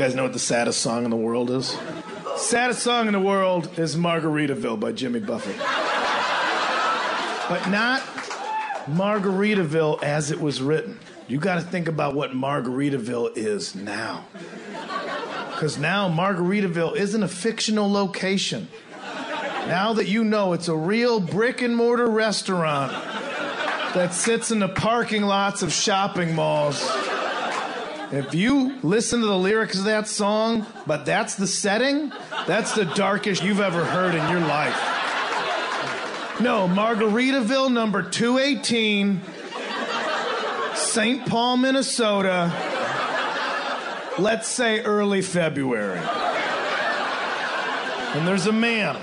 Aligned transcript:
guys 0.00 0.14
know 0.14 0.22
what 0.22 0.32
the 0.32 0.38
saddest 0.38 0.80
song 0.80 1.04
in 1.04 1.10
the 1.10 1.16
world 1.16 1.50
is? 1.50 1.76
Saddest 2.34 2.82
song 2.82 3.06
in 3.06 3.12
the 3.12 3.20
world 3.20 3.78
is 3.78 3.96
Margaritaville 3.96 4.80
by 4.80 4.92
Jimmy 4.92 5.20
Buffett. 5.20 5.58
But 7.50 7.68
not 7.68 8.00
Margaritaville 8.86 10.02
as 10.02 10.30
it 10.30 10.40
was 10.40 10.62
written. 10.62 10.98
You 11.28 11.36
got 11.38 11.56
to 11.56 11.60
think 11.60 11.86
about 11.86 12.14
what 12.14 12.30
Margaritaville 12.30 13.36
is 13.36 13.74
now. 13.74 14.24
Because 15.50 15.76
now 15.76 16.08
Margaritaville 16.08 16.96
isn't 16.96 17.22
a 17.22 17.28
fictional 17.28 17.92
location. 17.92 18.68
Now 19.66 19.92
that 19.92 20.08
you 20.08 20.24
know 20.24 20.54
it's 20.54 20.68
a 20.68 20.76
real 20.76 21.20
brick 21.20 21.60
and 21.60 21.76
mortar 21.76 22.08
restaurant 22.08 22.92
that 23.92 24.14
sits 24.14 24.50
in 24.50 24.60
the 24.60 24.68
parking 24.68 25.24
lots 25.24 25.60
of 25.60 25.74
shopping 25.74 26.34
malls. 26.34 26.90
If 28.12 28.34
you 28.34 28.76
listen 28.82 29.20
to 29.20 29.26
the 29.26 29.38
lyrics 29.38 29.78
of 29.78 29.84
that 29.84 30.08
song, 30.08 30.66
but 30.84 31.06
that's 31.06 31.36
the 31.36 31.46
setting, 31.46 32.12
that's 32.44 32.74
the 32.74 32.84
darkest 32.84 33.44
you've 33.44 33.60
ever 33.60 33.84
heard 33.84 34.16
in 34.16 34.28
your 34.28 34.40
life. 34.40 34.74
No, 36.40 36.66
Margaritaville 36.66 37.70
number 37.72 38.02
218, 38.02 39.20
St. 40.74 41.24
Paul, 41.26 41.58
Minnesota, 41.58 42.52
let's 44.18 44.48
say 44.48 44.80
early 44.80 45.22
February. 45.22 46.00
And 48.16 48.26
there's 48.26 48.46
a 48.46 48.52
man 48.52 48.96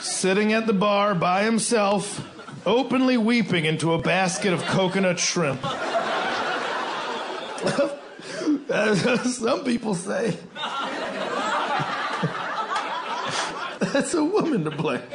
sitting 0.00 0.52
at 0.52 0.66
the 0.66 0.72
bar 0.72 1.14
by 1.14 1.44
himself, 1.44 2.26
openly 2.66 3.18
weeping 3.18 3.66
into 3.66 3.92
a 3.92 3.98
basket 4.02 4.52
of 4.52 4.64
coconut 4.64 5.20
shrimp. 5.20 5.64
Some 9.24 9.64
people 9.64 9.94
say 9.94 10.36
that's 13.80 14.12
a 14.14 14.22
woman 14.24 14.64
to 14.64 14.70
blame. 14.70 15.02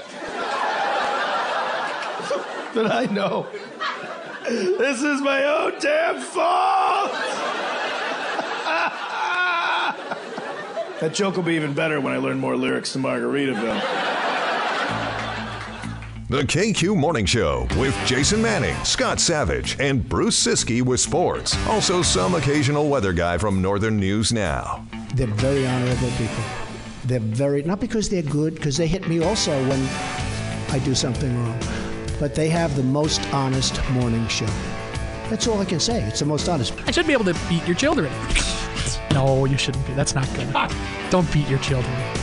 But 2.74 2.90
I 2.90 3.04
know 3.04 3.48
this 4.46 5.02
is 5.02 5.22
my 5.22 5.44
own 5.44 5.74
damn 5.82 6.22
fault. 6.22 7.12
that 11.02 11.14
joke 11.14 11.36
will 11.36 11.44
be 11.44 11.56
even 11.56 11.74
better 11.74 12.00
when 12.00 12.14
I 12.14 12.18
learn 12.18 12.40
more 12.40 12.56
lyrics 12.56 12.94
to 12.94 13.00
Margaritaville. 13.00 14.01
The 16.32 16.44
KQ 16.44 16.96
Morning 16.96 17.26
Show 17.26 17.68
with 17.78 17.94
Jason 18.06 18.42
Manning, 18.42 18.82
Scott 18.86 19.20
Savage, 19.20 19.78
and 19.82 20.08
Bruce 20.08 20.42
Siski 20.42 20.82
with 20.82 21.02
sports. 21.02 21.58
Also, 21.68 22.02
some 22.02 22.36
occasional 22.36 22.88
weather 22.88 23.12
guy 23.12 23.38
from 23.38 23.62
Northern 23.62 23.98
News 23.98 24.32
Now. 24.32 24.88
They're 25.14 25.28
very 25.28 25.68
honorable 25.68 26.10
people. 26.12 26.42
They're 27.04 27.20
very, 27.20 27.64
not 27.64 27.82
because 27.82 28.08
they're 28.08 28.22
good, 28.22 28.56
because 28.56 28.78
they 28.78 28.88
hit 28.88 29.10
me 29.10 29.22
also 29.22 29.52
when 29.68 29.86
I 30.70 30.80
do 30.86 30.96
something 30.96 31.38
wrong, 31.38 31.60
but 32.18 32.34
they 32.34 32.48
have 32.48 32.78
the 32.78 32.84
most 32.84 33.20
honest 33.34 33.84
morning 33.90 34.26
show. 34.30 34.48
That's 35.30 35.48
all 35.48 35.60
I 35.60 35.66
can 35.66 35.82
say. 35.82 36.02
It's 36.04 36.22
the 36.22 36.26
most 36.28 36.48
honest. 36.48 36.74
I 36.88 36.92
should 36.92 37.08
be 37.08 37.12
able 37.12 37.26
to 37.26 37.36
beat 37.50 37.68
your 37.68 37.76
children. 37.76 38.10
no, 39.12 39.44
you 39.44 39.58
shouldn't 39.58 39.86
be. 39.86 39.92
That's 39.96 40.16
not 40.16 40.34
good. 40.34 40.48
Don't 41.10 41.30
beat 41.34 41.50
your 41.50 41.60
children. 41.60 42.21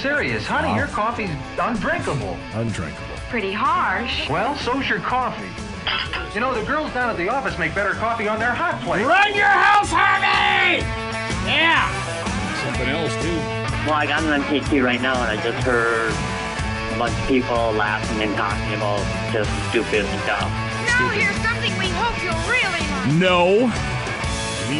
Serious, 0.00 0.46
honey. 0.46 0.74
Your 0.76 0.86
coffee's 0.88 1.30
undrinkable. 1.60 2.36
Undrinkable. 2.54 3.16
Pretty 3.30 3.52
harsh. 3.52 4.28
Well, 4.28 4.56
so's 4.56 4.88
your 4.88 5.00
coffee. 5.00 5.48
You 6.34 6.40
know, 6.40 6.54
the 6.54 6.64
girls 6.66 6.92
down 6.92 7.10
at 7.10 7.16
the 7.16 7.28
office 7.28 7.58
make 7.58 7.74
better 7.74 7.94
coffee 7.94 8.28
on 8.28 8.38
their 8.38 8.52
hot 8.52 8.80
plate. 8.82 9.04
Run 9.04 9.34
your 9.34 9.46
house, 9.46 9.88
Harvey! 9.90 10.84
Yeah! 11.48 11.88
Something 12.64 12.88
else, 12.88 13.12
too. 13.22 13.36
Well, 13.88 13.94
I 13.96 14.06
got 14.06 14.22
on 14.24 14.40
KQ 14.42 14.84
right 14.84 15.00
now, 15.00 15.14
and 15.22 15.38
I 15.38 15.42
just 15.42 15.64
heard 15.66 16.12
a 16.12 16.98
bunch 16.98 17.18
of 17.18 17.26
people 17.28 17.56
laughing 17.72 18.20
and 18.22 18.34
talking 18.36 18.74
about 18.74 19.00
just 19.32 19.48
stupid 19.70 20.04
stuff. 20.24 20.44
Now 20.86 21.08
here's 21.10 21.36
something 21.40 21.72
we 21.78 21.88
hope 21.96 22.16
you'll 22.22 22.44
really 22.48 22.84
like. 22.92 23.20
No. 23.20 23.72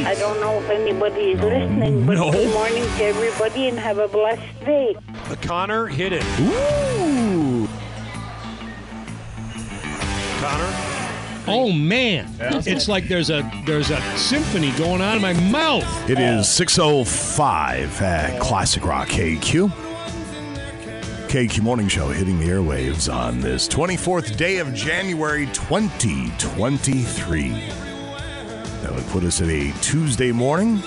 I 0.06 0.14
don't 0.14 0.38
know 0.40 0.58
if 0.60 0.68
anybody 0.68 1.32
is 1.32 1.40
listening, 1.40 2.04
but 2.04 2.16
No. 2.18 2.30
good 2.30 2.52
morning 2.52 2.84
to 2.84 3.04
everybody 3.04 3.68
and 3.68 3.78
have 3.78 3.96
a 3.98 4.06
blessed 4.08 4.42
day. 4.64 4.94
Connor 5.36 5.86
hit 5.86 6.12
it. 6.12 6.24
Ooh. 6.40 7.68
Connor? 10.40 10.74
Oh 11.50 11.72
man, 11.72 12.28
it's 12.40 12.88
like 12.88 13.08
there's 13.08 13.30
a 13.30 13.50
there's 13.64 13.90
a 13.90 13.98
symphony 14.18 14.70
going 14.72 15.00
on 15.00 15.16
in 15.16 15.22
my 15.22 15.32
mouth. 15.50 16.10
It 16.10 16.18
is 16.18 16.46
6.05 16.46 18.02
at 18.02 18.38
Classic 18.38 18.84
Rock 18.84 19.08
KQ. 19.08 19.70
KQ 21.28 21.60
Morning 21.60 21.88
Show 21.88 22.08
hitting 22.08 22.38
the 22.38 22.48
airwaves 22.48 23.10
on 23.12 23.40
this 23.40 23.66
24th 23.68 24.36
day 24.36 24.58
of 24.58 24.74
January 24.74 25.46
2023. 25.46 27.48
That 28.82 28.94
would 28.94 29.06
put 29.06 29.24
us 29.24 29.40
at 29.40 29.48
a 29.48 29.72
Tuesday 29.80 30.32
morning. 30.32 30.82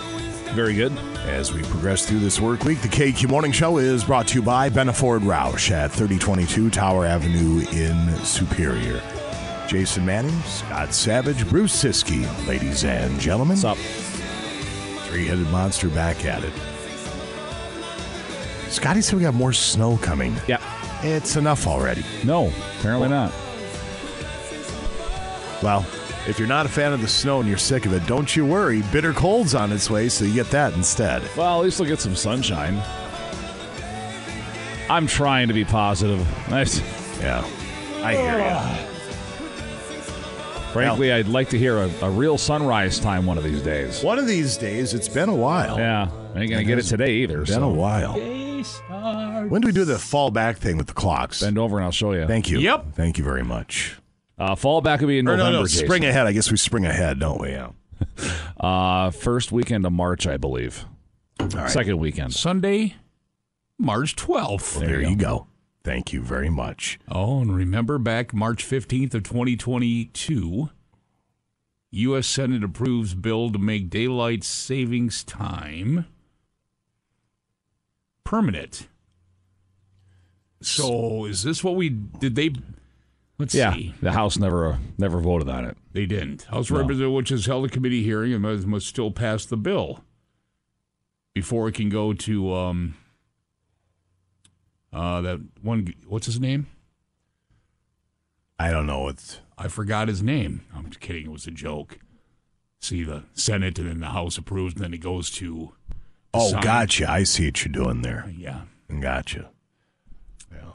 Very 0.54 0.74
good. 0.74 0.92
As 1.26 1.54
we 1.54 1.62
progress 1.64 2.06
through 2.06 2.20
this 2.20 2.40
work 2.42 2.66
week, 2.66 2.82
the 2.82 2.90
KQ 2.90 3.30
Morning 3.30 3.54
Show 3.54 3.78
is 3.78 4.04
brought 4.04 4.28
to 4.30 4.36
you 4.36 4.42
by 4.42 4.70
Benaford 4.70 5.22
Roush 5.22 5.72
at 5.72 5.92
3022 5.92 6.70
Tower 6.70 7.06
Avenue 7.06 7.66
in 7.72 8.14
Superior. 8.26 9.02
Jason 9.68 10.06
Manning, 10.06 10.38
Scott 10.42 10.94
Savage, 10.94 11.48
Bruce 11.48 11.82
Siski, 11.82 12.26
ladies 12.48 12.84
and 12.84 13.18
gentlemen. 13.18 13.56
What's 13.56 13.64
up? 13.64 13.78
Three 15.08 15.26
headed 15.26 15.48
monster 15.52 15.88
back 15.88 16.26
at 16.26 16.44
it. 16.44 16.54
Scotty 18.70 19.02
said 19.02 19.16
we 19.16 19.22
got 19.22 19.34
more 19.34 19.54
snow 19.54 19.96
coming. 19.98 20.36
Yeah. 20.50 20.60
It's 21.02 21.38
enough 21.38 21.66
already. 21.66 22.04
No, 22.26 22.52
apparently 22.80 23.08
not. 23.08 23.32
Well, 25.64 25.86
if 26.28 26.38
you're 26.38 26.48
not 26.48 26.66
a 26.66 26.70
fan 26.70 26.94
of 26.94 27.02
the 27.02 27.08
snow 27.08 27.40
and 27.40 27.50
you're 27.50 27.58
sick 27.58 27.86
of 27.86 27.94
it, 27.94 28.06
don't 28.06 28.36
you 28.36 28.46
worry. 28.46 28.84
Bitter 28.92 29.14
cold's 29.14 29.56
on 29.56 29.72
its 29.72 29.90
way, 29.90 30.08
so 30.10 30.26
you 30.26 30.34
get 30.34 30.50
that 30.52 30.74
instead. 30.74 31.24
Well, 31.36 31.60
at 31.60 31.64
least 31.64 31.80
we'll 31.80 31.90
get 31.90 32.00
some 32.00 32.16
sunshine. 32.16 32.82
I'm 34.90 35.08
trying 35.08 35.48
to 35.48 35.54
be 35.54 35.64
positive. 35.66 36.26
Nice. 36.50 36.82
Yeah, 37.22 37.46
I 38.04 38.14
hear 38.16 38.40
you. 38.40 38.88
Frankly, 40.74 41.12
I'd 41.14 41.28
like 41.28 41.50
to 41.50 41.58
hear 41.58 41.78
a, 41.78 41.90
a 42.02 42.10
real 42.10 42.38
sunrise 42.38 43.00
time 43.00 43.26
one 43.26 43.38
of 43.38 43.44
these 43.44 43.62
days. 43.62 44.04
One 44.04 44.20
of 44.20 44.28
these 44.28 44.58
days, 44.58 44.94
it's 44.94 45.08
been 45.08 45.30
a 45.30 45.36
while. 45.36 45.78
Yeah, 45.78 46.10
I 46.36 46.42
ain't 46.42 46.50
gonna 46.52 46.64
get 46.66 46.78
it 46.80 46.84
today 46.84 47.16
either. 47.18 47.42
It's 47.42 47.52
Been 47.52 47.60
so. 47.60 47.70
a 47.70 47.74
while. 47.74 48.14
When 49.48 49.62
do 49.62 49.68
we 49.68 49.72
do 49.72 49.86
the 49.86 49.98
fall 49.98 50.30
back 50.32 50.58
thing 50.58 50.78
with 50.78 50.88
the 50.88 50.94
clocks? 50.94 51.42
Bend 51.42 51.58
over 51.58 51.78
and 51.78 51.86
I'll 51.86 51.92
show 51.92 52.12
you. 52.14 52.28
Thank 52.28 52.50
you. 52.50 52.60
Yep. 52.60 52.94
Thank 52.96 53.18
you 53.18 53.24
very 53.24 53.44
much. 53.44 54.01
Uh, 54.42 54.56
fall 54.56 54.82
back 54.82 55.02
will 55.02 55.08
be 55.08 55.20
in 55.20 55.28
Or 55.28 55.38
November. 55.38 55.52
no, 55.52 55.60
no, 55.62 55.68
Jason. 55.68 55.86
spring 55.86 56.04
ahead. 56.06 56.26
I 56.26 56.32
guess 56.32 56.50
we 56.50 56.58
spring 56.58 56.86
ahead, 56.86 57.20
don't 57.20 57.40
we? 57.42 57.50
Yeah. 57.50 57.70
Uh, 58.60 59.10
first 59.10 59.52
weekend 59.52 59.86
of 59.88 59.92
March, 59.92 60.26
I 60.28 60.38
believe. 60.38 60.86
right. 61.40 61.70
Second 61.70 61.98
weekend. 61.98 62.32
Sunday, 62.34 62.96
March 63.80 64.16
12th. 64.16 64.78
Well, 64.78 64.88
there 64.88 65.02
you 65.02 65.16
go. 65.16 65.48
Thank 65.84 66.14
you 66.14 66.22
very 66.22 66.50
much. 66.50 67.00
Oh, 67.10 67.42
and 67.42 67.56
remember 67.56 67.98
back 67.98 68.34
March 68.36 68.64
15th 68.64 69.16
of 69.16 69.24
2022, 69.24 70.70
U.S. 71.92 72.28
Senate 72.28 72.64
approves 72.64 73.16
bill 73.16 73.52
to 73.52 73.58
make 73.60 73.90
daylight 73.90 74.44
savings 74.44 75.24
time 75.24 76.06
permanent. 78.24 78.88
So 80.62 81.26
is 81.26 81.42
this 81.44 81.64
what 81.64 81.76
we 81.76 81.90
did? 81.90 82.36
They 82.36 82.52
let's 83.42 83.56
yeah, 83.56 83.74
see. 83.74 83.94
the 84.02 84.12
House 84.12 84.38
never 84.38 84.80
never 84.98 85.20
voted 85.20 85.50
on 85.50 85.66
it. 85.66 85.76
They 85.92 86.06
didn't. 86.06 86.44
House 86.44 86.70
No. 86.70 86.78
Representative, 86.78 87.12
which 87.14 87.30
has 87.30 87.46
held 87.48 87.66
a 87.66 87.70
committee 87.70 88.04
hearing 88.04 88.32
and 88.32 88.42
must, 88.42 88.66
must 88.66 88.88
still 88.88 89.12
pass 89.12 89.46
the 89.46 89.58
bill 89.58 90.04
before 91.34 91.68
it 91.68 91.74
can 91.76 91.90
go 91.90 92.14
to 92.14 92.54
um, 92.54 92.96
uh, 94.94 95.22
that 95.22 95.40
one. 95.62 95.94
What's 96.08 96.28
his 96.28 96.40
name? 96.40 96.68
I 98.60 98.70
don't 98.70 98.86
know. 98.86 99.08
It's 99.08 99.40
I 99.58 99.68
forgot 99.68 100.08
his 100.08 100.22
name. 100.22 100.66
I'm 100.74 100.88
just 100.88 101.00
kidding. 101.00 101.26
It 101.26 101.32
was 101.32 101.48
a 101.48 101.52
joke. 101.52 101.98
See 102.80 103.04
the 103.04 103.24
Senate 103.34 103.80
and 103.80 103.90
then 103.90 104.00
the 104.02 104.08
House 104.08 104.38
approves, 104.38 104.76
and 104.76 104.84
then 104.84 104.94
it 104.94 105.00
goes 105.00 105.30
to. 105.32 105.74
oh, 106.34 106.50
Senate. 106.50 106.64
gotcha. 106.64 107.10
I 107.10 107.24
see 107.24 107.48
what 107.48 107.66
you're 107.66 107.72
doing 107.72 108.02
there. 108.04 108.32
Yeah. 108.38 108.62
Gotcha. 109.00 109.50
Yeah. 110.52 110.74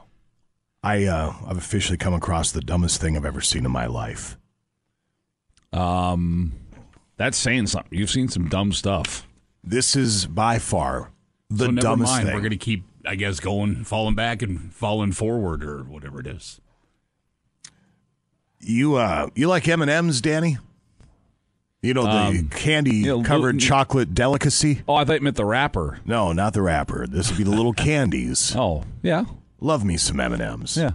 I 0.83 1.05
uh, 1.05 1.33
I've 1.47 1.57
officially 1.57 1.97
come 1.97 2.13
across 2.13 2.51
the 2.51 2.61
dumbest 2.61 3.01
thing 3.01 3.17
I've 3.17 3.25
ever 3.25 3.41
seen 3.41 3.65
in 3.65 3.71
my 3.71 3.87
life. 3.87 4.37
Um, 5.73 6.53
that's 7.17 7.37
saying 7.37 7.67
something. 7.67 7.97
You've 7.97 8.09
seen 8.09 8.27
some 8.29 8.47
dumb 8.47 8.71
stuff. 8.71 9.27
This 9.63 9.95
is 9.95 10.25
by 10.27 10.59
far 10.59 11.11
the 11.49 11.65
so 11.65 11.71
dumbest 11.71 12.11
mind. 12.13 12.25
thing. 12.27 12.35
We're 12.35 12.41
going 12.41 12.51
to 12.51 12.57
keep, 12.57 12.85
I 13.05 13.15
guess, 13.15 13.39
going, 13.39 13.83
falling 13.83 14.15
back 14.15 14.41
and 14.41 14.73
falling 14.73 15.11
forward, 15.11 15.63
or 15.63 15.83
whatever 15.83 16.19
it 16.21 16.27
is. 16.27 16.61
You 18.59 18.95
uh, 18.95 19.29
you 19.35 19.47
like 19.47 19.67
M 19.67 19.81
and 19.81 19.91
M's, 19.91 20.21
Danny? 20.21 20.57
You 21.81 21.93
know 21.93 22.03
the 22.03 22.09
Um, 22.39 22.49
candy 22.49 22.95
you 22.97 23.05
know, 23.17 23.23
covered 23.23 23.55
little- 23.55 23.67
chocolate 23.67 24.13
delicacy. 24.15 24.81
Oh, 24.87 24.95
I 24.95 25.05
thought 25.05 25.13
you 25.15 25.21
meant 25.21 25.35
the 25.37 25.45
wrapper. 25.45 25.99
No, 26.05 26.33
not 26.33 26.53
the 26.53 26.61
wrapper. 26.61 27.05
This 27.07 27.29
would 27.29 27.37
be 27.37 27.43
the 27.43 27.51
little 27.51 27.73
candies. 27.73 28.55
Oh, 28.55 28.83
yeah. 29.03 29.25
Love 29.59 29.83
me 29.83 29.97
some 29.97 30.19
M 30.19 30.33
and 30.33 30.41
M's. 30.41 30.77
Yeah. 30.77 30.91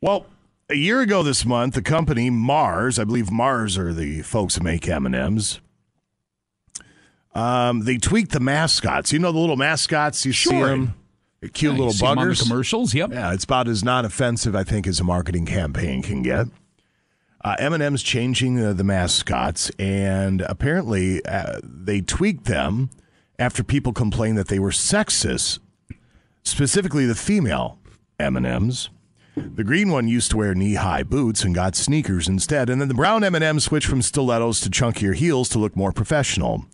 Well, 0.00 0.26
a 0.68 0.74
year 0.74 1.00
ago 1.00 1.22
this 1.22 1.44
month, 1.44 1.74
the 1.74 1.82
company 1.82 2.30
Mars, 2.30 2.98
I 2.98 3.04
believe 3.04 3.30
Mars 3.30 3.76
are 3.78 3.92
the 3.92 4.22
folks 4.22 4.54
that 4.54 4.62
make 4.62 4.88
M 4.88 5.06
and 5.06 5.14
M's. 5.14 5.60
Um, 7.34 7.80
they 7.84 7.98
tweaked 7.98 8.32
the 8.32 8.40
mascots. 8.40 9.12
You 9.12 9.18
know 9.18 9.30
the 9.32 9.38
little 9.38 9.56
mascots. 9.56 10.24
You 10.24 10.32
see 10.32 10.58
them, 10.58 10.94
They're 11.40 11.50
cute 11.50 11.72
Yeah, 11.72 11.76
you 11.76 11.78
little 11.84 11.92
see 11.92 12.06
'em 12.06 12.18
on 12.18 12.28
the 12.28 12.32
buggers. 12.34 12.42
commercials. 12.42 12.94
Yep. 12.94 13.10
Yeah, 13.12 13.32
it's 13.34 13.44
about 13.44 13.68
as 13.68 13.84
non-offensive, 13.84 14.56
I 14.56 14.64
think, 14.64 14.86
as 14.86 15.00
a 15.00 15.04
marketing 15.04 15.44
campaign 15.44 16.02
can 16.02 16.22
get. 16.22 16.46
Uh, 17.44 17.54
M&M's 17.58 18.02
changing 18.02 18.58
uh, 18.64 18.72
the 18.72 18.82
mascots, 18.84 19.70
and 19.78 20.40
apparently 20.42 21.24
uh, 21.26 21.60
they 21.62 22.00
tweaked 22.00 22.46
them 22.46 22.88
after 23.38 23.62
people 23.62 23.92
complained 23.92 24.38
that 24.38 24.48
they 24.48 24.58
were 24.58 24.70
sexist, 24.70 25.58
specifically 26.46 27.06
the 27.06 27.14
female 27.14 27.78
M&M's. 28.18 28.90
The 29.36 29.64
green 29.64 29.90
one 29.90 30.08
used 30.08 30.30
to 30.30 30.38
wear 30.38 30.54
knee-high 30.54 31.02
boots 31.02 31.44
and 31.44 31.54
got 31.54 31.76
sneakers 31.76 32.26
instead, 32.26 32.70
and 32.70 32.80
then 32.80 32.88
the 32.88 32.94
brown 32.94 33.22
M&M 33.22 33.60
switched 33.60 33.86
from 33.86 34.00
stilettos 34.00 34.60
to 34.60 34.70
chunkier 34.70 35.14
heels 35.14 35.48
to 35.50 35.58
look 35.58 35.76
more 35.76 35.92
professional. 35.92 36.64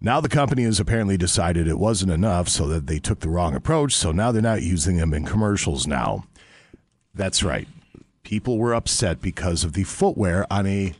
Now 0.00 0.20
the 0.20 0.28
company 0.28 0.64
has 0.64 0.80
apparently 0.80 1.16
decided 1.16 1.68
it 1.68 1.78
wasn't 1.78 2.10
enough, 2.10 2.48
so 2.48 2.66
that 2.66 2.86
they 2.86 2.98
took 2.98 3.20
the 3.20 3.28
wrong 3.28 3.54
approach. 3.54 3.94
So 3.94 4.10
now 4.10 4.32
they're 4.32 4.42
not 4.42 4.62
using 4.62 4.96
them 4.96 5.14
in 5.14 5.24
commercials. 5.24 5.86
Now, 5.86 6.24
that's 7.14 7.42
right. 7.42 7.68
People 8.24 8.58
were 8.58 8.74
upset 8.74 9.20
because 9.20 9.62
of 9.62 9.74
the 9.74 9.84
footwear 9.84 10.46
on 10.50 10.66
a 10.66 10.94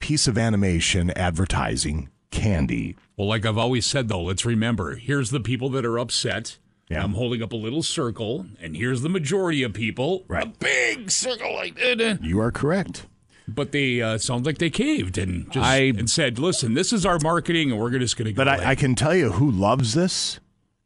piece 0.00 0.26
of 0.28 0.38
animation 0.38 1.10
advertising 1.10 2.08
candy. 2.30 2.96
Well, 3.16 3.28
like 3.28 3.44
I've 3.44 3.58
always 3.58 3.84
said, 3.84 4.08
though, 4.08 4.22
let's 4.22 4.44
remember 4.46 4.94
here's 4.94 5.30
the 5.30 5.40
people 5.40 5.68
that 5.70 5.84
are 5.84 5.98
upset. 5.98 6.58
Yeah. 6.90 7.02
I'm 7.04 7.12
holding 7.14 7.42
up 7.42 7.52
a 7.52 7.56
little 7.56 7.82
circle, 7.82 8.46
and 8.60 8.76
here's 8.76 9.02
the 9.02 9.08
majority 9.10 9.62
of 9.62 9.74
people. 9.74 10.24
Right. 10.26 10.44
A 10.44 10.48
big 10.48 11.10
circle 11.10 11.54
like 11.54 11.74
that. 11.76 12.20
You 12.22 12.40
are 12.40 12.50
correct. 12.50 13.06
But 13.46 13.72
they 13.72 14.00
uh, 14.02 14.18
sounds 14.18 14.44
like 14.46 14.58
they 14.58 14.70
caved 14.70 15.16
and 15.18 15.50
just 15.50 15.64
I- 15.66 15.76
and 15.96 16.08
said, 16.10 16.38
"Listen, 16.38 16.74
this 16.74 16.92
is 16.92 17.04
our 17.06 17.18
marketing, 17.22 17.70
and 17.70 17.80
we're 17.80 17.90
just 17.98 18.16
going 18.16 18.26
to 18.26 18.32
go." 18.32 18.44
But. 18.44 18.48
I, 18.48 18.70
I 18.70 18.74
can 18.74 18.94
tell 18.94 19.14
you 19.14 19.32
who 19.32 19.50
loves 19.50 19.94
this: 19.94 20.38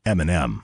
M&M. 0.07 0.63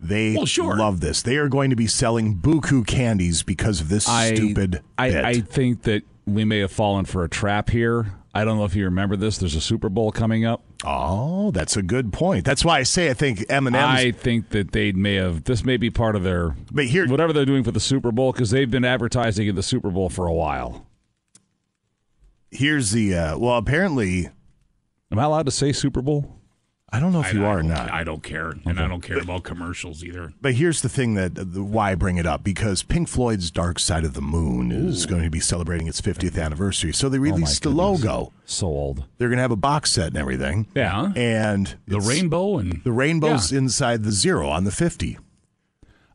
They 0.00 0.34
Well, 0.36 0.46
sure. 0.46 0.76
love 0.76 1.00
this. 1.00 1.22
They 1.22 1.36
are 1.36 1.48
going 1.48 1.70
to 1.70 1.76
be 1.76 1.86
selling 1.86 2.36
buku 2.36 2.84
candies 2.86 3.42
because 3.44 3.80
of 3.80 3.88
this 3.88 4.08
I, 4.08 4.34
stupid 4.34 4.82
I. 4.98 5.20
I 5.22 5.34
think 5.40 5.82
that 5.82 6.02
we 6.26 6.44
may 6.44 6.58
have 6.58 6.72
fallen 6.72 7.04
for 7.04 7.22
a 7.24 7.28
trap 7.28 7.70
here. 7.70 8.12
I 8.34 8.44
don't 8.44 8.56
know 8.56 8.64
if 8.64 8.74
you 8.74 8.84
remember 8.86 9.14
this. 9.16 9.36
There's 9.38 9.54
a 9.54 9.60
Super 9.60 9.88
Bowl 9.90 10.10
coming 10.10 10.44
up. 10.46 10.62
oh, 10.84 11.50
that's 11.50 11.76
a 11.76 11.82
good 11.82 12.12
point. 12.14 12.44
That's 12.46 12.64
why 12.64 12.78
I 12.78 12.82
say 12.82 13.10
I 13.10 13.14
think 13.14 13.44
M&M's. 13.50 13.76
I 13.76 14.10
think 14.10 14.48
that 14.50 14.72
they 14.72 14.90
may 14.92 15.16
have. 15.16 15.44
This 15.44 15.64
may 15.64 15.76
be 15.76 15.90
part 15.90 16.16
of 16.16 16.22
their. 16.22 16.56
But 16.70 16.86
here- 16.86 17.06
whatever 17.08 17.32
they're 17.34 17.44
doing 17.44 17.62
for 17.62 17.72
the 17.72 17.80
Super 17.80 18.10
Bowl, 18.10 18.32
because 18.32 18.50
they've 18.50 18.70
been 18.70 18.84
advertising 18.86 19.46
in 19.48 19.54
the 19.54 19.62
Super 19.62 19.90
Bowl 19.90 20.08
for 20.08 20.26
a 20.26 20.32
while. 20.32 20.86
here's 22.50 22.90
the 22.92 23.14
uh, 23.14 23.38
well. 23.38 23.56
Apparently, 23.56 24.28
Am 25.10 25.18
I 25.18 25.24
allowed 25.24 25.44
to 25.46 25.52
say 25.52 25.72
Super 25.72 26.00
Bowl? 26.00 26.40
I 26.94 27.00
don't 27.00 27.12
know 27.12 27.20
if 27.20 27.28
I- 27.28 27.30
you 27.30 27.44
I 27.44 27.48
are 27.48 27.58
or 27.58 27.62
don't- 27.62 27.72
I 27.72 28.04
don't 28.04 28.22
care, 28.22 28.54
and 28.66 28.78
I 28.78 28.86
don't 28.86 29.00
care 29.00 29.18
about 29.18 29.44
commercials 29.44 30.04
either. 30.04 30.32
But 30.42 30.54
here's 30.54 30.82
the 30.82 30.90
thing 30.90 31.14
that 31.14 31.34
the, 31.34 31.62
why 31.62 31.92
I 31.92 31.94
bring 31.94 32.18
it 32.18 32.26
up 32.26 32.44
because 32.44 32.82
Pink 32.82 33.08
Floyd's 33.08 33.50
Dark 33.50 33.78
Side 33.78 34.04
of 34.04 34.12
the 34.12 34.20
Moon 34.20 34.70
is 34.70 35.06
going 35.06 35.22
to 35.22 35.30
be 35.30 35.40
celebrating 35.40 35.86
its 35.88 36.00
50th 36.02 36.38
anniversary. 36.38 36.92
So 36.92 37.08
they 37.08 37.16
oh 37.16 37.22
released 37.22 37.62
the 37.62 37.70
goodness. 37.70 38.04
logo. 38.04 38.32
So 38.44 38.66
old. 38.66 39.04
They're 39.16 39.28
going 39.28 39.38
to 39.38 39.42
have 39.42 39.50
a 39.50 39.56
box 39.56 39.92
set 39.92 40.08
and 40.08 40.16
everything. 40.18 40.66
Yeah. 40.74 41.12
And 41.16 41.74
The 41.88 42.00
rainbow 42.00 42.58
and 42.58 42.82
the 42.84 42.92
rainbow's 42.92 43.52
inside 43.52 44.04
the 44.04 44.12
zero 44.12 44.48
on 44.50 44.64
the 44.64 44.70
50. 44.70 45.16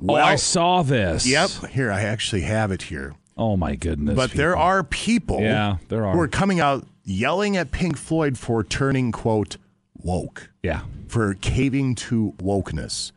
oh, 0.07 0.13
I 0.13 0.35
saw 0.35 0.83
this. 0.83 1.25
Yep. 1.25 1.49
Here, 1.71 1.91
I 1.91 2.01
actually 2.03 2.41
have 2.41 2.71
it 2.71 2.83
here. 2.83 3.15
Oh 3.35 3.57
my 3.57 3.75
goodness. 3.75 4.15
But 4.15 4.31
there 4.31 4.55
are 4.55 4.83
people 4.83 5.41
Yeah, 5.41 5.77
there 5.89 6.05
are. 6.05 6.13
who 6.13 6.19
are 6.21 6.27
coming 6.27 6.59
out 6.59 6.85
yelling 7.03 7.55
at 7.57 7.71
Pink 7.71 7.97
Floyd 7.97 8.37
for 8.37 8.63
turning, 8.63 9.11
quote, 9.11 9.57
woke, 9.95 10.49
Yeah. 10.67 10.81
for 11.07 11.33
caving 11.35 11.95
to 11.95 12.33
wokeness. 12.37 13.11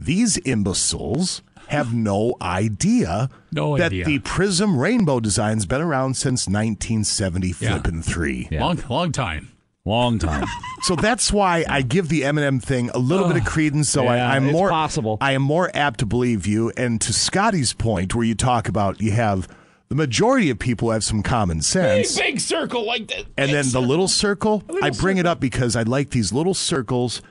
These 0.00 0.36
imbeciles 0.38 1.42
have 1.68 1.92
no 1.92 2.34
idea 2.40 3.28
No 3.52 3.76
that 3.76 3.86
idea. 3.92 4.04
the 4.06 4.18
Prism 4.20 4.78
rainbow 4.78 5.20
design's 5.20 5.66
been 5.66 5.80
around 5.82 6.14
since 6.14 6.48
1970 6.48 7.48
Yeah. 7.48 7.52
flippin' 7.72 8.02
three. 8.02 8.48
Yeah. 8.50 8.64
long, 8.64 8.82
long 8.88 9.12
time. 9.12 9.48
Long 9.84 10.18
time. 10.18 10.46
So 10.82 10.94
that's 10.94 11.32
why 11.32 11.64
I 11.68 11.82
give 11.82 12.08
the 12.08 12.24
M&M 12.24 12.60
thing 12.60 12.88
a 12.90 12.98
little 12.98 13.26
bit 13.26 13.36
of 13.36 13.44
credence. 13.44 13.88
So 13.90 14.04
Yeah, 14.04 14.30
I, 14.30 14.36
I'm 14.36 14.46
more 14.52 14.70
possible. 14.70 15.18
I 15.20 15.32
am 15.32 15.42
more 15.42 15.70
apt 15.74 15.98
to 16.00 16.06
believe 16.06 16.46
you. 16.46 16.70
And 16.76 17.00
to 17.00 17.12
Scotty's 17.12 17.72
point, 17.72 18.14
where 18.14 18.24
you 18.24 18.36
talk 18.36 18.68
about 18.68 19.00
you 19.00 19.10
have 19.10 19.48
the 19.88 19.94
majority 19.94 20.50
of 20.50 20.58
people 20.58 20.90
have 20.90 21.02
some 21.04 21.22
common 21.22 21.62
sense, 21.62 22.16
big 22.18 22.40
circle 22.40 22.84
like 22.86 23.08
that. 23.08 23.24
and 23.36 23.50
then 23.52 23.70
the 23.70 23.80
little 23.80 24.08
circle. 24.08 24.62
I 24.82 24.90
bring 24.90 25.16
it 25.18 25.26
up 25.26 25.40
because 25.40 25.76
I 25.76 25.82
like 25.82 26.10
these 26.10 26.32
little 26.32 26.54
circles 26.54 27.22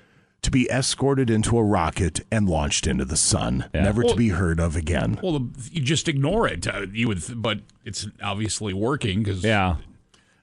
to 0.44 0.52
be 0.52 0.70
escorted 0.70 1.30
into 1.30 1.58
a 1.58 1.64
rocket 1.64 2.22
and 2.32 2.48
launched 2.48 2.86
into 2.88 3.04
the 3.06 3.18
sun, 3.18 3.66
never 3.74 4.04
to 4.04 4.16
be 4.16 4.30
heard 4.30 4.60
of 4.60 4.76
again. 4.76 5.20
Well, 5.22 5.50
you 5.72 5.82
just 5.82 6.08
ignore 6.08 6.48
it. 6.48 6.68
Uh, 6.68 6.86
you 6.94 7.08
would, 7.08 7.24
but 7.42 7.60
it's 7.86 8.08
obviously 8.22 8.72
working 8.74 9.24
because 9.24 9.44
Yeah. 9.44 9.78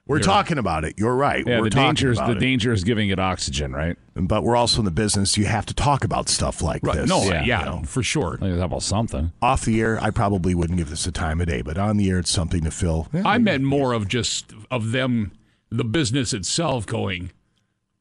We're 0.07 0.19
talking 0.19 0.59
about 0.59 0.85
it. 0.85 0.95
You're 0.97 1.15
right. 1.15 1.43
Yeah. 1.45 1.59
we're 1.59 1.65
the 1.65 1.69
danger 1.71 2.11
is 2.11 2.19
the 2.19 2.33
it. 2.33 2.39
danger 2.39 2.71
is 2.71 2.83
giving 2.83 3.09
it 3.09 3.17
oxygen, 3.19 3.73
right? 3.73 3.97
But 4.13 4.43
we're 4.43 4.55
also 4.55 4.79
in 4.79 4.85
the 4.85 4.91
business. 4.91 5.35
You 5.35 5.45
have 5.45 5.65
to 5.65 5.73
talk 5.73 6.03
about 6.03 6.29
stuff 6.29 6.61
like 6.61 6.83
this. 6.83 7.09
No, 7.09 7.23
Yeah. 7.23 7.43
yeah, 7.43 7.59
You 7.59 7.65
know. 7.65 7.83
for 7.85 8.03
sure. 8.03 8.37
Like, 8.39 8.53
how 8.57 8.65
about 8.65 8.83
something? 8.83 9.31
off 9.41 9.65
the 9.65 9.81
air, 9.81 9.97
I 10.01 10.11
probably 10.11 10.53
wouldn't 10.53 10.77
give 10.77 10.91
this 10.91 11.07
a 11.07 11.11
time 11.11 11.41
of 11.41 11.47
day, 11.47 11.61
but 11.63 11.77
on 11.79 11.97
the 11.97 12.07
air, 12.09 12.19
it's 12.19 12.29
something 12.29 12.63
to 12.63 12.71
fill. 12.71 13.07
Yeah, 13.13 13.23
I 13.25 13.39
meant 13.39 13.63
more 13.63 13.93
of 13.93 14.07
just 14.07 14.53
of 14.69 14.91
them, 14.91 15.31
the 15.71 15.83
business 15.83 16.33
itself 16.33 16.85
going, 16.85 17.31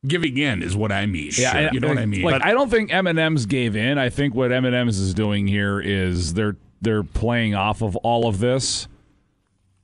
giving 0.06 0.36
in 0.36 0.62
is 0.62 0.76
what 0.76 0.92
I 0.92 1.06
mean. 1.06 1.30
I- 1.38 1.70
you 1.72 1.80
know 1.80 1.88
what 1.88 1.96
I 1.98 2.04
mean. 2.04 2.20
Like 2.22 2.44
I 2.44 2.52
don't 2.52 2.70
think 2.70 2.92
M 2.92 3.06
and 3.06 3.18
M's 3.18 3.46
gave 3.46 3.74
in. 3.76 3.96
I 3.96 4.10
think 4.10 4.34
what 4.34 4.52
M 4.52 4.66
and 4.66 4.74
M's 4.74 4.98
is 4.98 5.14
doing 5.14 5.46
here 5.46 5.80
is 5.80 6.34
they're 6.34 6.56
they're 6.82 7.02
playing 7.02 7.54
off 7.54 7.80
of 7.80 7.96
all 7.96 8.28
of 8.28 8.40
this, 8.40 8.88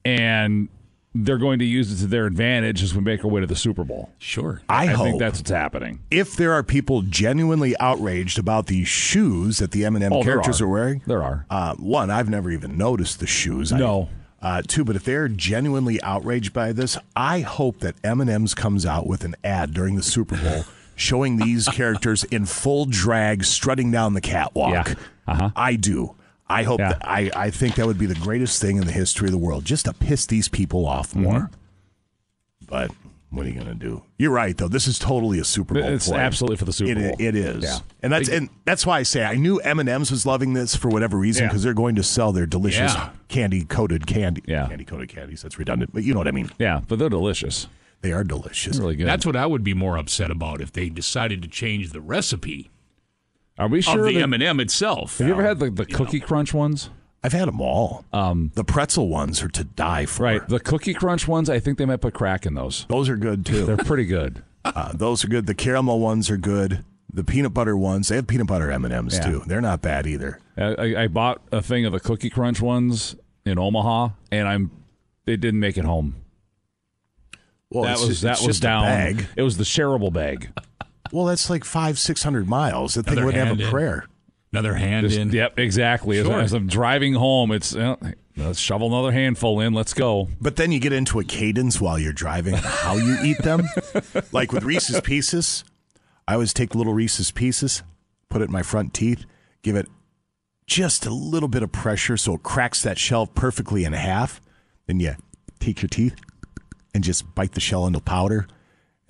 and 0.05 0.69
they're 1.15 1.39
going 1.39 1.59
to 1.59 1.65
use 1.65 1.93
it 1.93 1.97
to 2.03 2.07
their 2.07 2.27
advantage 2.27 2.83
as 2.83 2.95
we 2.95 3.01
make 3.01 3.25
our 3.25 3.31
way 3.31 3.41
to 3.41 3.47
the 3.47 3.57
Super 3.57 3.83
Bowl. 3.85 4.11
Sure. 4.19 4.63
I, 4.69 4.87
hope 4.87 5.07
think 5.07 5.19
that's 5.19 5.41
what's 5.41 5.51
happening. 5.51 6.01
if 6.11 6.37
there 6.37 6.53
are 6.53 6.63
people 6.63 7.03
genuinely 7.03 7.77
outraged 7.81 8.39
about 8.39 8.67
the 8.67 8.85
shoes 8.85 9.59
that 9.59 9.73
the 9.73 9.85
M&M 9.85 10.13
Oh, 10.13 10.23
characters 10.23 10.61
are. 10.61 10.67
are. 10.67 10.69
wearing, 10.69 11.03
There 11.07 11.23
are. 11.23 11.47
Uh, 11.51 11.75
one, 11.77 12.11
I've 12.11 12.29
never 12.29 12.51
even 12.51 12.79
noticed 12.79 13.19
the 13.21 13.27
shoes. 13.27 13.73
I- 13.73 13.79
No. 13.79 14.09
uh, 14.41 14.63
two, 14.67 14.85
but 14.85 14.95
if 14.97 15.05
they're 15.05 15.29
genuinely 15.29 16.01
outraged 16.03 16.53
by 16.53 16.73
this, 16.73 16.97
I 17.17 17.41
hope 17.41 17.81
that 17.81 17.97
M&M's 18.05 18.55
comes 18.55 18.87
out 18.87 19.07
with 19.07 19.25
an 19.25 19.35
ad 19.43 19.75
during 19.75 19.97
the 19.97 20.03
Super 20.05 20.37
Bowl 20.37 20.65
showing 20.95 21.39
these 21.39 21.67
characters 21.69 22.23
in 22.25 22.47
full 22.47 22.85
drag 22.85 23.43
strutting 23.45 23.91
down 23.91 24.15
the 24.15 24.21
catwalk. 24.21 24.73
Yeah. 24.89 24.95
Uh-huh. 25.27 25.51
I 25.57 25.75
do. 25.77 26.15
I 26.51 26.63
hope. 26.65 26.81
Yeah. 26.81 26.91
That, 26.95 27.09
I 27.09 27.31
I 27.35 27.51
think 27.51 27.77
that 27.77 27.87
would 27.87 27.99
be 27.99 28.07
the 28.07 28.15
greatest 28.15 28.61
thing 28.61 28.77
in 28.77 28.85
the 28.87 28.93
history 28.93 29.29
of 29.29 29.33
the 29.33 29.39
world, 29.39 29.65
just 29.65 29.85
to 29.87 29.93
piss 29.95 30.27
these 30.27 30.49
people 30.49 30.87
off 30.87 31.11
Mm-hmm. 31.11 31.23
more. 31.23 31.51
But 32.67 32.91
what 33.31 33.47
are 33.47 33.49
you 33.49 33.55
going 33.55 33.67
to 33.67 33.75
do? 33.75 34.03
You're 34.19 34.31
right, 34.33 34.57
though. 34.57 34.69
This 34.69 34.87
is 34.87 34.99
totally 34.99 35.39
a 35.39 35.45
Super 35.45 35.75
Bowl. 35.75 35.85
It's 35.85 36.09
play. 36.09 36.19
absolutely 36.19 36.57
for 36.57 36.65
the 36.65 36.73
Super 36.73 36.91
It- 36.93 37.19
Bowl. 37.19 37.27
it 37.27 37.35
is, 37.37 37.65
Yeah. 37.65 37.79
and 38.03 38.13
that's 38.13 38.29
and 38.29 38.49
that's 38.65 38.85
why 38.87 38.99
I 38.99 39.03
say 39.03 39.25
I 39.25 39.35
knew 39.37 39.59
M 39.59 39.79
and 39.81 39.89
M's 39.89 40.11
was 40.11 40.27
loving 40.27 40.53
this 40.53 40.77
for 40.77 40.89
whatever 40.89 41.17
reason 41.17 41.45
Yeah. 41.45 41.49
because 41.49 41.63
they're 41.63 41.75
going 41.75 41.95
to 41.97 42.03
sell 42.03 42.33
their 42.33 42.47
delicious 42.47 42.93
Yeah. 42.95 43.11
candy 43.29 43.65
coated 43.65 44.07
candy. 44.07 44.43
Yeah. 44.47 44.67
candy 44.69 44.85
coated 44.85 45.09
candies. 45.09 45.43
That's 45.43 45.59
redundant, 45.59 45.93
but 45.93 46.03
you 46.05 46.13
know 46.13 46.21
what 46.21 46.29
I 46.29 46.33
mean. 46.33 46.51
Yeah, 46.59 46.81
but 46.87 46.99
they're 46.99 47.09
delicious. 47.09 47.67
They 48.03 48.13
are 48.13 48.25
delicious. 48.25 48.79
Really 48.79 48.97
good. 48.97 49.07
That's 49.07 49.27
what 49.27 49.37
I 49.37 49.45
would 49.47 49.63
be 49.63 49.75
more 49.75 49.97
upset 49.99 50.31
about 50.31 50.61
if 50.63 50.73
they 50.73 50.89
decided 50.89 51.43
to 51.43 51.49
change 51.49 51.91
the 51.91 52.01
recipe 52.01 52.71
Are 53.61 53.69
we 53.69 53.81
sure? 53.83 54.07
of 54.07 54.15
the 54.15 54.23
M&M 54.23 54.59
itself. 54.61 55.19
have 55.19 55.27
you 55.29 55.33
ever 55.35 55.43
had 55.45 55.59
the, 55.59 55.71
the 55.71 55.87
Cookie 55.87 56.19
Crunch 56.21 56.53
ones? 56.55 56.91
I've 57.23 57.33
had 57.35 57.47
them 57.49 57.61
all. 57.61 58.07
Um, 58.13 58.51
the 58.55 58.65
pretzel 58.65 59.09
ones 59.09 59.43
are 59.43 59.49
to 59.51 59.63
die 59.65 60.07
for. 60.07 60.23
Right. 60.23 60.49
The 60.49 60.59
Cookie 60.59 60.95
Crunch 60.95 61.29
ones, 61.29 61.51
I 61.51 61.61
think 61.61 61.77
they 61.77 61.85
might 61.85 62.01
put 62.01 62.15
crack 62.15 62.47
in 62.47 62.55
those. 62.55 62.87
Those 62.89 63.09
are 63.11 63.17
good 63.17 63.45
too. 63.45 63.67
They're 63.67 63.77
pretty 63.77 64.07
good. 64.07 64.43
Uh, 64.63 64.93
those 64.93 65.25
are 65.25 65.29
good. 65.29 65.47
The 65.47 65.55
caramel 65.55 66.01
ones 66.01 66.29
are 66.29 66.37
good. 66.37 66.85
The 67.11 67.25
peanut 67.25 67.55
butter 67.55 67.75
ones, 67.79 68.09
they 68.09 68.17
have 68.17 68.27
peanut 68.27 68.47
butter 68.47 68.71
M 68.71 68.85
and 68.85 68.93
M's 68.93 69.15
Yeah. 69.17 69.25
too. 69.25 69.43
They're 69.47 69.63
not 69.63 69.81
bad 69.81 70.07
either. 70.07 70.39
I, 70.55 70.63
I- 70.75 71.03
I 71.05 71.07
bought 71.09 71.41
a 71.51 71.63
thing 71.63 71.87
of 71.87 71.93
the 71.93 71.99
Cookie 72.01 72.29
Crunch 72.29 72.61
ones 72.61 73.17
in 73.47 73.59
Omaha, 73.59 74.11
and 74.31 74.47
I'm 74.47 74.71
it 75.27 75.39
didn't 75.41 75.61
make 75.61 75.79
it 75.79 75.87
home. 75.87 76.17
Well, 77.71 77.85
that 77.85 77.93
it's 77.93 78.01
was 78.01 78.09
just- 78.09 78.23
that 78.23 78.33
it's 78.39 78.47
was 78.47 78.61
down. 78.61 79.27
It 79.35 79.43
was 79.43 79.57
the 79.57 79.65
shareable 79.65 80.13
bag. 80.13 80.51
Well, 81.13 81.25
that's 81.27 81.51
like 81.51 81.65
five, 81.65 81.99
six 81.99 82.23
hundred 82.23 82.49
miles. 82.49 82.95
That 82.95 83.07
thing 83.07 83.25
wouldn't 83.25 83.47
have 83.47 83.59
a 83.59 83.63
in. 83.65 83.71
prayer. 83.71 84.07
Another 84.53 84.75
hand 84.75 85.07
Just- 85.09 85.19
in. 85.19 85.31
Yep, 85.31 85.59
exactly. 85.59 86.19
As- 86.19 86.27
Sure. 86.27 86.41
As, 86.41 86.53
I'm 86.53 86.67
driving 86.67 87.15
home, 87.15 87.53
it's 87.53 87.75
uh, 87.75 87.97
let's 88.37 88.59
shovel 88.59 88.89
another 88.89 89.13
handful 89.13 89.61
in. 89.61 89.73
Let's 89.75 89.95
go. 89.95 90.29
But 90.41 90.57
then 90.57 90.73
you 90.73 90.81
get 90.81 90.93
into 90.93 91.21
a 91.21 91.25
cadence 91.25 91.81
while 91.81 91.99
you're 91.99 92.13
driving, 92.13 92.55
how 92.55 92.97
you 92.97 93.17
eat 93.23 93.39
them. 93.39 93.63
like 94.33 94.53
with 94.53 94.65
Reese's 94.65 95.01
Pieces, 95.03 95.65
I 96.27 96.35
always 96.35 96.53
take 96.53 96.75
little 96.75 96.95
Reese's 96.95 97.31
Pieces, 97.31 97.83
put 98.29 98.43
it 98.43 98.47
in 98.47 98.53
my 98.53 98.63
front 98.63 98.93
teeth, 98.93 99.25
give 99.63 99.77
it 99.77 99.87
just 100.67 101.07
a 101.07 101.11
little 101.15 101.49
bit 101.49 101.63
of 101.63 101.71
pressure 101.73 102.17
so 102.17 102.35
it 102.35 102.43
cracks 102.43 102.83
that 102.83 102.99
shell 102.99 103.27
perfectly 103.27 103.85
in 103.85 103.93
half. 103.93 104.41
Then 104.87 104.99
you 105.01 105.15
take 105.61 105.83
your 105.83 105.89
teeth 105.89 106.17
and 106.95 107.05
just 107.05 107.35
bite 107.35 107.53
the 107.53 107.61
shell 107.61 107.87
into 107.87 108.01
powder. 108.01 108.47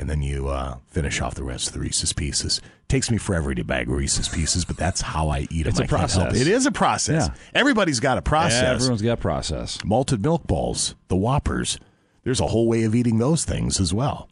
And 0.01 0.09
then 0.09 0.23
you 0.23 0.49
uh, 0.49 0.79
finish 0.89 1.21
off 1.21 1.35
the 1.35 1.45
rest 1.45 1.67
of 1.69 1.75
the 1.75 1.81
Reese's 1.81 2.15
Pieces. 2.15 2.63
Takes 2.89 3.11
me 3.11 3.19
forever 3.19 3.55
to 3.55 3.63
bag 3.63 3.87
Reese's 3.91 4.31
Pieces, 4.31 4.65
but 4.65 4.79
that's 4.79 5.03
how 5.03 5.29
I 5.29 5.41
eat 5.51 5.65
them. 5.65 5.69
It's 5.69 5.79
a 5.79 5.83
I 5.83 5.87
can't 5.87 5.91
process. 6.01 6.41
It 6.41 6.47
is 6.49 6.65
a 6.65 6.73
process. 6.73 7.29
Yeah. 7.29 7.35
Everybody's 7.55 8.01
got 8.01 8.17
a 8.17 8.23
process 8.23 8.63
Everyone's 8.81 9.03
got 9.03 9.13
a 9.13 9.17
process. 9.19 9.85
malted 9.85 10.23
milk 10.23 10.47
balls, 10.47 10.95
the 11.09 11.17
Whoppers. 11.17 11.79
There's 12.25 12.41
a 12.41 12.47
whole 12.47 12.67
way 12.67 12.85
of 12.85 12.95
eating 12.95 13.19
those 13.19 13.45
things 13.45 13.79
as 13.79 13.93
well. 13.93 14.31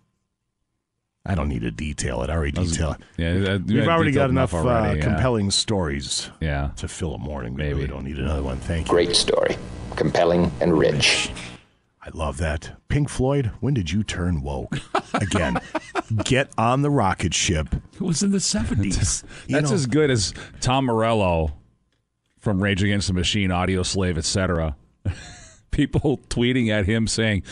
I 1.27 1.35
don't 1.35 1.51
need 1.51 1.61
to 1.61 1.71
detail 1.71 2.23
it. 2.23 2.31
I 2.31 2.35
already 2.37 2.53
detail 2.53 2.93
it. 2.93 3.01
Yeah, 3.19 3.53
uh, 3.53 3.59
We've 3.59 3.71
yeah, 3.85 3.87
already 3.95 4.13
got 4.13 4.29
detailed 4.29 4.31
enough, 4.31 4.55
already, 4.55 4.89
uh, 4.93 4.95
yeah. 4.95 5.03
compelling 5.03 5.51
stories 5.51 6.31
Yeah. 6.41 6.71
to 6.77 6.89
fill 6.89 7.15
a 7.15 7.19
morning. 7.19 7.53
We 7.53 7.65
Maybe. 7.65 7.75
really 7.75 7.89
don't 7.89 8.05
need 8.05 8.19
another 8.19 8.43
one. 8.43 8.57
Thank 8.57 8.87
you. 8.87 8.91
Great 8.93 9.15
story. 9.15 9.59
Compelling 9.97 10.51
and 10.63 10.79
rich. 10.79 11.31
I 12.09 12.17
love 12.17 12.39
that. 12.39 12.75
Pink 12.89 13.11
Floyd, 13.11 13.51
when 13.61 13.75
did 13.75 13.91
you 13.91 14.03
turn 14.03 14.41
woke? 14.41 14.79
Again, 15.15 15.61
get 16.25 16.51
on 16.57 16.81
the 16.81 16.89
rocket 16.89 17.35
ship. 17.35 17.69
It 17.93 18.01
was 18.01 18.23
in 18.23 18.31
the 18.31 18.39
70s. 18.39 19.25
That's 19.49 19.69
know- 19.69 19.75
as 19.75 19.85
good 19.87 20.11
as 20.11 20.33
Tom 20.63 20.87
Morello 20.87 21.53
from 22.39 22.63
Rage 22.63 22.83
Against 22.83 23.09
the 23.09 23.13
Machine, 23.13 23.51
Audioslave, 23.51 24.17
etc. 24.17 24.75
People 25.71 26.19
tweeting 26.31 26.71
at 26.71 26.87
him 26.87 27.07
saying, 27.07 27.43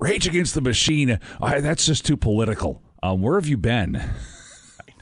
"Rage 0.00 0.26
Against 0.26 0.54
the 0.54 0.60
Machine, 0.60 1.20
that's 1.40 1.86
just 1.86 2.04
too 2.04 2.16
political." 2.16 2.82
Um, 3.02 3.22
where 3.22 3.38
have 3.38 3.46
you 3.46 3.56
been 3.56 4.02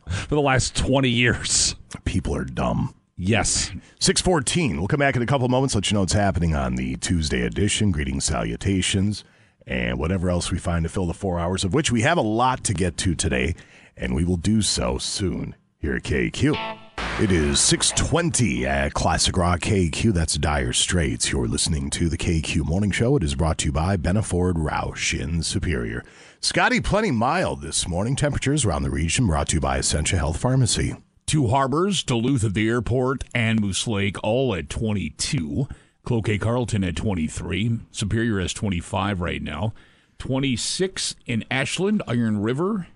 for 0.07 0.35
the 0.35 0.43
last 0.43 0.77
twenty 0.77 1.09
years? 1.09 1.77
People 2.05 2.37
are 2.37 2.45
dumb. 2.45 2.95
Yes, 3.21 3.73
614. 3.99 4.79
We'll 4.79 4.87
come 4.87 5.01
back 5.01 5.17
in 5.17 5.23
a 5.23 5.27
couple 5.27 5.49
moments, 5.49 5.75
let 5.75 5.91
you 5.91 5.97
know 5.97 6.03
what's 6.03 6.13
happening 6.13 6.55
on 6.55 6.77
the 6.77 6.95
Tuesday 6.99 7.43
edition. 7.43 7.91
Greetings, 7.91 8.25
salutations, 8.25 9.25
and 9.67 9.99
whatever 9.99 10.31
else 10.31 10.53
we 10.53 10.59
find 10.59 10.85
to 10.85 10.89
fill 10.89 11.07
the 11.07 11.13
four 11.13 11.41
hours, 11.41 11.65
of 11.65 11.75
which 11.75 11.91
we 11.91 12.03
have 12.03 12.17
a 12.17 12.23
lot 12.23 12.63
to 12.63 12.73
get 12.73 12.97
to 12.99 13.17
today, 13.17 13.57
and 13.97 14.15
we 14.15 14.25
will 14.25 14.37
do 14.37 14.63
so 14.63 14.99
soon 14.99 15.57
here 15.81 15.97
at 15.97 16.05
KQ. 16.05 16.79
It 17.21 17.33
is 17.33 17.59
620 17.59 18.65
at 18.65 18.95
Classic 18.95 19.37
Rock 19.37 19.63
KQ. 19.63 20.13
That's 20.13 20.39
Dire 20.39 20.73
Straits. 20.73 21.33
You're 21.33 21.49
listening 21.49 21.91
to 21.91 22.09
the 22.09 22.17
KQ 22.17 22.67
Morning 22.67 22.93
Show. 22.93 23.17
It 23.17 23.25
is 23.25 23.35
brought 23.35 23.59
to 23.59 23.67
you 23.67 23.73
by 23.73 23.97
Benaford 23.97 24.55
Roush 24.55 25.19
in 25.19 25.43
Superior. 25.43 26.05
Scotty, 26.39 26.81
plenty 26.81 27.11
mild 27.11 27.63
this 27.63 27.89
morning. 27.89 28.15
Temperatures 28.15 28.65
around 28.65 28.85
the 28.85 28.91
region 28.91 29.27
brought 29.27 29.49
to 29.49 29.57
you 29.57 29.61
by 29.61 29.79
Essentia 29.79 30.19
Health 30.19 30.37
Pharmacy. 30.37 30.95
Two 31.29 31.49
harbors, 31.49 32.03
Duluth 32.03 32.43
at 32.43 32.55
the 32.55 32.67
airport, 32.71 33.23
and 33.35 33.61
Moose 33.61 33.87
Lake, 33.87 34.17
all 34.25 34.55
at 34.55 34.71
22. 34.71 35.69
Cloquet 36.03 36.39
Carlton 36.39 36.83
at 36.83 36.97
23. 36.97 37.81
Superior 37.91 38.41
has 38.41 38.55
25 38.55 39.21
right 39.21 39.43
now. 39.43 39.75
26 40.17 41.17
in 41.27 41.45
Ashland, 41.51 42.03
Iron 42.09 42.41
River. 42.41 42.87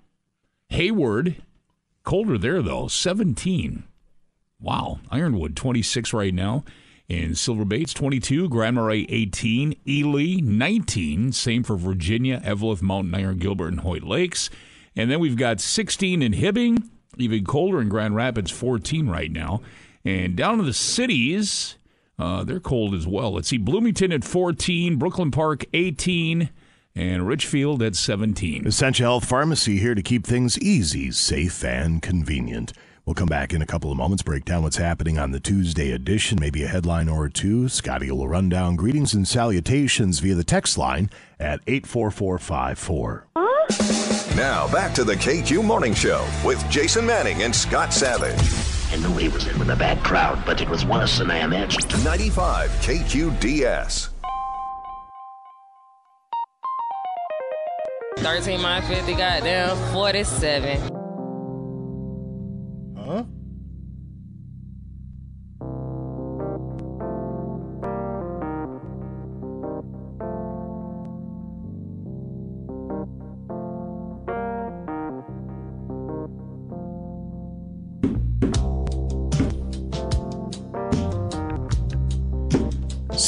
Hayward, 0.70 1.42
colder 2.04 2.38
there 2.38 2.62
though, 2.62 2.88
17. 2.88 3.84
Wow. 4.58 5.00
Ironwood, 5.10 5.54
26 5.54 6.14
right 6.14 6.32
now. 6.32 6.64
In 7.10 7.34
Silver 7.34 7.66
Bates, 7.66 7.92
22. 7.92 8.48
Grand 8.48 8.76
Marais, 8.76 9.04
18. 9.10 9.76
Ely, 9.86 10.40
19. 10.40 11.32
Same 11.32 11.62
for 11.62 11.76
Virginia, 11.76 12.40
Eveleth, 12.42 12.80
Mountain 12.80 13.14
Iron, 13.14 13.36
Gilbert, 13.36 13.68
and 13.68 13.80
Hoyt 13.80 14.04
Lakes. 14.04 14.48
And 14.96 15.10
then 15.10 15.20
we've 15.20 15.36
got 15.36 15.60
16 15.60 16.22
in 16.22 16.32
Hibbing. 16.32 16.88
Even 17.18 17.44
colder 17.44 17.80
in 17.80 17.88
Grand 17.88 18.16
Rapids, 18.16 18.50
14 18.50 19.08
right 19.08 19.30
now. 19.30 19.60
And 20.04 20.36
down 20.36 20.60
in 20.60 20.66
the 20.66 20.72
cities, 20.72 21.76
uh, 22.18 22.44
they're 22.44 22.60
cold 22.60 22.94
as 22.94 23.06
well. 23.06 23.34
Let's 23.34 23.48
see, 23.48 23.58
Bloomington 23.58 24.12
at 24.12 24.24
14, 24.24 24.96
Brooklyn 24.96 25.30
Park 25.30 25.64
18, 25.72 26.50
and 26.94 27.26
Richfield 27.26 27.82
at 27.82 27.96
17. 27.96 28.66
Essentia 28.66 29.04
Health 29.04 29.24
Pharmacy 29.24 29.78
here 29.78 29.94
to 29.94 30.02
keep 30.02 30.26
things 30.26 30.58
easy, 30.58 31.10
safe, 31.10 31.64
and 31.64 32.02
convenient. 32.02 32.72
We'll 33.04 33.14
come 33.14 33.28
back 33.28 33.52
in 33.52 33.62
a 33.62 33.66
couple 33.66 33.90
of 33.90 33.96
moments, 33.96 34.22
break 34.22 34.44
down 34.44 34.62
what's 34.62 34.76
happening 34.76 35.18
on 35.18 35.32
the 35.32 35.40
Tuesday 35.40 35.90
edition, 35.90 36.38
maybe 36.40 36.62
a 36.62 36.68
headline 36.68 37.08
or 37.08 37.28
two. 37.28 37.68
Scotty 37.68 38.12
will 38.12 38.28
run 38.28 38.48
down 38.48 38.76
greetings 38.76 39.12
and 39.12 39.26
salutations 39.26 40.20
via 40.20 40.36
the 40.36 40.44
text 40.44 40.78
line 40.78 41.10
at 41.40 41.60
84454. 41.66 44.11
Now 44.36 44.66
back 44.72 44.94
to 44.94 45.04
the 45.04 45.14
KQ 45.14 45.62
Morning 45.62 45.92
Show 45.92 46.26
with 46.42 46.66
Jason 46.70 47.04
Manning 47.04 47.42
and 47.42 47.54
Scott 47.54 47.92
Savage. 47.92 48.32
I 48.90 48.96
knew 48.96 49.14
he 49.18 49.28
was 49.28 49.46
in 49.46 49.58
with 49.58 49.68
a 49.68 49.76
bad 49.76 50.02
crowd, 50.02 50.42
but 50.46 50.62
it 50.62 50.70
was 50.70 50.86
worse 50.86 51.18
than 51.18 51.30
I 51.30 51.40
imagined. 51.40 52.02
95 52.02 52.70
KQDS. 52.80 54.08
13 58.18 58.62
minus 58.62 58.88
50, 58.88 59.14
goddamn, 59.14 59.92
47. 59.92 60.78
Huh? 62.96 63.24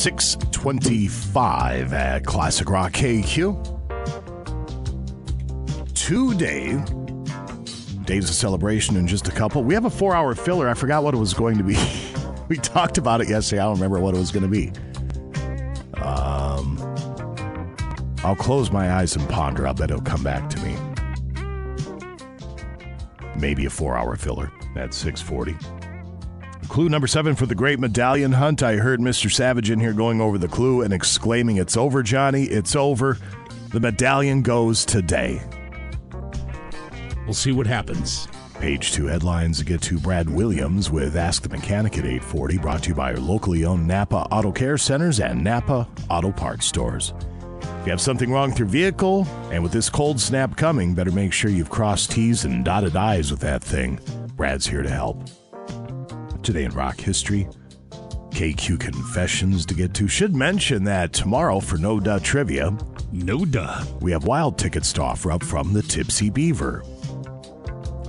Six 0.04 0.37
twenty-five 0.52 1.94
at 1.94 2.26
Classic 2.26 2.68
Rock 2.68 2.92
KQ. 2.92 3.56
Today, 5.94 6.76
days 8.04 8.28
of 8.28 8.34
celebration 8.34 8.99
in 8.99 9.06
just 9.06 9.28
a 9.28 9.30
couple. 9.30 9.64
We 9.64 9.73
have 9.73 9.87
a 9.87 9.90
four-hour 9.90 10.34
filler. 10.34 10.68
I 10.68 10.75
forgot 10.75 11.04
what 11.04 11.14
it 11.14 11.16
was 11.16 11.32
going 11.32 11.56
to 11.56 11.64
be. 11.64 11.78
we 12.49 12.58
talked 12.58 12.99
about 12.99 13.23
it 13.23 13.30
yesterday. 13.30 13.62
I 13.62 13.64
don't 13.64 13.76
remember 13.76 13.99
what 13.99 14.14
it 14.14 14.18
was 14.18 14.30
going 14.30 14.42
to 14.42 14.49
be. 14.50 14.73
Um, 16.02 16.78
I'll 18.23 18.37
close 18.37 18.70
my 18.70 18.92
eyes 18.92 19.16
and 19.16 19.26
ponder. 19.30 19.66
I'll 19.66 19.73
bet 19.73 19.90
it'll 19.90 20.02
come 20.02 20.23
back 20.23 20.50
to 20.50 20.61
me. 20.61 20.76
Maybe 23.40 23.64
a 23.64 23.70
four-hour 23.70 24.16
filler 24.16 24.52
at 24.76 24.92
640. 24.92 25.83
Clue 26.74 26.88
number 26.88 27.06
seven 27.06 27.36
for 27.36 27.46
the 27.46 27.54
Great 27.54 27.78
Medallion 27.78 28.32
Hunt. 28.32 28.60
I 28.60 28.74
heard 28.74 28.98
Mr. 28.98 29.30
Savage 29.30 29.70
in 29.70 29.78
here 29.78 29.92
going 29.92 30.20
over 30.20 30.38
the 30.38 30.48
clue 30.48 30.82
and 30.82 30.92
exclaiming, 30.92 31.58
It's 31.58 31.76
over, 31.76 32.02
Johnny. 32.02 32.46
It's 32.46 32.74
over. 32.74 33.16
The 33.70 33.78
medallion 33.78 34.42
goes 34.42 34.84
today. 34.84 35.40
We'll 37.26 37.32
see 37.32 37.52
what 37.52 37.68
happens. 37.68 38.26
Page 38.54 38.90
two 38.90 39.06
headlines 39.06 39.58
to 39.58 39.64
get 39.64 39.82
to 39.82 40.00
Brad 40.00 40.28
Williams 40.28 40.90
with 40.90 41.14
Ask 41.14 41.44
the 41.44 41.48
Mechanic 41.48 41.92
at 41.92 42.06
840, 42.06 42.58
brought 42.58 42.82
to 42.82 42.88
you 42.88 42.96
by 42.96 43.12
our 43.12 43.20
locally 43.20 43.64
owned 43.64 43.86
Napa 43.86 44.26
Auto 44.32 44.50
Care 44.50 44.76
Centers 44.76 45.20
and 45.20 45.44
Napa 45.44 45.88
Auto 46.10 46.32
Parts 46.32 46.66
Stores. 46.66 47.14
If 47.60 47.86
you 47.86 47.90
have 47.92 48.00
something 48.00 48.32
wrong 48.32 48.50
with 48.50 48.58
your 48.58 48.66
vehicle, 48.66 49.28
and 49.52 49.62
with 49.62 49.70
this 49.70 49.88
cold 49.88 50.18
snap 50.18 50.56
coming, 50.56 50.92
better 50.92 51.12
make 51.12 51.32
sure 51.32 51.52
you've 51.52 51.70
crossed 51.70 52.10
T's 52.10 52.44
and 52.44 52.64
dotted 52.64 52.96
I's 52.96 53.30
with 53.30 53.42
that 53.42 53.62
thing. 53.62 54.00
Brad's 54.34 54.66
here 54.66 54.82
to 54.82 54.90
help. 54.90 55.22
Today 56.44 56.64
in 56.64 56.72
rock 56.72 57.00
history, 57.00 57.48
KQ 58.32 58.78
Confessions 58.78 59.64
to 59.64 59.72
get 59.72 59.94
to. 59.94 60.06
Should 60.06 60.36
mention 60.36 60.84
that 60.84 61.14
tomorrow 61.14 61.58
for 61.58 61.78
No 61.78 61.98
Duh 61.98 62.18
Trivia, 62.18 62.76
No 63.12 63.46
Duh, 63.46 63.82
we 64.02 64.12
have 64.12 64.24
wild 64.24 64.58
tickets 64.58 64.92
to 64.92 65.02
offer 65.02 65.32
up 65.32 65.42
from 65.42 65.72
the 65.72 65.80
Tipsy 65.80 66.28
Beaver. 66.28 66.80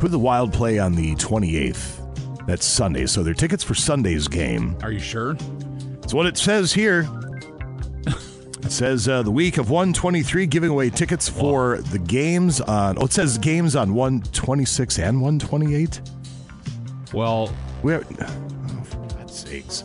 Who 0.02 0.10
the 0.10 0.20
Wild 0.20 0.52
play 0.52 0.80
on 0.80 0.96
the 0.96 1.16
28th? 1.16 2.46
That's 2.46 2.66
Sunday, 2.66 3.06
so 3.06 3.24
they're 3.24 3.34
tickets 3.34 3.64
for 3.64 3.74
Sunday's 3.74 4.28
game. 4.28 4.76
Are 4.84 4.92
you 4.92 5.00
sure? 5.00 5.38
It's 6.04 6.14
what 6.14 6.26
it 6.26 6.38
says 6.38 6.74
here. 6.74 7.08
It 8.06 8.72
says 8.72 9.08
uh, 9.08 9.22
the 9.22 9.32
week 9.32 9.58
of 9.58 9.70
123 9.70 10.46
giving 10.48 10.72
away 10.72 10.90
tickets 10.90 11.30
for 11.30 11.78
the 11.78 12.00
games 12.00 12.60
on. 12.60 12.98
Oh, 13.00 13.06
it 13.06 13.14
says 13.14 13.38
games 13.38 13.78
on 13.78 13.94
126 13.94 15.00
and 15.00 15.22
128. 15.22 16.02
Well, 17.14 17.54
we're. 17.86 18.04
Oh, 18.20 18.84
for 18.84 18.98
God's 19.16 19.40
sakes. 19.40 19.84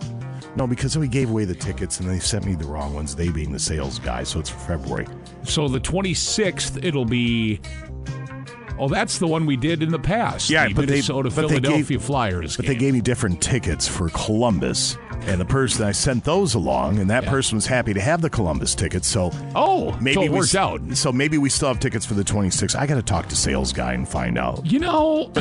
No, 0.56 0.66
because 0.66 0.96
we 0.96 1.06
gave 1.06 1.30
away 1.30 1.44
the 1.44 1.54
tickets 1.54 2.00
and 2.00 2.08
they 2.08 2.18
sent 2.18 2.44
me 2.46 2.54
the 2.54 2.64
wrong 2.64 2.94
ones, 2.94 3.14
they 3.14 3.28
being 3.28 3.52
the 3.52 3.58
sales 3.58 3.98
guy, 3.98 4.24
so 4.24 4.40
it's 4.40 4.48
for 4.48 4.58
February. 4.58 5.06
So 5.44 5.68
the 5.68 5.78
26th, 5.78 6.82
it'll 6.82 7.04
be. 7.04 7.60
Oh, 8.78 8.88
that's 8.88 9.18
the 9.18 9.26
one 9.26 9.44
we 9.44 9.58
did 9.58 9.82
in 9.82 9.90
the 9.90 9.98
past. 9.98 10.48
Yeah, 10.48 10.66
the 10.66 10.74
but 10.74 10.86
they, 10.86 10.94
Minnesota 10.94 11.28
but 11.28 11.42
they 11.42 11.48
Philadelphia 11.48 11.98
gave, 11.98 12.02
Flyers. 12.02 12.56
But 12.56 12.64
game. 12.64 12.74
they 12.74 12.78
gave 12.80 12.94
me 12.94 13.00
different 13.02 13.42
tickets 13.42 13.86
for 13.86 14.08
Columbus, 14.08 14.96
and 15.22 15.40
the 15.40 15.44
person 15.44 15.84
I 15.84 15.92
sent 15.92 16.24
those 16.24 16.54
along, 16.54 16.98
and 16.98 17.08
that 17.10 17.24
person 17.24 17.56
was 17.56 17.66
happy 17.66 17.92
to 17.94 18.00
have 18.00 18.20
the 18.20 18.30
Columbus 18.30 18.74
tickets. 18.74 19.06
So 19.08 19.30
oh, 19.54 19.96
maybe 20.00 20.14
so 20.14 20.22
it 20.22 20.30
we 20.30 20.38
worked 20.38 20.50
s- 20.50 20.54
out. 20.56 20.80
So 20.96 21.12
maybe 21.12 21.38
we 21.38 21.48
still 21.50 21.68
have 21.68 21.78
tickets 21.80 22.04
for 22.06 22.14
the 22.14 22.24
26th. 22.24 22.74
I 22.76 22.86
got 22.86 22.96
to 22.96 23.02
talk 23.02 23.28
to 23.28 23.36
sales 23.36 23.72
guy 23.72 23.92
and 23.92 24.08
find 24.08 24.38
out. 24.38 24.64
You 24.66 24.78
know, 24.80 25.32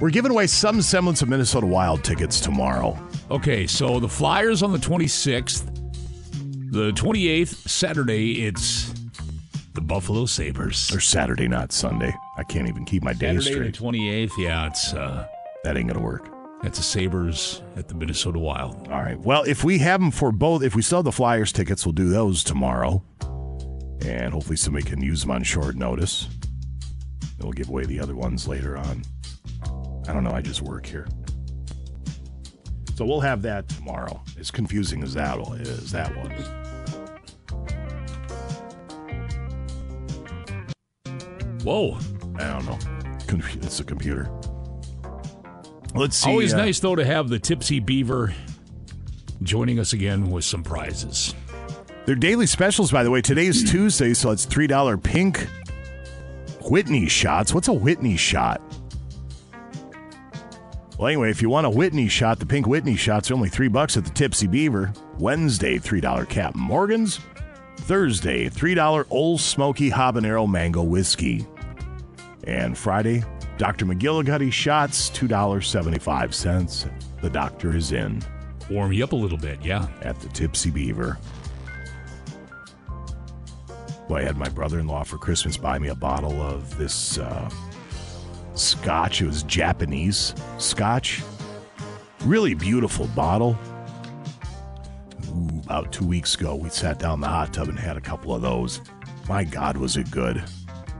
we're 0.00 0.10
giving 0.10 0.30
away 0.30 0.46
some 0.46 0.82
semblance 0.82 1.22
of 1.22 1.28
Minnesota 1.28 1.66
Wild 1.66 2.04
tickets 2.04 2.40
tomorrow. 2.40 2.98
Okay, 3.30 3.66
so 3.66 4.00
the 4.00 4.08
Flyers 4.08 4.62
on 4.62 4.72
the 4.72 4.78
26th. 4.78 5.74
The 6.70 6.92
28th, 6.92 7.66
Saturday, 7.68 8.44
it's 8.46 8.92
the 9.72 9.80
Buffalo 9.80 10.26
Sabres. 10.26 10.94
Or 10.94 11.00
Saturday, 11.00 11.48
not 11.48 11.72
Sunday. 11.72 12.14
I 12.36 12.42
can't 12.42 12.68
even 12.68 12.84
keep 12.84 13.02
my 13.02 13.14
days 13.14 13.44
Saturday 13.44 13.72
straight. 13.72 13.92
the 13.92 13.98
28th, 14.26 14.30
yeah, 14.38 14.66
it's 14.66 14.92
uh 14.92 15.26
that 15.64 15.76
ain't 15.78 15.88
gonna 15.88 16.04
work. 16.04 16.28
That's 16.62 16.78
the 16.78 16.84
Sabres 16.84 17.62
at 17.76 17.88
the 17.88 17.94
Minnesota 17.94 18.38
Wild. 18.38 18.88
All 18.88 19.00
right. 19.00 19.18
Well, 19.18 19.44
if 19.44 19.62
we 19.62 19.78
have 19.78 20.00
them 20.00 20.10
for 20.10 20.32
both, 20.32 20.62
if 20.62 20.74
we 20.74 20.82
sell 20.82 21.02
the 21.02 21.12
Flyers 21.12 21.52
tickets, 21.52 21.86
we'll 21.86 21.92
do 21.92 22.08
those 22.08 22.42
tomorrow. 22.42 23.04
And 24.04 24.32
hopefully 24.32 24.56
somebody 24.56 24.84
can 24.84 25.00
use 25.00 25.20
them 25.20 25.30
on 25.30 25.42
short 25.44 25.76
notice. 25.76 26.28
Then 27.20 27.46
we'll 27.46 27.52
give 27.52 27.68
away 27.68 27.84
the 27.84 28.00
other 28.00 28.16
ones 28.16 28.48
later 28.48 28.76
on. 28.76 29.02
I 30.08 30.12
don't 30.12 30.24
know. 30.24 30.32
I 30.32 30.40
just 30.40 30.62
work 30.62 30.84
here. 30.84 31.06
So 32.96 33.04
we'll 33.04 33.20
have 33.20 33.42
that 33.42 33.68
tomorrow. 33.68 34.20
As 34.40 34.50
confusing 34.50 35.04
as 35.04 35.14
that 35.14 35.38
is, 35.60 35.92
that 35.92 36.12
was. 36.16 36.50
Whoa. 41.62 41.98
I 42.36 42.58
don't 42.58 42.66
know. 42.66 42.78
It's 43.62 43.78
a 43.78 43.84
computer. 43.84 44.28
Let's 45.94 46.16
see. 46.16 46.30
Always 46.30 46.54
uh, 46.54 46.58
nice, 46.58 46.80
though, 46.80 46.96
to 46.96 47.04
have 47.04 47.28
the 47.28 47.38
Tipsy 47.38 47.80
Beaver 47.80 48.34
joining 49.42 49.78
us 49.78 49.92
again 49.92 50.30
with 50.30 50.44
some 50.44 50.62
prizes. 50.62 51.34
Their 52.06 52.14
daily 52.14 52.46
specials, 52.46 52.90
by 52.90 53.02
the 53.02 53.10
way, 53.10 53.20
today 53.20 53.46
is 53.46 53.70
Tuesday, 53.70 54.14
so 54.14 54.30
it's 54.30 54.46
$3 54.46 55.02
pink 55.02 55.46
Whitney 56.62 57.08
shots. 57.08 57.52
What's 57.52 57.68
a 57.68 57.72
Whitney 57.72 58.16
shot? 58.16 58.62
Well, 60.98 61.06
anyway, 61.06 61.30
if 61.30 61.40
you 61.42 61.48
want 61.48 61.66
a 61.66 61.70
Whitney 61.70 62.08
shot, 62.08 62.38
the 62.40 62.46
pink 62.46 62.66
Whitney 62.66 62.96
shots 62.96 63.30
are 63.30 63.34
only 63.34 63.48
three 63.48 63.68
bucks 63.68 63.96
at 63.96 64.04
the 64.04 64.10
Tipsy 64.10 64.46
Beaver. 64.46 64.92
Wednesday, 65.18 65.78
$3 65.78 66.28
Cap 66.28 66.54
Morgan's. 66.54 67.20
Thursday, 67.76 68.48
$3 68.50 69.06
Ole 69.10 69.38
Smoky 69.38 69.90
Habanero 69.90 70.50
Mango 70.50 70.82
Whiskey. 70.82 71.46
And 72.44 72.76
Friday, 72.76 73.22
Dr. 73.58 73.86
McGillicuddy 73.86 74.52
shots, 74.52 75.10
$2.75. 75.10 76.90
The 77.20 77.28
doctor 77.28 77.76
is 77.76 77.90
in. 77.90 78.22
Warm 78.70 78.92
you 78.92 79.02
up 79.02 79.10
a 79.10 79.16
little 79.16 79.36
bit, 79.36 79.60
yeah. 79.60 79.88
At 80.00 80.20
the 80.20 80.28
Tipsy 80.28 80.70
Beaver. 80.70 81.18
Well, 84.08 84.20
I 84.20 84.22
had 84.22 84.36
my 84.36 84.48
brother 84.48 84.78
in 84.78 84.86
law 84.86 85.02
for 85.02 85.18
Christmas 85.18 85.56
buy 85.56 85.80
me 85.80 85.88
a 85.88 85.94
bottle 85.94 86.40
of 86.40 86.78
this 86.78 87.18
uh, 87.18 87.50
scotch. 88.54 89.22
It 89.22 89.26
was 89.26 89.42
Japanese 89.42 90.34
scotch. 90.58 91.22
Really 92.20 92.54
beautiful 92.54 93.08
bottle. 93.08 93.58
Ooh, 95.30 95.60
about 95.64 95.92
two 95.92 96.06
weeks 96.06 96.36
ago, 96.36 96.54
we 96.54 96.68
sat 96.70 97.00
down 97.00 97.14
in 97.14 97.20
the 97.22 97.28
hot 97.28 97.52
tub 97.52 97.68
and 97.68 97.78
had 97.78 97.96
a 97.96 98.00
couple 98.00 98.32
of 98.32 98.40
those. 98.40 98.80
My 99.28 99.42
God, 99.42 99.76
was 99.76 99.96
it 99.96 100.10
good. 100.12 100.44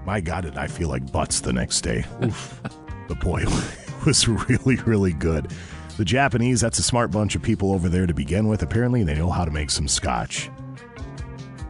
My 0.09 0.21
God, 0.23 0.45
did 0.45 0.57
I 0.57 0.69
feel 0.69 0.89
like 0.89 1.13
butts 1.13 1.41
the 1.41 1.53
next 1.53 1.83
day. 1.83 2.03
Oof. 2.25 2.63
but 3.09 3.21
boy, 3.21 3.43
it 3.43 4.07
was 4.07 4.27
really, 4.27 4.77
really 4.77 5.13
good. 5.13 5.53
The 5.99 6.05
Japanese, 6.07 6.63
that's 6.63 6.79
a 6.79 6.83
smart 6.83 7.11
bunch 7.11 7.35
of 7.35 7.43
people 7.43 7.75
over 7.75 7.91
there 7.91 8.07
to 8.07 8.15
begin 8.15 8.49
with. 8.49 8.63
Apparently, 8.63 9.05
they 9.05 9.15
know 9.17 9.29
how 9.29 9.45
to 9.45 9.51
make 9.51 9.69
some 9.69 9.87
scotch. 9.87 10.51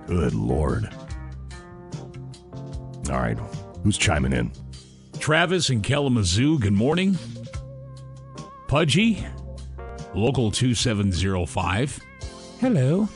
Good 0.07 0.35
Lord. 0.37 0.89
All 3.11 3.19
right, 3.19 3.37
who's 3.83 3.99
chiming 3.99 4.33
in? 4.33 4.53
Travis 5.19 5.69
in 5.69 5.83
Kalamazoo, 5.83 6.61
good 6.61 6.73
morning. 6.73 7.19
Pudgy, 8.69 9.27
local 10.15 10.53
2705. 10.53 11.99
Hello. 12.61 13.09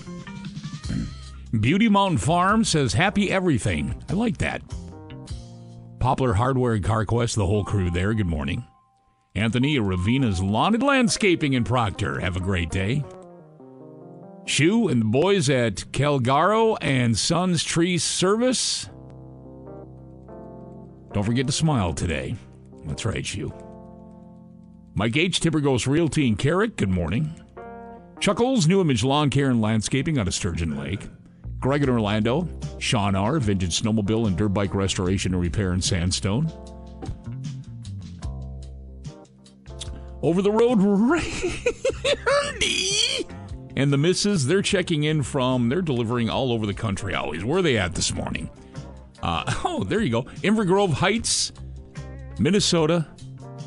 Beauty 1.60 1.88
Mountain 1.88 2.18
Farm 2.18 2.64
says 2.64 2.94
happy 2.94 3.30
everything. 3.30 3.94
I 4.08 4.14
like 4.14 4.38
that. 4.38 4.62
Poplar 6.02 6.32
Hardware 6.34 6.72
and 6.72 6.84
CarQuest, 6.84 7.36
the 7.36 7.46
whole 7.46 7.62
crew 7.62 7.88
there, 7.88 8.12
good 8.12 8.26
morning. 8.26 8.66
Anthony 9.36 9.76
at 9.76 9.84
Ravina's 9.84 10.42
Lawn 10.42 10.74
and 10.74 10.82
Landscaping 10.82 11.52
in 11.52 11.62
Proctor, 11.62 12.18
have 12.18 12.36
a 12.36 12.40
great 12.40 12.70
day. 12.70 13.04
Shu 14.44 14.88
and 14.88 15.00
the 15.00 15.04
boys 15.04 15.48
at 15.48 15.76
Calgaro 15.92 16.76
and 16.80 17.16
Sons 17.16 17.62
Tree 17.62 17.98
Service. 17.98 18.90
Don't 21.12 21.22
forget 21.22 21.46
to 21.46 21.52
smile 21.52 21.92
today. 21.92 22.34
That's 22.84 23.04
right, 23.04 23.24
Shu. 23.24 23.52
Mike 24.94 25.16
H. 25.16 25.38
Tippergos 25.38 25.86
Realty 25.86 26.26
in 26.26 26.34
Carrick, 26.34 26.76
good 26.76 26.90
morning. 26.90 27.32
Chuckles, 28.18 28.66
New 28.66 28.80
Image 28.80 29.04
Lawn 29.04 29.30
Care 29.30 29.50
and 29.50 29.62
Landscaping 29.62 30.18
out 30.18 30.26
of 30.26 30.34
Sturgeon 30.34 30.76
Lake. 30.76 31.08
Greg 31.62 31.82
in 31.82 31.88
Orlando. 31.88 32.46
Sean 32.78 33.14
R., 33.14 33.38
Vintage 33.38 33.80
Snowmobile 33.80 34.26
and 34.26 34.36
Dirt 34.36 34.48
Bike 34.48 34.74
Restoration 34.74 35.32
and 35.32 35.40
Repair 35.40 35.72
in 35.72 35.80
Sandstone. 35.80 36.52
Over 40.20 40.42
the 40.42 40.50
road, 40.50 40.76
Randy. 42.42 43.26
And 43.76 43.92
the 43.92 43.98
misses, 43.98 44.46
they're 44.46 44.62
checking 44.62 45.04
in 45.04 45.22
from, 45.22 45.68
they're 45.68 45.80
delivering 45.80 46.28
all 46.28 46.52
over 46.52 46.66
the 46.66 46.74
country 46.74 47.14
always. 47.14 47.44
Where 47.44 47.58
are 47.58 47.62
they 47.62 47.78
at 47.78 47.94
this 47.94 48.12
morning? 48.12 48.50
Uh, 49.22 49.44
oh, 49.64 49.84
there 49.84 50.00
you 50.00 50.10
go. 50.10 50.22
Inver 50.42 50.66
Grove 50.66 50.92
Heights, 50.92 51.52
Minnesota. 52.38 53.06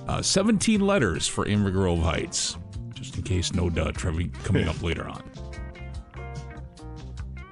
Uh, 0.08 0.21
17 0.21 0.81
letters 0.81 1.27
for 1.27 1.45
Inver 1.45 1.71
Grove 1.71 1.99
Heights, 1.99 2.58
just 2.93 3.17
in 3.17 3.23
case 3.23 3.53
no 3.53 3.71
duh 3.71 3.91
coming 3.91 4.31
up 4.67 4.84
later 4.84 5.08
on. 5.08 5.23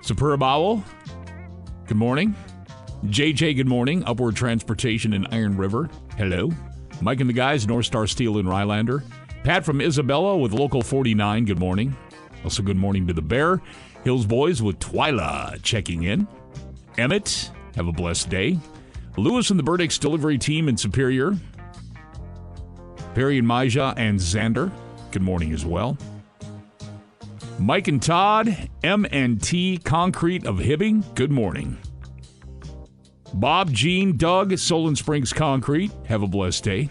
Superb 0.04 0.44
Owl, 0.44 0.84
good 1.88 1.96
morning. 1.96 2.36
JJ, 3.06 3.56
good 3.56 3.70
morning. 3.70 4.04
Upward 4.04 4.36
Transportation 4.36 5.14
in 5.14 5.26
Iron 5.28 5.56
River, 5.56 5.90
hello. 6.18 6.52
Mike 7.00 7.22
and 7.22 7.30
the 7.30 7.34
guys, 7.34 7.66
North 7.66 7.86
Star 7.86 8.06
Steel 8.06 8.38
in 8.38 8.46
Rylander. 8.46 9.02
Pat 9.46 9.64
from 9.64 9.80
Isabella 9.80 10.38
with 10.38 10.52
Local 10.52 10.82
49, 10.82 11.46
good 11.46 11.58
morning. 11.58 11.96
Also, 12.44 12.62
good 12.62 12.76
morning 12.76 13.08
to 13.08 13.14
the 13.14 13.22
Bear. 13.22 13.62
Hills 14.04 14.26
Boys 14.26 14.62
with 14.62 14.78
Twyla 14.80 15.64
checking 15.64 16.04
in. 16.04 16.28
Emmett, 16.98 17.50
have 17.78 17.88
a 17.88 17.94
blessed 17.94 18.30
day. 18.30 18.60
Lewis 19.16 19.52
and 19.52 19.60
the 19.60 19.64
Burdicks 19.64 19.98
delivery 19.98 20.38
team 20.38 20.68
in 20.68 20.76
Superior. 20.76 21.32
Perry 23.16 23.38
and 23.38 23.48
Maja 23.48 23.94
and 23.96 24.20
Xander, 24.20 24.70
good 25.12 25.22
morning 25.22 25.54
as 25.54 25.66
well. 25.66 25.98
Mike 27.60 27.88
and 27.88 28.02
Todd, 28.02 28.70
M&T 28.84 29.78
Concrete 29.84 30.46
of 30.46 30.58
Hibbing, 30.58 31.04
good 31.16 31.32
morning. 31.32 31.78
Bob, 33.34 33.72
Gene, 33.72 34.18
Doug, 34.18 34.58
Solon 34.58 34.96
Springs 34.96 35.32
Concrete, 35.32 35.92
have 36.08 36.24
a 36.24 36.28
blessed 36.28 36.64
day. 36.64 36.90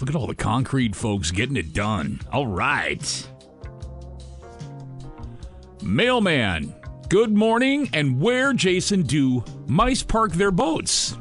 Look 0.00 0.08
at 0.08 0.16
all 0.16 0.26
the 0.26 0.34
concrete 0.34 0.96
folks 0.96 1.30
getting 1.30 1.56
it 1.56 1.72
done. 1.72 2.20
All 2.32 2.46
right. 2.46 3.28
Mailman, 5.82 6.74
good 7.08 7.32
morning. 7.32 7.90
And 7.92 8.20
where, 8.20 8.52
Jason, 8.52 9.02
do 9.02 9.44
mice 9.66 10.02
park 10.02 10.32
their 10.32 10.50
boats? 10.50 11.16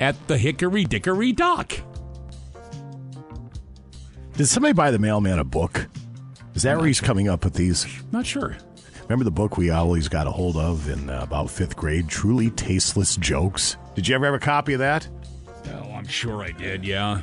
At 0.00 0.16
the 0.26 0.38
Hickory 0.38 0.84
Dickory 0.84 1.32
Dock. 1.32 1.78
Did 4.34 4.46
somebody 4.46 4.72
buy 4.72 4.90
the 4.90 4.98
mailman 4.98 5.38
a 5.38 5.44
book? 5.44 5.86
Is 6.54 6.62
that 6.62 6.76
where 6.76 6.86
he's 6.86 7.00
coming 7.00 7.28
up 7.28 7.44
with 7.44 7.54
these? 7.54 7.86
Not 8.12 8.26
sure. 8.26 8.56
Remember 9.02 9.24
the 9.24 9.30
book 9.30 9.58
we 9.58 9.70
always 9.70 10.08
got 10.08 10.26
a 10.26 10.30
hold 10.30 10.56
of 10.56 10.88
in 10.88 11.10
uh, 11.10 11.20
about 11.22 11.50
fifth 11.50 11.76
grade, 11.76 12.08
Truly 12.08 12.50
Tasteless 12.50 13.16
Jokes? 13.16 13.76
Did 13.94 14.08
you 14.08 14.14
ever 14.14 14.24
have 14.26 14.34
a 14.34 14.38
copy 14.38 14.72
of 14.72 14.78
that? 14.78 15.08
Oh, 15.66 15.92
I'm 15.92 16.06
sure 16.06 16.42
I 16.42 16.52
did, 16.52 16.84
yeah. 16.84 17.20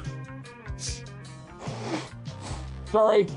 Sorry. 2.85 3.27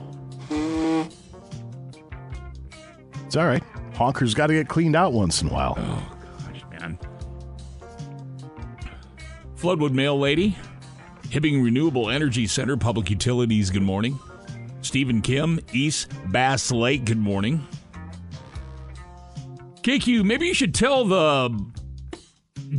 It's 3.26 3.36
all 3.36 3.46
right. 3.46 3.62
Honker's 3.94 4.34
got 4.34 4.48
to 4.48 4.54
get 4.54 4.68
cleaned 4.68 4.96
out 4.96 5.12
once 5.12 5.40
in 5.42 5.48
a 5.48 5.52
while. 5.52 5.74
Oh, 5.78 6.16
gosh, 6.46 6.62
man. 6.78 6.98
Floodwood 9.56 9.92
Mail 9.92 10.18
Lady, 10.18 10.56
Hibbing 11.32 11.64
Renewable 11.64 12.10
Energy 12.10 12.46
Center, 12.46 12.76
Public 12.76 13.08
Utilities, 13.08 13.70
good 13.70 13.82
morning. 13.82 14.20
Stephen 14.82 15.22
Kim, 15.22 15.58
East 15.72 16.12
Bass 16.26 16.70
Lake, 16.70 17.06
good 17.06 17.16
morning. 17.16 17.66
KQ, 19.80 20.26
maybe 20.26 20.48
you 20.48 20.52
should 20.52 20.74
tell 20.74 21.06
the 21.06 21.72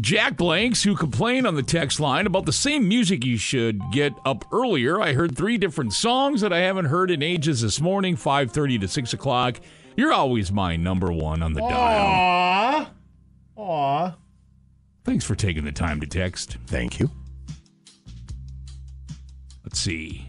Jack 0.02 0.38
Blanks 0.38 0.84
who 0.84 0.96
complained 0.96 1.48
on 1.48 1.56
the 1.56 1.64
text 1.64 2.00
line 2.00 2.28
about 2.28 2.46
the 2.46 2.54
same 2.54 2.88
music 2.88 3.26
you 3.26 3.38
should 3.38 3.82
get 3.92 4.14
up 4.24 4.46
earlier. 4.54 5.02
I 5.02 5.14
heard 5.14 5.36
three 5.36 5.58
different 5.58 5.92
songs 5.92 6.42
that 6.42 6.54
I 6.54 6.60
haven't 6.60 6.86
heard 6.86 7.10
in 7.10 7.24
ages 7.24 7.62
this 7.62 7.82
morning, 7.82 8.16
5.30 8.16 8.82
to 8.82 8.88
6 8.88 9.14
o'clock. 9.14 9.62
You're 9.98 10.14
always 10.14 10.52
my 10.52 10.76
number 10.76 11.12
one 11.12 11.42
on 11.42 11.54
the 11.54 11.62
dial. 11.62 12.86
Aww. 12.86 12.88
Aww. 13.58 14.16
Thanks 15.06 15.26
for 15.26 15.34
taking 15.34 15.66
the 15.66 15.72
time 15.72 16.00
to 16.02 16.06
text. 16.06 16.58
Thank 16.68 17.00
you. 17.00 17.10
See. 19.76 20.28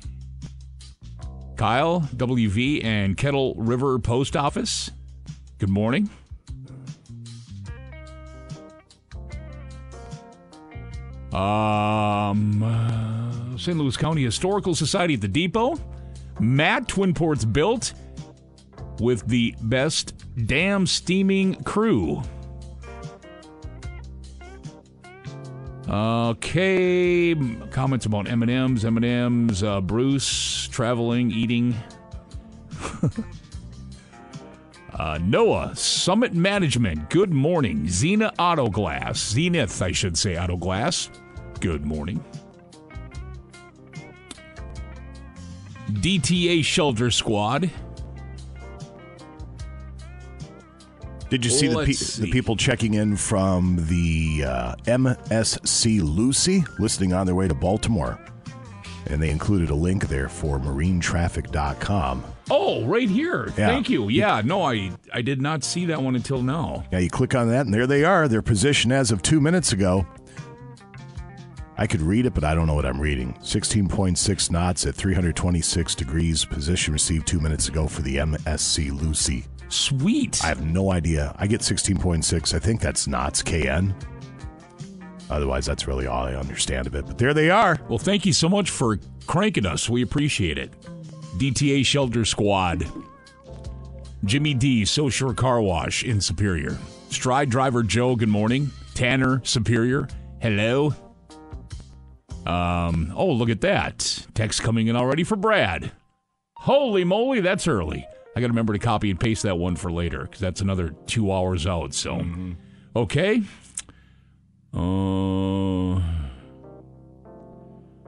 Kyle, 1.57 2.00
WV, 2.16 2.85
and 2.85 3.16
Kettle 3.16 3.54
River 3.57 3.98
Post 3.98 4.37
Office. 4.37 4.90
Good 5.59 5.68
morning. 5.68 6.11
Um, 11.33 12.62
uh, 12.62 13.59
St. 13.59 13.76
Louis 13.76 13.96
County 13.96 14.22
Historical 14.24 14.74
Society 14.74 15.14
at 15.14 15.20
the 15.20 15.28
Depot. 15.28 15.78
Matt 16.40 16.88
Twin 16.88 17.14
Ports 17.14 17.44
built 17.44 17.92
with 19.00 19.26
the 19.26 19.54
best 19.62 20.14
damn 20.46 20.87
steaming 20.87 21.54
crew. 21.64 22.22
Okay, 25.87 27.35
comments 27.70 28.07
about 28.07 28.27
M 28.27 28.40
and 28.42 28.51
M's, 28.51 28.85
M 28.87 28.97
and 28.97 29.05
M's, 29.05 29.62
uh, 29.62 29.83
Bruce 29.83 30.66
traveling, 30.68 31.31
eating. 31.31 31.75
uh, 34.94 35.18
Noah 35.23 35.77
Summit 35.77 36.33
Management. 36.33 37.11
Good 37.11 37.35
morning. 37.35 37.85
Xena 37.85 38.33
Auto 38.38 38.68
Glass, 38.70 39.18
Zenith, 39.33 39.83
I 39.83 39.92
should 39.92 40.16
say, 40.16 40.38
Auto 40.38 40.57
Glass. 40.57 41.11
Good 41.61 41.85
morning. 41.85 42.25
DTA 45.90 46.64
Shelter 46.64 47.11
Squad. 47.11 47.70
Did 51.35 51.44
you 51.44 51.51
see 51.51 51.66
the, 51.66 51.75
pe- 51.75 51.87
Let's 51.87 52.16
the 52.16 52.31
people 52.31 52.55
checking 52.55 52.94
in 52.94 53.16
from 53.16 53.75
the 53.88 54.44
uh, 54.47 54.75
MSC 54.85 56.01
Lucy 56.01 56.62
listening 56.79 57.12
on 57.12 57.27
their 57.27 57.35
way 57.35 57.49
to 57.49 57.55
Baltimore? 57.55 58.20
And 59.09 59.20
they 59.20 59.31
included 59.31 59.68
a 59.68 59.75
link 59.75 60.07
there 60.07 60.29
for 60.29 60.61
marinetraffic.com. 60.61 62.23
Oh, 62.53 62.85
right 62.85 63.11
here. 63.11 63.47
Yeah. 63.59 63.66
Thank 63.66 63.90
you. 63.90 64.09
Yeah, 64.11 64.42
no, 64.44 64.62
I 64.62 64.92
I 65.12 65.23
did 65.23 65.42
not 65.42 65.64
see 65.64 65.87
that 65.87 66.01
one 66.01 66.14
until 66.14 66.40
now. 66.40 66.85
Yeah, 66.92 67.01
you 67.01 67.11
click 67.11 67.35
on 67.35 67.49
that, 67.49 67.66
and 67.66 67.75
there 67.75 67.88
they 67.88 68.05
are. 68.05 68.29
Their 68.29 68.40
position 68.40 68.92
as 68.92 69.11
of 69.11 69.20
two 69.20 69.40
minutes 69.40 69.73
ago. 69.73 70.07
I 71.77 71.87
could 71.87 72.03
read 72.03 72.27
it, 72.27 72.35
but 72.35 72.45
I 72.45 72.55
don't 72.55 72.67
know 72.67 72.75
what 72.75 72.87
I'm 72.87 73.01
reading. 73.01 73.35
16.6 73.43 74.51
knots 74.51 74.87
at 74.87 74.95
326 74.95 75.95
degrees. 75.95 76.45
Position 76.45 76.93
received 76.93 77.27
two 77.27 77.41
minutes 77.41 77.69
ago 77.69 77.89
for 77.89 78.03
the 78.03 78.17
MSC 78.17 78.99
Lucy. 79.01 79.45
Sweet. 79.69 80.43
I 80.45 80.49
have 80.49 80.65
no 80.65 80.93
idea. 80.93 81.35
I 81.39 81.47
get 81.47 81.63
16.6. 81.63 82.55
I 82.55 82.59
think 82.59 82.81
that's 82.81 83.07
knots, 83.09 83.43
KN. 83.43 83.95
Otherwise, 85.31 85.67
that's 85.67 85.89
really 85.89 86.07
all 86.07 86.27
I 86.27 86.35
understand 86.35 86.87
of 86.87 86.95
it. 86.95 87.07
But 87.07 87.19
there 87.19 87.35
they 87.35 87.51
are. 87.51 87.79
Well, 87.89 87.99
thank 87.99 88.25
you 88.25 88.33
so 88.33 88.49
much 88.49 88.71
for 88.71 89.01
cranking 89.27 89.67
us. 89.67 89.89
We 89.89 90.03
appreciate 90.03 90.59
it. 90.59 90.71
DTA 91.39 91.85
Shelter 91.85 92.25
Squad. 92.25 92.87
Jimmy 94.25 94.55
D, 94.55 94.85
Social 94.85 95.35
Car 95.35 95.61
Wash 95.61 96.05
in 96.05 96.21
Superior. 96.21 96.79
Stride 97.11 97.51
Driver 97.51 97.83
Joe, 97.83 98.17
good 98.17 98.29
morning. 98.29 98.71
Tanner, 98.95 99.41
Superior, 99.45 100.09
hello. 100.41 100.95
Um, 102.46 103.12
oh, 103.16 103.33
look 103.33 103.48
at 103.48 103.62
that. 103.62 104.26
Text 104.35 104.62
coming 104.62 104.88
in 104.88 104.96
already 104.96 105.24
for 105.24 105.37
Brad. 105.37 105.92
Holy 106.57 107.04
moly, 107.04 107.40
that's 107.40 107.66
early. 107.66 108.07
I 108.37 108.40
got 108.40 108.46
to 108.46 108.52
remember 108.52 108.72
to 108.72 108.78
copy 108.78 109.11
and 109.11 109.20
paste 109.20 109.44
that 109.44 109.59
one 109.59 109.76
for 109.76 109.92
later 109.92 110.22
because 110.22 110.40
that's 110.40 110.61
another 110.61 110.90
two 111.07 111.33
hours 111.33 111.66
out. 111.66 111.94
So, 111.94 112.24
okay. 112.96 113.42
Uh, 114.74 116.00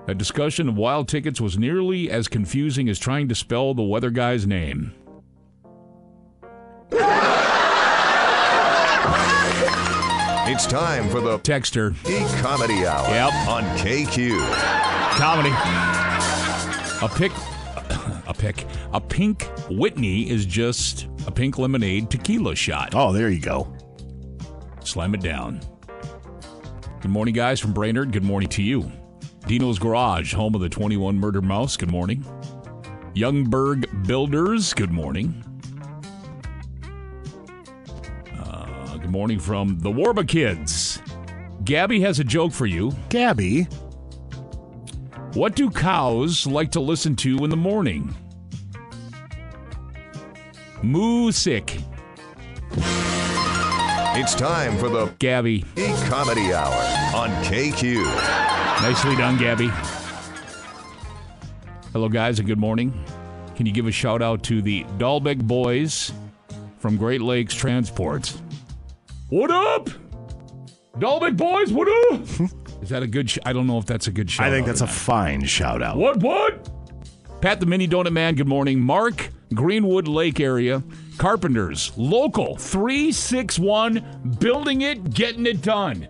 a 0.08 0.14
discussion 0.14 0.68
of 0.68 0.76
wild 0.76 1.08
tickets 1.08 1.40
was 1.40 1.58
nearly 1.58 2.10
as 2.10 2.28
confusing 2.28 2.88
as 2.88 2.98
trying 2.98 3.28
to 3.28 3.34
spell 3.34 3.72
the 3.72 3.82
weather 3.82 4.10
guy's 4.10 4.46
name. 4.46 4.92
It's 10.48 10.66
time 10.66 11.08
for 11.08 11.20
the 11.20 11.38
Texter 11.40 11.90
Geek 12.04 12.26
Comedy 12.42 12.86
Hour 12.86 13.08
Yep. 13.08 13.32
on 13.48 13.64
KQ. 13.78 14.38
Comedy. 15.12 15.50
A 17.02 17.08
pick. 17.08 17.32
A 18.28 18.34
pick. 18.34 18.64
A 18.92 19.00
pink 19.00 19.42
Whitney 19.70 20.28
is 20.30 20.46
just 20.46 21.08
a 21.26 21.30
pink 21.30 21.58
lemonade 21.58 22.10
tequila 22.10 22.54
shot. 22.54 22.94
Oh, 22.94 23.12
there 23.12 23.28
you 23.28 23.40
go. 23.40 23.72
Slam 24.84 25.14
it 25.14 25.20
down. 25.20 25.60
Good 27.00 27.10
morning, 27.10 27.34
guys 27.34 27.60
from 27.60 27.72
Brainerd. 27.72 28.12
Good 28.12 28.24
morning 28.24 28.48
to 28.50 28.62
you. 28.62 28.90
Dino's 29.46 29.78
Garage, 29.78 30.32
home 30.34 30.54
of 30.54 30.60
the 30.60 30.68
21 30.68 31.18
Murder 31.18 31.42
Mouse. 31.42 31.76
Good 31.76 31.90
morning. 31.90 32.24
Youngberg 33.14 34.06
Builders. 34.06 34.74
Good 34.74 34.90
morning. 34.92 35.42
Good 39.06 39.12
morning 39.12 39.38
from 39.38 39.78
the 39.78 39.88
Warba 39.88 40.26
Kids. 40.26 41.00
Gabby 41.62 42.00
has 42.00 42.18
a 42.18 42.24
joke 42.24 42.50
for 42.50 42.66
you. 42.66 42.92
Gabby. 43.08 43.62
What 45.34 45.54
do 45.54 45.70
cows 45.70 46.44
like 46.44 46.72
to 46.72 46.80
listen 46.80 47.14
to 47.16 47.44
in 47.44 47.50
the 47.50 47.56
morning? 47.56 48.12
Music. 50.82 51.78
It's 54.18 54.34
time 54.34 54.76
for 54.76 54.88
the 54.88 55.14
Gabby. 55.20 55.64
Geek 55.76 55.94
Comedy 56.08 56.52
Hour 56.52 56.74
on 57.14 57.30
KQ. 57.44 58.02
Nicely 58.82 59.14
done, 59.14 59.38
Gabby. 59.38 59.68
Hello, 61.92 62.08
guys, 62.08 62.40
and 62.40 62.48
good 62.48 62.58
morning. 62.58 62.92
Can 63.54 63.66
you 63.66 63.72
give 63.72 63.86
a 63.86 63.92
shout 63.92 64.20
out 64.20 64.42
to 64.44 64.60
the 64.60 64.82
Dahlbeck 64.98 65.40
boys 65.40 66.10
from 66.80 66.96
Great 66.96 67.20
Lakes 67.20 67.54
Transport? 67.54 68.36
What 69.28 69.50
up? 69.50 69.90
Dahlbeck 70.98 71.36
boys, 71.36 71.72
what 71.72 71.88
up? 72.12 72.20
Is 72.82 72.90
that 72.90 73.02
a 73.02 73.06
good? 73.08 73.28
Sh- 73.28 73.38
I 73.44 73.52
don't 73.52 73.66
know 73.66 73.78
if 73.78 73.86
that's 73.86 74.06
a 74.06 74.12
good 74.12 74.30
shout. 74.30 74.46
I 74.46 74.50
think 74.50 74.66
that's 74.66 74.82
a 74.82 74.86
fine 74.86 75.44
shout 75.44 75.82
out. 75.82 75.96
What? 75.96 76.18
What? 76.18 76.70
Pat 77.40 77.58
the 77.58 77.66
Mini 77.66 77.88
Donut 77.88 78.12
Man. 78.12 78.36
Good 78.36 78.46
morning, 78.46 78.80
Mark. 78.80 79.30
Greenwood 79.52 80.06
Lake 80.06 80.38
area. 80.38 80.82
Carpenters, 81.18 81.92
local 81.96 82.56
361, 82.56 84.36
building 84.38 84.82
it, 84.82 85.12
getting 85.12 85.46
it 85.46 85.62
done. 85.62 86.06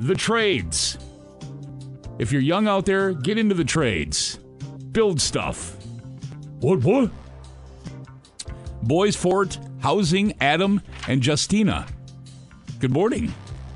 The 0.00 0.14
trades. 0.14 0.98
If 2.18 2.32
you're 2.32 2.42
young 2.42 2.66
out 2.66 2.86
there, 2.86 3.12
get 3.12 3.38
into 3.38 3.54
the 3.54 3.64
trades. 3.64 4.36
Build 4.92 5.20
stuff. 5.20 5.76
What, 6.60 6.82
what? 6.82 7.10
Bois 8.82 9.12
Forte, 9.12 9.58
Housing, 9.84 10.32
Adam, 10.40 10.80
and 11.08 11.22
Justina. 11.22 11.86
Good 12.78 12.90
morning. 12.90 13.34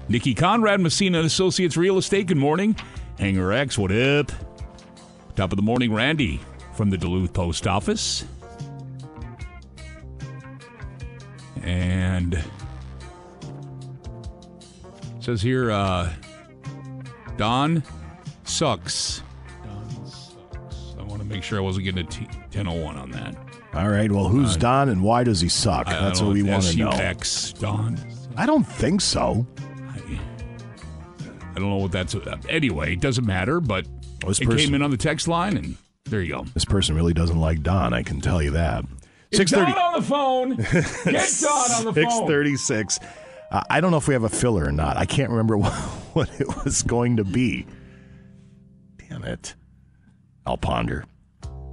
Nikki 0.09 0.33
Conrad, 0.33 0.81
Messina 0.81 1.21
Associates 1.21 1.77
Real 1.77 1.99
Estate. 1.99 2.29
Good 2.29 2.38
morning. 2.38 2.77
Hanger 3.18 3.53
X, 3.53 3.77
what 3.77 3.92
up? 3.92 4.33
Top 5.37 5.53
of 5.53 5.57
the 5.57 5.62
morning, 5.62 5.92
Randy 5.92 6.40
from 6.73 6.88
the 6.88 6.97
Duluth 6.97 7.35
Post 7.35 7.66
Office. 7.66 8.25
And 11.62 12.42
says 15.21 15.42
here, 15.42 15.71
uh, 15.71 16.11
Don 17.37 17.83
sucks. 18.44 19.23
Don 19.62 20.07
sucks. 20.07 20.97
I 20.99 21.03
want 21.03 21.21
to 21.21 21.29
make 21.29 21.42
sure 21.42 21.59
I 21.59 21.61
wasn't 21.61 21.85
getting 21.85 22.07
a 22.07 22.09
T- 22.09 22.25
1001 22.25 22.97
on 22.97 23.11
that. 23.11 23.47
All 23.78 23.88
right. 23.88 24.10
Well, 24.10 24.28
who's 24.28 24.56
Uh, 24.56 24.60
Don 24.60 24.88
and 24.88 25.02
why 25.02 25.22
does 25.24 25.40
he 25.40 25.48
suck? 25.48 25.86
I- 25.88 25.96
I 25.98 26.00
That's 26.02 26.18
don't 26.18 26.28
what 26.28 26.34
we 26.34 26.42
want 26.42 26.64
to 26.64 26.76
know. 26.76 26.88
S-U-X, 26.90 27.52
Don. 27.54 27.98
I 28.36 28.44
don't 28.46 28.64
think 28.66 29.00
so. 29.00 29.46
I 31.54 31.60
don't 31.60 31.70
know 31.70 31.76
what 31.76 31.92
that's. 31.92 32.14
Uh, 32.14 32.36
anyway, 32.48 32.92
it 32.92 33.00
doesn't 33.00 33.24
matter, 33.26 33.60
but 33.60 33.86
this 34.26 34.40
it 34.40 34.44
person- 34.46 34.58
came 34.66 34.74
in 34.74 34.82
on 34.82 34.90
the 34.90 34.96
text 34.96 35.26
line, 35.28 35.56
and 35.56 35.76
there 36.04 36.22
you 36.22 36.32
go. 36.34 36.44
This 36.54 36.64
person 36.64 36.94
really 36.94 37.12
doesn't 37.14 37.38
like 37.38 37.62
Don. 37.62 37.92
I 37.92 38.02
can 38.02 38.20
tell 38.20 38.42
you 38.42 38.52
that. 38.52 38.84
Get 39.32 39.48
Don 39.48 39.72
on 39.72 39.92
the 40.00 40.02
phone. 40.06 40.56
Get 40.56 40.72
Don 41.40 41.70
on 41.72 41.84
the 41.84 41.92
Six 41.94 42.12
phone. 42.14 42.26
thirty-six. 42.28 42.98
Uh, 43.50 43.62
I 43.70 43.80
don't 43.80 43.90
know 43.90 43.96
if 43.96 44.06
we 44.08 44.14
have 44.14 44.24
a 44.24 44.28
filler 44.28 44.64
or 44.66 44.72
not. 44.72 44.96
I 44.96 45.04
can't 45.06 45.30
remember 45.30 45.56
what, 45.56 45.72
what 46.14 46.30
it 46.40 46.46
was 46.64 46.82
going 46.82 47.16
to 47.16 47.24
be. 47.24 47.66
Damn 49.08 49.24
it. 49.24 49.54
I'll 50.46 50.58
ponder. 50.58 51.04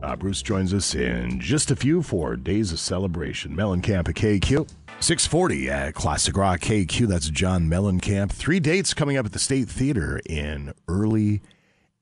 Uh, 0.05 0.15
Bruce 0.15 0.43
joins 0.43 0.71
us 0.71 0.93
in 0.93 1.39
just 1.39 1.71
a 1.71 1.75
few 1.75 2.03
for 2.03 2.35
Days 2.35 2.71
of 2.71 2.77
Celebration. 2.77 3.55
Mellencamp 3.55 4.07
at 4.07 4.13
KQ. 4.13 4.69
640 4.99 5.67
at 5.67 5.95
Classic 5.95 6.37
Rock 6.37 6.59
KQ. 6.59 7.07
That's 7.07 7.29
John 7.29 7.67
Mellencamp. 7.67 8.31
Three 8.31 8.59
dates 8.59 8.93
coming 8.93 9.17
up 9.17 9.25
at 9.25 9.31
the 9.31 9.39
State 9.39 9.67
Theater 9.67 10.21
in 10.27 10.75
early 10.87 11.41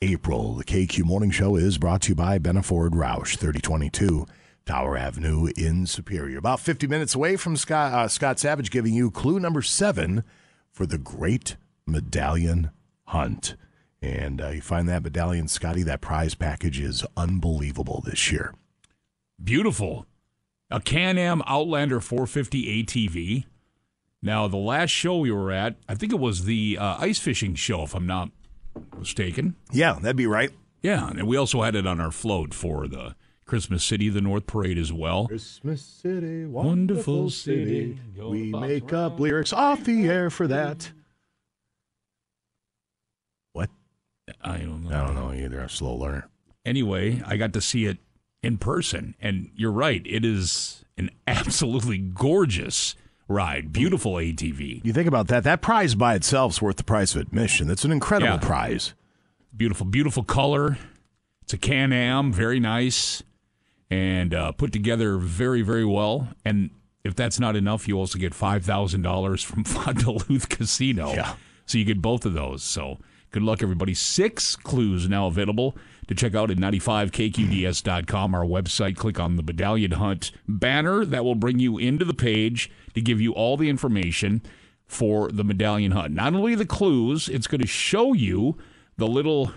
April. 0.01 0.53
The 0.55 0.65
KQ 0.65 1.05
Morning 1.05 1.31
Show 1.31 1.55
is 1.55 1.77
brought 1.77 2.01
to 2.01 2.09
you 2.09 2.15
by 2.15 2.39
Benaford 2.39 2.89
Roush, 2.89 3.37
3022 3.37 4.25
Tower 4.65 4.97
Avenue 4.97 5.47
in 5.55 5.85
Superior. 5.85 6.39
About 6.39 6.59
50 6.59 6.87
minutes 6.87 7.15
away 7.15 7.37
from 7.37 7.55
Scott, 7.55 7.93
uh, 7.93 8.09
Scott 8.09 8.37
Savage 8.37 8.69
giving 8.69 8.93
you 8.93 9.11
clue 9.11 9.39
number 9.39 9.61
seven 9.61 10.25
for 10.73 10.85
the 10.85 10.97
Great 10.97 11.55
Medallion 11.87 12.71
Hunt. 13.05 13.55
And 14.03 14.41
uh, 14.41 14.49
you 14.49 14.61
find 14.61 14.89
that 14.89 15.01
medallion, 15.01 15.47
Scotty, 15.47 15.81
that 15.83 16.01
prize 16.01 16.35
package 16.35 16.77
is 16.77 17.05
unbelievable 17.15 18.03
this 18.05 18.33
year. 18.33 18.53
Beautiful. 19.41 20.05
A 20.69 20.81
Can 20.81 21.17
Am 21.17 21.41
Outlander 21.47 22.01
450 22.01 22.83
ATV. 22.83 23.45
Now, 24.21 24.49
the 24.49 24.57
last 24.57 24.89
show 24.89 25.19
we 25.19 25.31
were 25.31 25.53
at, 25.53 25.77
I 25.87 25.95
think 25.95 26.11
it 26.11 26.19
was 26.19 26.43
the 26.43 26.77
uh, 26.77 26.97
ice 26.99 27.19
fishing 27.19 27.55
show, 27.55 27.83
if 27.83 27.95
I'm 27.95 28.05
not 28.05 28.29
mistaken. 28.97 29.55
Yeah, 29.71 29.93
that'd 29.93 30.17
be 30.17 30.27
right. 30.27 30.51
Yeah, 30.81 31.09
and 31.09 31.25
we 31.25 31.37
also 31.37 31.61
had 31.61 31.75
it 31.75 31.87
on 31.87 32.01
our 32.01 32.11
float 32.11 32.53
for 32.53 32.89
the 32.89 33.15
Christmas 33.45 33.85
City, 33.85 34.09
the 34.09 34.19
North 34.19 34.47
Parade 34.47 34.77
as 34.77 34.91
well. 34.91 35.27
Christmas 35.27 35.81
City, 35.81 36.45
Wonderful 36.45 37.29
city. 37.29 37.97
We 38.17 38.51
make 38.51 38.91
up 38.91 39.17
lyrics 39.17 39.53
off 39.53 39.85
the 39.85 40.07
air 40.09 40.29
for 40.29 40.47
that. 40.47 40.91
What? 43.53 43.69
I 44.41 44.57
don't 44.59 44.83
know. 44.83 44.89
I 44.89 45.05
don't 45.05 45.15
know 45.15 45.33
either. 45.33 45.59
I'm 45.59 45.65
a 45.65 45.69
slow 45.69 45.95
learner. 45.95 46.29
Anyway, 46.65 47.21
I 47.25 47.36
got 47.38 47.53
to 47.53 47.62
see 47.62 47.86
it 47.86 47.97
in 48.41 48.57
person, 48.57 49.15
and 49.21 49.49
you're 49.55 49.71
right. 49.71 50.01
It 50.05 50.23
is 50.23 50.86
an 50.97 51.09
absolutely 51.27 51.97
gorgeous 51.97 52.95
ride. 53.27 53.73
Beautiful 53.73 54.13
ATV. 54.13 54.83
You 54.86 54.93
think 54.93 55.07
about 55.07 55.27
that. 55.27 55.43
That 55.43 55.62
prize 55.62 55.95
by 55.95 56.15
itself 56.15 56.53
is 56.53 56.62
worth 56.62 56.77
the 56.77 56.83
price 56.83 57.15
of 57.15 57.21
admission. 57.21 57.67
That's 57.67 57.86
an 57.86 57.91
incredible 57.91 58.33
Yeah. 58.33 58.39
prize. 58.39 58.93
Beautiful, 59.55 59.86
beautiful 59.86 60.23
color. 60.23 60.77
It's 61.43 61.53
a 61.53 61.57
Can 61.57 61.91
Am, 61.93 62.31
very 62.31 62.59
nice, 62.59 63.21
and 63.89 64.33
uh, 64.33 64.51
put 64.53 64.71
together 64.71 65.17
very, 65.17 65.62
very 65.62 65.86
well. 65.86 66.29
And 66.45 66.69
if 67.03 67.13
that's 67.15 67.39
not 67.39 67.55
enough, 67.57 67.88
you 67.88 67.97
also 67.97 68.17
get 68.17 68.33
five 68.33 68.63
thousand 68.63 69.01
dollars 69.01 69.43
from 69.43 69.63
Fond-du-Luth 69.65 70.47
Casino. 70.49 71.12
Yeah. 71.13 71.36
So 71.65 71.77
you 71.77 71.86
get 71.86 72.01
both 72.01 72.25
of 72.25 72.33
those. 72.33 72.63
So 72.63 72.97
good 73.34 73.43
luck, 73.43 73.62
everybody. 73.63 73.93
Six 73.93 74.56
clues 74.56 75.10
now 75.10 75.26
available 75.26 75.76
to 76.08 76.15
check 76.15 76.36
out 76.36 76.52
at 76.52 76.58
95kqds.com, 76.58 78.36
our 78.36 78.46
website. 78.46 78.96
Click 78.96 79.19
on 79.19 79.36
the 79.36 79.43
Medallion 79.43 79.91
Hunt 79.91 80.32
banner. 80.48 81.04
That 81.04 81.26
will 81.26 81.36
bring 81.36 81.60
you 81.60 81.78
into 81.78 82.06
the 82.06 82.13
page 82.13 82.72
to 82.93 83.02
give 83.02 83.19
you 83.19 83.34
all 83.34 83.58
the 83.58 83.69
information 83.69 84.41
for 84.86 85.32
the 85.32 85.43
Medallion 85.43 85.91
Hunt. 85.91 86.13
Not 86.13 86.36
only 86.36 86.54
the 86.56 86.65
clues, 86.65 87.28
it's 87.28 87.48
going 87.48 87.62
to 87.62 87.67
show 87.67 88.13
you 88.13 88.56
the 88.98 89.08
little 89.08 89.52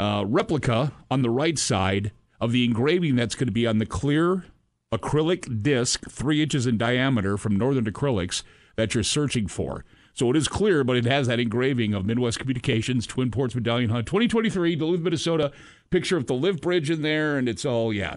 uh, 0.00 0.24
replica 0.26 0.92
on 1.10 1.20
the 1.20 1.30
right 1.30 1.58
side 1.58 2.12
of 2.40 2.50
the 2.50 2.64
engraving 2.64 3.14
that's 3.14 3.34
going 3.34 3.46
to 3.46 3.52
be 3.52 3.66
on 3.66 3.78
the 3.78 3.86
clear 3.86 4.46
acrylic 4.90 5.62
disc, 5.62 6.08
three 6.08 6.42
inches 6.42 6.66
in 6.66 6.78
diameter 6.78 7.36
from 7.36 7.56
Northern 7.56 7.84
Acrylics 7.84 8.42
that 8.76 8.94
you're 8.94 9.04
searching 9.04 9.48
for. 9.48 9.84
So 10.14 10.30
it 10.30 10.36
is 10.36 10.46
clear, 10.46 10.84
but 10.84 10.96
it 10.96 11.06
has 11.06 11.26
that 11.26 11.40
engraving 11.40 11.92
of 11.92 12.06
Midwest 12.06 12.38
Communications, 12.38 13.04
Twin 13.04 13.32
Ports 13.32 13.54
Medallion 13.54 13.90
Hunt 13.90 14.06
2023, 14.06 14.76
Duluth, 14.76 15.00
Minnesota. 15.00 15.50
Picture 15.90 16.16
of 16.16 16.28
the 16.28 16.34
lift 16.34 16.62
bridge 16.62 16.88
in 16.88 17.02
there, 17.02 17.36
and 17.36 17.48
it's 17.48 17.64
all, 17.64 17.92
yeah. 17.92 18.16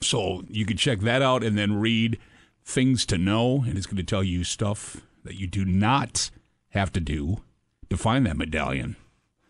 So 0.00 0.44
you 0.48 0.64
can 0.64 0.78
check 0.78 1.00
that 1.00 1.20
out 1.20 1.44
and 1.44 1.58
then 1.58 1.78
read 1.78 2.18
things 2.64 3.04
to 3.06 3.18
know, 3.18 3.64
and 3.66 3.76
it's 3.76 3.86
going 3.86 3.98
to 3.98 4.02
tell 4.02 4.24
you 4.24 4.44
stuff 4.44 5.02
that 5.24 5.38
you 5.38 5.46
do 5.46 5.64
not 5.66 6.30
have 6.70 6.90
to 6.92 7.00
do 7.00 7.42
to 7.90 7.98
find 7.98 8.24
that 8.24 8.38
medallion. 8.38 8.96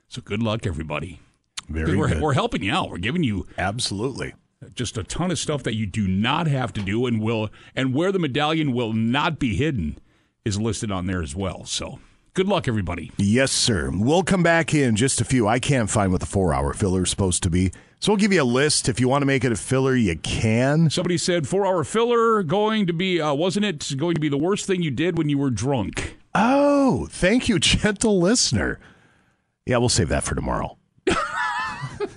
So 0.09 0.21
good 0.21 0.43
luck, 0.43 0.67
everybody. 0.67 1.21
Very 1.69 1.97
we're, 1.97 2.09
good. 2.09 2.21
we're 2.21 2.35
helping 2.35 2.65
you 2.65 2.73
out. 2.73 2.91
We're 2.91 2.99
giving 2.99 3.23
you 3.23 3.47
absolutely 3.57 4.35
just 4.75 4.99
a 4.99 5.05
ton 5.05 5.31
of 5.31 5.39
stuff 5.39 5.63
that 5.63 5.77
you 5.77 5.87
do 5.87 6.09
not 6.09 6.49
have 6.49 6.73
to 6.73 6.81
do, 6.81 7.07
and 7.07 7.23
will 7.23 7.49
and 7.77 7.95
where 7.95 8.11
the 8.11 8.19
medallion 8.19 8.73
will 8.73 8.93
not 8.93 9.39
be 9.39 9.55
hidden 9.55 9.99
is 10.44 10.59
listed 10.61 10.90
on 10.90 11.07
there 11.07 11.22
as 11.22 11.35
well. 11.35 11.64
So 11.64 11.98
good 12.35 12.48
luck, 12.48 12.68
everybody. 12.68 13.12
Yes, 13.16 13.53
sir. 13.53 13.90
We'll 13.92 14.22
come 14.22 14.42
back 14.42 14.74
in 14.74 14.96
just 14.96 15.20
a 15.20 15.24
few. 15.24 15.46
I 15.46 15.59
can't 15.59 15.90
find 15.90 16.12
what 16.12 16.20
the 16.20 16.26
four 16.26 16.53
hour 16.55 16.72
filler 16.72 17.03
is 17.03 17.11
supposed 17.11 17.42
to 17.44 17.50
be. 17.50 17.72
So 18.00 18.12
we'll 18.12 18.18
give 18.18 18.33
you 18.33 18.42
a 18.42 18.44
list. 18.44 18.88
If 18.88 18.98
you 18.98 19.09
want 19.09 19.22
to 19.22 19.26
make 19.26 19.44
it 19.44 19.53
a 19.53 19.57
filler, 19.57 19.94
you 19.94 20.16
can. 20.16 20.88
Somebody 20.88 21.18
said 21.18 21.46
four 21.46 21.66
hour 21.66 21.85
filler 21.85 22.42
going 22.42 22.87
to 22.87 22.92
be 22.92 23.20
uh, 23.20 23.35
wasn't 23.35 23.66
it 23.66 23.96
going 23.96 24.14
to 24.14 24.20
be 24.20 24.29
the 24.29 24.38
worst 24.38 24.66
thing 24.66 24.83
you 24.83 24.90
did 24.90 25.18
when 25.18 25.29
you 25.29 25.37
were 25.37 25.50
drunk? 25.50 26.16
Oh, 26.35 27.07
thank 27.11 27.48
you, 27.48 27.59
gentle 27.61 28.18
listener. 28.18 28.81
Yeah, 29.66 29.76
we'll 29.76 29.88
save 29.88 30.09
that 30.09 30.24
for 30.24 30.35
tomorrow. 30.35 30.76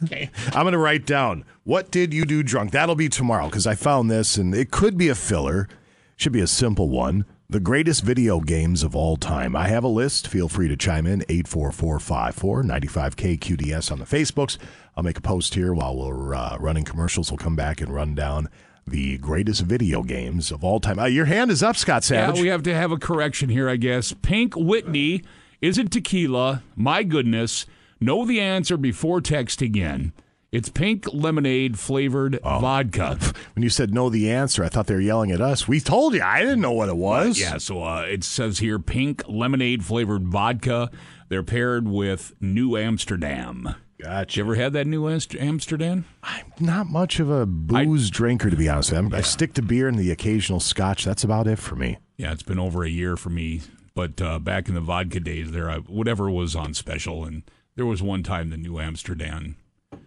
Okay. 0.04 0.30
I'm 0.48 0.64
going 0.64 0.74
to 0.74 0.78
write 0.78 1.06
down 1.06 1.46
what 1.64 1.92
did 1.92 2.14
you 2.14 2.26
do 2.26 2.44
drunk. 2.44 2.72
That'll 2.72 2.96
be 2.96 3.10
tomorrow 3.10 3.46
because 3.46 3.68
I 3.68 3.76
found 3.76 4.10
this 4.10 4.38
and 4.38 4.54
it 4.54 4.72
could 4.72 4.98
be 4.98 5.10
a 5.10 5.16
filler. 5.16 5.68
Should 6.16 6.32
be 6.32 6.42
a 6.42 6.48
simple 6.48 6.90
one. 6.90 7.26
The 7.54 7.60
greatest 7.60 8.02
video 8.02 8.40
games 8.40 8.82
of 8.82 8.96
all 8.96 9.16
time. 9.16 9.56
I 9.56 9.68
have 9.68 9.84
a 9.84 9.88
list. 9.88 10.28
Feel 10.28 10.50
free 10.50 10.68
to 10.70 10.76
chime 10.76 11.06
in 11.06 11.24
84454 11.30 12.64
95KQDS 12.64 13.92
on 13.92 14.00
the 14.00 14.06
Facebooks. 14.06 14.58
I'll 14.98 15.04
make 15.04 15.20
a 15.20 15.22
post 15.22 15.54
here 15.54 15.72
while 15.72 15.96
we're 15.96 16.34
uh, 16.34 16.58
running 16.58 16.84
commercials. 16.84 17.30
We'll 17.30 17.38
come 17.38 17.56
back 17.56 17.80
and 17.80 17.94
run 17.94 18.16
down 18.16 18.50
the 18.88 19.20
greatest 19.20 19.62
video 19.62 20.02
games 20.02 20.52
of 20.52 20.64
all 20.64 20.80
time. 20.80 20.98
Uh, 20.98 21.06
your 21.06 21.26
hand 21.26 21.52
is 21.52 21.62
up, 21.62 21.76
Scott 21.76 22.04
Savage. 22.04 22.38
Yeah, 22.38 22.42
we 22.42 22.48
have 22.48 22.64
to 22.64 22.74
have 22.74 22.92
a 22.92 22.98
correction 22.98 23.50
here, 23.50 23.70
I 23.70 23.76
guess. 23.76 24.14
Pink 24.24 24.56
Whitney 24.56 25.22
isn't 25.62 25.90
tequila. 25.90 26.64
My 26.76 27.04
goodness. 27.04 27.68
Know 28.00 28.26
the 28.26 28.42
answer 28.42 28.78
before 28.78 29.22
texting 29.22 29.78
in. 29.78 30.12
It's 30.54 30.70
pink 30.70 31.12
lemonade 31.12 31.80
flavored 31.80 32.40
Oh. 32.44 32.60
vodka. 32.60 33.18
when 33.56 33.64
you 33.64 33.70
said 33.70 33.94
know 33.94 34.10
the 34.10 34.30
answer, 34.30 34.64
I 34.64 34.70
thought 34.70 34.86
they 34.88 34.94
were 34.94 35.02
yelling 35.02 35.32
at 35.32 35.42
us. 35.42 35.68
We 35.68 35.80
told 35.80 36.14
you. 36.14 36.22
I 36.22 36.42
didn't 36.42 36.62
know 36.62 36.72
what 36.72 36.90
it 36.90 36.96
was. 36.96 37.40
Yeah, 37.40 37.58
so 37.58 37.84
uh, 37.84 38.02
it 38.08 38.24
says 38.24 38.60
here 38.60 38.78
pink 38.78 39.24
lemonade 39.28 39.84
flavored 39.84 40.28
vodka. 40.28 40.92
They're 41.30 41.42
paired 41.44 41.88
with 41.88 42.34
New 42.40 42.78
Amsterdam. 42.78 43.74
Gotcha. 44.00 44.38
You 44.40 44.44
ever 44.46 44.56
had 44.56 44.74
that 44.74 44.86
New 44.86 45.10
Amsterdam? 45.10 46.06
I'm 46.22 46.46
not 46.60 46.88
much 46.88 47.20
of 47.20 47.30
a 47.32 47.46
booze 47.48 48.10
drinker, 48.12 48.50
to 48.50 48.56
be 48.56 48.70
honest. 48.70 48.92
with 48.92 49.12
you. 49.12 49.18
I 49.18 49.22
stick 49.22 49.54
to 49.56 49.62
beer 49.62 49.88
and 49.88 49.98
the 49.98 50.12
occasional 50.12 50.60
scotch. 50.60 51.04
That's 51.06 51.24
about 51.24 51.48
it 51.48 51.58
for 51.58 51.76
me. 51.76 51.98
Yeah, 52.18 52.32
it's 52.32 52.44
been 52.44 52.60
over 52.60 52.84
a 52.84 52.90
year 52.90 53.16
for 53.18 53.30
me. 53.32 53.62
But 53.96 54.22
uh, 54.22 54.40
back 54.40 54.68
in 54.68 54.76
the 54.76 54.82
vodka 54.82 55.20
days, 55.20 55.52
there, 55.52 55.70
I, 55.70 55.78
whatever 55.78 56.30
was 56.30 56.56
on 56.56 56.74
special, 56.74 57.24
and 57.26 57.44
there 57.76 57.86
was 57.86 58.04
one 58.04 58.22
time 58.24 58.50
the 58.50 58.58
New 58.58 58.80
Amsterdam 58.80 59.56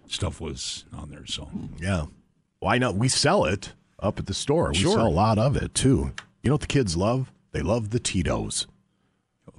stuff 0.09 0.41
was 0.41 0.85
on 0.93 1.11
there. 1.11 1.27
So 1.27 1.49
Yeah. 1.81 2.07
Why 2.59 2.79
not? 2.79 2.97
We 2.97 3.09
sell 3.09 3.45
it 3.45 3.75
up 4.01 4.19
at 4.19 4.27
the 4.27 4.35
store. 4.35 4.71
We 4.71 4.77
Sure. 4.79 4.95
sell 4.97 5.07
a 5.07 5.09
lot 5.09 5.39
of 5.39 5.57
it 5.57 5.75
too. 5.75 6.13
You 6.43 6.51
know 6.51 6.55
what 6.55 6.61
the 6.63 6.67
kids 6.67 6.97
love? 6.97 7.33
They 7.53 7.61
love 7.63 7.91
the 7.91 7.99
Tito's. 7.99 8.67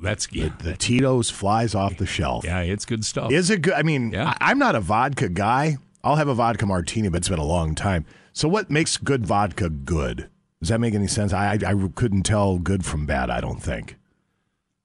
That's 0.01 0.27
yeah. 0.31 0.49
The 0.60 0.75
Tito's 0.77 1.29
flies 1.31 1.73
off 1.73 1.97
the 1.97 2.05
shelf. 2.05 2.45
Yeah, 2.45 2.60
it's 2.62 2.86
good 2.86 3.03
stuff. 3.03 3.31
Is 3.31 3.49
it 3.49 3.63
good? 3.63 3.73
I 3.73 3.81
mean, 3.81 4.15
I, 4.15 4.36
I'm 4.41 4.60
not 4.60 4.75
a 4.75 4.79
vodka 4.79 5.27
guy. 5.29 5.77
I'll 6.03 6.17
have 6.17 6.27
a 6.27 6.36
vodka 6.36 6.65
martini, 6.67 7.10
but 7.10 7.17
it's 7.17 7.29
been 7.29 7.39
a 7.39 7.43
long 7.45 7.73
time. 7.73 8.05
So, 8.31 8.47
what 8.47 8.69
makes 8.69 8.97
good 8.97 9.25
vodka 9.25 9.69
good? 9.69 10.29
Does 10.62 10.69
that 10.69 10.79
make 10.79 10.93
any 10.93 11.07
sense? 11.07 11.33
I, 11.33 11.53
I, 11.53 11.71
I 11.71 11.89
couldn't 11.95 12.23
tell 12.23 12.60
good 12.60 12.86
from 12.86 13.05
bad. 13.07 13.29
I 13.31 13.41
don't 13.41 13.62
think. 13.62 13.95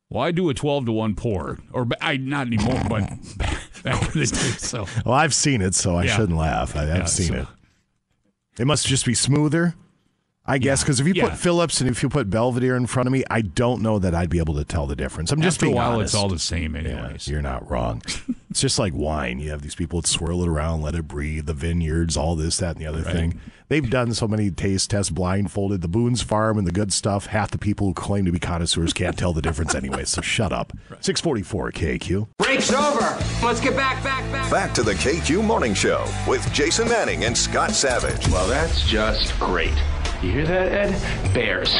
Well, 0.08 0.22
I 0.22 0.30
do 0.30 0.48
a 0.48 0.54
twelve 0.54 0.86
to 0.86 0.92
one 0.92 1.14
pour, 1.14 1.58
or 1.72 1.86
I 2.00 2.16
not 2.16 2.46
anymore, 2.46 2.80
but 2.88 3.10
back 3.82 4.14
in 4.14 4.20
the 4.20 4.26
day. 4.26 4.32
So 4.58 4.86
Well, 5.04 5.14
I've 5.14 5.34
seen 5.34 5.60
it, 5.62 5.74
so 5.74 5.96
I 5.96 6.04
Yeah. 6.04 6.16
shouldn't 6.16 6.38
laugh. 6.38 6.76
I, 6.76 6.84
have 6.86 6.96
Yeah, 6.98 7.04
seen 7.06 7.28
so- 7.28 7.34
it. 7.34 7.46
It 8.58 8.66
must 8.66 8.86
just 8.86 9.06
be 9.06 9.14
smoother, 9.14 9.74
I 10.44 10.58
guess, 10.58 10.82
because 10.82 10.98
if 10.98 11.06
you 11.06 11.14
Yeah. 11.14 11.28
put 11.28 11.38
Phillips 11.38 11.80
and 11.80 11.88
if 11.88 12.02
you 12.02 12.08
put 12.08 12.28
Belvedere 12.28 12.76
in 12.76 12.86
front 12.86 13.06
of 13.06 13.12
me, 13.12 13.22
I 13.30 13.42
don't 13.42 13.80
know 13.80 14.00
that 14.00 14.12
I'd 14.12 14.28
be 14.28 14.38
able 14.40 14.54
to 14.56 14.64
tell 14.64 14.88
the 14.88 14.96
difference. 14.96 15.30
I'm 15.30 15.40
just 15.40 15.58
after 15.58 15.66
a 15.66 15.70
while, 15.70 15.92
honest. 15.92 16.14
it's 16.14 16.20
all 16.20 16.28
the 16.28 16.38
same, 16.40 16.74
anyways. 16.74 17.28
You're 17.28 17.42
not 17.42 17.70
wrong. 17.70 18.02
it's 18.50 18.60
just 18.60 18.76
like 18.78 18.92
wine. 18.92 19.38
You 19.38 19.50
have 19.50 19.62
these 19.62 19.76
people 19.76 20.00
that 20.00 20.08
swirl 20.08 20.42
it 20.42 20.48
around, 20.48 20.82
let 20.82 20.96
it 20.96 21.06
breathe, 21.06 21.46
the 21.46 21.54
vineyards, 21.54 22.16
all 22.16 22.34
this, 22.34 22.56
that, 22.56 22.74
and 22.76 22.80
the 22.84 22.86
other 22.88 23.02
thing. 23.02 23.38
They've 23.68 23.88
done 23.88 24.12
so 24.14 24.26
many 24.28 24.50
taste 24.50 24.90
tests 24.90 25.10
blindfolded. 25.10 25.80
The 25.80 25.88
Boone's 25.88 26.22
Farm 26.22 26.58
and 26.58 26.66
the 26.66 26.72
good 26.72 26.92
stuff. 26.92 27.26
Half 27.26 27.52
the 27.52 27.56
people 27.58 27.86
who 27.86 27.94
claim 27.94 28.24
to 28.26 28.32
be 28.32 28.38
connoisseurs 28.40 28.92
can't 28.92 29.16
tell 29.16 29.32
the 29.32 29.40
difference 29.40 29.74
anyway, 29.76 30.04
so 30.04 30.20
shut 30.22 30.52
up. 30.52 30.72
644 31.00 31.70
KQ. 31.70 32.26
Break's 32.38 32.72
over. 32.72 33.16
Let's 33.42 33.60
get 33.60 33.76
back, 33.76 34.02
back, 34.02 34.30
back. 34.32 34.50
Back 34.50 34.74
to 34.74 34.82
the 34.82 34.94
KQ 34.94 35.42
Morning 35.44 35.72
Show 35.72 36.04
with 36.26 36.46
Jason 36.52 36.88
Manning 36.88 37.24
and 37.26 37.38
Scott 37.38 37.70
Savage. 37.70 38.28
Well, 38.28 38.48
that's 38.48 38.82
just 38.82 39.38
great. 39.38 39.72
You 40.22 40.30
hear 40.30 40.46
that, 40.46 40.72
Ed? 40.72 41.34
Bears. 41.34 41.74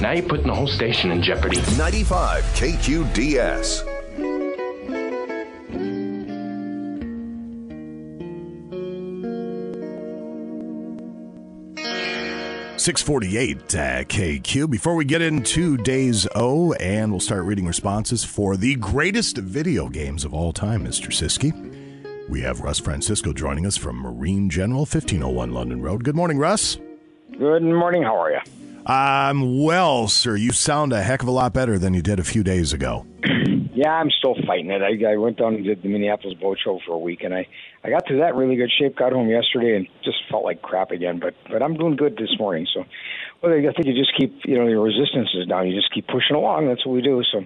Now 0.00 0.12
you're 0.12 0.22
putting 0.28 0.46
the 0.46 0.54
whole 0.54 0.68
station 0.68 1.10
in 1.10 1.22
jeopardy. 1.22 1.60
95 1.76 2.44
KQDS. 2.54 3.84
Six 12.78 13.02
forty-eight 13.02 13.74
uh, 13.74 14.04
KQ. 14.04 14.70
Before 14.70 14.94
we 14.94 15.04
get 15.04 15.20
into 15.20 15.76
Days 15.76 16.26
O, 16.34 16.72
and 16.74 17.10
we'll 17.10 17.20
start 17.20 17.44
reading 17.44 17.66
responses 17.66 18.24
for 18.24 18.56
the 18.56 18.76
greatest 18.76 19.36
video 19.36 19.88
games 19.90 20.24
of 20.24 20.32
all 20.32 20.52
time, 20.54 20.86
Mr. 20.86 21.08
Siski. 21.08 21.52
We 22.30 22.40
have 22.40 22.60
Russ 22.60 22.78
Francisco 22.78 23.34
joining 23.34 23.66
us 23.66 23.76
from 23.76 23.96
Marine 23.96 24.48
General, 24.48 24.86
fifteen 24.86 25.22
oh 25.22 25.28
one 25.28 25.52
London 25.52 25.82
Road. 25.82 26.04
Good 26.04 26.16
morning, 26.16 26.38
Russ. 26.38 26.78
Good 27.38 27.62
morning. 27.62 28.02
How 28.02 28.20
are 28.20 28.30
you? 28.30 28.40
I'm 28.86 29.62
well, 29.62 30.08
sir. 30.08 30.36
You 30.36 30.52
sound 30.52 30.92
a 30.92 31.02
heck 31.02 31.22
of 31.22 31.28
a 31.28 31.30
lot 31.30 31.52
better 31.52 31.78
than 31.78 31.94
you 31.94 32.02
did 32.02 32.18
a 32.18 32.24
few 32.24 32.42
days 32.42 32.72
ago. 32.72 33.06
Yeah, 33.72 33.92
I'm 33.92 34.10
still 34.10 34.34
fighting 34.46 34.70
it. 34.70 34.82
I, 34.82 35.12
I 35.12 35.16
went 35.16 35.38
down 35.38 35.54
and 35.54 35.64
did 35.64 35.80
the 35.82 35.88
Minneapolis 35.88 36.36
Boat 36.38 36.58
Show 36.62 36.80
for 36.84 36.92
a 36.92 36.98
week, 36.98 37.22
and 37.22 37.32
I 37.32 37.46
I 37.82 37.88
got 37.88 38.06
to 38.08 38.18
that 38.18 38.34
really 38.34 38.56
good 38.56 38.70
shape. 38.78 38.94
Got 38.94 39.14
home 39.14 39.30
yesterday 39.30 39.74
and 39.74 39.86
just 40.04 40.18
felt 40.30 40.44
like 40.44 40.60
crap 40.60 40.90
again. 40.90 41.18
But 41.18 41.32
but 41.48 41.62
I'm 41.62 41.78
doing 41.78 41.96
good 41.96 42.14
this 42.18 42.28
morning. 42.38 42.66
So, 42.74 42.84
well, 43.40 43.54
I 43.54 43.72
think 43.72 43.86
you 43.86 43.94
just 43.94 44.12
keep 44.18 44.38
you 44.44 44.58
know 44.58 44.68
your 44.68 44.82
resistance 44.82 45.30
is 45.34 45.46
down. 45.46 45.66
You 45.66 45.74
just 45.74 45.94
keep 45.94 46.06
pushing 46.08 46.36
along. 46.36 46.68
That's 46.68 46.84
what 46.84 46.92
we 46.92 47.00
do. 47.00 47.22
So. 47.32 47.42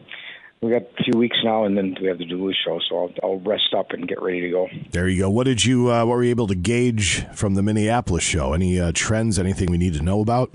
We 0.64 0.70
got 0.70 0.82
a 0.98 1.04
few 1.04 1.18
weeks 1.18 1.36
now, 1.44 1.64
and 1.64 1.76
then 1.76 1.94
we 2.00 2.06
have 2.08 2.16
the 2.16 2.24
Duluth 2.24 2.56
show, 2.64 2.80
so 2.88 2.96
I'll, 2.96 3.12
I'll 3.22 3.40
rest 3.40 3.74
up 3.76 3.90
and 3.90 4.08
get 4.08 4.22
ready 4.22 4.40
to 4.40 4.48
go. 4.48 4.68
There 4.92 5.08
you 5.08 5.20
go. 5.20 5.28
What 5.28 5.44
did 5.44 5.62
you? 5.62 5.92
Uh, 5.92 6.06
what 6.06 6.14
were 6.14 6.24
you 6.24 6.30
able 6.30 6.46
to 6.46 6.54
gauge 6.54 7.26
from 7.34 7.52
the 7.52 7.62
Minneapolis 7.62 8.24
show? 8.24 8.54
Any 8.54 8.80
uh, 8.80 8.90
trends? 8.94 9.38
Anything 9.38 9.70
we 9.70 9.76
need 9.76 9.92
to 9.92 10.02
know 10.02 10.22
about? 10.22 10.54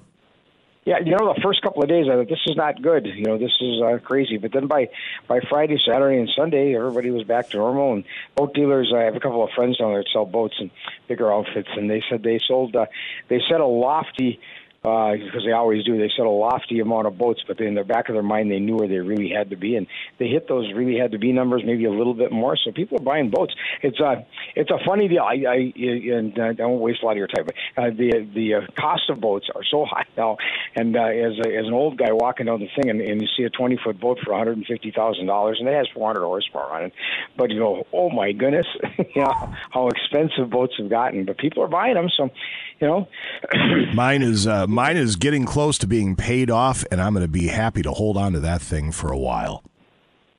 Yeah, 0.85 0.95
you 1.05 1.11
know, 1.11 1.31
the 1.31 1.39
first 1.43 1.61
couple 1.61 1.83
of 1.83 1.89
days 1.89 2.07
I 2.11 2.15
thought 2.15 2.27
this 2.27 2.39
is 2.47 2.55
not 2.55 2.81
good. 2.81 3.05
You 3.05 3.25
know, 3.25 3.37
this 3.37 3.51
is 3.61 3.79
uh, 3.79 3.99
crazy. 4.03 4.37
But 4.37 4.51
then 4.51 4.65
by 4.65 4.89
by 5.27 5.41
Friday, 5.47 5.77
Saturday, 5.85 6.17
and 6.17 6.27
Sunday, 6.35 6.75
everybody 6.75 7.11
was 7.11 7.23
back 7.25 7.49
to 7.49 7.57
normal. 7.57 7.93
And 7.93 8.03
boat 8.35 8.55
dealers, 8.55 8.91
I 8.95 9.01
have 9.01 9.15
a 9.15 9.19
couple 9.19 9.43
of 9.43 9.51
friends 9.55 9.77
down 9.77 9.91
there 9.91 10.01
that 10.01 10.09
sell 10.11 10.25
boats 10.25 10.55
and 10.59 10.71
bigger 11.07 11.31
outfits, 11.31 11.69
and 11.77 11.87
they 11.87 12.01
said 12.09 12.23
they 12.23 12.39
sold. 12.47 12.75
Uh, 12.75 12.87
they 13.27 13.39
set 13.47 13.61
a 13.61 13.67
lofty. 13.67 14.39
Uh, 14.81 15.11
because 15.11 15.43
they 15.45 15.51
always 15.51 15.83
do. 15.83 15.97
They 15.97 16.09
set 16.15 16.25
a 16.25 16.29
lofty 16.29 16.79
amount 16.79 17.05
of 17.05 17.17
boats, 17.17 17.41
but 17.45 17.59
in 17.59 17.75
the 17.75 17.83
back 17.83 18.07
of 18.07 18.13
their 18.13 18.23
mind, 18.23 18.49
they 18.49 18.59
knew 18.59 18.77
where 18.77 18.87
they 18.87 18.99
really 18.99 19.29
had 19.29 19.49
to 19.49 19.57
be, 19.57 19.75
and 19.75 19.87
they 20.19 20.27
hit 20.27 20.47
those 20.47 20.71
really 20.73 20.97
had 20.97 21.11
to 21.11 21.19
be 21.19 21.33
numbers, 21.33 21.63
maybe 21.65 21.83
a 21.83 21.91
little 21.91 22.13
bit 22.13 22.31
more. 22.31 22.55
So 22.55 22.71
people 22.71 22.97
are 22.97 23.03
buying 23.03 23.29
boats. 23.29 23.53
It's 23.83 23.99
a 23.99 24.25
it's 24.55 24.71
a 24.71 24.77
funny 24.87 25.09
deal. 25.09 25.23
I, 25.23 25.43
I 25.45 25.73
and 25.75 26.39
I 26.39 26.53
don't 26.53 26.79
waste 26.79 27.03
a 27.03 27.05
lot 27.07 27.11
of 27.11 27.17
your 27.17 27.27
time, 27.27 27.45
but 27.45 27.55
uh, 27.77 27.89
the 27.89 28.25
the 28.33 28.53
uh, 28.53 28.61
cost 28.79 29.09
of 29.09 29.19
boats 29.19 29.47
are 29.53 29.63
so 29.69 29.85
high 29.89 30.05
now. 30.15 30.37
And 30.77 30.95
uh, 30.95 31.01
as 31.01 31.33
a, 31.45 31.57
as 31.57 31.67
an 31.67 31.73
old 31.73 31.97
guy 31.97 32.13
walking 32.13 32.45
down 32.45 32.61
the 32.61 32.69
thing, 32.81 32.89
and, 32.89 33.01
and 33.01 33.21
you 33.21 33.27
see 33.35 33.43
a 33.43 33.49
twenty 33.49 33.77
foot 33.83 33.99
boat 33.99 34.19
for 34.23 34.31
one 34.31 34.39
hundred 34.39 34.57
and 34.57 34.65
fifty 34.65 34.93
thousand 34.95 35.25
dollars, 35.25 35.57
and 35.59 35.67
it 35.67 35.75
has 35.75 35.89
four 35.93 36.07
hundred 36.07 36.25
horsepower 36.25 36.71
on 36.71 36.83
it, 36.85 36.93
but 37.35 37.51
you 37.51 37.59
go, 37.59 37.85
oh 37.91 38.09
my 38.09 38.31
goodness, 38.31 38.67
know 39.15 39.53
how 39.71 39.89
expensive 39.89 40.49
boats 40.49 40.75
have 40.77 40.89
gotten. 40.89 41.25
But 41.25 41.37
people 41.37 41.63
are 41.63 41.67
buying 41.67 41.95
them, 41.95 42.07
so 42.15 42.29
you 42.79 42.87
know. 42.87 43.07
mine 43.93 44.21
is 44.21 44.47
uh, 44.47 44.67
mine 44.69 44.97
is 44.97 45.15
getting 45.15 45.45
close 45.45 45.77
to 45.79 45.87
being 45.87 46.15
paid 46.15 46.49
off, 46.49 46.85
and 46.91 47.01
I'm 47.01 47.13
going 47.13 47.25
to 47.25 47.31
be 47.31 47.47
happy 47.47 47.81
to 47.81 47.91
hold 47.91 48.17
on 48.17 48.33
to 48.33 48.39
that 48.41 48.61
thing 48.61 48.91
for 48.91 49.11
a 49.11 49.17
while. 49.17 49.63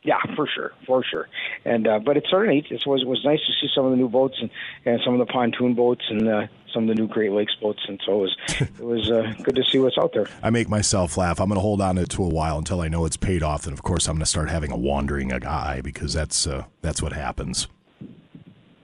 Yeah, 0.03 0.16
for 0.35 0.47
sure, 0.47 0.73
for 0.87 1.05
sure. 1.05 1.29
And 1.66 1.87
uh, 1.87 1.99
but 1.99 2.16
it's 2.16 2.31
sort 2.31 2.47
of 2.47 2.55
neat. 2.55 2.66
It 2.71 2.87
was 2.87 3.03
it 3.03 3.09
was 3.09 3.23
nice 3.23 3.40
to 3.40 3.53
see 3.61 3.71
some 3.75 3.85
of 3.85 3.90
the 3.90 3.99
new 3.99 4.09
boats 4.09 4.37
and, 4.40 4.49
and 4.87 4.99
some 5.05 5.12
of 5.12 5.19
the 5.27 5.31
pontoon 5.31 5.75
boats 5.75 6.03
and 6.09 6.27
uh, 6.27 6.47
some 6.73 6.85
of 6.85 6.88
the 6.88 6.95
new 6.95 7.07
Great 7.07 7.33
Lakes 7.33 7.55
boats. 7.61 7.83
And 7.87 8.01
so 8.07 8.12
it 8.12 8.21
was 8.23 8.37
it 8.61 8.81
was 8.81 9.11
uh, 9.11 9.35
good 9.43 9.57
to 9.57 9.62
see 9.71 9.79
what's 9.79 9.99
out 9.99 10.12
there. 10.14 10.27
I 10.43 10.49
make 10.49 10.71
myself 10.71 11.19
laugh. 11.19 11.38
I'm 11.38 11.49
going 11.49 11.57
to 11.57 11.61
hold 11.61 11.83
on 11.83 11.97
to 11.97 12.03
it 12.03 12.09
to 12.11 12.25
a 12.25 12.29
while 12.29 12.57
until 12.57 12.81
I 12.81 12.88
know 12.88 13.05
it's 13.05 13.19
paid 13.19 13.43
off, 13.43 13.64
and 13.64 13.75
of 13.75 13.83
course, 13.83 14.09
I'm 14.09 14.14
going 14.14 14.21
to 14.21 14.27
start 14.27 14.49
having 14.49 14.73
a 14.73 14.77
wandering 14.77 15.33
eye 15.33 15.83
because 15.83 16.14
that's 16.14 16.47
uh, 16.47 16.64
that's 16.81 17.03
what 17.03 17.12
happens. 17.12 17.69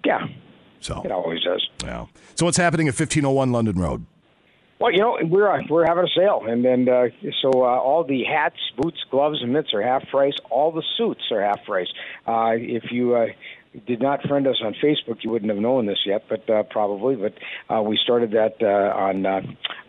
Yeah, 0.04 0.26
so 0.80 1.00
it 1.02 1.10
always 1.10 1.42
does. 1.42 1.66
Yeah. 1.82 2.06
So 2.34 2.44
what's 2.44 2.58
happening 2.58 2.88
at 2.88 2.92
1501 2.92 3.52
London 3.52 3.80
Road? 3.80 4.04
Well, 4.78 4.92
you 4.92 4.98
know, 4.98 5.16
we're 5.22 5.50
uh, 5.50 5.62
we're 5.70 5.86
having 5.86 6.04
a 6.04 6.14
sale, 6.14 6.42
and 6.46 6.62
then 6.62 6.86
uh, 6.86 7.06
so 7.40 7.50
uh, 7.62 7.78
all 7.80 8.04
the 8.04 8.24
hats, 8.24 8.56
boots, 8.76 8.98
gloves, 9.10 9.38
and 9.42 9.50
mitts 9.52 9.72
are 9.72 9.80
half 9.80 10.06
price. 10.08 10.34
All 10.50 10.70
the 10.70 10.82
suits 10.98 11.22
are 11.30 11.40
half 11.40 11.64
price. 11.64 11.88
Uh, 12.26 12.52
if 12.56 12.92
you 12.92 13.14
uh, 13.14 13.26
did 13.86 14.00
not 14.00 14.22
friend 14.22 14.46
us 14.46 14.60
on 14.62 14.74
Facebook, 14.74 15.22
you 15.22 15.30
wouldn't 15.30 15.50
have 15.50 15.60
known 15.60 15.86
this 15.86 15.98
yet, 16.06 16.24
but 16.28 16.48
uh, 16.50 16.62
probably. 16.64 17.16
But 17.16 17.34
uh, 17.74 17.82
we 17.82 17.98
started 18.02 18.32
that 18.32 18.56
uh, 18.60 18.66
on 18.98 19.26
uh, 19.26 19.40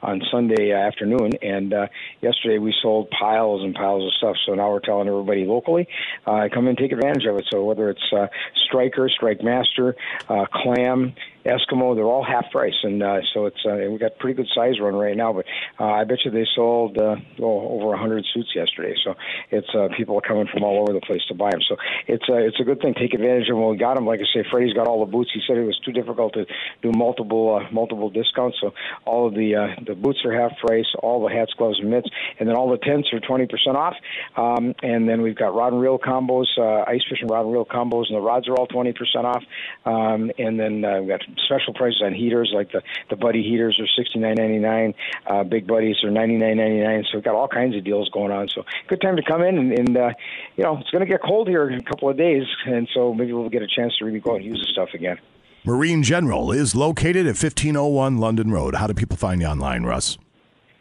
on 0.02 0.21
Sunday 0.32 0.71
afternoon, 0.71 1.32
and 1.41 1.73
uh, 1.73 1.88
yesterday 2.21 2.58
we 2.58 2.73
sold 2.82 3.10
piles 3.10 3.63
and 3.63 3.76
piles 3.76 4.06
of 4.06 4.13
stuff. 4.13 4.36
So 4.45 4.54
now 4.54 4.71
we're 4.71 4.80
telling 4.80 5.08
everybody 5.08 5.45
locally, 5.45 5.88
uh, 6.26 6.47
come 6.54 6.67
and 6.67 6.78
take 6.78 6.91
advantage 6.91 7.26
of 7.26 7.38
it. 7.38 7.45
So 7.52 7.63
whether 7.65 7.89
it's 7.89 8.13
uh, 8.15 8.28
Striker, 8.67 9.10
Strike 9.10 9.43
Master, 9.43 9.95
uh, 10.30 10.45
Clam. 10.52 11.13
Eskimo, 11.47 11.95
they're 11.95 12.05
all 12.05 12.23
half 12.23 12.51
price, 12.51 12.75
and 12.83 13.01
uh, 13.01 13.19
so 13.33 13.45
it's 13.45 13.63
uh, 13.65 13.89
we 13.89 13.97
got 13.97 14.17
pretty 14.19 14.36
good 14.36 14.49
size 14.53 14.79
run 14.81 14.95
right 14.95 15.15
now. 15.15 15.31
But 15.31 15.45
uh, 15.79 15.86
I 15.86 16.03
bet 16.03 16.19
you 16.25 16.31
they 16.31 16.45
sold 16.55 16.97
uh, 16.97 17.15
well, 17.39 17.67
over 17.71 17.93
a 17.93 17.97
hundred 17.97 18.25
suits 18.33 18.49
yesterday. 18.53 18.93
So 19.03 19.15
it's 19.49 19.67
uh, 19.73 19.88
people 19.95 20.17
are 20.17 20.21
coming 20.21 20.47
from 20.51 20.63
all 20.63 20.81
over 20.81 20.93
the 20.93 21.05
place 21.05 21.21
to 21.29 21.36
buy 21.36 21.49
them. 21.51 21.62
So 21.67 21.77
it's 22.07 22.25
uh, 22.29 22.36
it's 22.36 22.60
a 22.60 22.63
good 22.63 22.81
thing. 22.81 22.93
Take 22.93 23.13
advantage 23.13 23.49
of 23.49 23.57
when 23.57 23.69
we 23.69 23.77
got 23.77 23.95
them. 23.95 24.05
Like 24.05 24.19
I 24.19 24.27
say, 24.33 24.45
Freddie's 24.51 24.73
got 24.73 24.88
all 24.88 25.05
the 25.05 25.12
boots. 25.12 25.31
He 25.33 25.41
said 25.47 25.57
it 25.57 25.63
was 25.63 25.79
too 25.86 25.93
difficult 25.93 26.33
to 26.33 26.45
do 26.81 26.91
multiple 26.95 27.62
uh, 27.62 27.71
multiple 27.71 28.10
discounts. 28.10 28.57
So 28.60 28.73
all 29.05 29.27
of 29.27 29.33
the 29.33 29.55
uh, 29.55 29.81
the 29.86 29.95
boots 29.95 30.19
are 30.25 30.33
half 30.33 30.51
price. 30.60 30.88
All 31.01 31.25
the 31.25 31.33
hats, 31.33 31.53
gloves, 31.57 31.79
and 31.79 31.89
mitts, 31.89 32.10
and 32.39 32.49
then 32.49 32.57
all 32.57 32.69
the 32.69 32.77
tents 32.77 33.07
are 33.13 33.21
twenty 33.21 33.47
percent 33.47 33.77
off. 33.77 33.95
Um, 34.36 34.75
and 34.83 35.07
then 35.07 35.21
we've 35.21 35.38
got 35.38 35.55
rod 35.55 35.71
and 35.71 35.81
reel 35.81 35.97
combos, 35.97 36.47
uh, 36.57 36.83
ice 36.88 37.01
fishing 37.10 37.27
rod 37.27 37.45
and 37.45 37.53
reel 37.53 37.65
combos, 37.65 38.05
and 38.10 38.17
the 38.17 38.21
rods 38.21 38.47
are 38.47 38.55
all 38.55 38.67
twenty 38.67 38.91
percent 38.91 39.25
off. 39.25 39.43
Um, 39.86 40.31
and 40.38 40.60
then 40.60 40.83
uh, 40.83 40.99
we've 40.99 41.10
got 41.10 41.21
special 41.45 41.73
prices 41.73 42.02
on 42.04 42.13
heaters 42.13 42.52
like 42.54 42.71
the 42.71 42.82
the 43.10 43.15
buddy 43.15 43.43
heaters 43.43 43.80
are 43.80 43.88
sixty 43.97 44.20
nine 44.20 44.36
ninety 44.36 44.59
nine 44.59 44.93
uh 45.28 45.43
big 45.43 45.68
buddies 45.68 45.95
are 46.03 46.11
ninety 46.11 46.36
nine 46.36 46.57
ninety 46.57 46.80
nine 46.80 47.03
so 47.03 47.18
we've 47.18 47.24
got 47.24 47.36
all 47.36 47.47
kinds 47.47 47.76
of 47.76 47.84
deals 47.84 48.09
going 48.09 48.32
on 48.32 48.47
so 48.53 48.64
good 48.88 49.01
time 49.01 49.16
to 49.16 49.24
come 49.24 49.41
in 49.41 49.57
and, 49.57 49.80
and 49.80 49.97
uh 49.97 50.09
you 50.55 50.64
know 50.64 50.78
it's 50.78 50.89
going 50.89 51.01
to 51.01 51.09
get 51.09 51.22
cold 51.22 51.47
here 51.47 51.70
in 51.70 51.80
a 51.80 51.84
couple 51.84 52.09
of 52.09 52.18
days 52.18 52.43
and 52.66 52.88
so 52.93 53.14
maybe 53.14 53.34
we'll 53.34 53.49
get 53.49 53.61
a 53.61 53.68
chance 53.68 53.95
to 53.97 54.05
really 54.05 54.20
go 54.20 54.32
out 54.32 54.38
and 54.38 54.45
use 54.45 54.59
the 54.66 54.72
stuff 54.72 54.89
again 54.93 55.18
Marine 55.64 56.01
General 56.01 56.53
is 56.53 56.76
located 56.76 57.26
at 57.26 57.36
1501 57.36 58.20
London 58.20 58.51
Road. 58.51 58.76
How 58.76 58.88
do 58.88 58.93
people 58.93 59.18
find 59.18 59.41
you 59.41 59.47
online, 59.47 59.84
Russ? 59.84 60.18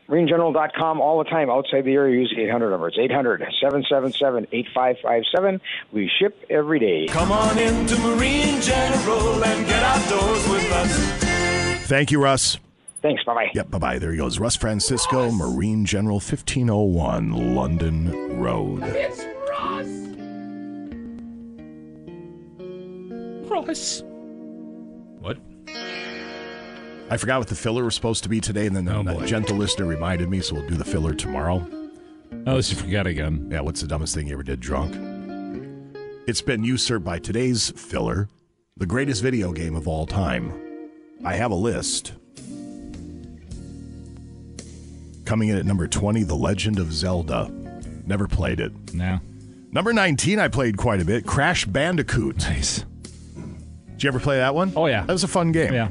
MarineGeneral.com 0.08 1.00
all 1.00 1.18
the 1.18 1.28
time 1.28 1.50
outside 1.50 1.84
the 1.84 1.94
area. 1.94 2.20
Use 2.20 2.32
the 2.34 2.42
800 2.44 2.70
number. 2.70 2.88
It's 2.88 2.98
800 2.98 3.40
777 3.60 4.46
8557. 4.52 5.60
We 5.92 6.10
ship 6.18 6.44
every 6.48 6.78
day. 6.78 7.06
Come 7.06 7.32
on 7.32 7.58
into 7.58 7.98
Marine 8.00 8.60
General 8.60 9.44
and 9.44 9.66
get 9.66 9.82
outdoors 9.82 10.48
with 10.48 10.72
us. 10.72 11.86
Thank 11.88 12.10
you, 12.10 12.22
Russ. 12.22 12.58
Thanks. 13.02 13.22
Bye 13.24 13.34
bye. 13.34 13.50
Yep. 13.54 13.70
Bye 13.70 13.78
bye. 13.78 13.98
There 13.98 14.12
he 14.12 14.18
goes. 14.18 14.38
Russ 14.38 14.56
Francisco, 14.56 15.30
Marine 15.30 15.84
General, 15.84 16.16
1501 16.16 17.54
London 17.54 18.40
Road. 18.40 18.82
It's 18.84 19.24
Russ. 19.48 19.86
Ross. 23.48 24.02
What? 25.20 25.38
I 27.08 27.16
forgot 27.16 27.38
what 27.38 27.48
the 27.48 27.54
filler 27.54 27.84
was 27.84 27.94
supposed 27.94 28.24
to 28.24 28.28
be 28.28 28.40
today, 28.40 28.66
and 28.66 28.74
then 28.74 28.88
Oh, 28.88 29.02
the 29.02 29.26
gentle 29.26 29.56
listener 29.56 29.86
reminded 29.86 30.28
me, 30.28 30.40
so 30.40 30.56
we'll 30.56 30.66
do 30.68 30.74
the 30.74 30.84
filler 30.84 31.14
tomorrow. 31.14 31.64
Oh, 31.70 32.32
Unless 32.32 32.70
you 32.70 32.76
forget 32.76 33.06
again. 33.06 33.48
Yeah, 33.50 33.60
what's 33.60 33.80
the 33.80 33.86
dumbest 33.86 34.14
thing 34.14 34.26
you 34.26 34.32
ever 34.32 34.42
did 34.42 34.58
drunk? 34.60 34.94
It's 36.26 36.42
been 36.42 36.64
usurped 36.64 37.04
by 37.04 37.20
today's 37.20 37.70
filler, 37.70 38.28
the 38.76 38.86
greatest 38.86 39.22
video 39.22 39.52
game 39.52 39.76
of 39.76 39.86
all 39.86 40.06
time. 40.06 40.52
I 41.24 41.34
have 41.34 41.52
a 41.52 41.56
list. 41.56 42.12
Coming 45.24 45.48
in 45.48 45.56
at 45.56 45.64
number 45.64 45.86
20, 45.86 46.24
The 46.24 46.34
Legend 46.34 46.78
of 46.80 46.92
Zelda. 46.92 47.48
Never 48.04 48.26
played 48.26 48.58
it. 48.60 48.72
No. 48.94 49.20
Number 49.72 49.92
19, 49.92 50.38
I 50.40 50.48
played 50.48 50.76
quite 50.76 51.00
a 51.00 51.04
bit. 51.04 51.24
Crash 51.26 51.64
Bandicoot. 51.66 52.38
Nice. 52.38 52.84
Did 53.92 54.02
you 54.02 54.08
ever 54.08 54.20
play 54.20 54.38
that 54.38 54.54
one? 54.54 54.72
Oh, 54.76 54.86
yeah. 54.86 55.02
That 55.04 55.12
was 55.12 55.24
a 55.24 55.28
fun 55.28 55.52
game. 55.52 55.72
Yeah. 55.72 55.88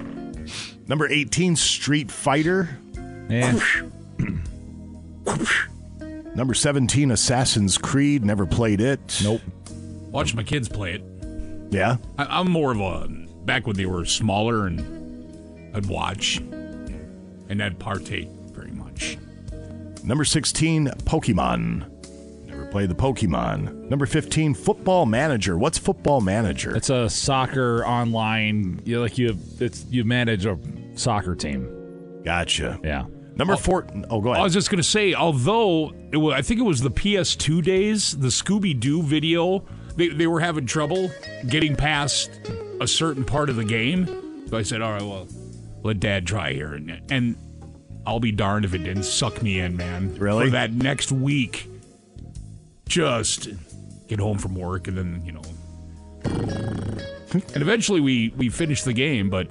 Number 0.88 1.08
18, 1.08 1.56
Street 1.56 2.12
Fighter. 2.12 2.70
Yeah. 3.30 3.60
Number 6.36 6.54
17, 6.54 7.12
Assassin's 7.12 7.78
Creed. 7.78 8.24
Never 8.24 8.46
played 8.46 8.82
it. 8.82 9.20
Nope. 9.24 9.42
Watch 10.12 10.36
my 10.36 10.44
kids 10.44 10.70
play 10.70 10.94
it. 10.94 11.04
Yeah? 11.72 11.98
I, 12.18 12.26
I'm 12.26 12.52
more 12.52 12.72
of 12.72 12.80
a 12.80 13.08
back 13.46 13.68
when 13.68 13.76
they 13.76 13.86
were 13.86 14.06
smaller 14.06 14.68
and 14.68 15.76
I'd 15.76 15.86
watch 15.88 16.38
and 16.38 17.62
I'd 17.64 17.80
partake 17.80 18.28
very 18.52 18.72
much. 18.72 19.18
Number 20.04 20.26
16, 20.26 20.88
Pokemon. 21.06 21.90
Played 22.76 22.90
the 22.90 22.94
Pokemon. 22.94 23.90
Number 23.90 24.06
15, 24.06 24.54
Football 24.54 25.06
Manager. 25.06 25.58
What's 25.58 25.78
Football 25.78 26.20
Manager? 26.20 26.76
It's 26.76 26.90
a 26.90 27.10
soccer 27.10 27.86
online. 27.86 28.82
You 28.84 29.00
like 29.00 29.18
you. 29.18 29.38
It's 29.62 29.86
you 29.90 30.04
manage 30.04 30.46
a 30.46 30.60
soccer 30.96 31.36
team. 31.36 32.22
Gotcha. 32.26 32.78
Yeah. 32.84 33.06
Number 33.38 33.56
four. 33.56 33.88
Oh, 34.10 34.20
go 34.20 34.32
ahead. 34.32 34.42
I 34.42 34.44
was 34.44 34.54
just 34.54 34.70
going 34.70 34.80
to 34.80 34.84
say, 34.84 35.14
although 35.14 35.94
it 36.12 36.18
was, 36.18 36.34
I 36.34 36.42
think 36.42 36.60
it 36.60 36.64
was 36.64 36.82
the 36.82 36.92
PS2 36.92 37.64
days, 37.64 38.12
the 38.12 38.28
Scooby 38.28 38.78
Doo 38.78 39.02
video, 39.02 39.64
they, 39.96 40.10
they 40.10 40.28
were 40.28 40.42
having 40.42 40.66
trouble 40.66 41.10
getting 41.48 41.78
past 41.78 42.30
a 42.82 42.88
certain 42.88 43.24
part 43.24 43.50
of 43.50 43.56
the 43.56 43.64
game. 43.64 44.50
So 44.50 44.58
I 44.58 44.64
said, 44.64 44.82
all 44.82 44.92
right, 44.92 45.02
well, 45.02 45.30
let 45.84 46.02
Dad 46.02 46.28
try 46.28 46.52
here. 46.52 46.74
And, 46.74 47.02
and 47.10 47.38
I'll 48.06 48.20
be 48.20 48.34
darned 48.34 48.66
if 48.66 48.74
it 48.74 48.80
didn't 48.80 49.04
suck 49.04 49.42
me 49.42 49.62
in, 49.62 49.78
man. 49.78 50.14
Really? 50.16 50.48
For 50.48 50.52
that 50.52 50.74
next 50.74 51.14
week, 51.14 51.70
just 52.88 53.50
get 54.08 54.20
home 54.20 54.38
from 54.38 54.56
work 54.56 54.88
and 54.88 54.98
then, 54.98 55.22
you 55.26 55.32
know. 55.32 55.42
and 56.26 57.62
eventually 57.62 58.00
we, 58.00 58.34
we 58.38 58.50
finished 58.50 58.86
the 58.86 58.94
game, 58.94 59.30
but 59.30 59.48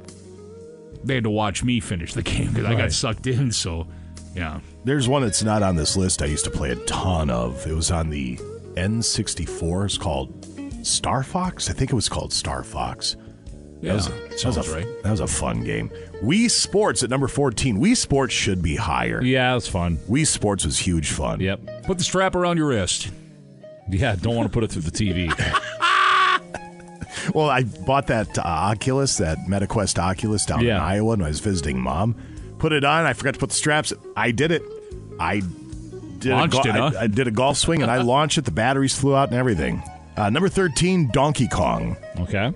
they 1.05 1.15
had 1.15 1.25
to 1.25 1.31
watch 1.31 1.63
me 1.63 1.81
finish 1.81 2.15
the 2.15 2.23
game 2.23 2.53
because 2.53 2.65
I 2.65 2.75
got 2.75 2.93
sucked 2.93 3.27
in. 3.27 3.53
So, 3.53 3.87
yeah. 4.35 4.61
There's 4.85 5.09
one 5.09 5.23
that's 5.23 5.43
not 5.43 5.63
on 5.63 5.77
this 5.77 5.97
list 5.97 6.23
I 6.23 6.27
used 6.27 6.45
to 6.45 6.51
play 6.51 6.71
a 6.71 6.77
ton 6.77 7.31
of. 7.31 7.67
It 7.67 7.75
was 7.75 7.91
on 7.91 8.11
the 8.11 8.37
N64. 8.75 9.85
It's 9.85 9.99
called 9.99 10.87
Star 10.87 11.23
Fox. 11.23 11.71
I 11.71 11.73
think 11.73 11.91
it 11.93 11.95
was 11.95 12.09
called 12.09 12.33
Star 12.33 12.63
Fox. 12.63 13.17
Yeah, 13.81 13.93
that 13.93 13.95
was, 13.97 14.43
that 14.43 14.57
was 14.57 14.69
a, 14.69 14.75
right. 14.75 15.03
That 15.03 15.11
was 15.11 15.21
a 15.21 15.27
fun 15.27 15.63
game. 15.63 15.91
Wii 16.23 16.51
Sports 16.51 17.03
at 17.03 17.11
number 17.11 17.29
14. 17.29 17.79
Wii 17.79 17.97
Sports 17.97 18.33
should 18.33 18.63
be 18.63 18.77
higher. 18.77 19.23
Yeah, 19.23 19.53
it 19.53 19.57
was 19.57 19.69
fun. 19.69 19.99
Wii 20.09 20.27
Sports 20.27 20.65
was 20.65 20.79
huge 20.79 21.11
fun. 21.11 21.41
Yep. 21.41 21.85
Put 21.85 21.99
the 21.99 22.05
strap 22.05 22.35
around 22.35 22.57
your 22.57 22.69
wrist. 22.69 23.11
Yeah. 23.89 24.17
Don't 24.17 24.35
want 24.37 24.47
to 24.47 24.53
put 24.53 24.65
it 24.65 24.71
through 24.73 24.83
the 24.83 24.91
TV. 24.91 25.31
Well, 27.33 27.49
I 27.49 27.63
bought 27.63 28.09
that 28.09 28.39
uh, 28.39 28.43
Oculus, 28.43 29.17
that 29.17 29.39
MetaQuest 29.49 29.99
Oculus 29.99 30.45
down 30.45 30.65
in 30.65 30.71
Iowa 30.71 31.11
when 31.11 31.23
I 31.23 31.29
was 31.29 31.41
visiting 31.41 31.81
mom. 31.81 32.17
Put 32.59 32.73
it 32.73 32.85
on. 32.85 33.07
I 33.07 33.13
forgot 33.13 33.35
to 33.35 33.41
put 33.41 33.51
the 33.51 33.57
straps. 33.57 33.93
I 34.17 34.31
did 34.31 34.51
it. 34.51 34.63
I 35.19 35.41
did 36.19 36.33
Launched 36.33 36.67
a, 36.67 36.69
it, 36.69 36.75
huh? 36.75 36.91
I, 36.99 37.03
I 37.05 37.07
did 37.07 37.27
a 37.27 37.31
golf 37.31 37.57
swing 37.57 37.83
and 37.83 37.91
I 37.91 37.99
launched 38.03 38.39
it. 38.39 38.45
The 38.45 38.51
batteries 38.51 38.99
flew 38.99 39.17
out 39.17 39.31
and 39.31 39.39
everything. 39.39 39.83
Uh, 40.17 40.31
number 40.31 40.49
13, 40.49 41.11
Donkey 41.13 41.49
Kong. 41.49 41.97
Okay. 42.21 42.53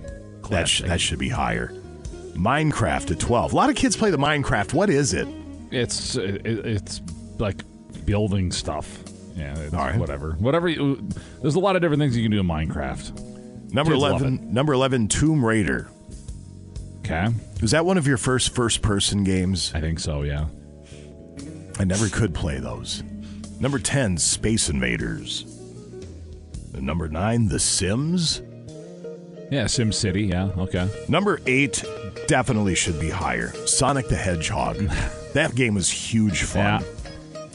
That, 0.49 0.67
sh- 0.67 0.81
that 0.81 1.01
should 1.01 1.19
be 1.19 1.29
higher. 1.29 1.73
Minecraft 2.33 3.11
at 3.11 3.19
12. 3.19 3.53
A 3.53 3.55
lot 3.55 3.69
of 3.69 3.75
kids 3.75 3.97
play 3.97 4.11
the 4.11 4.17
Minecraft. 4.17 4.73
What 4.73 4.89
is 4.89 5.13
it? 5.13 5.27
It's 5.71 6.15
it, 6.15 6.45
it's 6.45 7.01
like 7.37 7.63
building 8.05 8.51
stuff. 8.51 9.03
Yeah. 9.39 9.69
All 9.73 9.85
right. 9.85 9.97
Whatever. 9.97 10.33
Whatever. 10.33 10.67
You, 10.67 11.07
there's 11.41 11.55
a 11.55 11.59
lot 11.59 11.75
of 11.75 11.81
different 11.81 12.01
things 12.01 12.15
you 12.15 12.23
can 12.23 12.31
do 12.31 12.39
in 12.39 12.47
Minecraft. 12.47 13.73
Number 13.73 13.91
Kids 13.91 14.03
11, 14.03 14.53
number 14.53 14.73
11, 14.73 15.07
Tomb 15.07 15.45
Raider. 15.45 15.89
Okay. 16.99 17.27
Was 17.61 17.71
that 17.71 17.85
one 17.85 17.97
of 17.97 18.07
your 18.07 18.17
first 18.17 18.53
first 18.53 18.81
person 18.81 19.23
games? 19.23 19.71
I 19.73 19.81
think 19.81 19.99
so. 19.99 20.23
Yeah. 20.23 20.45
I 21.79 21.83
never 21.83 22.09
could 22.09 22.33
play 22.33 22.59
those. 22.59 23.03
Number 23.59 23.79
10, 23.79 24.17
Space 24.17 24.69
Invaders. 24.69 25.43
And 26.73 26.83
number 26.83 27.07
9, 27.07 27.47
The 27.47 27.59
Sims. 27.59 28.41
Yeah. 29.51 29.67
Sim 29.67 29.91
City. 29.91 30.23
Yeah. 30.23 30.49
Okay. 30.57 30.89
Number 31.07 31.39
8 31.45 31.83
definitely 32.27 32.75
should 32.75 32.99
be 32.99 33.09
higher. 33.09 33.51
Sonic 33.65 34.07
the 34.07 34.15
Hedgehog. 34.15 34.77
that 35.33 35.55
game 35.55 35.75
was 35.75 35.89
huge 35.89 36.43
fun. 36.43 36.81
Yeah. 36.81 36.98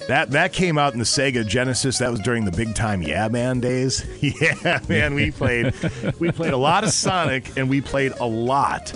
That 0.08 0.32
that 0.32 0.52
came 0.52 0.76
out 0.76 0.92
in 0.92 0.98
the 0.98 1.04
Sega 1.04 1.46
Genesis. 1.46 1.98
That 1.98 2.10
was 2.10 2.20
during 2.20 2.44
the 2.44 2.52
big 2.52 2.74
time 2.74 3.00
Yeah 3.00 3.28
Man 3.28 3.60
days. 3.60 4.04
yeah, 4.20 4.80
man, 4.88 5.14
we 5.14 5.30
played 5.30 5.72
we 6.18 6.30
played 6.30 6.52
a 6.52 6.58
lot 6.58 6.84
of 6.84 6.90
Sonic 6.90 7.56
and 7.56 7.70
we 7.70 7.80
played 7.80 8.12
a 8.20 8.26
lot 8.26 8.92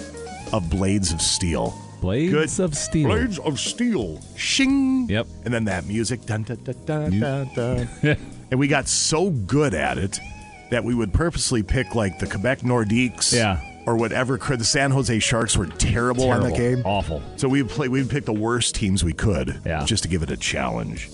of 0.52 0.68
Blades 0.68 1.12
of 1.12 1.22
Steel. 1.22 1.74
Blades 2.00 2.61
of 2.61 2.76
Steel. 2.76 3.09
Blades 3.09 3.38
of 3.38 3.59
Steel. 3.59 4.20
Shing. 4.36 5.09
Yep. 5.09 5.26
And 5.44 5.54
then 5.54 5.64
that 5.64 5.86
music. 5.86 6.24
Dun, 6.26 6.42
dun, 6.42 6.56
dun, 6.62 6.76
dun, 6.84 7.20
dun, 7.20 7.50
dun. 7.54 7.88
and 8.50 8.61
we 8.61 8.68
got 8.68 8.86
so 8.86 9.30
good 9.30 9.74
at 9.74 9.98
it 9.98 10.20
that 10.70 10.84
we 10.84 10.94
would 10.94 11.12
purposely 11.12 11.62
pick 11.62 11.94
like 11.94 12.18
the 12.18 12.26
Quebec 12.26 12.61
Nordiques. 12.61 13.32
Yeah. 13.32 13.61
Or 13.89 13.97
whatever. 13.97 14.36
The 14.36 14.64
San 14.64 14.91
Jose 14.91 15.18
Sharks 15.20 15.57
were 15.57 15.64
terrible, 15.64 16.30
on 16.30 16.43
that 16.43 16.55
game. 16.55 16.82
Awful. 16.84 17.22
So 17.36 17.49
we 17.49 17.62
play. 17.62 17.89
We'd 17.89 18.11
pick 18.11 18.26
the 18.26 18.34
worst 18.34 18.74
teams 18.74 19.03
we 19.03 19.14
could. 19.14 19.62
Yeah. 19.64 19.86
Just 19.86 20.03
to 20.03 20.11
give 20.11 20.22
it 20.22 20.30
a 20.30 20.36
challenge. 20.36 21.09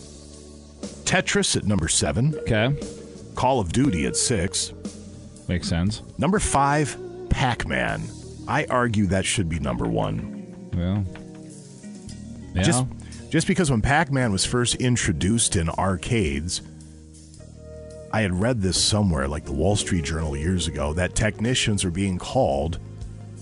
Tetris 1.05 1.57
at 1.57 1.67
number 1.67 1.87
seven. 1.87 2.35
Okay. 2.41 2.75
Call 3.37 3.61
of 3.61 3.73
Duty 3.73 4.07
at 4.07 4.17
six. 4.17 4.73
Makes 5.47 5.69
sense. 5.69 6.03
Number 6.19 6.41
five, 6.41 6.97
Pac 7.31 7.65
Man. 7.69 8.03
I 8.49 8.65
argue 8.65 9.07
that 9.07 9.25
should 9.25 9.49
be 9.49 9.61
number 9.61 9.87
one. 9.87 10.71
Well. 10.75 11.05
Yeah. 12.57 12.63
Just, 12.63 12.87
just 13.31 13.47
because 13.47 13.71
when 13.71 13.83
Pac 13.83 14.11
Man 14.11 14.33
was 14.33 14.45
first 14.45 14.75
introduced 14.77 15.55
in 15.55 15.69
arcades, 15.69 16.61
I 18.15 18.21
had 18.21 18.41
read 18.41 18.63
this 18.63 18.81
somewhere, 18.81 19.27
like 19.27 19.45
the 19.45 19.53
Wall 19.53 19.75
Street 19.75 20.05
Journal 20.05 20.37
years 20.37 20.69
ago, 20.69 20.93
that 20.93 21.17
technicians 21.17 21.85
are 21.85 21.91
being 21.91 22.17
called 22.17 22.79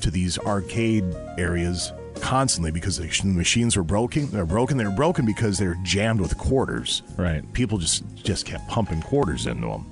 to 0.00 0.10
these 0.10 0.38
arcade 0.38 1.04
areas 1.36 1.92
constantly 2.22 2.70
because 2.70 2.96
the 2.96 3.04
machines 3.24 3.76
were 3.76 3.82
broken. 3.82 4.30
They're 4.30 4.46
broken. 4.46 4.78
They're 4.78 4.90
broken 4.90 5.26
because 5.26 5.58
they're 5.58 5.76
jammed 5.82 6.22
with 6.22 6.38
quarters. 6.38 7.02
Right. 7.18 7.42
People 7.52 7.76
just 7.76 8.02
just 8.14 8.46
kept 8.46 8.66
pumping 8.66 9.02
quarters 9.02 9.46
into 9.46 9.68
them. 9.68 9.84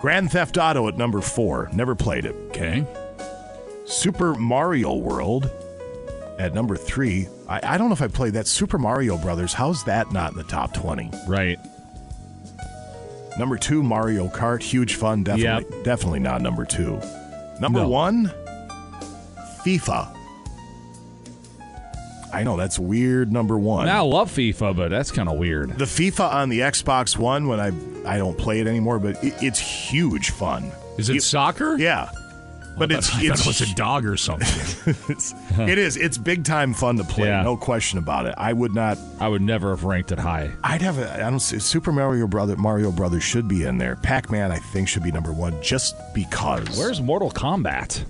Grand 0.00 0.32
Theft 0.32 0.56
Auto 0.56 0.88
at 0.88 0.96
number 0.96 1.20
four. 1.20 1.68
Never 1.70 1.94
played 1.94 2.24
it. 2.24 2.34
Okay. 2.48 2.86
Super 3.84 4.34
Mario 4.34 4.94
World 4.94 5.50
at 6.38 6.54
number 6.54 6.74
three. 6.74 7.28
I, 7.46 7.74
I 7.74 7.76
don't 7.76 7.88
know 7.88 7.94
if 7.94 8.00
I 8.00 8.08
played 8.08 8.32
that. 8.32 8.46
Super 8.46 8.78
Mario 8.78 9.18
Brothers. 9.18 9.52
How's 9.52 9.84
that 9.84 10.10
not 10.10 10.32
in 10.32 10.38
the 10.38 10.44
top 10.44 10.72
20? 10.72 11.10
Right. 11.26 11.58
Number 13.38 13.56
two, 13.56 13.82
Mario 13.82 14.28
Kart. 14.28 14.62
Huge 14.62 14.96
fun. 14.96 15.22
Definitely, 15.22 15.82
definitely 15.84 16.18
not 16.20 16.42
number 16.42 16.64
two. 16.64 17.00
Number 17.60 17.80
No. 17.80 17.88
one, 17.88 18.32
FIFA. 19.64 20.14
I 22.32 22.42
know 22.42 22.56
that's 22.56 22.78
weird. 22.78 23.32
Number 23.32 23.58
one. 23.58 23.86
Now 23.86 24.04
I 24.04 24.08
love 24.08 24.30
FIFA, 24.30 24.76
but 24.76 24.90
that's 24.90 25.10
kind 25.10 25.28
of 25.28 25.38
weird. 25.38 25.78
the 25.78 25.84
FIFA 25.86 26.32
on 26.34 26.48
the 26.50 26.60
Xbox 26.60 27.16
One 27.16 27.48
when 27.48 27.58
I 27.60 27.72
I 28.06 28.18
don't 28.18 28.36
play 28.36 28.60
it 28.60 28.66
anymore, 28.66 28.98
but 28.98 29.22
it, 29.24 29.34
it's 29.42 29.58
huge 29.58 30.30
fun. 30.30 30.70
Is 30.98 31.08
it 31.08 31.22
soccer? 31.22 31.76
Yeah, 31.78 32.10
but 32.78 32.92
it's 32.92 33.14
I 33.14 33.22
it's 33.22 33.40
it 33.42 33.46
was 33.46 33.60
a 33.60 33.74
dog 33.74 34.06
or 34.06 34.16
something. 34.16 34.94
it's, 35.08 35.34
it 35.58 35.78
is. 35.78 36.18
Big 36.18 36.44
time 36.44 36.74
fun 36.74 36.96
to 36.96 37.04
play. 37.04 37.28
Yeah. 37.28 37.42
No 37.42 37.56
question 37.56 37.98
about 37.98 38.26
it. 38.26 38.34
I 38.36 38.52
would 38.52 38.74
not. 38.74 38.98
I 39.20 39.28
would 39.28 39.42
never 39.42 39.70
have 39.70 39.84
ranked 39.84 40.12
it 40.12 40.18
high. 40.18 40.50
I'd 40.64 40.82
have 40.82 40.98
a. 40.98 41.14
I 41.14 41.30
don't. 41.30 41.40
see- 41.40 41.58
Super 41.58 41.92
Mario 41.92 42.26
Brother. 42.26 42.56
Mario 42.56 42.90
Brothers 42.90 43.22
should 43.22 43.48
be 43.48 43.64
in 43.64 43.78
there. 43.78 43.96
Pac 43.96 44.30
Man, 44.30 44.50
I 44.52 44.58
think, 44.58 44.88
should 44.88 45.02
be 45.02 45.12
number 45.12 45.32
one 45.32 45.60
just 45.62 45.96
because. 46.14 46.78
Where's 46.78 47.00
Mortal 47.00 47.30
Kombat? 47.30 48.04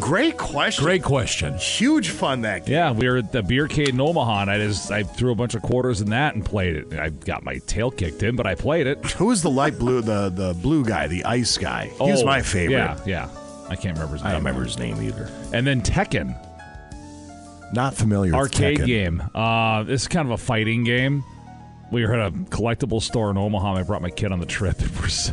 Great 0.00 0.36
question. 0.36 0.84
Great 0.84 1.02
question. 1.04 1.56
Huge 1.56 2.08
fun 2.08 2.40
that 2.40 2.66
game. 2.66 2.72
Yeah, 2.74 2.90
we 2.92 3.08
were 3.08 3.18
at 3.18 3.30
the 3.30 3.42
beer 3.42 3.68
beercade 3.68 3.90
in 3.90 4.00
Omaha, 4.00 4.42
and 4.42 4.50
I 4.50 4.58
just 4.58 4.90
I 4.90 5.04
threw 5.04 5.30
a 5.30 5.36
bunch 5.36 5.54
of 5.54 5.62
quarters 5.62 6.00
in 6.00 6.10
that 6.10 6.34
and 6.34 6.44
played 6.44 6.74
it. 6.76 6.92
I 6.98 7.10
got 7.10 7.44
my 7.44 7.58
tail 7.66 7.92
kicked 7.92 8.22
in, 8.24 8.34
but 8.34 8.46
I 8.46 8.56
played 8.56 8.88
it. 8.88 9.04
Who's 9.12 9.42
the 9.42 9.50
light 9.50 9.78
blue? 9.78 10.00
The 10.00 10.30
the 10.30 10.54
blue 10.54 10.84
guy, 10.84 11.06
the 11.06 11.24
ice 11.24 11.56
guy. 11.56 11.86
He's 12.00 12.22
Oh, 12.22 12.26
my 12.26 12.42
favorite. 12.42 12.74
Yeah, 12.76 12.98
yeah. 13.06 13.28
I 13.68 13.76
can't 13.76 13.96
remember 13.96 14.14
his 14.14 14.22
I 14.22 14.26
name. 14.26 14.32
don't 14.34 14.44
remember 14.44 14.64
his 14.64 14.78
name 14.78 15.00
either. 15.02 15.30
And 15.52 15.66
then 15.66 15.80
Tekken. 15.82 16.36
Not 17.72 17.94
familiar. 17.94 18.32
with 18.32 18.40
Arcade 18.40 18.78
Tekken. 18.80 18.86
game. 18.86 19.22
Uh, 19.34 19.82
this 19.84 20.02
is 20.02 20.08
kind 20.08 20.28
of 20.28 20.32
a 20.32 20.36
fighting 20.38 20.84
game. 20.84 21.24
We 21.90 22.04
were 22.06 22.14
at 22.14 22.28
a 22.28 22.30
collectible 22.30 23.02
store 23.02 23.30
in 23.30 23.36
Omaha. 23.38 23.70
And 23.70 23.78
I 23.78 23.82
brought 23.82 24.02
my 24.02 24.10
kid 24.10 24.32
on 24.32 24.40
the 24.40 24.46
trip. 24.46 24.80
We're 25.00 25.06
s- 25.06 25.32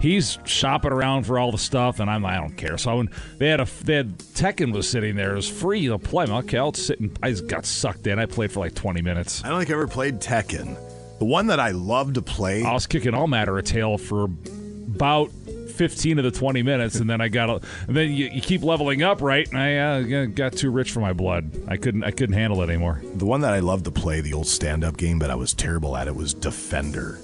He's 0.00 0.38
shopping 0.44 0.92
around 0.92 1.24
for 1.24 1.38
all 1.38 1.50
the 1.50 1.58
stuff, 1.58 1.98
and 1.98 2.10
I'm 2.10 2.24
I 2.26 2.36
don't 2.36 2.56
care. 2.56 2.76
So 2.78 2.96
when 2.98 3.08
they 3.38 3.48
had 3.48 3.60
a 3.60 3.66
they 3.84 3.94
had 3.96 4.18
Tekken 4.18 4.72
was 4.72 4.88
sitting 4.88 5.16
there. 5.16 5.32
It 5.32 5.36
was 5.36 5.48
free 5.48 5.86
to 5.86 5.98
play. 5.98 6.24
I'm 6.24 6.30
like, 6.30 6.44
okay, 6.44 6.58
I'll 6.58 6.74
sit 6.74 7.00
and 7.00 7.18
I 7.22 7.30
just 7.30 7.46
got 7.46 7.64
sucked 7.64 8.06
in. 8.06 8.18
I 8.18 8.26
played 8.26 8.52
for 8.52 8.60
like 8.60 8.74
20 8.74 9.00
minutes. 9.02 9.42
I 9.44 9.48
don't 9.48 9.58
think 9.58 9.70
I 9.70 9.72
ever 9.74 9.88
played 9.88 10.20
Tekken. 10.20 10.76
The 11.18 11.24
one 11.24 11.46
that 11.48 11.58
I 11.58 11.70
love 11.70 12.14
to 12.14 12.22
play. 12.22 12.64
I 12.64 12.72
was 12.72 12.86
kicking 12.86 13.14
all 13.14 13.26
matter 13.26 13.56
a 13.58 13.62
tail 13.62 13.96
for 13.96 14.24
about 14.24 15.30
15 15.72 16.18
of 16.18 16.24
the 16.24 16.30
20 16.30 16.62
minutes, 16.62 16.96
and 16.96 17.08
then 17.08 17.20
I 17.20 17.28
got, 17.28 17.50
a, 17.50 17.60
and 17.86 17.96
then 17.96 18.12
you, 18.12 18.26
you 18.26 18.40
keep 18.40 18.62
leveling 18.62 19.02
up, 19.02 19.20
right? 19.20 19.48
And 19.48 19.58
I 19.58 19.76
uh, 19.76 20.26
got 20.26 20.52
too 20.52 20.70
rich 20.70 20.92
for 20.92 21.00
my 21.00 21.12
blood. 21.12 21.50
I 21.68 21.76
couldn't, 21.76 22.04
I 22.04 22.10
couldn't 22.10 22.34
handle 22.34 22.62
it 22.62 22.68
anymore. 22.68 23.00
The 23.14 23.26
one 23.26 23.40
that 23.42 23.52
I 23.52 23.60
loved 23.60 23.84
to 23.86 23.90
play, 23.90 24.20
the 24.20 24.32
old 24.34 24.46
stand-up 24.46 24.96
game, 24.96 25.18
but 25.18 25.30
I 25.30 25.34
was 25.34 25.52
terrible 25.54 25.96
at 25.96 26.08
it, 26.08 26.14
was 26.14 26.34
Defender. 26.34 27.18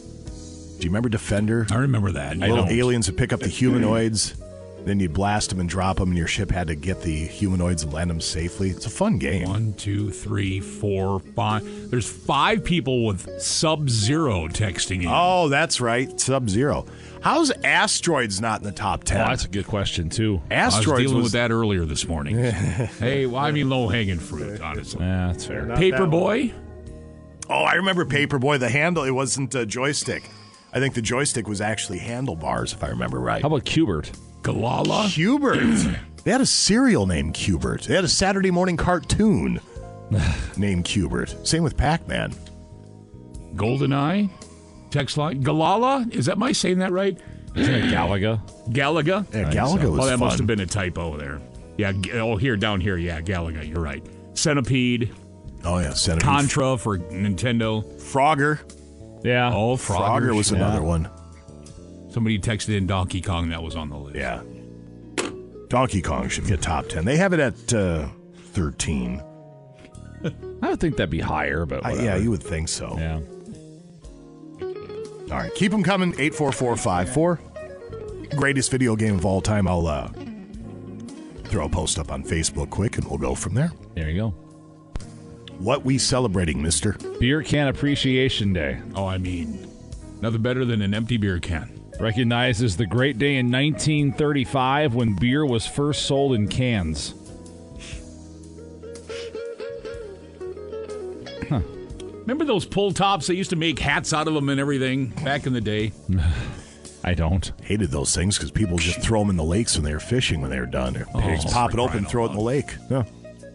Do 0.79 0.85
you 0.85 0.91
remember 0.91 1.09
Defender? 1.09 1.67
I 1.71 1.77
remember 1.77 2.13
that. 2.13 2.37
Little 2.37 2.69
aliens 2.69 3.09
would 3.09 3.19
pick 3.19 3.33
up 3.33 3.41
the 3.41 3.49
humanoids, 3.49 4.37
then 4.85 5.01
you'd 5.01 5.13
blast 5.13 5.51
them 5.51 5.61
and 5.61 5.69
drop 5.69 5.99
them, 5.99 6.11
and 6.11 6.19
your 6.19 6.27
ship 6.27 6.51
had 6.51 6.69
to 6.69 6.75
get 6.75 7.03
the 7.03 7.27
humanoids 7.27 7.83
and 7.83 7.93
land 7.93 8.11
them 8.11 8.21
safely. 8.21 8.71
It's 8.71 8.87
a 8.87 8.91
fun 8.91 9.19
game. 9.19 9.49
One, 9.49 9.73
two, 9.75 10.11
three, 10.11 10.61
four, 10.61 11.21
five. 11.21 11.91
There's 11.91 12.09
five 12.09 12.65
people 12.65 13.05
with 13.05 13.43
Sub 13.43 13.91
Zero 13.91 14.49
texting 14.49 15.03
you. 15.03 15.09
Oh, 15.11 15.49
that's 15.49 15.81
right, 15.81 16.19
Sub 16.21 16.49
Zero. 16.49 16.87
How's 17.21 17.51
Asteroids 17.51 18.41
not 18.41 18.61
in 18.61 18.65
the 18.65 18.73
top 18.73 19.05
ten? 19.05 19.21
Oh, 19.21 19.29
that's 19.31 19.45
a 19.45 19.49
good 19.49 19.67
question 19.67 20.09
too. 20.09 20.41
I 20.51 20.67
was 20.67 20.75
Asteroids 20.77 21.03
dealing 21.03 21.17
was, 21.17 21.25
with 21.25 21.33
that 21.33 21.51
earlier 21.51 21.85
this 21.85 22.07
morning. 22.07 22.37
hey, 22.99 23.27
well, 23.27 23.43
I 23.43 23.51
mean, 23.51 23.69
low 23.69 23.89
hanging 23.89 24.19
fruit, 24.19 24.61
honestly. 24.61 25.05
Yeah, 25.05 25.29
that's 25.29 25.45
fair. 25.45 25.67
Not 25.67 25.79
that. 25.79 25.83
Paperboy. 25.83 26.53
Oh, 27.51 27.63
I 27.63 27.75
remember 27.75 28.05
Paperboy. 28.05 28.59
The 28.61 28.69
handle 28.69 29.05
it 29.05 29.11
wasn't 29.11 29.55
a 29.55 29.67
joystick. 29.67 30.29
I 30.73 30.81
think 30.81 30.95
the 30.95 31.03
joystick 31.03 31.49
was 31.49 31.61
actually 31.61 31.99
handlebars, 31.99 32.73
if 32.73 32.85
I 32.85 32.89
remember 32.89 33.19
right. 33.19 33.41
How 33.43 33.49
about 33.49 33.65
Q*bert? 33.65 34.13
Galala. 34.43 35.11
Q*bert. 35.11 35.59
they 36.25 36.31
had 36.31 36.43
a 36.43 36.47
cereal 36.47 37.07
named 37.07 37.35
Q*bert. 37.35 37.83
They 37.83 37.95
had 37.95 38.05
a 38.05 38.09
Saturday 38.09 38.51
morning 38.51 38.77
cartoon 38.77 39.61
named 40.57 40.85
Q*bert. 40.85 41.35
Same 41.47 41.63
with 41.63 41.77
Pac-Man. 41.77 42.35
Goldeneye. 43.55 44.31
Text 44.91 45.17
line. 45.17 45.43
Galala. 45.43 46.11
Is 46.15 46.27
that 46.27 46.39
my 46.39 46.53
saying 46.53 46.79
that 46.79 46.93
right? 46.93 47.19
Isn't 47.55 47.75
it 47.75 47.85
Galaga? 47.93 48.41
Galaga. 48.71 49.27
Yeah, 49.35 49.51
Galaga 49.51 49.91
was 49.91 50.01
Oh, 50.01 50.07
that 50.07 50.19
fun. 50.19 50.21
must 50.21 50.39
have 50.39 50.47
been 50.47 50.61
a 50.61 50.67
typo 50.67 51.17
there. 51.17 51.41
Yeah. 51.77 51.93
Oh, 52.15 52.37
here, 52.37 52.57
down 52.57 52.81
here. 52.81 52.97
Yeah, 52.97 53.21
Galaga. 53.21 53.69
You're 53.69 53.81
right. 53.83 54.05
Centipede. 54.35 55.13
Oh 55.65 55.79
yeah, 55.79 55.93
Centipede. 55.93 56.25
Contra 56.25 56.77
for 56.79 56.99
Nintendo. 56.99 57.85
Frogger. 58.01 58.61
Yeah. 59.25 59.53
Oh, 59.53 59.77
Frogger 59.77 60.35
was 60.35 60.51
yeah. 60.51 60.59
another 60.59 60.83
one. 60.83 61.09
Somebody 62.11 62.39
texted 62.39 62.77
in 62.77 62.87
Donkey 62.87 63.21
Kong. 63.21 63.49
That 63.51 63.63
was 63.63 63.77
on 63.77 63.91
the 63.91 63.97
list. 63.99 64.17
Yeah. 64.17 64.43
Donkey 65.69 66.01
Kong 66.01 66.29
should 66.29 66.47
get 66.47 66.63
top 66.63 66.89
ten. 66.89 67.05
They 67.05 67.17
have 67.17 67.33
it 67.33 67.41
at 67.41 67.75
uh, 67.75 68.09
thirteen. 68.53 69.23
I 70.63 70.71
would 70.71 70.81
think 70.81 70.97
that'd 70.97 71.11
be 71.11 71.21
higher, 71.21 71.67
but 71.67 71.85
Uh, 71.85 71.91
yeah, 71.91 72.17
you 72.17 72.31
would 72.31 72.43
think 72.43 72.69
so. 72.69 72.97
Yeah. 72.99 73.21
All 75.31 75.37
right, 75.39 75.55
keep 75.55 75.71
them 75.73 75.83
coming. 75.83 76.15
Eight 76.19 76.35
four 76.35 76.53
four 76.53 76.77
five 76.77 77.09
four. 77.09 77.39
Greatest 78.37 78.71
video 78.71 78.97
game 78.97 79.15
of 79.17 79.25
all 79.25 79.41
time. 79.41 79.67
I'll 79.69 79.87
uh, 79.87 80.09
throw 81.45 81.67
a 81.67 81.69
post 81.69 81.99
up 81.99 82.11
on 82.13 82.23
Facebook 82.23 82.71
quick, 82.71 82.97
and 82.99 83.07
we'll 83.09 83.19
go 83.19 83.35
from 83.35 83.55
there. 83.55 83.73
There 83.95 84.09
you 84.09 84.17
go. 84.21 84.29
What 85.59 85.85
we 85.85 85.99
celebrating, 85.99 86.63
Mister? 86.63 86.97
Beer 87.19 87.43
Can 87.43 87.69
Appreciation 87.69 88.53
Day 88.53 88.81
Oh, 88.95 89.07
I 89.07 89.19
mean, 89.19 89.69
nothing 90.21 90.41
better 90.43 90.65
than 90.65 90.83
an 90.83 90.95
empty 90.95 91.17
beer 91.17 91.41
can. 91.41 91.75
recognizes 92.01 92.77
the 92.77 92.87
great 92.87 93.19
day 93.19 93.37
in 93.37 93.51
1935 93.51 94.95
when 94.95 95.17
beer 95.17 95.45
was 95.45 95.67
first 95.67 96.07
sold 96.07 96.33
in 96.35 96.47
cans. 96.49 97.13
Remember 102.29 102.45
those 102.45 102.67
pull 102.67 102.93
tops? 102.93 103.27
They 103.27 103.33
used 103.37 103.49
to 103.51 103.57
make 103.57 103.79
hats 103.79 104.13
out 104.13 104.29
of 104.29 104.35
them 104.35 104.51
and 104.51 104.61
everything 104.61 105.07
back 105.25 105.47
in 105.47 105.55
the 105.55 105.63
day. 105.63 105.93
I 107.03 107.15
don't. 107.15 107.51
Hated 107.63 107.91
those 107.91 108.15
things 108.15 108.37
because 108.37 108.51
people 108.51 108.77
just 108.77 109.01
throw 109.01 109.21
them 109.21 109.31
in 109.31 109.37
the 109.39 109.45
lakes 109.45 109.77
when 109.77 109.85
they 109.85 109.95
were 109.95 109.99
fishing 109.99 110.43
when 110.43 110.51
they 110.51 110.61
were 110.61 110.67
done. 110.67 110.93
They 110.93 111.05
Oh, 111.15 111.21
just 111.23 111.49
pop 111.49 111.73
it 111.73 111.79
open, 111.79 112.01
crying 112.01 112.05
throw 112.05 112.25
it 112.27 112.31
in 112.33 112.35
the 112.37 112.43
lake. 112.43 112.75
Yeah. 112.91 113.05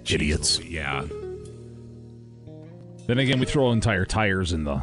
Idiots. 0.09 0.59
Yeah. 0.59 1.03
Then 3.05 3.19
again, 3.19 3.39
we 3.39 3.45
throw 3.45 3.71
entire 3.71 4.05
tires 4.05 4.53
in 4.53 4.63
the 4.63 4.81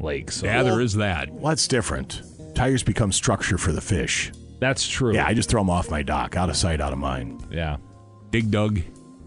lake. 0.00 0.32
So 0.32 0.46
Yeah, 0.46 0.64
there 0.64 0.80
is 0.80 0.94
that. 0.94 1.30
Well, 1.30 1.50
that's 1.50 1.68
different. 1.68 2.22
Tires 2.56 2.82
become 2.82 3.12
structure 3.12 3.58
for 3.58 3.70
the 3.70 3.80
fish. 3.80 4.32
That's 4.58 4.88
true. 4.88 5.14
Yeah, 5.14 5.24
I 5.28 5.34
just 5.34 5.48
throw 5.48 5.60
them 5.60 5.70
off 5.70 5.88
my 5.88 6.02
dock, 6.02 6.34
out 6.36 6.50
of 6.50 6.56
sight, 6.56 6.80
out 6.80 6.92
of 6.92 6.98
mind. 6.98 7.46
Yeah. 7.48 7.76
Dig 8.32 8.50
Dug. 8.50 8.80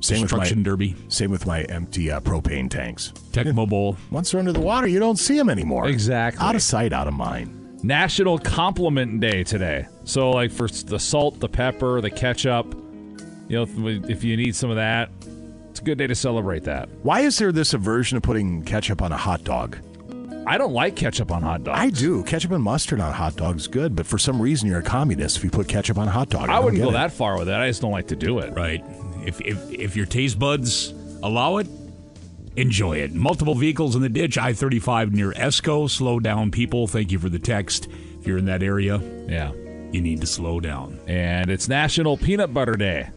Same 0.04 0.24
with 0.24 0.34
my 0.34 0.49
Derby. 0.49 0.95
Same 1.08 1.32
with 1.32 1.45
my 1.45 1.62
empty 1.64 2.12
uh, 2.12 2.20
propane 2.20 2.70
tanks. 2.70 3.14
Tecmo 3.32 3.68
Bowl. 3.68 3.95
Once 4.12 4.32
they're 4.32 4.39
under 4.39 4.51
the 4.51 4.60
water, 4.60 4.88
you 4.88 4.99
don't 4.99 5.18
see 5.18 5.38
them 5.38 5.49
anymore. 5.49 5.88
Exactly. 5.88 6.45
Out 6.45 6.56
of 6.56 6.62
sight, 6.62 6.91
out 6.91 7.08
of 7.08 7.14
mind. 7.14 7.84
National 7.84 8.38
Compliment 8.38 9.22
Day 9.22 9.43
today. 9.43 9.88
So, 10.04 10.32
like 10.32 10.51
for 10.51 10.68
the 10.68 10.99
salt, 10.99 11.39
the 11.39 11.47
pepper, 11.47 12.01
the 12.01 12.10
ketchup, 12.10 12.76
you 13.47 13.58
know, 13.58 13.88
if, 14.10 14.24
you 14.24 14.36
need 14.36 14.56
some 14.56 14.70
of 14.70 14.76
that, 14.76 15.10
it's 15.70 15.80
a 15.80 15.84
good 15.84 15.97
day 15.97 16.08
to 16.08 16.16
celebrate 16.16 16.64
that. 16.64 16.89
Why 17.04 17.22
is 17.22 17.38
there 17.38 17.51
this 17.51 17.74
aversion 17.74 18.18
to 18.18 18.22
putting 18.22 18.64
ketchup 18.64 19.01
on 19.01 19.12
a 19.12 19.18
hot 19.18 19.43
dog? 19.43 19.78
I 20.45 20.58
don't 20.58 20.74
like 20.74 20.97
ketchup 20.97 21.32
on 21.32 21.41
hot 21.41 21.64
dogs. 21.64 21.80
I 21.80 21.89
do. 21.89 22.24
Ketchup 22.24 22.51
and 22.51 22.64
mustard 22.64 22.99
on 22.99 23.14
hot 23.14 23.38
dogs 23.38 23.64
is 23.64 23.68
good, 23.70 23.95
but 23.95 24.06
for 24.06 24.18
some 24.18 24.41
reason 24.41 24.68
you're 24.68 24.80
a 24.80 24.84
communist 24.84 25.38
if 25.38 25.43
you 25.43 25.49
put 25.49 25.70
ketchup 25.70 25.97
on 25.97 26.08
a 26.08 26.12
hot 26.12 26.30
dog. 26.30 26.49
I 26.49 26.56
don't 26.56 26.66
wouldn't 26.66 26.84
go 26.84 26.89
it. 26.89 26.93
that 26.93 27.14
far 27.14 27.38
with 27.38 27.47
it. 27.47 27.54
I 27.54 27.68
just 27.68 27.82
don't 27.82 27.91
like 27.91 28.08
to 28.10 28.16
do 28.16 28.39
it. 28.39 28.54
Right. 28.54 28.84
If, 29.26 29.39
if 29.41 29.71
if 29.71 29.95
your 29.95 30.05
taste 30.05 30.38
buds 30.39 30.93
allow 31.24 31.57
it, 31.57 31.67
enjoy 32.55 32.97
it. 32.97 33.13
Multiple 33.13 33.55
vehicles 33.55 33.95
in 33.95 34.01
the 34.01 34.09
ditch. 34.09 34.38
I 34.38 34.53
35 34.53 35.13
near 35.13 35.32
Esko. 35.34 35.89
Slow 35.89 36.19
down, 36.19 36.51
people. 36.51 36.88
Thank 36.88 37.11
you 37.11 37.19
for 37.19 37.30
the 37.30 37.39
text. 37.39 37.88
If 38.19 38.28
you're 38.28 38.38
in 38.38 38.45
that 38.45 38.63
area, 38.63 38.97
Yeah. 39.28 39.51
you 39.91 40.01
need 40.01 40.21
to 40.21 40.28
slow 40.28 40.59
down. 40.59 40.99
And 41.07 41.49
it's 41.49 41.67
National 41.67 42.17
Peanut 42.17 42.53
Butter 42.53 42.74
Day. 42.76 43.09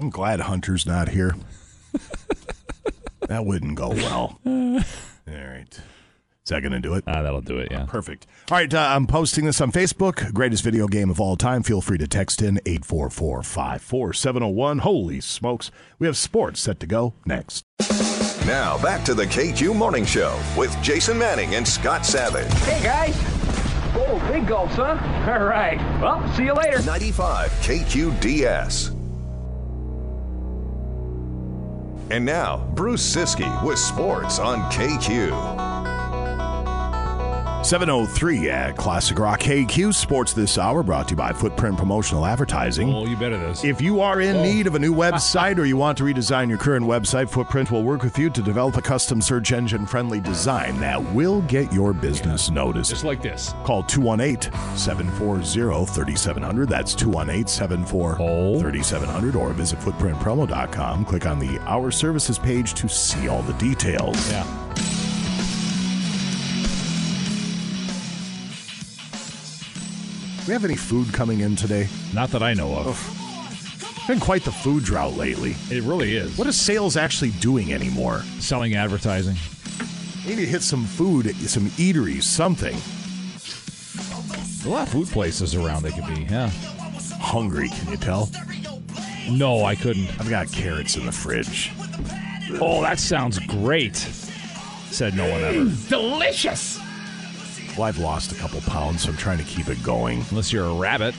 I'm 0.00 0.10
glad 0.10 0.40
Hunter's 0.40 0.86
not 0.86 1.08
here. 1.08 1.34
that 3.28 3.44
wouldn't 3.44 3.74
go 3.74 3.88
well. 3.88 4.38
All 4.46 4.80
right. 5.26 5.80
Is 6.48 6.50
that 6.50 6.62
going 6.62 6.72
to 6.72 6.80
do 6.80 6.94
it? 6.94 7.04
Ah, 7.06 7.20
that'll 7.20 7.42
do 7.42 7.58
it, 7.58 7.68
yeah. 7.70 7.84
Perfect. 7.84 8.26
All 8.50 8.56
right, 8.56 8.72
uh, 8.72 8.78
I'm 8.78 9.06
posting 9.06 9.44
this 9.44 9.60
on 9.60 9.70
Facebook. 9.70 10.32
Greatest 10.32 10.64
video 10.64 10.86
game 10.86 11.10
of 11.10 11.20
all 11.20 11.36
time. 11.36 11.62
Feel 11.62 11.82
free 11.82 11.98
to 11.98 12.08
text 12.08 12.40
in 12.40 12.58
844 12.64 13.42
54701. 13.42 14.78
Holy 14.78 15.20
smokes. 15.20 15.70
We 15.98 16.06
have 16.06 16.16
sports 16.16 16.60
set 16.60 16.80
to 16.80 16.86
go 16.86 17.12
next. 17.26 17.66
Now 18.46 18.82
back 18.82 19.04
to 19.04 19.12
the 19.12 19.26
KQ 19.26 19.76
Morning 19.76 20.06
Show 20.06 20.40
with 20.56 20.74
Jason 20.82 21.18
Manning 21.18 21.54
and 21.54 21.68
Scott 21.68 22.06
Savage. 22.06 22.50
Hey, 22.60 22.82
guys. 22.82 23.14
Oh, 23.94 24.26
big 24.32 24.46
gulps, 24.46 24.76
huh? 24.76 24.96
All 25.30 25.44
right. 25.44 25.76
Well, 26.00 26.26
see 26.34 26.44
you 26.44 26.54
later. 26.54 26.82
95 26.82 27.50
KQDS. 27.60 28.88
And 32.10 32.24
now, 32.24 32.66
Bruce 32.74 33.02
Siski 33.14 33.62
with 33.62 33.78
sports 33.78 34.38
on 34.38 34.60
KQ. 34.72 35.68
703 37.62 38.50
at 38.50 38.76
Classic 38.76 39.18
Rock 39.18 39.40
KQ 39.40 39.92
Sports 39.92 40.32
this 40.32 40.58
hour 40.58 40.82
brought 40.82 41.08
to 41.08 41.12
you 41.12 41.16
by 41.16 41.32
Footprint 41.32 41.76
Promotional 41.76 42.24
Advertising. 42.24 42.92
Oh, 42.92 43.04
you 43.04 43.16
bet 43.16 43.32
it 43.32 43.40
is. 43.42 43.64
If 43.64 43.82
you 43.82 44.00
are 44.00 44.20
in 44.20 44.36
oh. 44.36 44.42
need 44.42 44.66
of 44.66 44.74
a 44.74 44.78
new 44.78 44.94
website 44.94 45.58
or 45.58 45.64
you 45.64 45.76
want 45.76 45.98
to 45.98 46.04
redesign 46.04 46.48
your 46.48 46.58
current 46.58 46.86
website, 46.86 47.28
Footprint 47.28 47.70
will 47.70 47.82
work 47.82 48.02
with 48.02 48.16
you 48.18 48.30
to 48.30 48.40
develop 48.40 48.76
a 48.76 48.82
custom 48.82 49.20
search 49.20 49.52
engine 49.52 49.86
friendly 49.86 50.20
design 50.20 50.78
that 50.80 51.02
will 51.12 51.42
get 51.42 51.72
your 51.72 51.92
business 51.92 52.48
noticed. 52.50 52.90
Just 52.90 53.04
like 53.04 53.22
this. 53.22 53.54
Call 53.64 53.82
218 53.82 54.52
740 54.76 55.44
3700. 55.86 56.68
That's 56.68 56.94
218 56.94 57.46
740 57.48 58.60
3700 58.60 59.36
or 59.36 59.52
visit 59.52 59.78
footprintpromo.com. 59.80 61.04
Click 61.04 61.26
on 61.26 61.38
the 61.38 61.58
Our 61.66 61.90
Services 61.90 62.38
page 62.38 62.74
to 62.74 62.88
see 62.88 63.28
all 63.28 63.42
the 63.42 63.54
details. 63.54 64.30
Yeah. 64.30 64.67
We 70.48 70.54
have 70.54 70.64
any 70.64 70.76
food 70.76 71.12
coming 71.12 71.40
in 71.40 71.54
today? 71.54 71.86
Not 72.14 72.30
that 72.30 72.42
I 72.42 72.54
know 72.54 72.74
of. 72.74 73.14
Been 74.08 74.18
quite 74.18 74.44
the 74.44 74.50
food 74.50 74.82
drought 74.82 75.12
lately. 75.12 75.54
It 75.70 75.82
really 75.82 76.16
is. 76.16 76.38
What 76.38 76.48
is 76.48 76.58
sales 76.58 76.96
actually 76.96 77.32
doing 77.32 77.74
anymore? 77.74 78.20
Selling 78.38 78.74
advertising. 78.74 79.36
Maybe 80.26 80.46
hit 80.46 80.62
some 80.62 80.86
food, 80.86 81.26
some 81.36 81.66
eateries, 81.72 82.22
something. 82.22 82.74
A 84.64 84.72
lot 84.72 84.84
of 84.84 84.88
food 84.88 85.08
places 85.08 85.54
around 85.54 85.82
they 85.82 85.90
could 85.90 86.06
be, 86.06 86.22
yeah. 86.22 86.48
Hungry, 87.20 87.68
can 87.68 87.90
you 87.90 87.98
tell? 87.98 88.30
No, 89.28 89.66
I 89.66 89.74
couldn't. 89.74 90.08
I've 90.18 90.30
got 90.30 90.50
carrots 90.50 90.96
in 90.96 91.04
the 91.04 91.12
fridge. 91.12 91.72
Oh, 92.58 92.80
that 92.80 92.98
sounds 92.98 93.38
great. 93.38 93.96
Said 93.96 95.14
no 95.14 95.30
one 95.30 95.42
ever. 95.42 95.70
Delicious. 95.90 96.80
Well, 97.78 97.86
I've 97.86 97.98
lost 97.98 98.32
a 98.32 98.34
couple 98.34 98.60
pounds, 98.62 99.02
so 99.02 99.10
I'm 99.10 99.16
trying 99.16 99.38
to 99.38 99.44
keep 99.44 99.68
it 99.68 99.80
going. 99.84 100.24
Unless 100.30 100.52
you're 100.52 100.64
a 100.64 100.74
rabbit. 100.74 101.14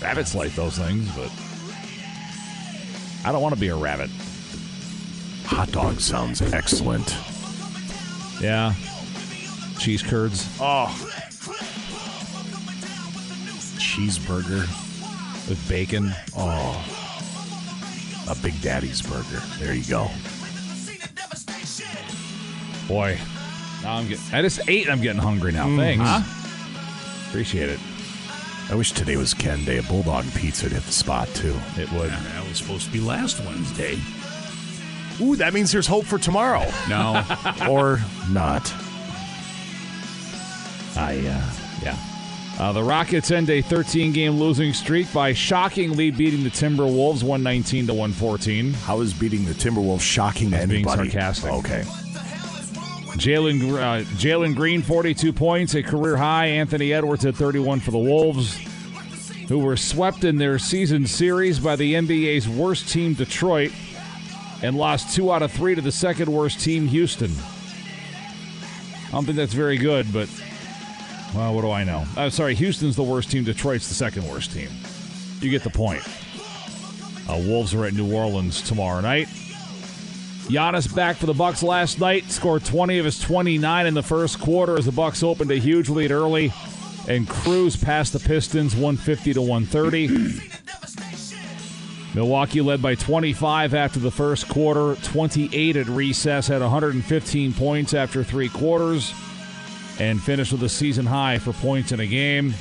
Rabbits 0.00 0.34
like 0.34 0.54
those 0.54 0.78
things, 0.78 1.14
but 1.14 1.30
I 3.22 3.32
don't 3.32 3.42
want 3.42 3.54
to 3.54 3.60
be 3.60 3.68
a 3.68 3.76
rabbit. 3.76 4.08
Hot 5.44 5.70
dog 5.70 6.00
sounds 6.00 6.40
excellent. 6.40 7.14
Yeah. 8.40 8.72
Cheese 9.78 10.02
curds. 10.02 10.48
Oh. 10.58 10.88
Cheeseburger 13.76 14.66
with 15.50 15.62
bacon. 15.68 16.14
Oh. 16.34 16.82
A 18.30 18.34
Big 18.36 18.58
Daddy's 18.62 19.02
burger. 19.02 19.42
There 19.58 19.74
you 19.74 19.84
go. 19.84 20.08
Boy, 22.88 23.18
now 23.82 23.94
I'm 23.96 24.08
getting. 24.08 24.24
I 24.34 24.42
just 24.42 24.60
ate. 24.68 24.88
I'm 24.90 25.00
getting 25.00 25.20
hungry 25.20 25.52
now. 25.52 25.66
Mhm. 25.66 25.76
Thanks. 25.76 26.04
Huh? 26.06 27.28
Appreciate 27.28 27.68
it. 27.70 27.80
I 28.70 28.74
wish 28.74 28.92
today 28.92 29.16
was 29.16 29.34
Ken 29.34 29.64
Day. 29.64 29.78
A 29.78 29.82
Bulldog 29.82 30.24
Pizza 30.34 30.64
would 30.66 30.72
hit 30.72 30.84
the 30.84 30.92
spot, 30.92 31.28
too. 31.34 31.54
It 31.76 31.90
would. 31.92 32.10
that 32.10 32.48
was 32.48 32.58
supposed 32.58 32.86
to 32.86 32.92
be 32.92 33.00
last 33.00 33.44
Wednesday. 33.44 33.98
Ooh, 35.20 35.36
that 35.36 35.52
means 35.52 35.70
there's 35.72 35.86
hope 35.86 36.04
for 36.06 36.18
tomorrow. 36.18 36.64
No. 36.88 37.22
or 37.68 38.00
not. 38.30 38.72
I, 40.96 41.18
uh, 41.18 41.50
yeah. 41.82 41.96
Uh, 42.58 42.72
the 42.72 42.82
Rockets 42.82 43.30
end 43.30 43.48
a 43.50 43.60
13 43.62 44.12
game 44.12 44.32
losing 44.38 44.72
streak 44.72 45.10
by 45.12 45.32
shockingly 45.32 46.10
beating 46.10 46.42
the 46.44 46.50
Timberwolves 46.50 47.22
119 47.22 47.86
to 47.88 47.94
114. 47.94 48.72
How 48.74 49.00
is 49.00 49.12
beating 49.14 49.44
the 49.44 49.52
Timberwolves 49.54 50.00
shocking 50.02 50.50
to 50.50 50.56
Being 50.58 50.70
anybody? 50.86 51.10
sarcastic. 51.10 51.50
Okay. 51.50 51.84
Jalen 53.18 53.60
uh, 53.74 54.04
Jalen 54.16 54.54
Green, 54.54 54.82
42 54.82 55.32
points, 55.32 55.74
a 55.74 55.82
career 55.82 56.16
high. 56.16 56.46
Anthony 56.46 56.92
Edwards 56.92 57.24
at 57.24 57.34
31 57.34 57.80
for 57.80 57.90
the 57.90 57.98
Wolves, 57.98 58.56
who 59.48 59.58
were 59.58 59.76
swept 59.76 60.24
in 60.24 60.38
their 60.38 60.58
season 60.58 61.06
series 61.06 61.60
by 61.60 61.76
the 61.76 61.94
NBA's 61.94 62.48
worst 62.48 62.88
team, 62.88 63.14
Detroit, 63.14 63.72
and 64.62 64.76
lost 64.76 65.14
two 65.14 65.32
out 65.32 65.42
of 65.42 65.52
three 65.52 65.74
to 65.74 65.80
the 65.80 65.92
second 65.92 66.32
worst 66.32 66.60
team, 66.60 66.88
Houston. 66.88 67.30
I 69.08 69.10
don't 69.12 69.24
think 69.24 69.36
that's 69.36 69.52
very 69.52 69.76
good, 69.76 70.10
but 70.12 70.28
well, 71.34 71.54
what 71.54 71.62
do 71.62 71.70
I 71.70 71.84
know? 71.84 72.04
Uh, 72.16 72.30
sorry, 72.30 72.54
Houston's 72.54 72.96
the 72.96 73.02
worst 73.02 73.30
team. 73.30 73.44
Detroit's 73.44 73.88
the 73.88 73.94
second 73.94 74.26
worst 74.28 74.52
team. 74.52 74.68
You 75.40 75.50
get 75.50 75.62
the 75.62 75.70
point. 75.70 76.02
Uh, 77.28 77.42
Wolves 77.46 77.74
are 77.74 77.84
at 77.84 77.94
New 77.94 78.14
Orleans 78.14 78.62
tomorrow 78.62 79.00
night. 79.00 79.28
Giannis 80.48 80.94
back 80.94 81.16
for 81.16 81.26
the 81.26 81.34
Bucks 81.34 81.62
last 81.62 82.00
night. 82.00 82.30
Scored 82.30 82.64
20 82.64 82.98
of 82.98 83.04
his 83.04 83.20
29 83.20 83.86
in 83.86 83.94
the 83.94 84.02
first 84.02 84.40
quarter 84.40 84.76
as 84.76 84.86
the 84.86 84.92
Bucks 84.92 85.22
opened 85.22 85.50
a 85.50 85.56
huge 85.56 85.88
lead 85.88 86.10
early 86.10 86.52
and 87.08 87.28
cruised 87.28 87.82
past 87.82 88.12
the 88.12 88.18
Pistons 88.20 88.74
150 88.74 89.34
to 89.34 89.40
130. 89.40 90.40
Milwaukee 92.14 92.60
led 92.60 92.82
by 92.82 92.94
25 92.94 93.72
after 93.72 93.98
the 93.98 94.10
first 94.10 94.48
quarter, 94.48 95.00
28 95.02 95.76
at 95.76 95.86
recess, 95.86 96.46
had 96.48 96.60
115 96.60 97.54
points 97.54 97.94
after 97.94 98.22
three 98.22 98.50
quarters, 98.50 99.14
and 99.98 100.22
finished 100.22 100.52
with 100.52 100.62
a 100.62 100.68
season 100.68 101.06
high 101.06 101.38
for 101.38 101.54
points 101.54 101.90
in 101.92 102.00
a 102.00 102.06
game. 102.06 102.52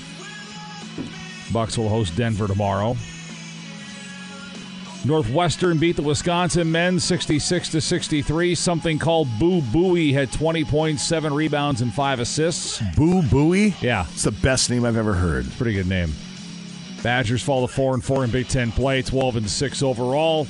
Bucks 1.51 1.77
will 1.77 1.89
host 1.89 2.15
Denver 2.15 2.47
tomorrow. 2.47 2.95
Northwestern 5.03 5.79
beat 5.79 5.95
the 5.95 6.03
Wisconsin 6.03 6.71
men 6.71 6.99
66 6.99 7.69
to 7.69 7.81
63. 7.81 8.53
Something 8.53 8.99
called 8.99 9.27
Boo 9.39 9.61
Buie 9.61 10.13
had 10.13 10.31
20 10.31 10.63
points, 10.65 11.03
7 11.03 11.33
rebounds, 11.33 11.81
and 11.81 11.91
5 11.91 12.19
assists. 12.19 12.81
Boo 12.95 13.23
Buie? 13.23 13.73
Yeah. 13.81 14.05
It's 14.11 14.23
the 14.23 14.31
best 14.31 14.69
name 14.69 14.85
I've 14.85 14.97
ever 14.97 15.13
heard. 15.13 15.49
Pretty 15.57 15.73
good 15.73 15.87
name. 15.87 16.11
Badgers 17.01 17.41
fall 17.41 17.67
to 17.67 17.73
4 17.73 17.95
and 17.95 18.03
4 18.03 18.25
in 18.25 18.31
Big 18.31 18.47
10 18.47 18.71
play, 18.73 19.01
12 19.01 19.37
and 19.37 19.49
6 19.49 19.83
overall 19.83 20.47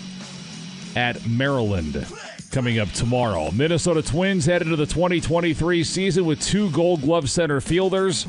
at 0.97 1.25
Maryland. 1.25 2.05
Coming 2.51 2.79
up 2.79 2.89
tomorrow. 2.89 3.51
Minnesota 3.51 4.01
Twins 4.01 4.45
head 4.45 4.61
into 4.61 4.75
the 4.75 4.85
2023 4.85 5.85
season 5.85 6.25
with 6.25 6.41
two 6.41 6.69
gold 6.71 7.01
glove 7.01 7.29
center 7.29 7.61
fielders. 7.61 8.27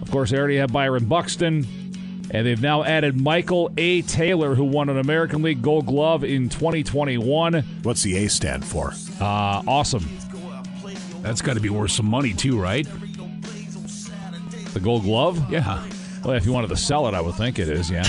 Of 0.00 0.12
course, 0.12 0.30
they 0.30 0.38
already 0.38 0.58
have 0.58 0.72
Byron 0.72 1.06
Buxton. 1.06 1.66
And 2.30 2.46
they've 2.46 2.60
now 2.60 2.82
added 2.82 3.20
Michael 3.20 3.70
A. 3.76 4.02
Taylor, 4.02 4.54
who 4.54 4.64
won 4.64 4.88
an 4.88 4.98
American 4.98 5.42
League 5.42 5.62
Gold 5.62 5.86
Glove 5.86 6.24
in 6.24 6.48
2021. 6.48 7.62
What's 7.82 8.02
the 8.02 8.16
A 8.24 8.28
stand 8.28 8.64
for? 8.64 8.92
Uh, 9.20 9.62
awesome. 9.66 10.08
That's 11.22 11.42
got 11.42 11.54
to 11.54 11.60
be 11.60 11.70
worth 11.70 11.92
some 11.92 12.06
money 12.06 12.32
too, 12.32 12.60
right? 12.60 12.86
The 14.72 14.80
Gold 14.80 15.04
Glove? 15.04 15.50
Yeah. 15.50 15.86
Well, 16.24 16.34
if 16.34 16.46
you 16.46 16.52
wanted 16.52 16.68
to 16.68 16.76
sell 16.76 17.06
it, 17.06 17.14
I 17.14 17.20
would 17.20 17.34
think 17.34 17.58
it 17.58 17.68
is, 17.68 17.90
yeah. 17.90 18.04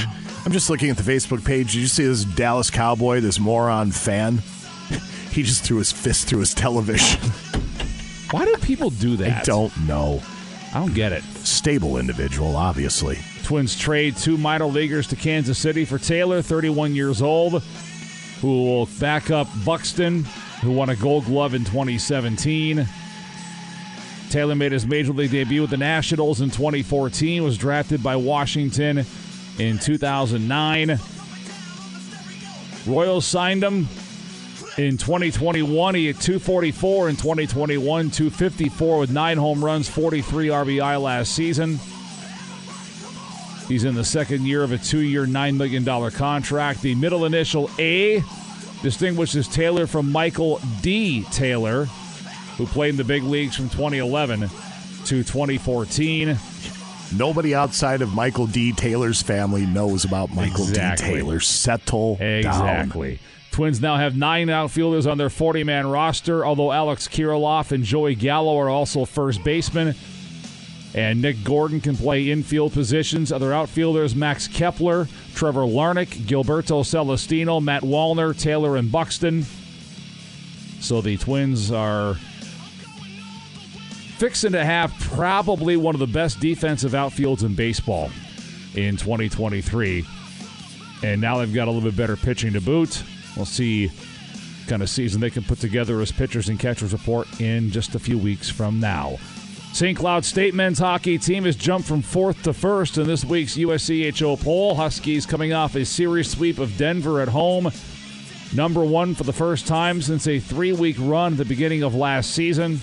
I'm 0.46 0.52
just 0.52 0.70
looking 0.70 0.90
at 0.90 0.98
the 0.98 1.04
Facebook 1.04 1.46
page. 1.46 1.74
Did 1.74 1.82
you 1.82 1.88
see 1.88 2.06
this 2.06 2.24
Dallas 2.24 2.70
Cowboy, 2.70 3.20
this 3.20 3.40
moron 3.40 3.92
fan? 3.92 4.38
he 5.32 5.44
just 5.44 5.64
threw 5.64 5.78
his 5.78 5.92
fist 5.92 6.28
through 6.28 6.40
his 6.40 6.54
television. 6.54 7.20
Why 8.32 8.46
do 8.46 8.56
people 8.58 8.90
do 8.90 9.18
that? 9.18 9.42
I 9.42 9.44
don't 9.44 9.76
know. 9.88 10.22
I 10.76 10.80
don't 10.80 10.94
get 10.94 11.14
it. 11.14 11.24
Stable 11.24 11.98
individual, 11.98 12.58
obviously. 12.58 13.18
Twins 13.44 13.78
trade 13.78 14.18
two 14.18 14.38
minor 14.38 14.66
leaguers 14.66 15.08
to 15.08 15.16
Kansas 15.16 15.58
City 15.58 15.86
for 15.86 15.98
Taylor, 15.98 16.42
31 16.42 16.94
years 16.94 17.22
old, 17.22 17.64
who 18.42 18.66
will 18.66 18.86
back 19.00 19.32
up 19.32 19.48
Buxton, 19.64 20.26
who 20.62 20.74
won 20.74 20.90
a 20.90 20.96
gold 20.98 21.24
glove 21.28 21.54
in 21.54 21.64
2017. 21.64 22.86
Taylor 24.30 24.56
made 24.56 24.74
his 24.74 24.86
major 24.86 25.14
league 25.14 25.32
debut 25.32 25.62
with 25.62 25.70
the 25.70 25.78
Nationals 25.78 26.42
in 26.42 26.50
2014, 26.50 27.42
was 27.42 27.58
drafted 27.58 28.04
by 28.04 28.18
Washington 28.18 29.06
in 29.58 29.80
2009. 29.80 31.00
Royals 32.86 33.26
signed 33.26 33.64
him 33.64 33.88
in 34.78 34.98
2021. 34.98 35.96
He 35.96 36.08
had 36.08 36.20
244 36.20 37.10
in 37.10 37.16
2021, 37.16 38.12
254 38.12 39.00
with 39.00 39.12
nine 39.12 39.38
home 39.38 39.64
runs, 39.64 39.88
43 39.90 40.48
RBI 40.48 41.02
last 41.02 41.34
season. 41.34 41.80
He's 43.68 43.84
in 43.84 43.96
the 43.96 44.04
second 44.04 44.46
year 44.46 44.62
of 44.62 44.72
a 44.72 44.78
two 44.78 45.00
year, 45.00 45.26
$9 45.26 45.58
million 45.58 46.12
contract. 46.12 46.82
The 46.82 46.94
middle 46.96 47.26
initial 47.26 47.70
A 47.80 48.24
distinguishes 48.84 49.48
Taylor 49.48 49.88
from 49.88 50.12
Michael 50.12 50.60
D. 50.82 51.24
Taylor, 51.32 51.86
who 52.58 52.68
played 52.68 52.92
in 52.92 52.98
the 52.98 53.04
big 53.04 53.24
leagues 53.24 53.56
from 53.56 53.70
2011 53.70 54.42
to 54.42 54.48
2014. 55.24 56.38
Nobody 57.16 57.56
outside 57.56 58.02
of 58.02 58.14
Michael 58.14 58.46
D. 58.46 58.72
Taylor's 58.72 59.22
family 59.22 59.66
knows 59.66 60.06
about 60.06 60.34
Michael 60.34 60.68
Exactly. 60.68 61.08
D. 61.08 61.14
Taylor. 61.16 61.40
Settle 61.40 62.18
down. 62.18 62.28
Exactly. 62.28 63.20
Twins 63.56 63.80
now 63.80 63.96
have 63.96 64.18
nine 64.18 64.50
outfielders 64.50 65.08
on 65.08 65.18
their 65.18 65.30
40 65.30 65.64
man 65.64 65.88
roster, 65.88 66.46
although 66.46 66.74
Alex 66.74 67.08
Kirilloff 67.08 67.72
and 67.72 67.86
Joey 67.86 68.14
Gallo 68.14 68.60
are 68.60 68.68
also 68.68 69.06
first 69.06 69.46
basemen. 69.46 69.96
And 70.94 71.22
Nick 71.22 71.42
Gordon 71.42 71.80
can 71.80 71.96
play 71.96 72.32
infield 72.32 72.74
positions. 72.74 73.32
Other 73.32 73.54
outfielders 73.54 74.14
Max 74.14 74.50
Kepler, 74.50 75.08
Trevor 75.36 75.62
Larnach, 75.62 76.08
Gilberto 76.08 76.84
Celestino, 76.84 77.64
Matt 77.64 77.84
Wallner, 77.84 78.38
Taylor, 78.38 78.76
and 78.76 78.92
Buxton. 78.92 79.46
So 80.82 81.00
the 81.00 81.16
Twins 81.16 81.72
are 81.72 82.16
fixing 84.18 84.52
to 84.52 84.66
have 84.66 84.94
probably 85.00 85.78
one 85.78 85.96
of 85.96 86.00
the 86.00 86.08
best 86.08 86.42
defensive 86.42 86.92
outfields 86.92 87.46
in 87.46 87.56
baseball 87.56 88.12
in 88.74 88.98
2023. 88.98 90.06
And 91.04 91.22
now 91.22 91.38
they've 91.38 91.54
got 91.54 91.70
a 91.70 91.72
little 91.72 91.90
bit 91.90 91.96
better 91.96 92.18
pitching 92.18 92.52
to 92.52 92.60
boot. 92.60 93.02
We'll 93.36 93.46
see 93.46 93.92
kind 94.68 94.82
of 94.82 94.90
season 94.90 95.22
they 95.22 95.30
can 95.30 95.44
put 95.44 95.60
together 95.60 96.02
as 96.02 96.12
pitchers 96.12 96.50
and 96.50 96.60
catchers 96.60 96.94
report 96.94 97.28
in 97.40 97.72
just 97.72 97.96
a 97.96 98.00
few 98.00 98.18
weeks 98.18 98.50
from 98.50 98.80
now. 98.80 99.18
St. 99.74 99.98
Cloud 99.98 100.24
State 100.24 100.54
men's 100.54 100.80
hockey 100.80 101.18
team 101.18 101.44
has 101.44 101.56
jumped 101.56 101.88
from 101.88 102.02
fourth 102.02 102.44
to 102.44 102.54
first 102.54 102.98
in 102.98 103.06
this 103.06 103.26
week's 103.26 103.58
USCHO 103.58 104.42
poll. 104.42 104.74
Huskies 104.74 105.26
coming 105.26 105.52
off 105.52 105.76
a 105.76 105.84
series 105.84 106.32
sweep 106.32 106.60
of 106.60 106.78
Denver 106.78 107.20
at 107.20 107.28
home. 107.28 107.70
Number 108.54 108.86
one 108.86 109.16
for 109.16 109.26
the 109.26 109.34
first 109.34 109.68
time 109.68 110.02
since 110.02 110.28
a 110.28 110.40
three 110.40 110.72
week 110.72 110.96
run 110.98 111.34
at 111.34 111.38
the 111.38 111.46
beginning 111.46 111.84
of 111.84 111.94
last 111.94 112.32
season. 112.32 112.80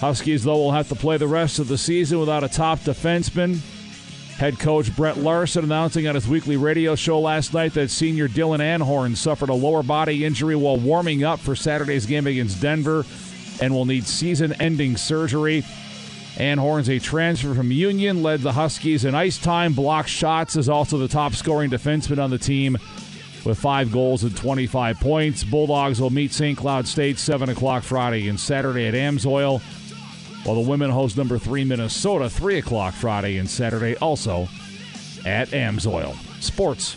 Huskies, 0.00 0.44
though, 0.44 0.56
will 0.56 0.72
have 0.72 0.88
to 0.88 0.94
play 0.94 1.16
the 1.16 1.28
rest 1.28 1.58
of 1.58 1.68
the 1.68 1.78
season 1.78 2.18
without 2.18 2.42
a 2.42 2.48
top 2.48 2.80
defenseman. 2.80 3.60
Head 4.38 4.58
coach 4.58 4.94
Brett 4.94 5.16
Larson 5.16 5.64
announcing 5.64 6.06
on 6.06 6.14
his 6.14 6.28
weekly 6.28 6.58
radio 6.58 6.94
show 6.94 7.18
last 7.20 7.54
night 7.54 7.72
that 7.72 7.90
senior 7.90 8.28
Dylan 8.28 8.58
Anhorn 8.58 9.16
suffered 9.16 9.48
a 9.48 9.54
lower 9.54 9.82
body 9.82 10.26
injury 10.26 10.54
while 10.54 10.76
warming 10.76 11.24
up 11.24 11.40
for 11.40 11.56
Saturday's 11.56 12.04
game 12.04 12.26
against 12.26 12.60
Denver 12.60 13.06
and 13.62 13.72
will 13.72 13.86
need 13.86 14.06
season 14.06 14.52
ending 14.60 14.98
surgery. 14.98 15.62
Anhorn's 16.34 16.90
a 16.90 16.98
transfer 16.98 17.54
from 17.54 17.72
Union, 17.72 18.22
led 18.22 18.42
the 18.42 18.52
Huskies 18.52 19.06
in 19.06 19.14
ice 19.14 19.38
time, 19.38 19.72
blocked 19.72 20.10
shots, 20.10 20.56
is 20.56 20.68
also 20.68 20.98
the 20.98 21.08
top 21.08 21.32
scoring 21.32 21.70
defenseman 21.70 22.22
on 22.22 22.28
the 22.28 22.36
team 22.36 22.76
with 23.46 23.58
five 23.58 23.90
goals 23.90 24.22
and 24.22 24.36
25 24.36 25.00
points. 25.00 25.44
Bulldogs 25.44 25.98
will 25.98 26.10
meet 26.10 26.34
St. 26.34 26.58
Cloud 26.58 26.86
State 26.86 27.18
7 27.18 27.48
o'clock 27.48 27.84
Friday 27.84 28.28
and 28.28 28.38
Saturday 28.38 28.86
at 28.86 28.92
Amsoil, 28.92 29.62
while 30.46 30.62
the 30.62 30.68
women 30.68 30.90
host 30.90 31.16
number 31.16 31.38
three 31.38 31.64
Minnesota 31.64 32.30
3 32.30 32.58
o'clock 32.58 32.94
Friday 32.94 33.38
and 33.38 33.50
Saturday 33.50 33.96
also 33.96 34.48
at 35.24 35.48
Amsoil. 35.48 36.14
Sports. 36.40 36.96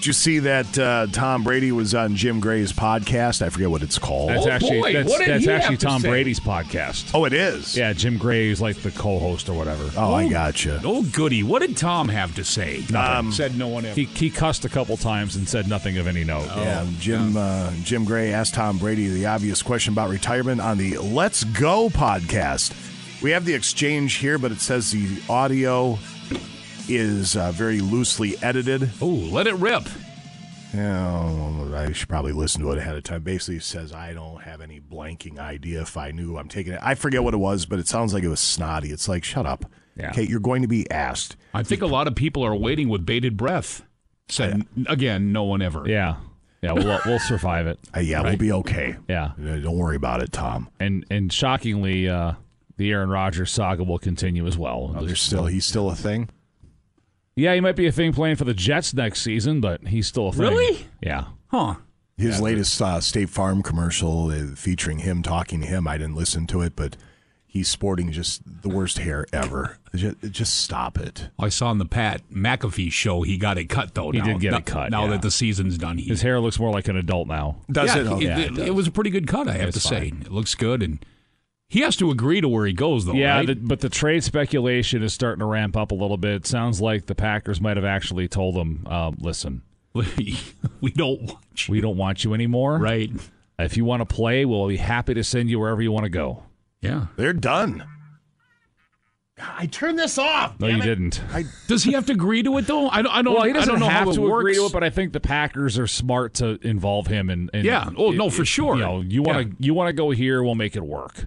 Did 0.00 0.06
you 0.06 0.12
see 0.14 0.38
that 0.38 0.78
uh, 0.78 1.08
Tom 1.12 1.44
Brady 1.44 1.72
was 1.72 1.94
on 1.94 2.16
Jim 2.16 2.40
Gray's 2.40 2.72
podcast? 2.72 3.42
I 3.42 3.50
forget 3.50 3.68
what 3.70 3.82
it's 3.82 3.98
called. 3.98 4.30
That's 4.30 4.46
actually 4.46 4.94
that's, 4.94 5.18
that's 5.18 5.46
actually 5.46 5.76
Tom 5.76 6.00
Brady's 6.00 6.40
podcast. 6.40 7.10
Oh, 7.12 7.26
it 7.26 7.34
is. 7.34 7.76
Yeah, 7.76 7.92
Jim 7.92 8.16
Gray's 8.16 8.62
like 8.62 8.76
the 8.76 8.92
co-host 8.92 9.50
or 9.50 9.52
whatever. 9.52 9.90
Oh, 9.98 10.14
I 10.14 10.26
gotcha. 10.26 10.80
Oh, 10.86 11.02
goody. 11.02 11.42
What 11.42 11.60
did 11.60 11.76
Tom 11.76 12.08
have 12.08 12.34
to 12.36 12.44
say? 12.44 12.78
Nothing. 12.90 12.96
Um, 12.96 13.30
Said 13.30 13.58
no 13.58 13.68
one 13.68 13.84
ever. 13.84 13.94
He, 13.94 14.04
he 14.04 14.30
cussed 14.30 14.64
a 14.64 14.70
couple 14.70 14.96
times 14.96 15.36
and 15.36 15.46
said 15.46 15.68
nothing 15.68 15.98
of 15.98 16.06
any 16.06 16.24
note. 16.24 16.46
Yeah, 16.46 16.86
Jim 16.98 17.36
uh, 17.36 17.70
Jim 17.82 18.06
Gray 18.06 18.32
asked 18.32 18.54
Tom 18.54 18.78
Brady 18.78 19.06
the 19.08 19.26
obvious 19.26 19.62
question 19.62 19.92
about 19.92 20.08
retirement 20.08 20.62
on 20.62 20.78
the 20.78 20.96
Let's 20.96 21.44
Go 21.44 21.90
podcast. 21.90 22.72
We 23.22 23.32
have 23.32 23.44
the 23.44 23.52
exchange 23.52 24.14
here, 24.14 24.38
but 24.38 24.50
it 24.50 24.62
says 24.62 24.92
the 24.92 25.20
audio 25.28 25.98
is 26.90 27.36
uh, 27.36 27.52
very 27.52 27.80
loosely 27.80 28.36
edited. 28.42 28.90
Oh, 29.00 29.06
let 29.06 29.46
it 29.46 29.54
rip. 29.54 29.84
Yeah, 30.74 31.74
I 31.74 31.92
should 31.92 32.08
probably 32.08 32.32
listen 32.32 32.62
to 32.62 32.70
it 32.70 32.78
ahead 32.78 32.96
of 32.96 33.02
time. 33.02 33.22
Basically, 33.22 33.56
it 33.56 33.64
says 33.64 33.92
I 33.92 34.12
don't 34.12 34.42
have 34.42 34.60
any 34.60 34.80
blanking 34.80 35.38
idea 35.38 35.82
if 35.82 35.96
I 35.96 36.12
knew 36.12 36.36
I'm 36.36 36.48
taking 36.48 36.74
it. 36.74 36.80
I 36.82 36.94
forget 36.94 37.24
what 37.24 37.34
it 37.34 37.38
was, 37.38 37.66
but 37.66 37.78
it 37.78 37.88
sounds 37.88 38.14
like 38.14 38.22
it 38.22 38.28
was 38.28 38.40
snotty. 38.40 38.90
It's 38.90 39.08
like, 39.08 39.24
shut 39.24 39.46
up. 39.46 39.64
Yeah. 39.96 40.10
Okay, 40.10 40.22
you're 40.22 40.40
going 40.40 40.62
to 40.62 40.68
be 40.68 40.88
asked. 40.90 41.36
I 41.52 41.64
think 41.64 41.82
a 41.82 41.86
lot 41.86 42.06
of 42.06 42.14
people 42.14 42.44
are 42.44 42.54
waiting 42.54 42.88
with 42.88 43.04
bated 43.04 43.36
breath. 43.36 43.84
Said 44.28 44.64
again, 44.86 45.32
no 45.32 45.42
one 45.42 45.60
ever. 45.60 45.88
Yeah. 45.88 46.16
Yeah, 46.62 46.72
we'll, 46.72 47.00
we'll 47.06 47.18
survive 47.18 47.66
it. 47.66 47.78
Uh, 47.96 48.00
yeah, 48.00 48.22
we'll 48.22 48.36
be 48.36 48.52
okay. 48.52 48.94
Yeah. 49.08 49.32
Uh, 49.42 49.56
Don't 49.56 49.78
worry 49.78 49.96
about 49.96 50.22
it, 50.22 50.30
Tom. 50.30 50.68
And 50.78 51.04
and 51.10 51.32
shockingly, 51.32 52.08
uh, 52.08 52.34
the 52.76 52.92
Aaron 52.92 53.08
Rodgers 53.08 53.50
saga 53.50 53.82
will 53.82 53.98
continue 53.98 54.46
as 54.46 54.58
well. 54.58 54.94
Oh, 54.96 55.04
there's 55.04 55.20
still 55.20 55.46
he's 55.46 55.64
still 55.64 55.90
a 55.90 55.96
thing. 55.96 56.28
Yeah, 57.40 57.54
he 57.54 57.60
might 57.60 57.76
be 57.76 57.86
a 57.86 57.92
thing 57.92 58.12
playing 58.12 58.36
for 58.36 58.44
the 58.44 58.54
Jets 58.54 58.92
next 58.94 59.22
season, 59.22 59.60
but 59.60 59.88
he's 59.88 60.06
still 60.06 60.28
a 60.28 60.32
thing. 60.32 60.42
Really? 60.42 60.86
Yeah. 61.02 61.24
Huh. 61.48 61.76
His 62.16 62.36
Yeah, 62.38 62.44
latest 62.44 62.80
uh, 62.82 63.00
State 63.00 63.30
Farm 63.30 63.62
commercial 63.62 64.30
uh, 64.30 64.54
featuring 64.54 64.98
him 65.00 65.22
talking 65.22 65.60
to 65.62 65.66
him. 65.66 65.88
I 65.88 65.96
didn't 65.98 66.16
listen 66.16 66.46
to 66.48 66.60
it, 66.60 66.76
but 66.76 66.96
he's 67.46 67.66
sporting 67.68 68.12
just 68.12 68.42
the 68.62 68.68
worst 68.68 68.98
hair 68.98 69.26
ever. 69.32 69.78
Just, 69.92 70.20
just 70.30 70.54
stop 70.58 70.98
it. 70.98 71.30
I 71.36 71.48
saw 71.48 71.66
on 71.70 71.78
the 71.78 71.84
Pat 71.84 72.22
McAfee 72.32 72.92
show 72.92 73.22
he 73.22 73.36
got 73.36 73.58
it 73.58 73.64
cut 73.64 73.92
though. 73.96 74.12
He 74.12 74.18
now. 74.18 74.24
did 74.26 74.38
get 74.40 74.52
Now- 74.52 74.58
it 74.58 74.66
cut, 74.66 74.90
now 74.92 75.04
yeah. 75.06 75.10
that 75.10 75.22
the 75.22 75.32
season's 75.32 75.76
done. 75.78 75.98
He, 75.98 76.04
His 76.08 76.22
hair 76.22 76.38
looks 76.38 76.60
more 76.60 76.70
like 76.70 76.86
an 76.86 76.96
adult 76.96 77.26
now. 77.26 77.56
yeah, 77.68 77.82
Oh, 78.06 78.20
It, 78.20 78.22
it- 78.52 78.58
it 78.68 78.70
was 78.76 78.86
a 78.86 78.92
pretty 78.92 79.10
good 79.10 79.26
cut, 79.26 79.48
I 79.48 79.54
have 79.54 79.70
It's 79.70 79.82
to 79.82 79.88
say. 79.88 80.06
It 80.20 80.30
looks 80.30 80.54
good, 80.54 80.80
and 80.84 81.04
he 81.70 81.80
has 81.82 81.94
to 81.96 82.10
agree 82.10 82.40
to 82.40 82.48
where 82.48 82.66
he 82.66 82.72
goes, 82.72 83.06
though. 83.06 83.12
yeah, 83.14 83.36
right? 83.36 83.46
the, 83.46 83.54
but 83.54 83.78
the 83.80 83.88
trade 83.88 84.24
speculation 84.24 85.02
is 85.04 85.14
starting 85.14 85.38
to 85.38 85.46
ramp 85.46 85.76
up 85.76 85.92
a 85.92 85.94
little 85.94 86.16
bit. 86.16 86.44
Sounds 86.44 86.80
like 86.80 87.06
the 87.06 87.14
Packers 87.14 87.60
might 87.60 87.76
have 87.76 87.86
actually 87.86 88.26
told 88.28 88.56
him, 88.56 88.86
um, 88.88 89.16
"Listen, 89.20 89.62
we 89.94 90.90
don't 90.94 91.22
want 91.22 91.68
you. 91.68 91.72
We 91.72 91.80
don't 91.80 91.96
want 91.96 92.24
you 92.24 92.34
anymore. 92.34 92.78
Right? 92.78 93.10
If 93.58 93.76
you 93.76 93.84
want 93.84 94.00
to 94.00 94.06
play, 94.14 94.44
we'll 94.44 94.66
be 94.68 94.78
happy 94.78 95.14
to 95.14 95.22
send 95.24 95.48
you 95.48 95.58
wherever 95.60 95.80
you 95.80 95.92
want 95.92 96.04
to 96.04 96.10
go." 96.10 96.42
Yeah, 96.82 97.06
they're 97.16 97.32
done. 97.32 97.84
I 99.42 99.66
turned 99.66 99.98
this 99.98 100.18
off. 100.18 100.60
No, 100.60 100.66
you 100.66 100.76
it. 100.78 100.82
didn't. 100.82 101.22
I, 101.32 101.44
Does 101.66 101.82
he 101.84 101.92
have 101.92 102.04
to 102.06 102.12
agree 102.12 102.42
to 102.42 102.58
it 102.58 102.66
though? 102.66 102.88
I 102.90 103.00
don't. 103.02 103.12
I 103.14 103.22
don't. 103.22 103.34
well, 103.34 103.44
he 103.44 103.52
doesn't 103.54 103.70
don't 103.70 103.80
know 103.80 103.88
have 103.88 104.12
to 104.12 104.20
works. 104.20 104.40
agree 104.42 104.54
to 104.56 104.66
it, 104.66 104.72
but 104.72 104.84
I 104.84 104.90
think 104.90 105.12
the 105.14 105.20
Packers 105.20 105.78
are 105.78 105.86
smart 105.86 106.34
to 106.34 106.58
involve 106.62 107.06
him. 107.06 107.30
in 107.30 107.48
in- 107.54 107.64
Yeah. 107.64 107.88
Oh, 107.96 108.10
no, 108.10 108.28
for 108.28 108.42
if, 108.42 108.48
sure. 108.48 108.74
You 108.76 108.82
know, 108.82 109.00
you 109.00 109.22
want 109.22 109.38
to 109.38 109.44
Yeah. 109.48 109.54
you 109.60 109.74
want 109.74 109.88
to 109.88 109.92
go 109.94 110.10
here, 110.10 110.42
we'll 110.42 110.56
make 110.56 110.76
it 110.76 110.82
work. 110.84 111.26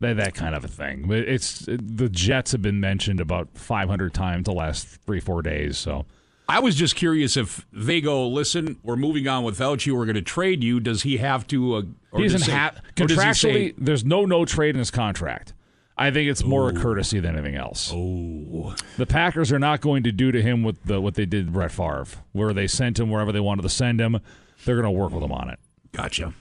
That 0.00 0.16
that 0.18 0.34
kind 0.34 0.54
of 0.54 0.64
a 0.64 0.68
thing. 0.68 1.06
But 1.08 1.18
it's 1.20 1.60
the 1.66 2.08
Jets 2.10 2.52
have 2.52 2.60
been 2.62 2.80
mentioned 2.80 3.20
about 3.20 3.48
500 3.54 4.12
times 4.12 4.44
the 4.44 4.52
last 4.52 4.86
three 5.06 5.20
four 5.20 5.40
days. 5.42 5.78
So 5.78 6.04
I 6.48 6.60
was 6.60 6.74
just 6.76 6.96
curious 6.96 7.36
if 7.36 7.66
they 7.72 8.00
go, 8.00 8.28
listen, 8.28 8.78
we're 8.82 8.96
moving 8.96 9.26
on 9.26 9.42
without 9.42 9.86
you. 9.86 9.96
We're 9.96 10.04
going 10.04 10.16
to 10.16 10.22
trade 10.22 10.62
you. 10.62 10.80
Does 10.80 11.02
he 11.02 11.16
have 11.16 11.46
to? 11.48 11.74
Uh, 11.76 11.82
or 12.12 12.20
he 12.20 12.24
doesn't 12.28 12.40
does 12.40 12.48
have 12.48 12.76
or 13.00 13.06
does 13.06 13.16
he 13.16 13.16
contractually. 13.24 13.68
say- 13.70 13.74
there's 13.78 14.04
no 14.04 14.24
no 14.26 14.44
trade 14.44 14.74
in 14.74 14.78
his 14.78 14.90
contract. 14.90 15.54
I 15.98 16.10
think 16.10 16.28
it's 16.30 16.44
more 16.44 16.68
a 16.68 16.74
courtesy 16.74 17.20
than 17.20 17.34
anything 17.36 17.54
else. 17.54 17.90
Oh, 17.90 18.74
the 18.98 19.06
Packers 19.06 19.50
are 19.50 19.58
not 19.58 19.80
going 19.80 20.02
to 20.02 20.12
do 20.12 20.30
to 20.30 20.42
him 20.42 20.62
what 20.62 20.76
the 20.84 21.00
what 21.00 21.14
they 21.14 21.24
did 21.24 21.54
Brett 21.54 21.72
Favre, 21.72 22.04
where 22.32 22.52
they 22.52 22.66
sent 22.66 23.00
him 23.00 23.08
wherever 23.08 23.32
they 23.32 23.40
wanted 23.40 23.62
to 23.62 23.70
send 23.70 23.98
him. 23.98 24.20
They're 24.66 24.74
going 24.74 24.84
to 24.84 24.90
work 24.90 25.12
with 25.12 25.22
him 25.22 25.32
on 25.32 25.48
it. 25.48 25.58
Gotcha. 25.92 26.34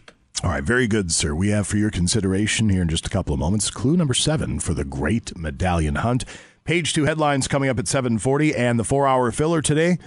All 0.43 0.51
right, 0.51 0.63
very 0.63 0.85
good, 0.85 1.11
sir. 1.11 1.33
We 1.33 1.49
have 1.49 1.65
for 1.65 1.77
your 1.77 1.89
consideration 1.89 2.69
here 2.69 2.81
in 2.81 2.89
just 2.89 3.07
a 3.07 3.09
couple 3.09 3.33
of 3.33 3.39
moments 3.39 3.71
clue 3.71 3.95
number 3.95 4.13
seven 4.13 4.59
for 4.59 4.73
the 4.73 4.83
Great 4.83 5.35
Medallion 5.35 5.95
Hunt. 5.95 6.25
Page 6.65 6.93
two 6.93 7.05
headlines 7.05 7.47
coming 7.47 7.69
up 7.69 7.79
at 7.79 7.87
740 7.87 8.53
and 8.53 8.77
the 8.77 8.83
four-hour 8.83 9.31
filler 9.31 9.61
today. 9.61 9.97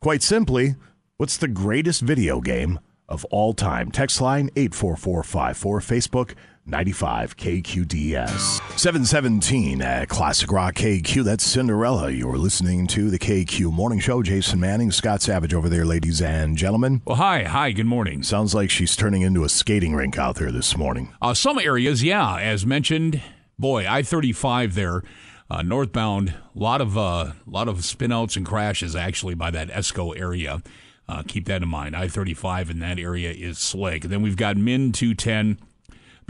Quite 0.00 0.22
simply, 0.22 0.76
what's 1.16 1.38
the 1.38 1.48
greatest 1.48 2.02
video 2.02 2.40
game 2.40 2.78
of 3.08 3.24
all 3.26 3.54
time? 3.54 3.90
Text 3.90 4.20
line 4.20 4.50
84454, 4.54 5.80
Facebook 5.80 6.34
95 6.66 7.36
KQDS. 7.36 8.78
717 8.78 9.82
at 9.82 10.08
Classic 10.08 10.50
Rock 10.52 10.74
KQ. 10.74 11.24
That's 11.24 11.44
Cinderella. 11.44 12.10
You're 12.10 12.36
listening 12.38 12.86
to 12.88 13.10
the 13.10 13.18
KQ 13.18 13.72
Morning 13.72 13.98
Show. 13.98 14.22
Jason 14.22 14.60
Manning, 14.60 14.90
Scott 14.92 15.22
Savage 15.22 15.54
over 15.54 15.68
there, 15.68 15.84
ladies 15.84 16.20
and 16.22 16.56
gentlemen. 16.56 17.02
Well, 17.04 17.16
hi, 17.16 17.44
hi. 17.44 17.72
Good 17.72 17.86
morning. 17.86 18.22
Sounds 18.22 18.54
like 18.54 18.70
she's 18.70 18.94
turning 18.94 19.22
into 19.22 19.44
a 19.44 19.48
skating 19.48 19.94
rink 19.94 20.18
out 20.18 20.36
there 20.36 20.52
this 20.52 20.76
morning. 20.76 21.12
Uh, 21.20 21.34
some 21.34 21.58
areas, 21.58 22.02
yeah, 22.04 22.36
as 22.38 22.64
mentioned. 22.64 23.20
Boy, 23.58 23.86
I 23.88 24.02
thirty 24.02 24.32
five 24.32 24.74
there, 24.74 25.02
uh, 25.50 25.62
northbound. 25.62 26.30
A 26.30 26.58
lot 26.58 26.80
of 26.80 26.96
uh, 26.96 27.32
lot 27.46 27.68
of 27.68 27.78
spinouts 27.78 28.36
and 28.36 28.46
crashes 28.46 28.94
actually 28.96 29.34
by 29.34 29.50
that 29.50 29.68
Esko 29.68 30.18
area. 30.18 30.62
Uh, 31.08 31.22
keep 31.26 31.46
that 31.46 31.62
in 31.62 31.68
mind. 31.68 31.96
I 31.96 32.08
thirty 32.08 32.32
five 32.34 32.70
in 32.70 32.78
that 32.78 32.98
area 32.98 33.30
is 33.32 33.58
slick. 33.58 34.04
then 34.04 34.22
we've 34.22 34.36
got 34.36 34.56
Min 34.56 34.92
two 34.92 35.14
ten 35.14 35.58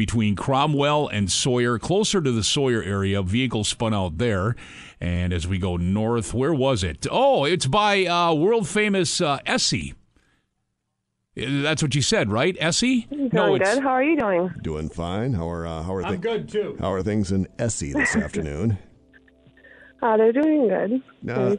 between 0.01 0.35
Cromwell 0.35 1.09
and 1.09 1.31
Sawyer, 1.31 1.79
closer 1.79 2.23
to 2.23 2.33
the 2.33 2.43
Sawyer 2.43 2.83
area. 2.83 3.21
Vehicle 3.21 3.65
spun 3.65 3.93
out 3.93 4.17
there. 4.17 4.57
And 4.99 5.31
as 5.31 5.47
we 5.47 5.59
go 5.59 5.77
north, 5.77 6.33
where 6.33 6.55
was 6.55 6.83
it? 6.83 7.07
Oh, 7.11 7.45
it's 7.45 7.67
by 7.67 8.07
uh, 8.07 8.33
world 8.33 8.67
famous 8.67 9.21
uh, 9.21 9.41
Essie. 9.45 9.93
That's 11.37 11.83
what 11.83 11.95
you 11.95 12.01
said, 12.01 12.33
right, 12.33 12.57
Essie? 12.59 13.09
Doing 13.11 13.29
good. 13.59 13.63
How 13.83 13.91
are 13.91 14.03
you 14.03 14.17
doing? 14.19 14.55
Doing 14.63 14.89
fine. 14.89 15.35
How 15.35 15.47
are 15.51 15.67
uh, 15.67 15.83
how 15.83 15.95
are 15.95 16.03
I'm 16.03 16.13
things? 16.13 16.23
good, 16.23 16.49
too. 16.49 16.77
How 16.81 16.93
are 16.93 17.03
things 17.03 17.31
in 17.31 17.47
Essie 17.59 17.93
this 17.93 18.17
afternoon? 18.27 18.79
Uh, 20.01 20.17
they're 20.17 20.33
doing 20.33 20.67
good. 20.67 21.03
Uh, 21.31 21.57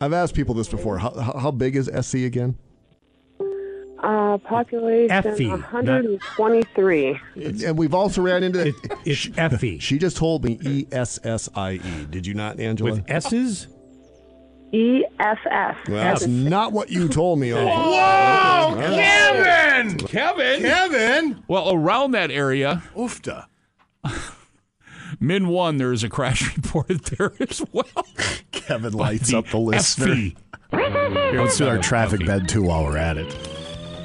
I've 0.00 0.12
asked 0.12 0.34
people 0.36 0.54
this 0.54 0.68
before. 0.68 0.98
How, 0.98 1.10
how 1.18 1.36
how 1.36 1.50
big 1.50 1.74
is 1.74 1.88
Essie 1.88 2.26
again? 2.26 2.58
Uh, 4.02 4.38
population 4.38 5.10
Effie, 5.10 5.46
not- 5.46 5.60
123. 5.72 7.18
and 7.64 7.78
we've 7.78 7.94
also 7.94 8.22
ran 8.22 8.42
into 8.42 8.72
it's 9.04 9.28
Effie. 9.38 9.78
She 9.78 9.98
just 9.98 10.16
told 10.16 10.44
me 10.44 10.58
E 10.62 10.86
S 10.92 11.18
S 11.24 11.48
I 11.54 11.72
E. 11.74 12.06
Did 12.10 12.26
you 12.26 12.34
not, 12.34 12.60
Angela? 12.60 12.90
With 12.92 13.04
S's? 13.10 13.68
ESS. 14.72 15.76
Well, 15.88 15.96
that's 15.96 16.26
not 16.26 16.72
what 16.72 16.90
you 16.90 17.08
told 17.08 17.38
me. 17.38 17.52
On 17.52 17.64
Whoa, 17.64 18.74
Kevin! 18.76 19.96
Kevin! 19.98 20.60
Kevin! 20.62 21.42
Well, 21.48 21.72
around 21.72 22.10
that 22.12 22.30
area, 22.30 22.82
oofta. 22.96 23.46
Min 25.20 25.48
one, 25.48 25.76
there 25.78 25.92
is 25.92 26.02
a 26.04 26.08
crash 26.08 26.54
reported 26.56 27.00
there 27.04 27.32
as 27.40 27.62
well. 27.72 27.86
Kevin 28.50 28.92
lights 28.92 29.32
up 29.32 29.46
the 29.48 29.58
listener. 29.58 30.06
FV. 30.14 30.36
Let's 30.72 31.56
do 31.56 31.68
our 31.68 31.78
traffic 31.78 32.26
bed 32.26 32.48
too 32.48 32.64
while 32.64 32.82
we're 32.84 32.96
at 32.98 33.16
it. 33.16 33.34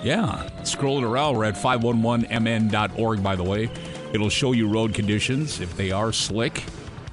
Yeah, 0.03 0.49
scrolling 0.61 1.03
around, 1.03 1.37
we're 1.37 1.45
at 1.45 1.53
511mn.org, 1.53 3.21
by 3.21 3.35
the 3.35 3.43
way. 3.43 3.69
It'll 4.13 4.29
show 4.29 4.51
you 4.51 4.67
road 4.67 4.95
conditions 4.95 5.61
if 5.61 5.77
they 5.77 5.91
are 5.91 6.11
slick, 6.11 6.63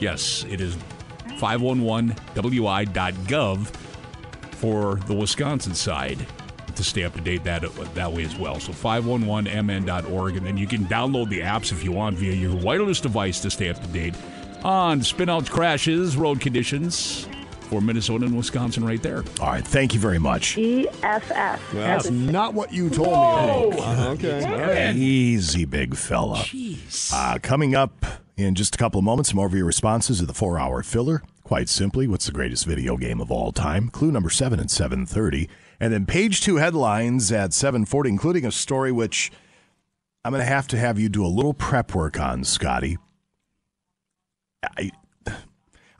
Yes, 0.00 0.46
it 0.48 0.62
is 0.62 0.78
511wi.gov 1.28 3.66
for 4.52 4.94
the 5.06 5.14
Wisconsin 5.14 5.74
side 5.74 6.26
to 6.80 6.88
stay 6.88 7.04
up 7.04 7.14
to 7.14 7.20
date 7.20 7.44
that 7.44 7.62
that 7.94 8.12
way 8.12 8.24
as 8.24 8.36
well. 8.36 8.58
So 8.58 8.72
511mn.org, 8.72 10.36
and 10.36 10.46
then 10.46 10.56
you 10.56 10.66
can 10.66 10.84
download 10.86 11.28
the 11.28 11.40
apps 11.40 11.72
if 11.72 11.84
you 11.84 11.92
want 11.92 12.16
via 12.16 12.32
your 12.32 12.54
wireless 12.56 13.00
device 13.00 13.40
to 13.40 13.50
stay 13.50 13.68
up 13.68 13.80
to 13.80 13.86
date. 13.88 14.14
on 14.64 15.00
spinouts, 15.00 15.48
crashes, 15.50 16.16
road 16.16 16.40
conditions 16.40 17.26
for 17.62 17.80
Minnesota 17.80 18.24
and 18.26 18.36
Wisconsin 18.36 18.84
right 18.84 19.00
there. 19.02 19.22
All 19.40 19.46
right, 19.48 19.64
thank 19.66 19.94
you 19.94 20.00
very 20.00 20.18
much. 20.18 20.58
EFF. 20.58 21.72
That's 21.72 22.10
not 22.10 22.52
what 22.52 22.72
you 22.72 22.90
told 22.90 23.08
me. 23.08 23.80
Uh, 23.80 24.10
Okay. 24.10 24.44
All 24.44 24.58
right. 24.58 24.96
Easy, 24.96 25.64
big 25.64 25.94
fella. 25.94 26.44
Uh, 27.12 27.38
coming 27.42 27.74
up 27.76 28.04
in 28.36 28.54
just 28.56 28.74
a 28.74 28.78
couple 28.78 28.98
of 28.98 29.04
moments, 29.04 29.30
some 29.30 29.36
more 29.36 29.46
of 29.46 29.54
your 29.54 29.66
responses 29.66 30.18
to 30.18 30.26
the 30.26 30.34
four-hour 30.34 30.82
filler. 30.82 31.22
Quite 31.44 31.68
simply, 31.68 32.06
what's 32.08 32.26
the 32.26 32.32
greatest 32.32 32.64
video 32.66 32.96
game 32.96 33.20
of 33.20 33.30
all 33.30 33.50
time? 33.52 33.88
Clue 33.88 34.10
number 34.12 34.30
seven 34.30 34.58
at 34.60 34.70
seven 34.70 35.04
thirty, 35.06 35.48
and 35.80 35.92
then 35.92 36.06
page 36.06 36.42
two 36.42 36.56
headlines 36.56 37.32
at 37.32 37.52
seven 37.52 37.84
forty, 37.84 38.10
including 38.10 38.44
a 38.44 38.52
story 38.52 38.92
which 38.92 39.32
I'm 40.24 40.32
going 40.32 40.44
to 40.44 40.46
have 40.46 40.68
to 40.68 40.78
have 40.78 40.98
you 40.98 41.08
do 41.08 41.24
a 41.24 41.28
little 41.28 41.54
prep 41.54 41.94
work 41.94 42.20
on, 42.20 42.44
Scotty. 42.44 42.98
I 44.62 44.90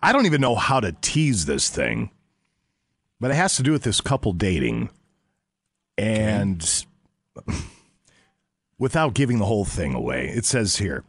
I 0.03 0.13
don't 0.13 0.27
even 0.27 0.41
know 0.41 0.55
how 0.55 0.81
to 0.81 0.93
tease 1.01 1.47
this 1.47 1.69
thing, 1.71 2.11
but 3.19 3.31
it 3.31 3.35
has 3.35 3.57
to 3.57 3.63
do 3.63 3.73
with 3.73 3.83
this 3.83 4.01
couple 4.01 4.33
dating, 4.33 4.91
and 5.97 6.85
without 8.79 9.15
giving 9.15 9.39
the 9.39 9.47
whole 9.47 9.65
thing 9.65 9.95
away, 9.95 10.29
it 10.29 10.45
says 10.45 10.77
here 10.77 11.05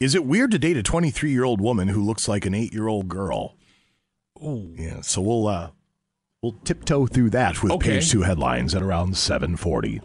Is 0.00 0.14
it 0.14 0.24
weird 0.24 0.50
to 0.52 0.58
date 0.58 0.76
a 0.76 0.82
23 0.82 1.30
year 1.30 1.44
old 1.44 1.60
woman 1.60 1.88
who 1.88 2.02
looks 2.02 2.28
like 2.28 2.46
an 2.46 2.54
eight 2.54 2.72
year 2.72 2.88
old 2.88 3.08
girl? 3.08 3.56
Oh. 4.40 4.68
Yeah, 4.74 5.00
so 5.00 5.22
we'll, 5.22 5.46
uh, 5.46 5.70
we'll 6.42 6.52
tiptoe 6.64 7.06
through 7.06 7.30
that 7.30 7.62
with 7.62 7.72
Okay. 7.72 7.92
page 7.96 8.10
two 8.10 8.22
headlines 8.22 8.74
at 8.74 8.82
around 8.82 9.16
740. 9.16 10.00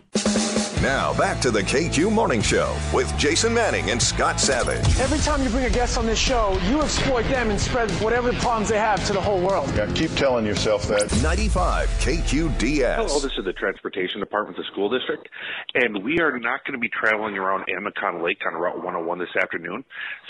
Now 0.81 1.13
back 1.15 1.39
to 1.41 1.51
the 1.51 1.61
KQ 1.61 2.11
Morning 2.11 2.41
Show 2.41 2.75
with 2.91 3.15
Jason 3.15 3.53
Manning 3.53 3.91
and 3.91 4.01
Scott 4.01 4.39
Savage. 4.39 4.79
Every 4.99 5.19
time 5.19 5.43
you 5.43 5.49
bring 5.49 5.65
a 5.65 5.69
guest 5.69 5.95
on 5.95 6.07
this 6.07 6.17
show, 6.17 6.57
you 6.69 6.81
exploit 6.81 7.21
them 7.29 7.51
and 7.51 7.59
spread 7.61 7.91
whatever 8.01 8.33
problems 8.33 8.69
they 8.69 8.79
have 8.79 9.05
to 9.05 9.13
the 9.13 9.21
whole 9.21 9.39
world. 9.39 9.69
Yeah, 9.75 9.91
keep 9.93 10.09
telling 10.15 10.43
yourself 10.43 10.87
that. 10.87 11.11
95 11.21 11.87
KQDS. 11.99 12.95
Hello, 12.95 13.19
this 13.19 13.31
is 13.37 13.45
the 13.45 13.53
Transportation 13.53 14.19
Department 14.21 14.57
of 14.57 14.65
the 14.65 14.71
School 14.71 14.89
District, 14.89 15.27
and 15.75 16.03
we 16.03 16.19
are 16.19 16.39
not 16.39 16.65
going 16.65 16.73
to 16.73 16.79
be 16.79 16.89
traveling 16.89 17.37
around 17.37 17.65
Amacon 17.69 18.23
Lake 18.23 18.39
on 18.47 18.59
Route 18.59 18.77
101 18.77 19.19
this 19.19 19.35
afternoon. 19.39 19.83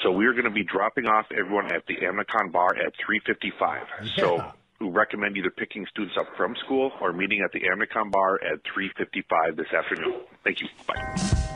So 0.04 0.12
we 0.12 0.26
are 0.26 0.34
going 0.34 0.44
to 0.44 0.50
be 0.52 0.66
dropping 0.66 1.06
off 1.06 1.28
everyone 1.32 1.68
at 1.74 1.86
the 1.88 1.96
Amacon 2.06 2.52
Bar 2.52 2.76
at 2.76 2.92
3:55. 3.00 4.16
So 4.18 4.44
we 4.82 4.90
recommend 4.90 5.38
either 5.38 5.52
picking 5.52 5.86
students 5.92 6.16
up 6.20 6.28
from 6.36 6.56
school 6.66 6.92
or 7.02 7.14
meeting 7.14 7.42
at 7.46 7.52
the 7.52 7.62
Amacon 7.68 8.10
Bar 8.12 8.40
at 8.44 8.60
3:55 8.64 9.56
this 9.56 9.72
afternoon. 9.72 10.22
Thank 10.44 10.62
you. 10.62 10.68
Bye. 10.88 11.52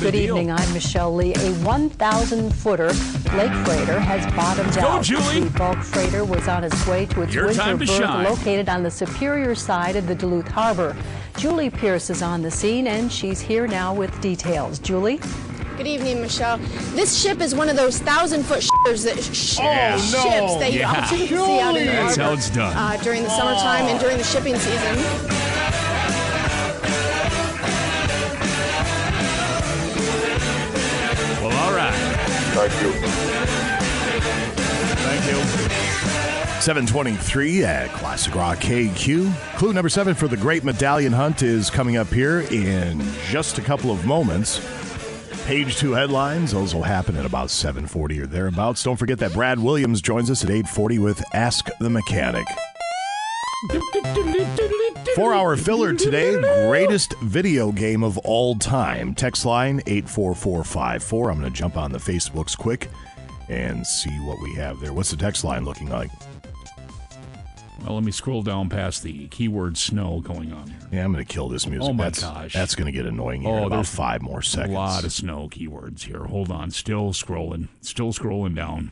Good 0.00 0.14
evening. 0.14 0.50
I'm 0.50 0.72
Michelle 0.74 1.14
Lee. 1.14 1.32
A 1.34 1.52
1,000 1.64 2.54
footer 2.54 2.88
lake 3.34 3.52
freighter 3.64 3.98
has 3.98 4.26
bottomed 4.34 4.74
go, 4.74 4.80
out. 4.82 5.02
Julie. 5.02 5.40
The 5.40 5.58
bulk 5.58 5.78
freighter 5.78 6.24
was 6.24 6.48
on 6.48 6.64
its 6.64 6.86
way 6.86 7.06
to 7.06 7.22
its 7.22 7.32
Your 7.32 7.46
winter 7.46 7.76
berth 7.78 8.28
located 8.28 8.68
on 8.68 8.82
the 8.82 8.90
superior 8.90 9.54
side 9.54 9.96
of 9.96 10.06
the 10.06 10.14
Duluth 10.14 10.48
Harbor. 10.48 10.94
Julie 11.38 11.70
Pierce 11.70 12.10
is 12.10 12.20
on 12.20 12.42
the 12.42 12.50
scene 12.50 12.86
and 12.86 13.10
she's 13.10 13.40
here 13.40 13.66
now 13.66 13.94
with 13.94 14.20
details. 14.20 14.78
Julie? 14.78 15.18
Good 15.76 15.86
evening, 15.86 16.20
Michelle. 16.22 16.58
This 16.94 17.20
ship 17.20 17.40
is 17.40 17.54
one 17.54 17.68
of 17.68 17.76
those 17.76 17.98
thousand 17.98 18.44
foot 18.44 18.62
shippers 18.62 19.02
that 19.04 19.22
sh- 19.22 19.58
Yeah. 19.58 19.96
ships 19.98 20.14
Oh, 20.24 20.46
no. 20.54 20.58
that 20.60 20.72
you 20.72 20.80
Yeah. 20.80 20.90
often 20.90 21.18
see 21.18 21.34
out 21.60 21.76
in 21.76 21.86
the 21.86 21.92
That's 21.92 22.16
harbor 22.16 22.22
how 22.22 22.32
it's 22.32 22.48
done. 22.50 22.76
Uh, 22.76 22.96
during 23.02 23.22
the 23.24 23.30
summertime 23.30 23.84
and 23.86 24.00
during 24.00 24.16
the 24.16 24.24
shipping 24.24 24.58
season. 24.58 25.26
Well, 31.42 31.56
all 31.64 31.72
right. 31.74 31.94
Thank 32.54 32.72
you. 32.82 32.92
Thank 35.02 35.24
you. 35.26 36.60
723 36.60 37.64
at 37.64 37.90
Classic 37.90 38.34
Rock 38.34 38.58
KQ. 38.58 39.32
Clue 39.56 39.72
number 39.72 39.88
seven 39.88 40.14
for 40.14 40.26
the 40.26 40.36
Great 40.36 40.64
Medallion 40.64 41.12
Hunt 41.12 41.42
is 41.42 41.70
coming 41.70 41.96
up 41.96 42.08
here 42.12 42.40
in 42.50 43.00
just 43.28 43.58
a 43.58 43.60
couple 43.62 43.90
of 43.92 44.04
moments. 44.04 44.58
Page 45.46 45.76
two 45.76 45.92
headlines. 45.92 46.50
Those 46.50 46.74
will 46.74 46.82
happen 46.82 47.16
at 47.16 47.24
about 47.24 47.50
740 47.50 48.20
or 48.20 48.26
thereabouts. 48.26 48.82
Don't 48.82 48.96
forget 48.96 49.20
that 49.20 49.32
Brad 49.32 49.60
Williams 49.60 50.02
joins 50.02 50.28
us 50.28 50.42
at 50.42 50.50
840 50.50 50.98
with 50.98 51.22
Ask 51.32 51.68
the 51.78 51.88
Mechanic. 51.88 52.44
Four 55.14 55.34
hour 55.34 55.56
filler 55.56 55.94
today. 55.94 56.34
Greatest 56.66 57.14
video 57.20 57.70
game 57.70 58.02
of 58.02 58.18
all 58.18 58.56
time. 58.56 59.14
Text 59.14 59.46
line 59.46 59.80
84454. 59.86 61.30
I'm 61.30 61.38
going 61.38 61.52
to 61.52 61.56
jump 61.56 61.76
on 61.76 61.92
the 61.92 61.98
Facebooks 61.98 62.58
quick 62.58 62.88
and 63.48 63.86
see 63.86 64.18
what 64.26 64.42
we 64.42 64.52
have 64.56 64.80
there. 64.80 64.92
What's 64.92 65.12
the 65.12 65.16
text 65.16 65.44
line 65.44 65.64
looking 65.64 65.88
like? 65.88 66.10
Well, 67.86 67.94
let 67.94 68.04
me 68.04 68.10
scroll 68.10 68.42
down 68.42 68.68
past 68.68 69.04
the 69.04 69.28
keyword 69.28 69.76
snow 69.78 70.20
going 70.20 70.52
on 70.52 70.66
here. 70.66 70.78
Yeah, 70.90 71.04
I'm 71.04 71.12
going 71.12 71.24
to 71.24 71.32
kill 71.32 71.48
this 71.48 71.68
music. 71.68 71.88
Oh 71.88 71.92
my 71.92 72.04
that's, 72.04 72.20
gosh. 72.20 72.52
That's 72.52 72.74
going 72.74 72.86
to 72.86 72.92
get 72.92 73.06
annoying 73.06 73.42
here 73.42 73.52
Oh, 73.52 73.58
in 73.58 73.62
about 73.64 73.76
there's 73.76 73.94
five 73.94 74.22
more 74.22 74.42
seconds. 74.42 74.74
A 74.74 74.76
lot 74.76 75.04
of 75.04 75.12
snow 75.12 75.48
keywords 75.48 76.02
here. 76.02 76.24
Hold 76.24 76.50
on. 76.50 76.72
Still 76.72 77.12
scrolling. 77.12 77.68
Still 77.82 78.12
scrolling 78.12 78.56
down. 78.56 78.90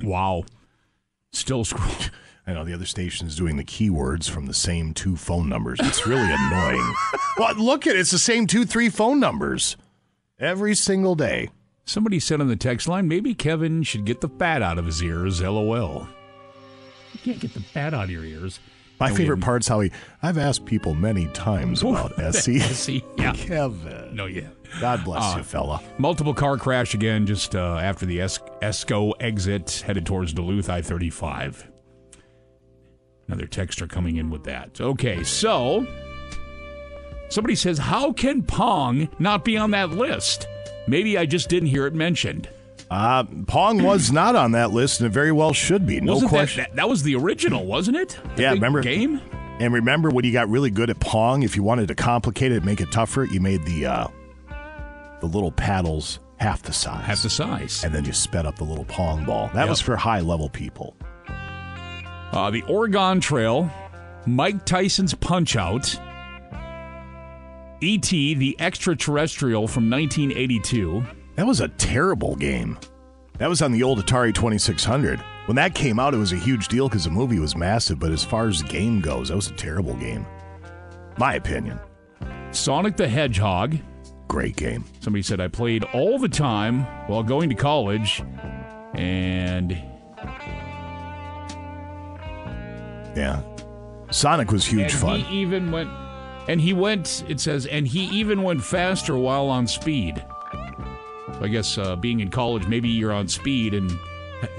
Wow. 0.00 0.44
Still 1.32 1.64
scrolling. 1.64 2.10
I 2.46 2.52
know 2.54 2.64
the 2.64 2.72
other 2.72 2.86
station 2.86 3.26
is 3.26 3.34
doing 3.34 3.56
the 3.56 3.64
keywords 3.64 4.30
from 4.30 4.46
the 4.46 4.54
same 4.54 4.94
two 4.94 5.16
phone 5.16 5.48
numbers. 5.48 5.80
It's 5.82 6.06
really 6.06 6.30
annoying. 6.30 6.94
Well, 7.36 7.54
look 7.54 7.86
at 7.86 7.94
it. 7.94 8.00
It's 8.00 8.10
the 8.10 8.18
same 8.18 8.48
two, 8.48 8.64
three 8.64 8.88
phone 8.88 9.20
numbers 9.20 9.76
every 10.40 10.74
single 10.74 11.14
day. 11.14 11.50
Somebody 11.84 12.18
said 12.18 12.40
on 12.40 12.48
the 12.48 12.56
text 12.56 12.88
line, 12.88 13.06
maybe 13.06 13.32
Kevin 13.32 13.84
should 13.84 14.04
get 14.04 14.20
the 14.20 14.28
fat 14.28 14.60
out 14.60 14.76
of 14.76 14.86
his 14.86 15.00
ears. 15.04 15.40
LOL. 15.40 16.08
You 17.22 17.32
can't 17.32 17.40
get 17.40 17.54
the 17.54 17.60
fat 17.60 17.94
out 17.94 18.04
of 18.04 18.10
your 18.10 18.24
ears. 18.24 18.60
My 19.00 19.12
favorite 19.12 19.40
part's 19.40 19.68
how 19.68 19.78
he. 19.80 19.92
I've 20.24 20.38
asked 20.38 20.64
people 20.64 20.92
many 20.94 21.26
times 21.28 21.82
about 21.82 22.12
SC. 22.34 22.58
SC, 22.60 22.88
yeah. 23.16 23.32
Kevin. 23.32 24.14
No, 24.16 24.26
yeah. 24.26 24.48
God 24.80 25.04
bless 25.04 25.34
Uh, 25.34 25.38
you, 25.38 25.44
fella. 25.44 25.80
Multiple 25.98 26.34
car 26.34 26.56
crash 26.56 26.94
again 26.94 27.24
just 27.24 27.54
uh, 27.54 27.78
after 27.78 28.06
the 28.06 28.20
es- 28.20 28.40
Esko 28.60 29.12
exit 29.20 29.84
headed 29.86 30.04
towards 30.04 30.32
Duluth 30.32 30.68
I 30.68 30.82
35. 30.82 31.70
Another 33.28 33.46
texter 33.46 33.88
coming 33.88 34.16
in 34.16 34.30
with 34.30 34.42
that. 34.44 34.80
Okay, 34.80 35.22
so 35.22 35.86
somebody 37.28 37.54
says, 37.54 37.78
How 37.78 38.12
can 38.12 38.42
Pong 38.42 39.08
not 39.20 39.44
be 39.44 39.56
on 39.56 39.70
that 39.70 39.90
list? 39.90 40.48
Maybe 40.88 41.16
I 41.16 41.24
just 41.26 41.48
didn't 41.48 41.68
hear 41.68 41.86
it 41.86 41.94
mentioned. 41.94 42.48
Uh, 42.90 43.24
Pong 43.46 43.82
was 43.82 44.10
not 44.10 44.34
on 44.34 44.52
that 44.52 44.70
list, 44.70 45.00
and 45.00 45.06
it 45.06 45.10
very 45.10 45.30
well 45.32 45.52
should 45.52 45.84
be. 45.86 46.00
No 46.00 46.14
Wasn't 46.14 46.30
question. 46.30 46.62
That, 46.64 46.76
that 46.76 46.88
was 46.88 47.02
the 47.02 47.16
original, 47.16 47.66
wasn't 47.66 47.98
it? 47.98 48.18
The 48.36 48.42
yeah, 48.42 48.52
remember 48.52 48.80
game? 48.80 49.20
And 49.60 49.74
remember 49.74 50.08
when 50.10 50.24
you 50.24 50.32
got 50.32 50.48
really 50.48 50.70
good 50.70 50.88
at 50.88 50.98
Pong, 51.00 51.42
if 51.42 51.54
you 51.56 51.62
wanted 51.62 51.88
to 51.88 51.94
complicate 51.94 52.52
it, 52.52 52.64
make 52.64 52.80
it 52.80 52.90
tougher, 52.90 53.24
you 53.24 53.40
made 53.40 53.64
the 53.64 53.86
uh, 53.86 54.06
the 55.20 55.26
little 55.26 55.50
paddles 55.52 56.20
half 56.38 56.62
the 56.62 56.72
size. 56.72 57.04
Half 57.04 57.22
the 57.24 57.30
size. 57.30 57.82
And 57.84 57.92
then 57.94 58.04
you 58.04 58.12
sped 58.12 58.46
up 58.46 58.56
the 58.56 58.64
little 58.64 58.84
Pong 58.84 59.24
ball. 59.24 59.48
That 59.52 59.62
Yep. 59.62 59.68
was 59.68 59.80
for 59.80 59.96
high 59.96 60.20
level 60.20 60.48
people. 60.48 60.96
Uh, 62.32 62.50
the 62.50 62.62
Oregon 62.68 63.20
Trail, 63.20 63.70
Mike 64.26 64.64
Tyson's 64.64 65.12
Punch 65.14 65.56
Out, 65.56 65.98
E.T., 67.80 68.34
the 68.34 68.56
extraterrestrial 68.60 69.66
from 69.68 69.88
1982. 69.90 71.04
That 71.38 71.46
was 71.46 71.60
a 71.60 71.68
terrible 71.68 72.34
game. 72.34 72.76
That 73.38 73.48
was 73.48 73.62
on 73.62 73.70
the 73.70 73.84
old 73.84 74.00
Atari 74.00 74.34
2600. 74.34 75.20
When 75.46 75.54
that 75.54 75.72
came 75.72 76.00
out, 76.00 76.12
it 76.12 76.16
was 76.16 76.32
a 76.32 76.36
huge 76.36 76.66
deal 76.66 76.88
because 76.88 77.04
the 77.04 77.12
movie 77.12 77.38
was 77.38 77.54
massive, 77.54 78.00
but 78.00 78.10
as 78.10 78.24
far 78.24 78.48
as 78.48 78.60
the 78.60 78.66
game 78.68 79.00
goes, 79.00 79.28
that 79.28 79.36
was 79.36 79.46
a 79.46 79.52
terrible 79.52 79.94
game. 79.94 80.26
My 81.16 81.34
opinion. 81.34 81.78
Sonic 82.50 82.96
the 82.96 83.06
Hedgehog. 83.06 83.78
Great 84.26 84.56
game. 84.56 84.84
Somebody 84.98 85.22
said 85.22 85.40
I 85.40 85.46
played 85.46 85.84
all 85.84 86.18
the 86.18 86.28
time 86.28 86.82
while 87.06 87.22
going 87.22 87.50
to 87.50 87.54
college, 87.54 88.20
and 88.94 89.70
Yeah. 93.14 93.42
Sonic 94.10 94.50
was 94.50 94.66
huge 94.66 94.90
and 94.90 95.00
fun. 95.00 95.20
He 95.20 95.42
even 95.42 95.70
went, 95.70 95.88
and 96.48 96.60
he 96.60 96.72
went. 96.72 97.22
It 97.28 97.38
says, 97.38 97.64
and 97.64 97.86
he 97.86 98.06
even 98.06 98.42
went 98.42 98.64
faster 98.64 99.16
while 99.16 99.46
on 99.46 99.68
speed. 99.68 100.20
So 101.38 101.44
I 101.44 101.48
guess 101.48 101.78
uh, 101.78 101.96
being 101.96 102.20
in 102.20 102.30
college, 102.30 102.66
maybe 102.66 102.88
you're 102.88 103.12
on 103.12 103.28
speed, 103.28 103.74
and 103.74 103.90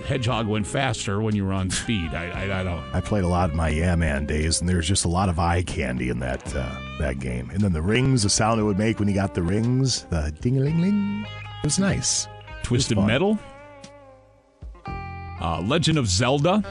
Hedgehog 0.06 0.48
went 0.48 0.66
faster 0.66 1.22
when 1.22 1.36
you 1.36 1.46
were 1.46 1.54
on 1.54 1.70
speed. 1.70 2.14
I, 2.14 2.30
I, 2.30 2.62
I 2.62 2.64
don't. 2.64 2.84
I 2.94 3.02
played 3.02 3.24
a 3.24 3.28
lot 3.28 3.52
in 3.52 3.58
my 3.58 3.70
Yeah 3.70 3.96
Man 3.96 4.26
days, 4.26 4.60
and 4.62 4.70
there's 4.70 4.88
just 4.88 5.06
a 5.06 5.10
lot 5.10 5.30
of 5.30 5.40
eye 5.40 5.62
candy 5.64 6.10
in 6.10 6.20
that 6.20 6.56
uh, 6.56 6.76
that 7.00 7.20
game. 7.20 7.50
And 7.50 7.62
then 7.62 7.74
the 7.74 7.82
rings, 7.82 8.24
the 8.24 8.30
sound 8.30 8.60
it 8.60 8.64
would 8.64 8.78
make 8.78 9.00
when 9.00 9.08
you 9.08 9.14
got 9.14 9.34
the 9.34 9.44
rings, 9.44 10.04
the 10.10 10.34
ding 10.42 10.58
a 10.58 10.62
ling 10.62 10.82
ling, 10.82 11.26
it 11.62 11.66
was 11.66 11.80
nice. 11.80 12.28
Twisted 12.64 12.98
fun. 12.98 13.08
Metal. 13.08 13.40
Uh, 15.42 15.62
Legend 15.62 15.98
of 15.98 16.08
Zelda. 16.08 16.62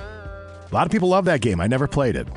A 0.71 0.75
lot 0.75 0.87
of 0.87 0.93
people 0.93 1.09
love 1.09 1.25
that 1.27 1.41
game. 1.41 1.61
I 1.61 1.67
never 1.67 1.87
played 1.89 2.17
it. 2.17 2.29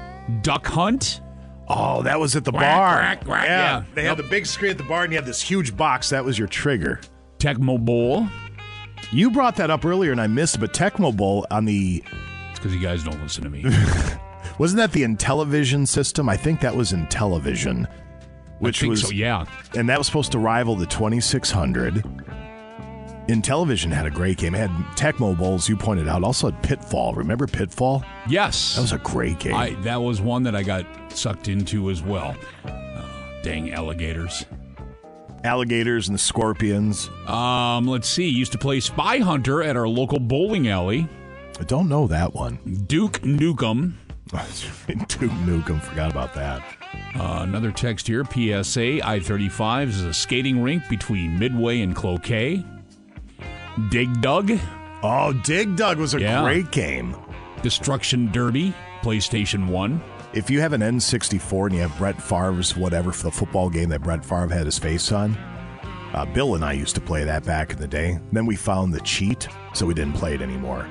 Duck 0.41 0.65
Hunt. 0.65 1.19
Oh, 1.67 2.01
that 2.03 2.19
was 2.19 2.36
at 2.36 2.43
the 2.43 2.51
Quack, 2.51 2.61
bar. 2.63 2.97
quack, 2.99 3.26
quack, 3.26 3.45
yeah, 3.45 3.78
yeah. 3.80 3.84
they 3.93 4.03
had 4.03 4.17
the 4.17 4.24
big 4.24 4.45
screen 4.45 4.72
at 4.72 4.78
the 4.78 4.84
bar, 4.84 5.03
and 5.03 5.13
you 5.13 5.17
had 5.17 5.26
this 5.26 5.41
huge 5.41 5.76
box. 5.78 6.09
That 6.09 6.24
was 6.26 6.38
your 6.38 6.47
trigger. 6.49 6.99
Tecmo 7.42 7.84
Bowl. 7.84 8.28
You 9.12 9.32
brought 9.32 9.56
that 9.56 9.72
up 9.72 9.84
earlier, 9.84 10.12
and 10.12 10.22
I 10.22 10.28
missed. 10.28 10.60
But 10.60 10.74
Tecmo 10.74 11.16
Bowl 11.16 11.48
on 11.50 11.66
the 11.66 12.04
It's 12.52 12.60
because 12.60 12.74
you 12.76 12.80
guys 12.80 13.04
don't 13.04 13.20
listen 13.22 13.44
to 13.44 13.50
me. 13.50 13.64
wasn't 14.60 14.78
that 14.78 14.92
the 14.92 15.02
Intellivision 15.02 15.88
system? 15.88 16.30
I 16.30 16.38
think 16.38 16.62
that 16.62 16.76
was 16.76 16.92
Intellivision, 16.92 17.92
which 18.60 18.82
think 18.82 18.92
was 18.92 19.02
so, 19.02 19.10
yeah. 19.10 19.46
and 19.76 19.89
that 19.89 19.98
was 19.98 20.06
supposed 20.06 20.32
to 20.34 20.39
rival 20.39 20.76
the 20.76 20.86
2600. 20.86 22.06
Intellivision 23.28 23.92
had 23.92 24.06
a 24.06 24.12
great 24.12 24.38
game. 24.38 24.54
It 24.54 24.60
had 24.60 24.70
Tecmo 24.96 25.36
Bowls, 25.36 25.68
you 25.68 25.76
pointed 25.76 26.08
out. 26.08 26.24
Also 26.24 26.52
had 26.52 26.62
Pitfall. 26.62 27.16
Remember 27.16 27.48
Pitfall? 27.48 28.04
Yes. 28.28 28.76
That 28.76 28.82
was 28.82 28.92
a 28.92 29.00
great 29.00 29.39
game. 29.39 29.56
I, 29.56 29.72
that 29.82 30.02
was 30.02 30.22
one 30.22 30.44
that 30.44 30.56
I 30.56 30.62
got 30.62 30.86
sucked 31.12 31.48
into 31.48 31.89
as 31.89 32.04
well. 32.04 32.36
Uh, 32.66 33.08
dang 33.42 33.72
alligators. 33.72 34.46
Alligators 35.44 36.08
and 36.08 36.16
the 36.16 36.20
scorpions. 36.20 37.10
Um, 37.28 37.88
let's 37.88 38.08
see. 38.08 38.28
Used 38.28 38.52
to 38.52 38.58
play 38.58 38.80
Spy 38.80 39.18
Hunter 39.20 39.64
at 39.64 39.76
our 39.76 39.88
local 39.88 40.20
bowling 40.20 40.68
alley. 40.68 41.08
I 41.60 41.64
don't 41.64 41.89
know 41.89 42.08
that 42.08 42.34
one. 42.34 42.58
Duke 42.88 43.22
Nukem. 43.22 43.94
Duke 44.32 45.32
Nukem. 45.32 45.82
Forgot 45.82 46.12
about 46.12 46.34
that. 46.36 46.64
Uh, 47.16 47.39
another 47.42 47.72
text 47.72 48.08
here. 48.08 48.24
PSA 48.26 49.06
I 49.08 49.20
35 49.20 49.89
is 49.89 50.02
a 50.04 50.14
skating 50.14 50.62
rink 50.62 50.84
between 50.89 51.38
Midway 51.39 51.82
and 51.82 51.96
Cloquet. 51.96 52.64
Dig 53.89 54.22
Dug. 54.22 54.52
Oh, 55.04 55.34
Dig 55.44 55.76
Dug 55.76 55.98
was 55.98 56.14
a 56.14 56.22
Yeah. 56.22 56.42
great 56.44 56.72
game. 56.72 57.16
Destruction 57.64 58.32
Derby. 58.32 58.74
PlayStation 59.02 59.68
1. 59.68 60.02
If 60.34 60.50
you 60.50 60.62
have 60.62 60.72
an 60.72 60.80
N64 60.80 61.66
and 61.68 61.76
you 61.76 61.82
have 61.82 61.98
Brett 61.98 62.22
Favre's 62.22 62.78
whatever 62.78 63.12
for 63.12 63.24
the 63.24 63.32
football 63.32 63.70
game 63.70 63.90
that 63.90 64.02
Brett 64.02 64.24
Favre 64.24 64.48
had 64.48 64.66
his 64.66 64.80
face 64.80 65.12
on, 65.12 65.36
uh, 66.14 66.24
Bill 66.24 66.56
and 66.56 66.64
I 66.64 66.72
used 66.72 66.96
to 66.96 67.02
play 67.02 67.26
that 67.26 67.44
back 67.44 67.74
in 67.74 67.80
the 67.80 67.88
day. 67.88 68.18
Then 68.32 68.46
we 68.46 68.56
found 68.56 68.94
the 68.94 69.02
cheat, 69.02 69.50
so 69.74 69.86
we 69.86 69.94
didn't 69.94 70.14
play 70.14 70.34
it 70.34 70.42
anymore. 70.42 70.88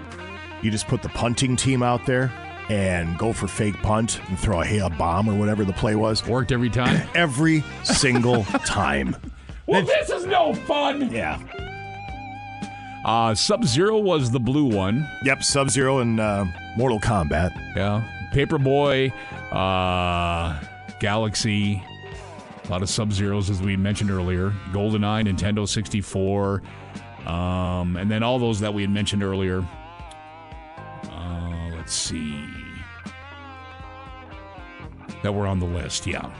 You 0.60 0.70
just 0.70 0.88
put 0.88 1.00
the 1.00 1.08
punting 1.08 1.56
team 1.56 1.82
out 1.82 2.04
there 2.04 2.30
and 2.68 3.16
go 3.16 3.32
for 3.32 3.48
fake 3.48 3.76
punt 3.76 4.20
and 4.28 4.38
throw 4.38 4.60
a, 4.60 4.64
hail 4.64 4.90
bomb 4.90 5.26
or 5.26 5.38
whatever 5.38 5.64
the 5.64 5.72
play 5.72 5.94
was. 5.94 6.26
Worked 6.26 6.52
every 6.52 6.68
time? 6.68 7.08
every 7.14 7.64
single 7.82 8.44
time. 8.66 9.16
Well, 9.64 9.82
this 9.82 10.10
is 10.10 10.26
no 10.26 10.52
fun. 10.52 11.10
Yeah. 11.10 11.38
Uh, 13.06 13.34
Sub 13.34 13.64
Zero 13.64 13.98
was 13.98 14.32
the 14.32 14.40
blue 14.40 14.66
one. 14.66 15.08
Yep, 15.24 15.42
Sub 15.42 15.70
Zero 15.70 16.00
and 16.00 16.20
uh, 16.20 16.44
Mortal 16.76 17.00
Kombat. 17.00 17.52
Yeah. 17.74 18.06
Paperboy, 18.32 19.12
uh, 19.52 20.60
Galaxy, 21.00 21.82
a 22.64 22.68
lot 22.70 22.82
of 22.82 22.88
Sub 22.88 23.12
Zeros 23.12 23.50
as 23.50 23.60
we 23.60 23.76
mentioned 23.76 24.10
earlier. 24.10 24.50
GoldenEye, 24.72 25.28
Nintendo 25.28 25.68
64, 25.68 26.62
um, 27.26 27.96
and 27.96 28.10
then 28.10 28.22
all 28.22 28.38
those 28.38 28.60
that 28.60 28.72
we 28.72 28.82
had 28.82 28.90
mentioned 28.90 29.22
earlier. 29.22 29.64
Uh, 31.10 31.70
let's 31.76 31.92
see. 31.92 32.46
That 35.22 35.32
were 35.32 35.46
on 35.46 35.58
the 35.58 35.66
list, 35.66 36.06
yeah. 36.06 36.30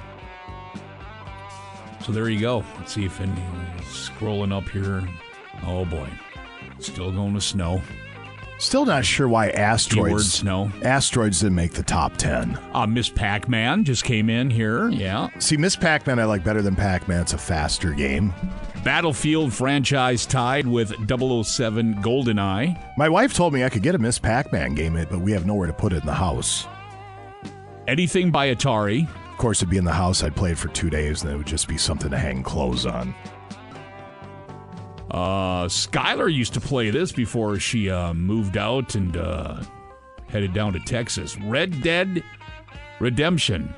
So 2.05 2.13
there 2.13 2.29
you 2.29 2.41
go. 2.41 2.65
Let's 2.79 2.95
see 2.95 3.05
if 3.05 3.21
any 3.21 3.43
scrolling 3.83 4.57
up 4.57 4.69
here. 4.69 5.07
Oh 5.65 5.85
boy. 5.85 6.09
Still 6.79 7.13
going 7.13 7.35
to 7.35 7.41
snow. 7.41 7.83
Still 8.61 8.85
not 8.85 9.07
sure 9.07 9.27
why 9.27 9.49
asteroids 9.49 10.45
no. 10.45 10.71
asteroids 10.83 11.41
didn't 11.41 11.55
make 11.55 11.73
the 11.73 11.83
top 11.83 12.19
ten. 12.19 12.59
Uh, 12.75 12.87
Miss 12.87 13.09
Pac 13.09 13.49
Man 13.49 13.85
just 13.85 14.05
came 14.05 14.29
in 14.29 14.51
here. 14.51 14.91
Yeah. 14.91 15.29
See, 15.39 15.57
Miss 15.57 15.77
Pac-Man 15.77 16.19
I 16.19 16.25
like 16.25 16.45
better 16.45 16.61
than 16.61 16.77
Pac-Man. 16.77 17.23
It's 17.23 17.33
a 17.33 17.39
faster 17.39 17.93
game. 17.93 18.35
Battlefield 18.85 19.55
franchise 19.55 20.27
tied 20.27 20.67
with 20.67 20.91
007 21.09 21.95
GoldenEye. 22.03 22.97
My 22.99 23.09
wife 23.09 23.33
told 23.33 23.55
me 23.55 23.65
I 23.65 23.71
could 23.71 23.83
get 23.83 23.95
a 23.95 23.99
Miss 23.99 24.19
Pac-Man 24.19 24.75
game, 24.75 24.95
but 24.95 25.21
we 25.21 25.33
have 25.33 25.47
nowhere 25.47 25.67
to 25.67 25.73
put 25.73 25.95
it 25.95 26.01
in 26.03 26.07
the 26.07 26.13
house. 26.13 26.67
Anything 27.89 28.31
by 28.31 28.55
Atari. 28.55 29.09
Of 29.31 29.39
course, 29.39 29.59
it'd 29.61 29.71
be 29.71 29.79
in 29.79 29.85
the 29.85 29.93
house. 29.93 30.23
I'd 30.23 30.37
play 30.37 30.53
it 30.53 30.59
for 30.59 30.69
two 30.69 30.91
days, 30.91 31.23
and 31.23 31.33
it 31.33 31.37
would 31.37 31.47
just 31.47 31.67
be 31.67 31.79
something 31.79 32.11
to 32.11 32.19
hang 32.19 32.43
clothes 32.43 32.85
on. 32.85 33.15
Uh, 35.11 35.65
Skylar 35.65 36.33
used 36.33 36.55
to 36.55 36.61
play 36.61 36.91
this 36.91 37.11
before 37.11 37.59
she 37.59 37.91
uh, 37.91 38.15
moved 38.15 38.57
out 38.57 38.95
and 38.95 39.17
uh, 39.17 39.63
headed 40.29 40.53
down 40.53 40.73
to 40.73 40.81
Texas. 40.81 41.37
Red 41.39 41.83
Dead 41.83 42.23
Redemption. 43.01 43.75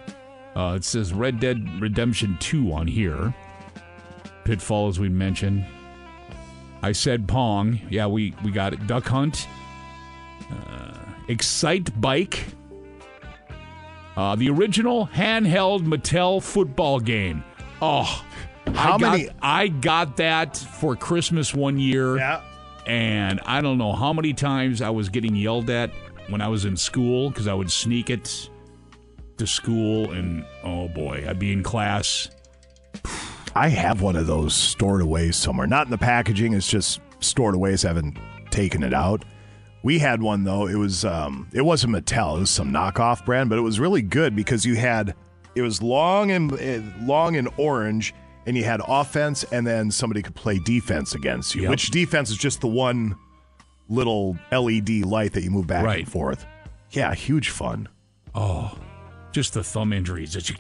Uh, 0.55 0.75
it 0.77 0.85
says 0.85 1.15
Red 1.15 1.41
Dead 1.41 1.81
Redemption 1.81 2.37
2 2.41 2.73
on 2.73 2.87
here. 2.87 3.35
Pitfall, 4.45 4.89
as 4.89 5.01
we 5.01 5.09
mentioned. 5.09 5.65
I 6.83 6.93
said 6.93 7.27
Pong. 7.29 7.81
Yeah, 7.89 8.09
we, 8.09 8.35
we 8.45 8.51
got 8.51 8.73
it. 8.73 8.87
Duck 8.87 9.07
Hunt. 9.07 9.47
Uh, 10.51 10.95
Excitebike. 11.29 12.41
Uh, 14.17 14.37
the 14.37 14.51
original 14.51 15.07
handheld 15.07 15.87
Mattel 15.87 16.43
football 16.43 17.01
game. 17.01 17.43
Oh, 17.81 18.23
How 18.75 18.95
I 18.95 18.99
got, 18.99 19.01
many- 19.01 19.29
I 19.41 19.69
got 19.69 20.17
that 20.19 20.57
for 20.57 20.97
Christmas 20.97 21.55
one 21.55 21.79
year. 21.79 22.17
Yeah. 22.17 22.43
And 22.87 23.41
I 23.47 23.61
don't 23.61 23.79
know 23.79 23.93
how 23.93 24.13
many 24.13 24.33
times 24.33 24.83
I 24.83 24.91
was 24.91 25.09
getting 25.09 25.37
yelled 25.37 25.71
at 25.71 25.91
when 26.29 26.41
I 26.41 26.49
was 26.49 26.65
in 26.65 26.77
school 26.77 27.31
because 27.31 27.47
I 27.47 27.55
would 27.55 27.71
sneak 27.71 28.11
it 28.11 28.49
to 29.39 29.47
school. 29.47 30.11
And 30.13 30.45
oh 30.65 30.89
boy, 30.89 31.25
I'd 31.29 31.39
be 31.39 31.53
in 31.53 31.63
class. 31.63 32.29
I 33.55 33.69
have 33.69 34.01
one 34.01 34.17
of 34.17 34.27
those 34.27 34.55
stored 34.55 35.03
away 35.03 35.31
somewhere. 35.31 35.67
Not 35.67 35.87
in 35.87 35.91
the 35.91 35.99
packaging. 35.99 36.55
It's 36.55 36.69
just 36.69 37.01
stored 37.21 37.55
away. 37.55 37.77
So 37.77 37.89
I 37.89 37.91
haven't 37.91 38.19
taken 38.51 38.83
it 38.83 38.95
out. 38.95 39.25
We 39.83 39.99
had 39.99 40.23
one 40.23 40.45
though. 40.45 40.67
It 40.67 40.77
was 40.77 41.05
um, 41.05 41.49
it 41.53 41.63
wasn't 41.63 41.95
Mattel. 41.95 42.37
It 42.37 42.41
was 42.41 42.51
some 42.51 42.73
knockoff 42.73 43.25
brand, 43.25 43.51
but 43.51 43.59
it 43.59 43.63
was 43.63 43.79
really 43.79 44.03
good 44.03 44.35
because 44.35 44.65
you 44.65 44.75
had 44.77 45.15
it 45.55 45.63
was 45.63 45.83
long 45.83 46.31
and 46.31 46.53
uh, 46.53 46.81
long 47.05 47.37
and 47.37 47.49
orange, 47.59 48.15
and 48.47 48.57
you 48.57 48.65
had 48.65 48.81
offense, 48.87 49.45
and 49.45 49.67
then 49.67 49.91
somebody 49.91 50.23
could 50.23 50.35
play 50.35 50.59
defense 50.59 51.15
against 51.15 51.55
you. 51.55 51.63
Yep. 51.63 51.71
Which 51.71 51.91
defense 51.91 52.31
is 52.31 52.37
just 52.37 52.61
the 52.61 52.67
one 52.69 53.17
little 53.89 54.37
LED 54.51 55.05
light 55.05 55.33
that 55.35 55.43
you 55.43 55.51
move 55.51 55.67
back 55.67 55.85
Right. 55.85 56.01
and 56.01 56.11
forth. 56.11 56.45
Yeah, 56.91 57.15
huge 57.15 57.51
fun. 57.51 57.89
Oh, 58.35 58.77
just 59.33 59.55
the 59.55 59.63
thumb 59.65 59.93
injuries 59.93 60.33
that 60.35 60.49
you 60.49 60.57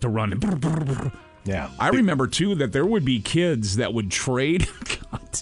to 0.00 0.08
run. 0.08 1.12
Yeah. 1.44 1.70
I 1.78 1.88
remember 1.88 2.26
too 2.26 2.54
that 2.56 2.72
there 2.72 2.86
would 2.86 3.04
be 3.04 3.20
kids 3.20 3.76
that 3.76 3.92
would 3.94 4.10
trade. 4.10 4.66
God, 5.10 5.40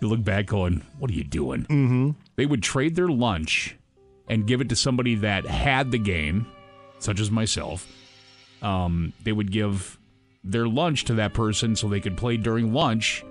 you 0.00 0.08
look 0.08 0.22
back 0.24 0.46
going, 0.46 0.82
"What 0.98 1.10
are 1.10 1.14
you 1.14 1.24
doing?" 1.24 1.62
Mm-hmm. 1.64 2.10
They 2.36 2.46
would 2.46 2.62
trade 2.62 2.96
their 2.96 3.08
lunch 3.08 3.76
and 4.28 4.46
give 4.46 4.60
it 4.60 4.68
to 4.70 4.76
somebody 4.76 5.14
that 5.16 5.46
had 5.46 5.90
the 5.92 5.98
game, 5.98 6.46
such 6.98 7.20
as 7.20 7.30
myself. 7.30 7.86
Um, 8.62 9.12
they 9.22 9.32
would 9.32 9.52
give 9.52 9.98
their 10.46 10.66
lunch 10.68 11.04
to 11.04 11.14
that 11.14 11.34
person 11.34 11.74
so 11.76 11.88
they 11.88 12.00
could 12.00 12.16
play 12.16 12.36
during 12.36 12.72
lunch 12.72 13.24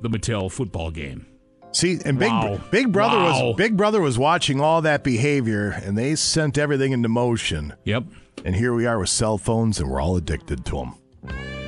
the 0.00 0.08
Mattel 0.08 0.50
football 0.50 0.90
game. 0.90 1.26
See, 1.72 1.98
and 2.04 2.18
Big 2.18 2.30
Wow. 2.30 2.60
Big 2.70 2.92
Brother 2.92 3.16
Wow. 3.16 3.46
was 3.48 3.56
Big 3.56 3.76
Brother 3.76 4.00
was 4.00 4.18
watching 4.18 4.60
all 4.60 4.82
that 4.82 5.02
behavior, 5.04 5.70
and 5.70 5.96
they 5.96 6.14
sent 6.16 6.58
everything 6.58 6.92
into 6.92 7.08
motion. 7.08 7.72
Yep. 7.84 8.04
And 8.44 8.54
here 8.54 8.74
we 8.74 8.84
are 8.86 8.98
with 8.98 9.08
cell 9.08 9.38
phones, 9.38 9.80
and 9.80 9.88
we're 9.90 10.00
all 10.00 10.16
addicted 10.16 10.64
to 10.66 10.72
them. 10.76 10.94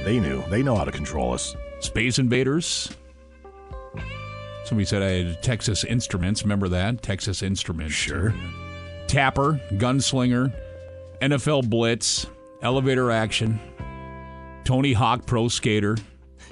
They 0.05 0.21
knew. 0.21 0.43
They 0.51 0.63
know 0.63 0.77
how 0.77 0.85
to 0.85 0.93
control 0.93 1.33
us. 1.33 1.57
Space 1.81 2.19
Invaders. 2.19 2.91
Somebody 4.65 4.85
said 4.87 5.03
I 5.03 5.11
had 5.11 5.43
Texas 5.43 5.85
Instruments. 5.85 6.43
Remember 6.43 6.69
that? 6.69 7.03
Texas 7.03 7.43
Instruments. 7.43 7.95
Sure. 7.95 8.35
Tapper, 9.07 9.61
Gunslinger, 9.73 10.53
NFL 11.21 11.69
Blitz, 11.69 12.27
Elevator 12.63 13.11
Action, 13.11 13.61
Tony 14.65 14.93
Hawk 14.93 15.27
Pro 15.27 15.49
Skater. 15.49 15.97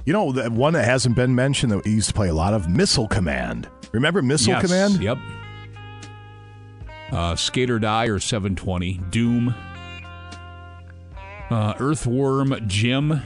You 0.05 0.13
know, 0.13 0.33
the 0.33 0.51
one 0.51 0.73
that 0.75 0.85
hasn't 0.85 1.17
been 1.17 1.35
mentioned 1.35 1.73
that 1.73 1.85
we 1.85 1.93
used 1.93 2.09
to 2.09 2.15
play 2.15 2.29
a 2.29 2.35
lot 2.35 2.55
of 2.55 2.69
Missile 2.69 3.09
Command. 3.09 3.69
Remember 3.93 4.23
Missile 4.23 4.55
Yes, 4.55 4.63
Command? 4.63 5.03
Yep. 5.03 5.19
Uh, 7.13 7.37
Skate 7.37 7.71
or 7.71 7.79
Die 7.79 8.07
or 8.07 8.19
720. 8.19 8.95
Doom. 9.11 9.55
Uh, 11.51 11.75
Earthworm 11.79 12.55
Jim. 12.67 13.21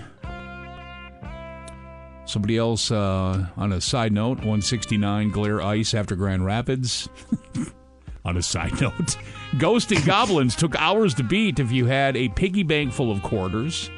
Somebody 2.24 2.59
else 2.59 2.91
uh, 2.91 3.47
on 3.57 3.72
a 3.72 3.80
side 3.80 4.12
note 4.12 4.39
169 4.39 5.30
Glare 5.30 5.62
Ice 5.62 5.95
after 5.95 6.16
Grand 6.16 6.45
Rapids. 6.45 7.09
on 8.24 8.37
a 8.37 8.43
side 8.43 8.80
note, 8.80 9.16
Ghost 9.59 9.93
and 9.93 10.05
Goblins 10.05 10.57
took 10.57 10.74
hours 10.74 11.14
to 11.14 11.22
beat 11.22 11.61
if 11.61 11.70
you 11.70 11.87
had 11.87 12.16
a 12.16 12.28
piggy 12.30 12.64
bank 12.64 12.93
full 12.93 13.12
of 13.12 13.22
quarters. 13.22 13.89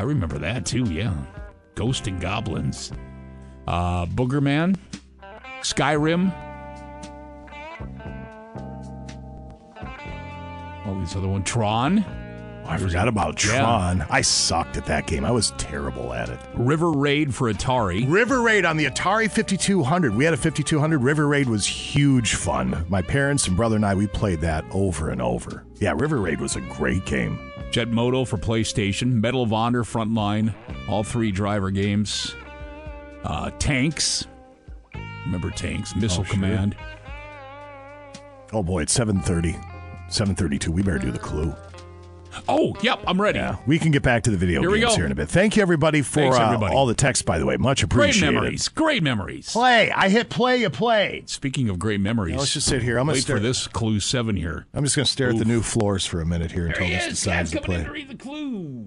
I 0.00 0.04
remember 0.04 0.38
that 0.38 0.64
too, 0.64 0.84
yeah. 0.84 1.12
Ghost 1.74 2.06
and 2.06 2.18
Goblins. 2.22 2.90
Uh, 3.68 4.06
Boogerman. 4.06 4.78
Skyrim. 5.60 6.32
All 10.86 10.94
these 10.98 11.14
other 11.14 11.28
ones. 11.28 11.46
Tron. 11.46 12.02
I 12.64 12.78
forgot 12.78 13.08
about 13.08 13.44
Yeah. 13.44 13.58
Tron. 13.58 14.06
I 14.08 14.22
sucked 14.22 14.78
at 14.78 14.86
that 14.86 15.06
game. 15.06 15.26
I 15.26 15.32
was 15.32 15.50
terrible 15.58 16.14
at 16.14 16.30
it. 16.30 16.38
River 16.54 16.92
Raid 16.92 17.34
for 17.34 17.52
Atari. 17.52 18.10
River 18.10 18.40
Raid 18.40 18.64
on 18.64 18.78
the 18.78 18.86
Atari 18.86 19.30
5200. 19.30 20.14
We 20.14 20.24
had 20.24 20.32
a 20.32 20.38
5200. 20.38 21.02
River 21.02 21.26
Raid 21.26 21.46
was 21.50 21.66
huge 21.66 22.36
fun. 22.36 22.86
My 22.88 23.02
parents 23.02 23.46
and 23.48 23.54
brother 23.54 23.76
and 23.76 23.84
I, 23.84 23.94
we 23.94 24.06
played 24.06 24.40
that 24.40 24.64
over 24.72 25.10
and 25.10 25.20
over. 25.20 25.66
Yeah, 25.76 25.92
River 25.94 26.16
Raid 26.16 26.40
was 26.40 26.56
a 26.56 26.60
great 26.62 27.04
game. 27.04 27.49
Jet 27.70 27.88
Moto 27.88 28.24
for 28.24 28.36
PlayStation. 28.36 29.12
Medal 29.12 29.42
of 29.42 29.52
Honor 29.52 29.84
Frontline. 29.84 30.54
All 30.88 31.04
three 31.04 31.30
driver 31.30 31.70
games. 31.70 32.34
Uh, 33.22 33.50
tanks. 33.58 34.26
Remember 35.26 35.50
Tanks? 35.50 35.94
Missile 35.94 36.22
Oh, 36.22 36.24
sure. 36.24 36.34
Command. 36.34 36.76
Oh 38.52 38.62
boy, 38.62 38.82
it's 38.82 38.92
730. 38.92 39.52
732. 40.08 40.72
We 40.72 40.82
better 40.82 40.98
do 40.98 41.12
the 41.12 41.18
clue. 41.18 41.54
Oh, 42.48 42.74
yep, 42.82 43.00
I'm 43.06 43.20
ready. 43.20 43.38
Yeah, 43.38 43.56
we 43.66 43.78
can 43.78 43.90
get 43.90 44.02
back 44.02 44.22
to 44.24 44.30
the 44.30 44.36
video 44.36 44.60
Here 44.60 44.70
games 44.76 44.94
here 44.94 45.06
in 45.06 45.12
a 45.12 45.14
bit. 45.14 45.28
Thank 45.28 45.56
you, 45.56 45.62
everybody, 45.62 46.02
for 46.02 46.32
Thanks, 46.32 46.36
uh, 46.38 46.58
all 46.72 46.86
the 46.86 46.94
text, 46.94 47.24
by 47.24 47.38
the 47.38 47.46
way. 47.46 47.56
Much 47.56 47.82
appreciated. 47.82 48.20
Great 48.20 48.34
memories. 48.34 48.68
Great 48.68 49.02
memories. 49.02 49.52
Play. 49.52 49.90
I 49.90 50.08
hit 50.08 50.28
play, 50.30 50.58
you 50.58 50.70
played. 50.70 51.28
Speaking 51.28 51.68
of 51.68 51.78
great 51.78 52.00
memories, 52.00 52.32
Now 52.34 52.40
let's 52.40 52.54
just 52.54 52.66
sit 52.66 52.82
here. 52.82 52.98
I'm 52.98 53.06
gonna 53.06 53.14
wait 53.16 53.22
stare- 53.22 53.36
for 53.36 53.42
this 53.42 53.66
clue 53.66 54.00
seven 54.00 54.36
here. 54.36 54.66
I'm 54.74 54.84
just 54.84 54.96
going 54.96 55.06
to 55.06 55.10
stare 55.10 55.30
at 55.30 55.38
the 55.38 55.44
new 55.44 55.62
floors 55.62 56.06
for 56.06 56.20
a 56.20 56.26
minute 56.26 56.52
here 56.52 56.66
until 56.66 56.86
he 56.86 56.94
this 56.94 57.06
decides 57.08 57.50
Dad's 57.50 57.60
to 57.62 57.66
play. 57.66 57.84
to 57.84 57.90
read 57.90 58.08
the 58.08 58.14
clue. 58.16 58.86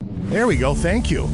There 0.00 0.46
we 0.46 0.56
go. 0.56 0.74
Thank 0.74 1.10
you. 1.10 1.28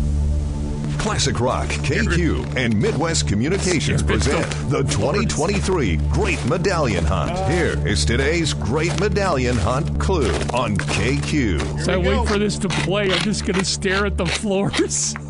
Classic 1.00 1.40
Rock, 1.40 1.66
KQ, 1.68 2.56
and 2.56 2.78
Midwest 2.80 3.26
Communications 3.26 4.02
present 4.02 4.44
the 4.70 4.82
2023 4.82 5.96
Great 6.12 6.44
Medallion 6.46 7.04
Hunt. 7.04 7.36
Here 7.50 7.74
is 7.88 8.04
today's 8.04 8.52
Great 8.52 8.98
Medallion 9.00 9.56
Hunt 9.56 9.98
clue 9.98 10.30
on 10.52 10.76
KQ. 10.76 11.78
As 11.78 11.88
I 11.88 11.96
wait 11.96 12.28
for 12.28 12.38
this 12.38 12.58
to 12.58 12.68
play, 12.68 13.10
I'm 13.10 13.18
just 13.20 13.46
going 13.46 13.58
to 13.58 13.64
stare 13.64 14.04
at 14.06 14.16
the 14.16 14.26
floors. 14.26 15.14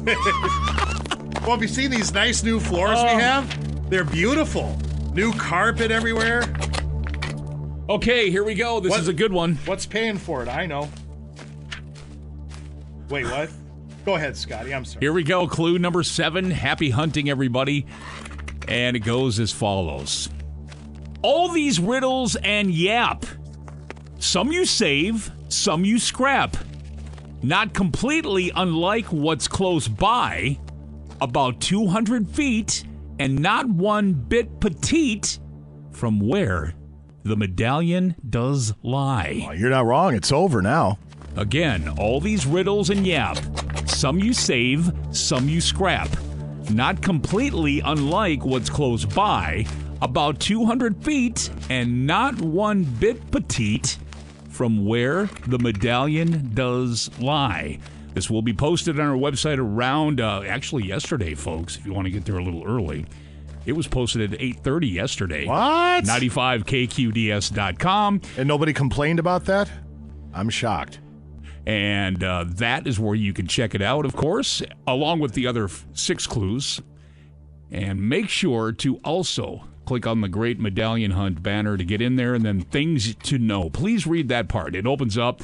Well, 1.42 1.52
have 1.52 1.62
you 1.62 1.68
seen 1.68 1.90
these 1.90 2.12
nice 2.12 2.42
new 2.42 2.60
floors 2.60 2.98
Oh. 3.00 3.04
we 3.16 3.22
have? 3.22 3.88
They're 3.90 4.04
beautiful. 4.04 4.78
New 5.14 5.32
carpet 5.32 5.90
everywhere. 5.90 6.42
Okay, 7.88 8.30
here 8.30 8.44
we 8.44 8.54
go. 8.54 8.78
This 8.78 8.90
What- 8.90 9.00
is 9.00 9.08
a 9.08 9.12
good 9.14 9.32
one. 9.32 9.56
What's 9.64 9.86
paying 9.86 10.18
for 10.18 10.42
it? 10.42 10.48
I 10.48 10.66
know. 10.66 10.90
Wait, 13.08 13.24
what? 13.24 13.48
Go 14.04 14.14
ahead, 14.14 14.36
Scotty. 14.36 14.74
I'm 14.74 14.84
sorry. 14.84 15.04
Here 15.04 15.12
we 15.12 15.22
go. 15.22 15.46
Clue 15.46 15.78
number 15.78 16.02
seven. 16.02 16.50
Happy 16.50 16.90
hunting, 16.90 17.28
everybody. 17.28 17.86
And 18.68 18.96
it 18.96 19.00
goes 19.00 19.38
as 19.40 19.52
follows 19.52 20.28
All 21.22 21.48
these 21.48 21.80
riddles 21.80 22.36
and 22.36 22.70
yap. 22.70 23.24
Some 24.18 24.52
you 24.52 24.64
save, 24.64 25.30
some 25.48 25.84
you 25.84 25.98
scrap. 25.98 26.56
Not 27.42 27.72
completely 27.72 28.52
unlike 28.54 29.06
what's 29.06 29.48
close 29.48 29.88
by, 29.88 30.58
about 31.22 31.60
200 31.60 32.28
feet, 32.28 32.84
and 33.18 33.38
not 33.38 33.66
one 33.66 34.12
bit 34.12 34.60
petite 34.60 35.38
from 35.90 36.20
where 36.20 36.74
the 37.22 37.36
medallion 37.36 38.14
does 38.28 38.74
lie. 38.82 39.46
Oh, 39.48 39.52
you're 39.52 39.70
not 39.70 39.86
wrong. 39.86 40.14
It's 40.14 40.32
over 40.32 40.60
now. 40.60 40.98
Again, 41.36 41.88
all 41.98 42.20
these 42.20 42.46
riddles 42.46 42.90
and 42.90 43.06
yap. 43.06 43.38
Some 43.86 44.18
you 44.18 44.32
save, 44.32 44.90
some 45.12 45.48
you 45.48 45.60
scrap. 45.60 46.08
Not 46.70 47.02
completely 47.02 47.80
unlike 47.80 48.44
what's 48.44 48.70
close 48.70 49.04
by, 49.04 49.66
about 50.02 50.40
200 50.40 51.02
feet, 51.04 51.50
and 51.68 52.06
not 52.06 52.40
one 52.40 52.84
bit 52.84 53.30
petite 53.30 53.98
from 54.48 54.86
where 54.86 55.26
the 55.46 55.58
medallion 55.58 56.50
does 56.54 57.10
lie. 57.18 57.78
This 58.14 58.28
will 58.28 58.42
be 58.42 58.52
posted 58.52 58.98
on 58.98 59.06
our 59.06 59.16
website 59.16 59.58
around, 59.58 60.20
uh, 60.20 60.42
actually 60.42 60.84
yesterday, 60.84 61.34
folks, 61.34 61.76
if 61.76 61.86
you 61.86 61.94
want 61.94 62.06
to 62.06 62.10
get 62.10 62.24
there 62.24 62.38
a 62.38 62.44
little 62.44 62.64
early. 62.66 63.06
It 63.66 63.72
was 63.72 63.86
posted 63.86 64.32
at 64.32 64.40
8.30 64.40 64.92
yesterday. 64.92 65.46
What? 65.46 66.04
95kqds.com. 66.04 68.20
And 68.36 68.48
nobody 68.48 68.72
complained 68.72 69.18
about 69.18 69.44
that? 69.44 69.70
I'm 70.32 70.48
shocked. 70.48 70.98
And 71.66 72.24
uh, 72.24 72.44
that 72.48 72.86
is 72.86 72.98
where 72.98 73.14
you 73.14 73.32
can 73.32 73.46
check 73.46 73.74
it 73.74 73.82
out, 73.82 74.04
of 74.04 74.16
course, 74.16 74.62
along 74.86 75.20
with 75.20 75.34
the 75.34 75.46
other 75.46 75.68
six 75.92 76.26
clues. 76.26 76.80
And 77.70 78.08
make 78.08 78.28
sure 78.28 78.72
to 78.72 78.96
also 78.98 79.64
click 79.84 80.06
on 80.06 80.20
the 80.20 80.28
Great 80.28 80.58
Medallion 80.58 81.12
Hunt 81.12 81.42
banner 81.42 81.76
to 81.76 81.84
get 81.84 82.00
in 82.00 82.16
there 82.16 82.34
and 82.34 82.44
then 82.44 82.62
things 82.62 83.14
to 83.14 83.38
know. 83.38 83.70
Please 83.70 84.06
read 84.06 84.28
that 84.28 84.48
part. 84.48 84.74
It 84.74 84.86
opens 84.86 85.18
up. 85.18 85.42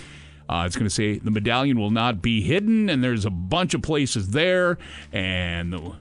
Uh, 0.48 0.64
it's 0.66 0.76
going 0.76 0.86
to 0.86 0.94
say 0.94 1.18
the 1.18 1.30
medallion 1.30 1.78
will 1.78 1.90
not 1.90 2.22
be 2.22 2.40
hidden, 2.40 2.88
and 2.88 3.02
there's 3.02 3.24
a 3.24 3.30
bunch 3.30 3.74
of 3.74 3.82
places 3.82 4.30
there. 4.30 4.78
And 5.12 5.72
the 5.72 5.96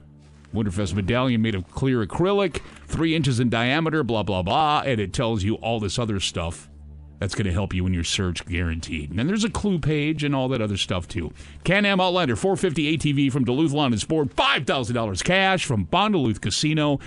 Winterfest 0.54 0.94
medallion 0.94 1.42
made 1.42 1.56
of 1.56 1.68
clear 1.72 2.06
acrylic, 2.06 2.60
three 2.86 3.14
inches 3.16 3.40
in 3.40 3.50
diameter, 3.50 4.04
blah, 4.04 4.22
blah, 4.22 4.42
blah. 4.42 4.82
And 4.86 5.00
it 5.00 5.12
tells 5.12 5.42
you 5.42 5.56
all 5.56 5.80
this 5.80 5.98
other 5.98 6.20
stuff 6.20 6.68
that's 7.18 7.34
going 7.34 7.46
to 7.46 7.52
help 7.52 7.74
you 7.74 7.86
in 7.86 7.94
your 7.94 8.04
search, 8.04 8.44
guaranteed. 8.46 9.10
And 9.10 9.18
then 9.18 9.26
there's 9.26 9.44
a 9.44 9.50
clue 9.50 9.78
page 9.78 10.22
and 10.24 10.34
all 10.34 10.48
that 10.48 10.60
other 10.60 10.76
stuff, 10.76 11.08
too. 11.08 11.32
Can-Am 11.64 12.00
Outlander 12.00 12.36
450 12.36 12.96
ATV 12.96 13.32
from 13.32 13.44
Duluth 13.44 13.72
Lawn 13.72 13.92
and 13.92 14.00
Sport, 14.00 14.34
$5,000 14.36 15.24
cash 15.24 15.64
from 15.64 15.86
Fond-du-Luth 15.86 16.40
Casino. 16.40 17.00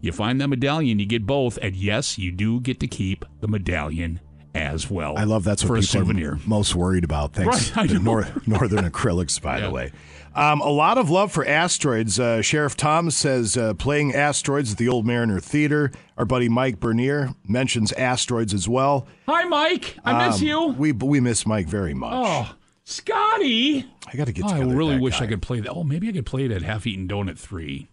You 0.00 0.12
find 0.12 0.40
that 0.40 0.48
medallion, 0.48 0.98
you 0.98 1.06
get 1.06 1.26
both, 1.26 1.58
and 1.62 1.74
yes, 1.74 2.18
you 2.18 2.30
do 2.30 2.60
get 2.60 2.80
to 2.80 2.86
keep 2.86 3.24
the 3.40 3.48
medallion 3.48 4.20
as 4.54 4.90
well. 4.90 5.16
I 5.18 5.24
love 5.24 5.44
that's 5.44 5.62
for 5.62 5.70
what 5.74 5.78
a 5.84 5.86
people 5.86 6.00
souvenir. 6.06 6.32
are 6.34 6.40
most 6.46 6.74
worried 6.74 7.04
about. 7.04 7.32
Thanks 7.32 7.74
Right, 7.76 7.88
to 7.90 7.98
nor- 7.98 8.28
Northern 8.46 8.88
Acrylics, 8.88 9.40
by 9.42 9.58
Yeah. 9.58 9.66
the 9.66 9.70
way. 9.72 9.92
Um, 10.36 10.60
a 10.62 10.68
lot 10.68 10.98
of 10.98 11.10
love 11.10 11.30
for 11.30 11.46
asteroids. 11.46 12.18
Uh, 12.18 12.42
Sheriff 12.42 12.76
Tom 12.76 13.10
says 13.12 13.56
uh, 13.56 13.74
playing 13.74 14.14
asteroids 14.16 14.72
at 14.72 14.78
the 14.78 14.88
Old 14.88 15.06
Mariner 15.06 15.38
Theater. 15.38 15.92
Our 16.18 16.24
buddy 16.24 16.48
Mike 16.48 16.80
Bernier 16.80 17.32
mentions 17.46 17.92
asteroids 17.92 18.52
as 18.52 18.68
well. 18.68 19.06
Hi, 19.28 19.44
Mike. 19.44 19.96
I 20.04 20.26
miss 20.26 20.40
Um, 20.40 20.46
you. 20.46 20.66
We 20.76 20.90
we 20.90 21.20
miss 21.20 21.46
Mike 21.46 21.68
very 21.68 21.94
much. 21.94 22.12
Oh, 22.14 22.54
Scotty. 22.82 23.86
I 24.12 24.16
got 24.16 24.26
to 24.26 24.32
get 24.32 24.44
Oh, 24.44 24.48
I 24.48 24.58
really 24.60 24.98
wish 24.98 25.18
guy. 25.20 25.26
I 25.26 25.28
could 25.28 25.42
play 25.42 25.60
that. 25.60 25.70
Oh, 25.70 25.84
maybe 25.84 26.08
I 26.08 26.12
could 26.12 26.26
play 26.26 26.44
it 26.44 26.50
at 26.50 26.62
Half 26.62 26.86
Eaten 26.86 27.06
Donut 27.08 27.38
3. 27.38 27.86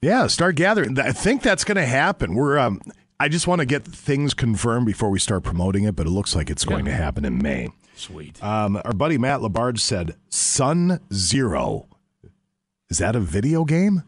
Yeah, 0.00 0.28
start 0.28 0.54
gathering. 0.54 0.98
I 0.98 1.10
think 1.12 1.42
that's 1.42 1.64
going 1.64 1.76
to 1.76 1.86
happen. 1.86 2.34
We're. 2.34 2.56
Um, 2.58 2.80
I 3.20 3.28
just 3.28 3.48
want 3.48 3.60
to 3.60 3.66
get 3.66 3.84
things 3.84 4.32
confirmed 4.32 4.86
before 4.86 5.10
we 5.10 5.18
start 5.18 5.42
promoting 5.42 5.84
it, 5.84 5.96
but 5.96 6.06
it 6.06 6.10
looks 6.10 6.36
like 6.36 6.50
it's 6.50 6.64
going 6.64 6.84
to 6.84 6.92
happen 6.92 7.24
in 7.24 7.42
May. 7.42 7.70
Sweet. 7.96 8.42
Um, 8.42 8.80
our 8.84 8.92
buddy 8.92 9.18
Matt 9.18 9.40
Labarge 9.40 9.80
said 9.80 10.14
Sun 10.30 11.00
Zero. 11.12 11.88
Is 12.88 12.98
that 12.98 13.16
a 13.16 13.20
video 13.20 13.64
game? 13.64 14.04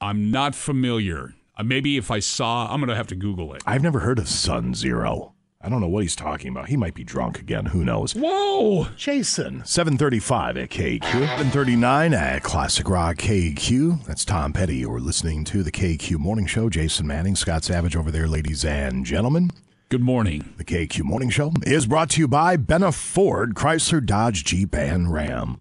I'm 0.00 0.30
not 0.30 0.54
familiar. 0.54 1.34
Uh, 1.58 1.62
maybe 1.62 1.98
if 1.98 2.10
I 2.10 2.20
saw, 2.20 2.66
I'm 2.72 2.80
going 2.80 2.88
to 2.88 2.96
have 2.96 3.06
to 3.08 3.14
Google 3.14 3.52
it. 3.54 3.62
I've 3.66 3.82
never 3.82 4.00
heard 4.00 4.18
of 4.18 4.28
Sun 4.28 4.74
Zero. 4.74 5.34
I 5.66 5.68
don't 5.68 5.80
know 5.80 5.88
what 5.88 6.04
he's 6.04 6.14
talking 6.14 6.50
about. 6.50 6.68
He 6.68 6.76
might 6.76 6.94
be 6.94 7.02
drunk 7.02 7.40
again. 7.40 7.66
Who 7.66 7.84
knows? 7.84 8.14
Whoa! 8.14 8.86
Jason. 8.96 9.64
735 9.64 10.56
at 10.58 10.70
KQ. 10.70 11.02
739 11.02 12.14
at 12.14 12.44
Classic 12.44 12.88
Rock 12.88 13.16
KQ. 13.16 14.04
That's 14.04 14.24
Tom 14.24 14.52
Petty. 14.52 14.76
You're 14.76 15.00
listening 15.00 15.42
to 15.46 15.64
the 15.64 15.72
KQ 15.72 16.18
Morning 16.18 16.46
Show. 16.46 16.70
Jason 16.70 17.08
Manning, 17.08 17.34
Scott 17.34 17.64
Savage 17.64 17.96
over 17.96 18.12
there, 18.12 18.28
ladies 18.28 18.64
and 18.64 19.04
gentlemen. 19.04 19.50
Good 19.88 20.02
morning. 20.02 20.54
The 20.56 20.64
KQ 20.64 21.02
Morning 21.02 21.30
Show 21.30 21.52
is 21.66 21.86
brought 21.86 22.10
to 22.10 22.20
you 22.20 22.28
by 22.28 22.56
Benna 22.56 22.94
Ford, 22.94 23.56
Chrysler, 23.56 24.06
Dodge, 24.06 24.44
Jeep, 24.44 24.72
and 24.72 25.12
Ram. 25.12 25.60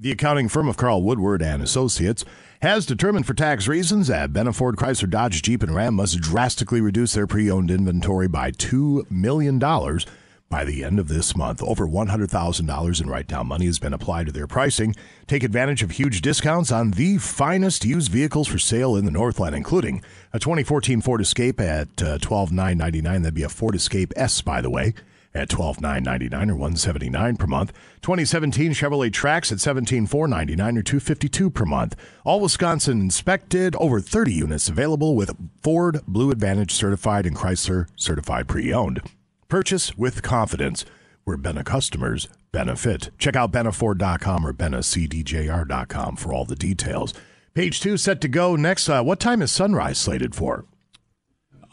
The 0.00 0.12
accounting 0.12 0.48
firm 0.48 0.68
of 0.68 0.76
Carl 0.76 1.02
Woodward 1.02 1.42
and 1.42 1.60
Associates 1.60 2.24
has 2.62 2.86
determined 2.86 3.26
for 3.26 3.34
tax 3.34 3.66
reasons 3.66 4.06
that 4.06 4.32
Benna 4.32 4.54
Ford, 4.54 4.76
Chrysler, 4.76 5.10
Dodge, 5.10 5.42
Jeep, 5.42 5.60
and 5.60 5.74
Ram 5.74 5.94
must 5.94 6.20
drastically 6.20 6.80
reduce 6.80 7.14
their 7.14 7.26
pre-owned 7.26 7.68
inventory 7.68 8.28
by 8.28 8.52
$2 8.52 9.10
million 9.10 9.58
by 9.58 10.64
the 10.64 10.84
end 10.84 11.00
of 11.00 11.08
this 11.08 11.36
month. 11.36 11.60
Over 11.64 11.84
$100,000 11.84 13.00
in 13.00 13.10
write-down 13.10 13.48
money 13.48 13.66
has 13.66 13.80
been 13.80 13.92
applied 13.92 14.26
to 14.26 14.32
their 14.32 14.46
pricing. 14.46 14.94
Take 15.26 15.42
advantage 15.42 15.82
of 15.82 15.90
huge 15.90 16.20
discounts 16.20 16.70
on 16.70 16.92
the 16.92 17.18
finest 17.18 17.84
used 17.84 18.12
vehicles 18.12 18.46
for 18.46 18.60
sale 18.60 18.94
in 18.94 19.04
the 19.04 19.10
Northland, 19.10 19.56
including 19.56 20.04
a 20.32 20.38
2014 20.38 21.00
Ford 21.00 21.20
Escape 21.20 21.58
at 21.60 22.00
uh, 22.00 22.18
12,999. 22.18 23.22
That'd 23.22 23.34
be 23.34 23.42
a 23.42 23.48
Ford 23.48 23.74
Escape 23.74 24.12
S, 24.14 24.42
by 24.42 24.60
the 24.60 24.70
way 24.70 24.94
at 25.34 25.48
twelve 25.48 25.80
nine 25.80 26.02
ninety 26.02 26.28
nine 26.28 26.50
or 26.50 26.56
one 26.56 26.76
seventy 26.76 27.10
nine 27.10 27.36
per 27.36 27.46
month. 27.46 27.72
Twenty 28.02 28.24
seventeen 28.24 28.72
Chevrolet 28.72 29.10
Trax 29.10 29.52
at 29.52 29.60
seventeen 29.60 30.06
four 30.06 30.28
ninety 30.28 30.56
nine 30.56 30.76
or 30.76 30.82
two 30.82 31.00
fifty 31.00 31.28
two 31.28 31.50
per 31.50 31.64
month. 31.64 31.96
All 32.24 32.40
Wisconsin 32.40 33.00
inspected, 33.00 33.76
over 33.76 34.00
thirty 34.00 34.32
units 34.32 34.68
available 34.68 35.14
with 35.14 35.36
Ford 35.62 36.00
Blue 36.06 36.30
Advantage 36.30 36.72
certified 36.72 37.26
and 37.26 37.36
Chrysler 37.36 37.86
certified 37.96 38.48
pre 38.48 38.72
owned. 38.72 39.02
Purchase 39.48 39.96
with 39.96 40.22
confidence, 40.22 40.84
where 41.24 41.38
Benna 41.38 41.64
customers 41.64 42.28
benefit. 42.52 43.10
Check 43.18 43.36
out 43.36 43.52
BennaFord.com 43.52 44.46
or 44.46 44.52
BennaCDJR.com 44.52 46.16
for 46.16 46.32
all 46.32 46.44
the 46.44 46.56
details. 46.56 47.14
Page 47.54 47.80
two 47.80 47.96
set 47.96 48.20
to 48.20 48.28
go 48.28 48.56
next. 48.56 48.88
Uh, 48.88 49.02
what 49.02 49.20
time 49.20 49.42
is 49.42 49.50
sunrise 49.50 49.98
slated 49.98 50.34
for? 50.34 50.64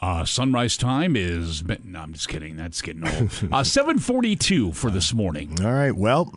Uh, 0.02 0.26
sunrise 0.26 0.78
time 0.78 1.16
is. 1.16 1.64
No, 1.84 2.00
I'm 2.02 2.14
just 2.14 2.28
kidding. 2.28 2.56
That's 2.58 2.82
getting 2.82 3.08
old. 3.08 3.32
Uh, 3.52 3.64
742 3.64 4.74
for 4.74 4.92
this 4.92 5.14
morning. 5.14 5.58
All 5.64 5.72
right. 5.74 5.96
Well, 5.96 6.34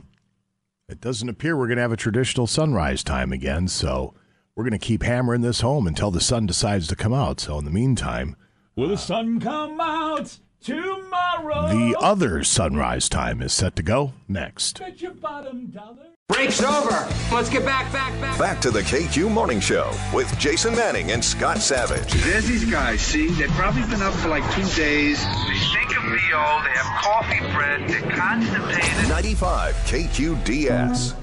it 0.89 1.01
doesn't 1.01 1.29
appear 1.29 1.57
we're 1.57 1.67
going 1.67 1.77
to 1.77 1.83
have 1.83 1.93
a 1.93 1.97
traditional 1.97 2.47
sunrise 2.47 3.03
time 3.03 3.33
again, 3.33 3.69
so 3.69 4.15
we're 4.55 4.65
going 4.65 4.79
to 4.79 4.79
keep 4.79 5.03
hammering 5.03 5.43
this 5.43 5.61
home 5.61 5.87
until 5.87 6.11
the 6.11 6.21
sun 6.21 6.47
decides 6.47 6.87
to 6.89 6.97
come 6.97 7.13
out. 7.13 7.41
So 7.41 7.59
in 7.59 7.65
the 7.65 7.71
meantime, 7.71 8.37
Will 8.77 8.89
the 8.89 8.97
sun 8.97 9.41
come 9.41 9.81
out 9.81 10.39
tomorrow? 10.63 11.69
the 11.69 11.97
other 12.01 12.45
sunrise 12.45 13.09
time 13.09 13.43
is 13.43 13.53
set 13.53 13.77
to 13.77 13.83
go 13.83 14.13
next. 14.29 14.79
Bet 14.79 15.01
your 15.01 15.13
bottom 15.13 15.67
dollar. 15.67 16.07
Break's 16.29 16.63
over. 16.63 17.09
Let's 17.33 17.49
get 17.49 17.65
back, 17.65 17.91
back, 17.91 18.13
back. 18.21 18.39
Back 18.39 18.61
to 18.61 18.71
the 18.71 18.83
KQ 18.83 19.31
Morning 19.31 19.61
Show 19.61 19.91
with 20.13 20.39
Jason 20.39 20.75
Manning 20.77 21.13
and 21.13 21.25
Scott 21.25 21.57
Savage. 21.59 22.13
There's 22.23 22.47
these 22.47 22.71
guys, 22.71 23.01
see? 23.01 23.29
They've 23.29 23.49
probably 23.53 23.83
been 23.89 24.03
up 24.03 24.13
for 24.15 24.29
like 24.29 24.45
two 24.53 24.69
days. 24.77 25.25
They 25.25 25.59
think 25.73 25.97
of 25.97 26.03
VO, 26.05 26.63
they 26.65 26.75
have 26.75 27.03
coffee 27.03 27.41
bread, 27.55 27.89
they're 27.89 28.11
constipated. 28.15 29.09
95 29.09 29.75
KQDS. 29.87 31.15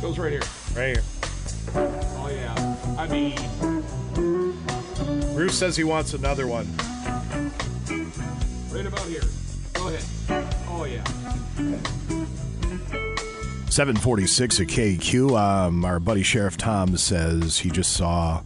Goes 0.00 0.18
right 0.18 0.32
here. 0.32 0.42
Right 0.76 0.94
here. 0.94 1.02
Oh, 1.74 2.30
yeah. 2.32 2.59
I 3.00 3.08
mean, 3.08 3.34
Bruce 5.34 5.58
says 5.58 5.74
he 5.74 5.84
wants 5.84 6.12
another 6.12 6.46
one. 6.46 6.66
right 8.70 8.84
about 8.84 9.06
here. 9.06 9.22
Go 9.72 9.88
ahead. 9.88 10.04
Oh, 10.68 10.84
yeah. 10.84 11.02
746 13.70 14.60
at 14.60 14.66
KQ. 14.66 15.40
Um, 15.40 15.82
our 15.86 15.98
buddy 15.98 16.22
Sheriff 16.22 16.58
Tom 16.58 16.98
says 16.98 17.58
he 17.58 17.70
just 17.70 17.94
saw 17.94 18.42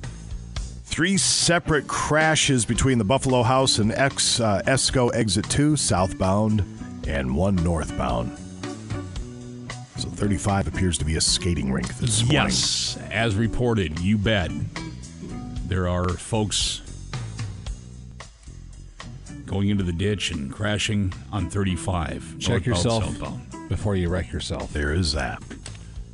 three 0.85 1.16
separate 1.16 1.89
crashes 1.89 2.64
between 2.64 2.98
the 2.98 3.05
Buffalo 3.05 3.43
House 3.43 3.81
and 3.81 3.90
X, 3.90 4.39
uh, 4.39 4.62
Esko 4.68 5.12
Exit 5.16 5.51
2 5.51 5.74
southbound 5.74 6.62
and 7.09 7.35
one 7.35 7.56
northbound. 7.56 8.44
So 10.05 10.10
35 10.10 10.68
appears 10.68 10.98
to 10.98 11.05
be 11.06 11.16
a 11.16 11.20
skating 11.20 11.72
rink 11.72 11.89
this 11.97 12.20
morning. 12.20 12.35
Yes, 12.35 12.98
as 13.10 13.36
reported, 13.36 13.98
you 14.01 14.18
bet. 14.18 14.51
There 15.66 15.89
are 15.89 16.10
folks 16.10 16.82
going 19.47 19.70
into 19.70 19.82
the 19.82 19.94
ditch 19.94 20.31
and 20.31 20.52
crashing 20.52 21.14
on 21.32 21.48
35. 21.48 22.36
Check 22.39 22.48
northbound, 22.48 22.66
yourself 22.66 23.05
southbound. 23.05 23.68
before 23.70 23.97
you 23.97 24.10
wreck 24.10 24.31
yourself. 24.31 24.74
There 24.74 24.93
is 24.93 25.14
that. 25.14 25.43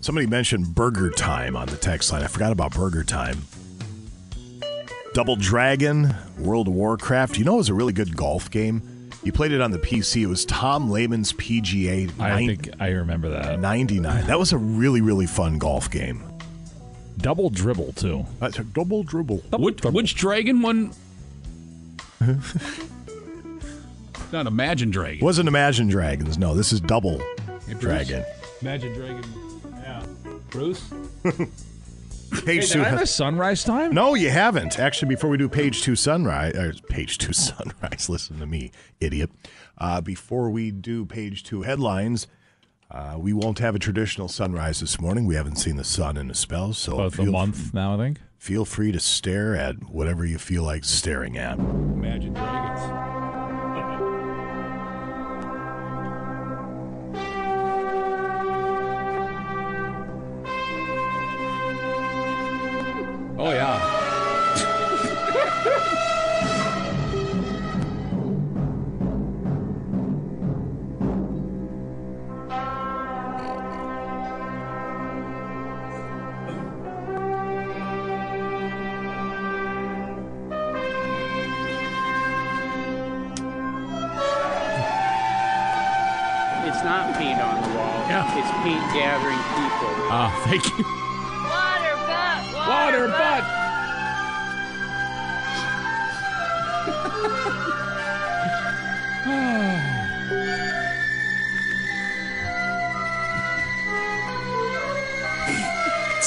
Somebody 0.03 0.29
mentioned 0.29 0.73
Burger 0.73 1.11
Time 1.11 1.57
on 1.57 1.67
the 1.67 1.77
text 1.77 2.13
line. 2.13 2.23
I 2.23 2.29
forgot 2.29 2.53
about 2.53 2.73
Burger 2.73 3.03
Time. 3.03 3.39
Double 5.15 5.35
Dragon, 5.35 6.15
World 6.39 6.69
of 6.69 6.75
Warcraft. 6.75 7.39
You 7.39 7.45
know, 7.45 7.55
it 7.55 7.59
was 7.59 7.69
a 7.69 7.75
really 7.75 7.93
good 7.93 8.17
golf 8.17 8.53
game. 8.53 8.83
You 9.23 9.33
played 9.33 9.53
it 9.53 9.61
on 9.61 9.71
the 9.71 9.79
PC. 9.79 10.23
It 10.23 10.27
was 10.27 10.45
Tom 10.47 10.91
Lehman's 10.91 11.33
PGA. 11.35 12.11
I 12.19 12.29
nine- 12.31 12.47
think 12.47 12.71
I 12.81 12.89
remember 12.89 13.29
that. 13.31 13.61
99. 13.61 14.27
That 14.27 14.39
was 14.39 14.53
a 14.53 14.59
really, 14.59 15.01
really 15.03 15.27
fun 15.27 15.59
golf 15.59 15.91
game. 15.91 16.23
Double 17.19 17.51
dribble 17.51 17.93
too. 17.95 18.25
That's 18.39 18.59
a 18.59 18.65
double 18.65 19.03
dribble. 19.03 19.39
Which, 19.59 19.83
which 19.85 20.15
dragon 20.15 20.63
one? 20.63 20.93
Not 24.33 24.47
Imagine 24.47 24.91
Dragon. 24.91 25.25
Wasn't 25.25 25.49
Imagine 25.49 25.89
Dragons. 25.89 26.39
No, 26.39 26.55
this 26.55 26.73
is 26.73 26.81
Double 26.81 27.19
Hey, 27.67 27.75
Dragon. 27.75 28.25
Imagine 28.63 28.95
Dragon. 28.95 29.25
Yeah. 29.83 30.07
Bruce? 30.51 30.89
Page 32.31 32.69
Hey, 32.69 32.75
two. 32.75 32.81
I 32.81 32.85
have 32.89 33.03
a 33.03 33.07
sunrise 33.07 33.65
time? 33.65 33.93
No, 33.95 34.15
you 34.15 34.31
haven't. 34.31 34.79
Actually, 34.79 35.09
before 35.11 35.31
we 35.31 35.37
do 35.37 35.49
page 35.49 35.83
two 35.83 35.97
sunrise, 35.97 36.55
or 36.55 36.73
page 36.89 37.19
two 37.19 37.33
sunrise, 37.35 38.09
listen 38.09 38.39
to 38.39 38.47
me, 38.47 38.71
idiot. 39.01 39.31
Uh, 39.79 40.01
before 40.01 40.51
we 40.51 40.71
do 40.71 41.05
page 41.07 41.43
two 41.43 41.63
headlines, 41.63 42.27
uh, 42.91 43.17
we 43.19 43.33
won't 43.33 43.59
have 43.61 43.75
a 43.75 43.79
traditional 43.79 44.29
sunrise 44.29 44.81
this 44.81 45.01
morning. 45.01 45.25
We 45.27 45.35
haven't 45.37 45.57
seen 45.57 45.77
the 45.77 45.85
sun 45.85 46.17
in 46.17 46.31
a 46.31 46.35
spell, 46.35 46.73
so 46.73 46.95
About 46.95 47.07
a 47.07 47.11
feel, 47.23 47.33
month 47.33 47.73
now, 47.73 47.95
I 47.95 47.97
think. 47.99 48.19
feel 48.37 48.65
free 48.65 48.93
to 48.93 49.01
stare 49.01 49.55
at 49.57 49.91
whatever 49.91 50.25
you 50.27 50.39
feel 50.39 50.63
like 50.65 50.85
staring 50.85 51.39
at. 51.39 51.59
Imagine 51.59 52.35
Dragons. 52.35 53.30
Oh, 63.43 63.53
yeah. 63.53 64.00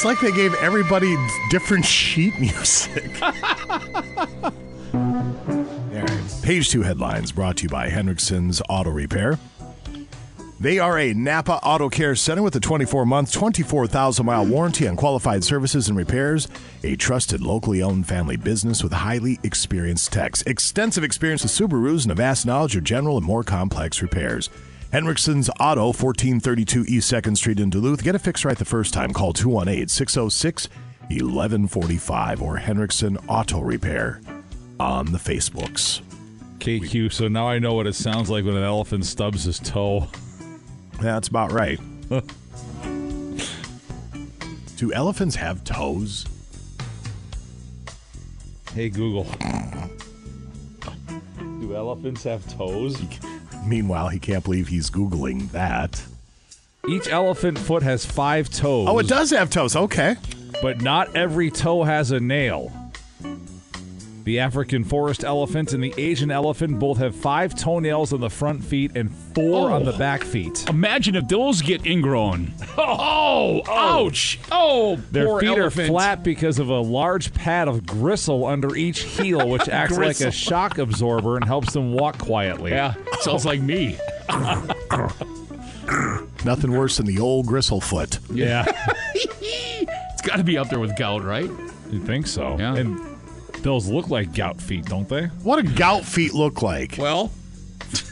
It's 0.03 0.05
like 0.05 0.19
they 0.19 0.33
gave 0.33 0.53
everybody 0.55 1.15
different 1.49 1.85
sheet 1.85 2.37
music. 2.37 3.21
Page 6.41 6.69
two 6.69 6.81
headlines 6.81 7.31
brought 7.31 7.55
to 7.55 7.63
you 7.63 7.69
by 7.69 7.89
Hendrickson's 7.89 8.61
Auto 8.67 8.89
Repair. 8.89 9.39
They 10.59 10.77
are 10.77 10.99
a 10.99 11.13
Napa 11.13 11.53
Auto 11.63 11.87
Care 11.87 12.15
Center 12.15 12.43
with 12.43 12.53
a 12.57 12.59
24 12.59 13.05
month, 13.05 13.31
24,000 13.31 14.25
mile 14.25 14.45
warranty 14.45 14.89
on 14.89 14.97
qualified 14.97 15.45
services 15.45 15.87
and 15.87 15.97
repairs. 15.97 16.49
A 16.83 16.97
trusted, 16.97 17.39
locally 17.39 17.81
owned 17.81 18.05
family 18.05 18.35
business 18.35 18.83
with 18.83 18.91
highly 18.91 19.39
experienced 19.41 20.11
techs. 20.11 20.41
Extensive 20.41 21.05
experience 21.05 21.43
with 21.43 21.53
Subarus 21.53 22.03
and 22.03 22.11
a 22.11 22.15
vast 22.15 22.45
knowledge 22.45 22.75
of 22.75 22.83
general 22.83 23.15
and 23.15 23.25
more 23.25 23.45
complex 23.45 24.01
repairs. 24.01 24.49
Hendrickson's 24.93 25.49
Auto, 25.59 25.87
1432 25.87 26.85
East 26.87 27.11
2nd 27.11 27.35
Street 27.35 27.59
in 27.59 27.71
Duluth. 27.71 28.03
Get 28.03 28.13
a 28.13 28.19
fix 28.19 28.45
right 28.45 28.55
the 28.55 28.63
first 28.63 28.93
time. 28.93 29.11
Call 29.11 29.33
218 29.33 29.87
606 29.87 30.69
1145 31.09 32.43
or 32.43 32.59
Hendrickson 32.59 33.17
Auto 33.27 33.59
Repair 33.61 34.21
on 34.79 35.11
the 35.11 35.17
Facebooks. 35.17 36.03
KQ. 36.59 37.11
So 37.11 37.27
now 37.27 37.47
I 37.47 37.57
know 37.57 37.73
what 37.73 37.87
it 37.87 37.95
sounds 37.95 38.29
like 38.29 38.45
when 38.45 38.55
an 38.55 38.61
elephant 38.61 39.07
stubs 39.07 39.45
his 39.45 39.57
toe. 39.57 40.07
That's 41.01 41.27
about 41.27 41.51
right. 41.51 41.79
Do 44.77 44.93
elephants 44.93 45.35
have 45.37 45.63
toes? 45.63 46.27
Hey 48.75 48.89
Google. 48.89 49.23
Do 51.39 51.75
elephants 51.75 52.23
have 52.25 52.47
toes? 52.47 53.01
Meanwhile, 53.65 54.09
he 54.09 54.19
can't 54.19 54.43
believe 54.43 54.67
he's 54.67 54.89
Googling 54.89 55.51
that. 55.51 56.03
Each 56.87 57.07
elephant 57.07 57.57
foot 57.57 57.81
has 57.83 58.05
five 58.05 58.49
toes. 58.49 58.87
Oh, 58.89 58.99
it 58.99 59.07
does 59.07 59.29
have 59.31 59.49
toes. 59.49 59.75
Okay. 59.75 60.15
But 60.61 60.81
not 60.81 61.15
every 61.15 61.49
toe 61.49 61.83
has 61.83 62.11
a 62.11 62.19
nail. 62.19 62.71
The 64.23 64.39
African 64.39 64.85
forest 64.85 65.25
elephant 65.25 65.73
and 65.73 65.83
the 65.83 65.93
Asian 65.97 66.31
elephant 66.31 66.79
both 66.79 66.97
have 66.99 67.13
five 67.13 67.55
toenails 67.55 68.13
on 68.13 68.21
the 68.21 68.29
front 68.29 68.63
feet 68.63 68.93
and 68.95 69.13
four 69.35 69.69
on 69.69 69.83
the 69.83 69.93
oh. 69.93 69.97
back 69.97 70.23
feet. 70.23 70.69
Imagine 70.69 71.15
if 71.15 71.27
those 71.27 71.61
get 71.61 71.85
ingrown. 71.85 72.53
Oh, 72.77 73.61
oh. 73.67 74.05
ouch. 74.05 74.39
Oh, 74.49 74.95
Their 75.11 75.25
poor 75.25 75.41
feet 75.41 75.49
elephant. 75.49 75.89
are 75.89 75.91
flat 75.91 76.23
because 76.23 76.59
of 76.59 76.69
a 76.69 76.79
large 76.79 77.33
pad 77.33 77.67
of 77.67 77.85
gristle 77.85 78.45
under 78.45 78.77
each 78.77 79.01
heel, 79.01 79.49
which 79.49 79.67
acts 79.69 79.97
like 79.97 80.21
a 80.21 80.31
shock 80.31 80.77
absorber 80.77 81.35
and 81.35 81.43
helps 81.43 81.73
them 81.73 81.91
walk 81.91 82.17
quietly. 82.17 82.71
Yeah, 82.71 82.93
sounds 83.19 83.45
like 83.45 83.59
me. 83.59 83.97
Nothing 86.45 86.71
worse 86.71 86.95
than 86.97 87.05
the 87.07 87.19
old 87.19 87.45
gristle 87.45 87.81
foot. 87.81 88.19
Yeah. 88.31 88.63
it's 89.15 90.21
got 90.21 90.37
to 90.37 90.43
be 90.43 90.57
up 90.57 90.69
there 90.69 90.79
with 90.79 90.95
gout, 90.95 91.23
right? 91.23 91.49
You 91.91 91.99
think 91.99 92.27
so? 92.27 92.57
Yeah. 92.57 92.75
And 92.75 93.12
those 93.63 93.87
look 93.87 94.09
like 94.09 94.33
gout 94.33 94.61
feet, 94.61 94.85
don't 94.85 95.07
they? 95.09 95.25
What 95.43 95.63
do 95.65 95.73
gout 95.73 96.03
feet 96.05 96.33
look 96.33 96.61
like? 96.61 96.95
Well, 96.97 97.31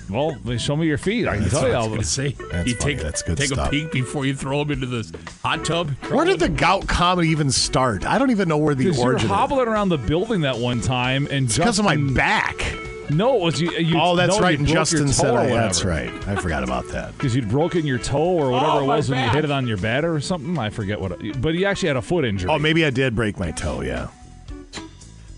Well, 0.10 0.38
then 0.44 0.57
show 0.57 0.76
me 0.76 0.88
your 0.88 0.98
feet. 0.98 1.28
I 1.28 1.34
can 1.36 1.41
That's 1.44 1.53
tell 1.53 1.61
what 1.64 1.68
you 1.69 1.73
I 1.73 1.78
was 1.78 1.84
all 1.86 1.90
going 1.90 2.02
to 2.02 2.07
say. 2.07 2.30
That's 2.52 2.68
you 2.68 2.76
funny. 2.76 2.94
take, 2.95 3.03
That's 3.03 3.22
good 3.22 3.38
take 3.38 3.48
stuff. 3.48 3.68
a 3.68 3.72
peek 3.72 3.91
before 3.91 4.26
you 4.26 4.36
throw 4.36 4.60
them 4.64 4.72
into 4.72 4.86
the 4.88 5.18
hot 5.44 5.64
tub. 5.64 5.91
Where 6.10 6.26
did 6.26 6.40
the 6.40 6.49
gout 6.49 6.88
comedy 6.88 7.30
even 7.30 7.49
start? 7.52 8.06
I 8.06 8.18
don't 8.18 8.32
even 8.32 8.49
know 8.49 8.57
where 8.57 8.76
the 8.76 8.84
Because 8.86 8.98
you 8.98 9.03
were 9.06 9.11
origin. 9.11 9.30
of 9.32 9.36
hobbling 9.36 9.68
around 9.68 9.90
the 9.90 9.98
building 9.98 10.41
that 10.41 10.57
one 10.57 10.82
time, 10.82 11.28
and 11.32 11.45
It's 11.45 11.57
because 11.57 11.80
of 11.80 11.86
my 11.86 11.95
back. 11.98 12.73
No, 13.10 13.36
it 13.36 13.41
was 13.41 13.60
you. 13.61 13.69
Uh, 13.69 13.73
you 13.80 13.95
oh, 13.99 14.15
that's 14.15 14.36
no, 14.38 14.41
right. 14.41 14.52
You 14.52 14.57
And 14.60 14.68
broke 14.68 14.76
your 14.76 14.82
Justin 15.06 15.06
toe 15.07 15.11
said, 15.11 15.34
or 15.34 15.40
I, 15.40 15.41
whatever. 15.44 15.57
"That's 15.61 15.84
right." 15.84 16.28
I 16.30 16.36
forgot 16.38 16.64
about 16.64 16.88
that. 16.90 17.11
Because 17.18 17.36
you'd 17.36 17.49
broken 17.49 17.86
your 17.86 17.98
toe 17.98 18.22
or 18.22 18.52
whatever 18.52 18.72
Oh, 18.72 18.84
it 18.84 18.88
my 18.88 18.95
was 18.98 19.10
when 19.10 19.19
you 19.19 19.26
back. 19.26 19.36
hit 19.36 19.44
it 19.44 19.52
on 19.52 19.68
your 19.68 19.76
bed 19.78 20.06
or 20.06 20.22
something. 20.22 20.57
I 20.57 20.69
forget 20.69 21.02
what. 21.02 21.22
It, 21.22 21.41
but 21.41 21.53
you 21.53 21.65
actually 21.65 21.88
had 21.90 21.98
a 21.98 22.02
foot 22.02 22.23
injury. 22.23 22.49
Oh, 22.49 22.57
maybe 22.57 22.86
I 22.86 22.90
did 22.90 23.14
break 23.15 23.38
my 23.38 23.52
toe. 23.52 23.82
Yeah. 23.82 24.07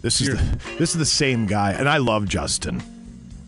This 0.04 0.20
is 0.20 0.28
the, 0.28 0.60
this 0.78 0.90
is 0.92 0.98
the 0.98 1.06
same 1.06 1.46
guy, 1.46 1.72
and 1.72 1.88
I 1.88 1.96
love 1.96 2.28
Justin. 2.28 2.84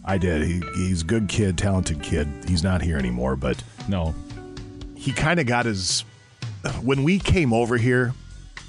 I 0.06 0.18
did. 0.18 0.41
He, 0.44 0.61
he's 0.73 1.02
a 1.02 1.06
good 1.06 1.27
kid, 1.27 1.57
talented 1.57 2.02
kid. 2.02 2.30
He's 2.48 2.64
not 2.64 2.82
here 2.82 2.98
anymore, 2.98 3.36
but 3.36 3.61
no, 3.90 4.15
he 4.95 5.11
kind 5.11 5.41
of 5.41 5.48
got 5.48 5.65
his. 5.65 6.06
When 6.82 7.03
we 7.03 7.19
came 7.19 7.52
over 7.52 7.76
here, 7.76 8.14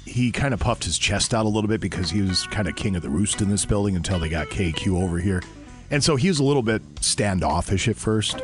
he 0.05 0.33
kind 0.33 0.53
of 0.53 0.59
puffed 0.59 0.83
his 0.83 0.97
chest 0.97 1.33
out 1.33 1.45
a 1.45 1.49
little 1.49 1.69
bit 1.69 1.79
because 1.79 2.11
he 2.11 2.21
was 2.21 2.45
kind 2.47 2.67
of 2.67 2.75
king 2.75 2.97
of 2.97 3.03
the 3.03 3.09
roost 3.09 3.41
in 3.41 3.49
this 3.49 3.65
building 3.65 3.95
until 3.95 4.19
they 4.19 4.27
got 4.27 4.47
KQ 4.47 5.01
over 5.01 5.17
here, 5.17 5.41
and 5.89 6.03
so 6.03 6.17
he 6.17 6.27
was 6.27 6.39
a 6.39 6.43
little 6.43 6.63
bit 6.63 6.81
standoffish 6.99 7.87
at 7.87 7.95
first. 7.95 8.41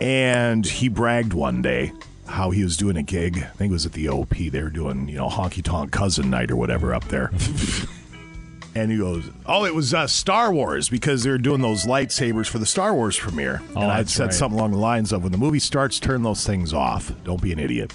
And 0.00 0.66
he 0.66 0.88
bragged 0.88 1.34
one 1.34 1.62
day 1.62 1.92
how 2.28 2.50
he 2.50 2.62
was 2.62 2.76
doing 2.76 2.96
a 2.96 3.02
gig. 3.02 3.38
I 3.38 3.56
think 3.56 3.70
it 3.70 3.72
was 3.72 3.86
at 3.86 3.92
the 3.92 4.08
OP. 4.08 4.30
They 4.36 4.62
were 4.62 4.70
doing, 4.70 5.08
you 5.08 5.16
know, 5.16 5.28
honky 5.28 5.62
tonk 5.62 5.90
cousin 5.92 6.30
night 6.30 6.50
or 6.50 6.56
whatever 6.56 6.94
up 6.94 7.04
there. 7.08 7.30
and 8.74 8.92
he 8.92 8.98
goes, 8.98 9.30
"Oh, 9.46 9.64
it 9.64 9.74
was 9.74 9.92
uh, 9.92 10.06
Star 10.06 10.52
Wars 10.52 10.88
because 10.88 11.24
they 11.24 11.30
were 11.30 11.38
doing 11.38 11.60
those 11.60 11.84
lightsabers 11.84 12.46
for 12.46 12.58
the 12.58 12.66
Star 12.66 12.94
Wars 12.94 13.18
premiere." 13.18 13.60
Oh, 13.74 13.82
and 13.82 13.90
I'd 13.90 14.08
said 14.08 14.26
right. 14.26 14.34
something 14.34 14.58
along 14.58 14.72
the 14.72 14.78
lines 14.78 15.12
of, 15.12 15.22
"When 15.22 15.32
the 15.32 15.38
movie 15.38 15.58
starts, 15.58 15.98
turn 15.98 16.22
those 16.22 16.46
things 16.46 16.72
off. 16.72 17.12
Don't 17.24 17.42
be 17.42 17.52
an 17.52 17.58
idiot." 17.58 17.92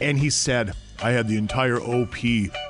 And 0.00 0.18
he 0.18 0.30
said, 0.30 0.72
"I 1.02 1.10
had 1.10 1.28
the 1.28 1.36
entire 1.36 1.80
OP 1.80 2.16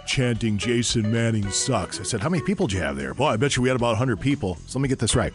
chanting 0.07 0.59
Jason 0.59 1.13
Manning 1.13 1.51
sucks." 1.51 2.01
I 2.01 2.03
said, 2.03 2.21
"How 2.21 2.29
many 2.29 2.43
people 2.43 2.67
do 2.67 2.77
you 2.77 2.83
have 2.83 2.97
there?" 2.97 3.15
Well, 3.15 3.29
I 3.29 3.37
bet 3.37 3.57
you 3.57 3.63
we 3.63 3.69
had 3.69 3.77
about 3.77 3.91
100 3.91 4.21
people. 4.21 4.57
So 4.67 4.79
let 4.79 4.83
me 4.83 4.89
get 4.89 4.99
this 4.99 5.15
right. 5.15 5.33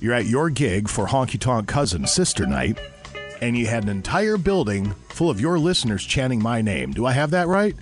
You're 0.00 0.14
at 0.14 0.26
your 0.26 0.50
gig 0.50 0.88
for 0.88 1.06
Honky 1.06 1.38
Tonk 1.38 1.68
Cousin 1.68 2.06
Sister 2.08 2.44
Night, 2.44 2.76
and 3.42 3.58
you 3.58 3.66
had 3.66 3.82
an 3.82 3.88
entire 3.90 4.38
building 4.38 4.92
full 5.10 5.28
of 5.28 5.40
your 5.40 5.58
listeners 5.58 6.04
chanting 6.04 6.40
my 6.42 6.62
name. 6.62 6.92
Do 6.92 7.04
I 7.04 7.12
have 7.12 7.32
that 7.32 7.48
right? 7.48 7.74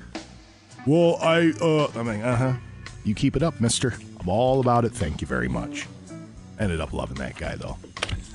Well, 0.86 1.18
I, 1.20 1.52
uh, 1.60 1.88
I 1.94 2.02
mean, 2.02 2.22
uh 2.22 2.36
huh. 2.36 2.52
You 3.04 3.14
keep 3.14 3.36
it 3.36 3.42
up, 3.42 3.60
mister. 3.60 3.94
I'm 4.18 4.28
all 4.28 4.60
about 4.60 4.84
it. 4.84 4.92
Thank 4.92 5.20
you 5.20 5.26
very 5.26 5.48
much. 5.48 5.86
Ended 6.58 6.80
up 6.80 6.92
loving 6.92 7.16
that 7.18 7.36
guy, 7.36 7.54
though. 7.56 7.76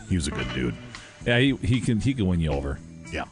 He 0.07 0.15
was 0.15 0.27
a 0.27 0.31
good 0.31 0.47
dude. 0.53 0.76
Yeah, 1.26 1.39
he, 1.39 1.56
he 1.57 1.81
can 1.81 1.99
he 1.99 2.14
can 2.14 2.27
win 2.27 2.39
you 2.39 2.52
over. 2.52 2.80
Yeah. 3.11 3.26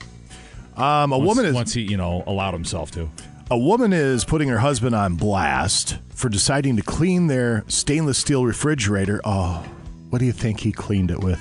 Um, 0.76 1.12
a 1.14 1.18
Once- 1.18 1.28
woman 1.28 1.46
is 1.46 1.54
once 1.54 1.74
he 1.74 1.82
you 1.82 1.98
know 1.98 2.24
allowed 2.26 2.54
himself 2.54 2.92
to. 2.92 3.10
A 3.52 3.58
woman 3.58 3.94
is 3.94 4.26
putting 4.26 4.48
her 4.50 4.58
husband 4.58 4.96
on 4.96 5.16
blast 5.16 5.98
for 6.10 6.30
deciding 6.30 6.78
to 6.78 6.82
clean 6.82 7.28
their 7.28 7.64
stainless 7.68 8.18
steel 8.18 8.46
refrigerator. 8.46 9.22
Oh, 9.24 9.64
what 10.10 10.18
do 10.20 10.26
you 10.26 10.32
think 10.32 10.62
he 10.62 10.72
cleaned 10.72 11.12
it 11.12 11.20
with? 11.20 11.40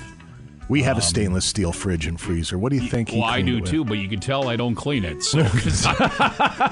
We 0.69 0.83
have 0.83 0.97
a 0.97 1.01
um, 1.01 1.05
stainless 1.05 1.45
steel 1.45 1.71
fridge 1.71 2.07
and 2.07 2.19
freezer. 2.19 2.57
What 2.57 2.71
do 2.71 2.77
you 2.77 2.87
think 2.89 3.09
he 3.09 3.19
Well, 3.19 3.27
I 3.29 3.41
do 3.41 3.57
it 3.57 3.61
with? 3.61 3.69
too, 3.69 3.83
but 3.85 3.97
you 3.99 4.07
can 4.07 4.19
tell 4.19 4.47
I 4.47 4.55
don't 4.55 4.75
clean 4.75 5.03
it. 5.05 5.21
So 5.23 5.43
'cause 5.49 5.85
I, 5.85 5.95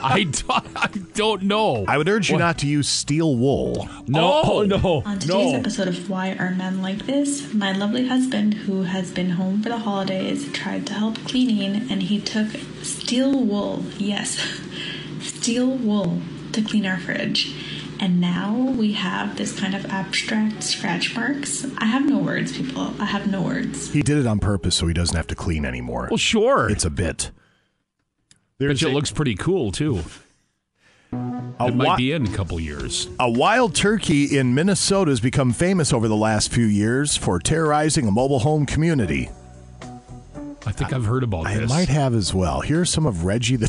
I, 0.01 0.23
don't, 0.23 0.67
I 0.77 0.87
don't 1.13 1.43
know. 1.43 1.85
I 1.87 1.97
would 1.97 2.07
urge 2.09 2.29
you 2.31 2.37
not 2.37 2.57
to 2.59 2.67
use 2.67 2.87
steel 2.87 3.35
wool. 3.35 3.87
No, 4.07 4.41
Oh, 4.43 4.63
no, 4.63 5.03
On 5.05 5.19
today's 5.19 5.53
episode 5.53 5.87
of 5.87 6.09
Why 6.09 6.31
Are 6.39 6.51
Men 6.51 6.81
Like 6.81 7.05
This, 7.05 7.53
my 7.53 7.71
lovely 7.73 8.07
husband, 8.07 8.53
who 8.53 8.83
has 8.83 9.11
been 9.11 9.31
home 9.31 9.61
for 9.61 9.69
the 9.69 9.77
holidays, 9.79 10.51
tried 10.51 10.87
to 10.87 10.93
help 10.93 11.17
cleaning 11.25 11.91
and 11.91 12.03
he 12.03 12.19
took 12.19 12.47
steel 12.83 13.43
wool, 13.43 13.83
yes, 13.97 14.39
steel 15.21 15.67
wool 15.67 16.21
to 16.53 16.61
clean 16.61 16.85
our 16.85 16.97
fridge. 16.97 17.53
And 18.01 18.19
now 18.19 18.55
we 18.55 18.93
have 18.93 19.37
this 19.37 19.57
kind 19.57 19.75
of 19.75 19.85
abstract 19.85 20.63
scratch 20.63 21.15
marks. 21.15 21.67
I 21.77 21.85
have 21.85 22.03
no 22.03 22.17
words, 22.17 22.51
people. 22.51 22.95
I 22.99 23.05
have 23.05 23.29
no 23.29 23.43
words. 23.43 23.93
He 23.93 24.01
did 24.01 24.17
it 24.17 24.25
on 24.25 24.39
purpose 24.39 24.75
so 24.75 24.87
he 24.87 24.93
doesn't 24.93 25.15
have 25.15 25.27
to 25.27 25.35
clean 25.35 25.65
anymore. 25.65 26.07
Well, 26.09 26.17
sure. 26.17 26.67
It's 26.67 26.83
a 26.83 26.89
bit. 26.89 27.29
Bet 28.57 28.81
you 28.81 28.87
it 28.87 28.93
looks 28.93 29.11
pretty 29.11 29.35
cool 29.35 29.71
too. 29.71 30.01
A 31.13 31.67
it 31.67 31.75
might 31.75 31.87
wa- 31.87 31.95
be 31.95 32.11
in 32.11 32.25
a 32.25 32.35
couple 32.35 32.59
years. 32.59 33.07
A 33.19 33.29
wild 33.29 33.75
turkey 33.75 34.35
in 34.35 34.55
Minnesota 34.55 35.11
has 35.11 35.19
become 35.19 35.53
famous 35.53 35.93
over 35.93 36.07
the 36.07 36.15
last 36.15 36.51
few 36.51 36.65
years 36.65 37.15
for 37.15 37.37
terrorizing 37.37 38.07
a 38.07 38.11
mobile 38.11 38.39
home 38.39 38.65
community. 38.65 39.29
I 40.65 40.71
think 40.71 40.93
I've 40.93 41.05
heard 41.05 41.23
about 41.23 41.47
I 41.47 41.57
this. 41.57 41.69
might 41.69 41.89
have 41.89 42.13
as 42.13 42.33
well. 42.33 42.61
Here 42.61 42.81
are 42.81 42.85
some 42.85 43.05
of 43.07 43.25
Reggie 43.25 43.55
the 43.55 43.67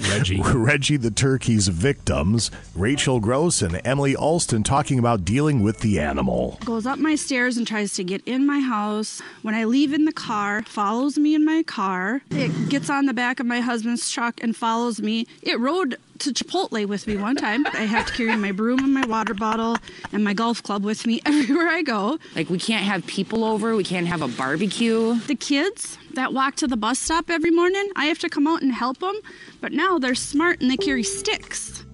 Reggie. 0.10 0.40
Reggie 0.42 0.96
the 0.96 1.10
turkey's 1.10 1.68
victims, 1.68 2.50
Rachel 2.74 3.20
Gross 3.20 3.62
and 3.62 3.80
Emily 3.84 4.16
Alston 4.16 4.64
talking 4.64 4.98
about 4.98 5.24
dealing 5.24 5.62
with 5.62 5.80
the 5.80 6.00
animal. 6.00 6.58
goes 6.64 6.84
up 6.86 6.98
my 6.98 7.14
stairs 7.14 7.56
and 7.56 7.66
tries 7.66 7.92
to 7.94 8.04
get 8.04 8.22
in 8.26 8.44
my 8.46 8.58
house. 8.60 9.22
When 9.42 9.54
I 9.54 9.64
leave 9.64 9.92
in 9.92 10.04
the 10.04 10.12
car, 10.12 10.62
follows 10.66 11.16
me 11.16 11.34
in 11.34 11.44
my 11.44 11.62
car. 11.62 12.22
It 12.30 12.68
gets 12.68 12.90
on 12.90 13.06
the 13.06 13.14
back 13.14 13.38
of 13.38 13.46
my 13.46 13.60
husband's 13.60 14.10
truck 14.10 14.42
and 14.42 14.56
follows 14.56 15.00
me. 15.00 15.26
It 15.42 15.58
rode 15.60 15.96
to 16.24 16.32
Chipotle 16.32 16.86
with 16.86 17.06
me 17.06 17.16
one 17.16 17.36
time. 17.36 17.66
I 17.66 17.84
have 17.86 18.06
to 18.06 18.12
carry 18.12 18.36
my 18.36 18.52
broom 18.52 18.80
and 18.80 18.92
my 18.92 19.06
water 19.06 19.34
bottle 19.34 19.76
and 20.12 20.24
my 20.24 20.34
golf 20.34 20.62
club 20.62 20.84
with 20.84 21.06
me 21.06 21.20
everywhere 21.26 21.68
I 21.68 21.82
go. 21.82 22.18
Like, 22.34 22.50
we 22.50 22.58
can't 22.58 22.84
have 22.84 23.06
people 23.06 23.44
over, 23.44 23.76
we 23.76 23.84
can't 23.84 24.06
have 24.06 24.22
a 24.22 24.28
barbecue. 24.28 25.14
The 25.20 25.34
kids 25.34 25.98
that 26.14 26.32
walk 26.32 26.56
to 26.56 26.66
the 26.66 26.76
bus 26.76 26.98
stop 26.98 27.30
every 27.30 27.50
morning, 27.50 27.88
I 27.96 28.06
have 28.06 28.18
to 28.20 28.28
come 28.28 28.46
out 28.46 28.62
and 28.62 28.72
help 28.72 28.98
them. 28.98 29.14
But 29.60 29.72
now 29.72 29.98
they're 29.98 30.14
smart 30.14 30.60
and 30.60 30.70
they 30.70 30.76
carry 30.76 31.02
sticks. 31.02 31.84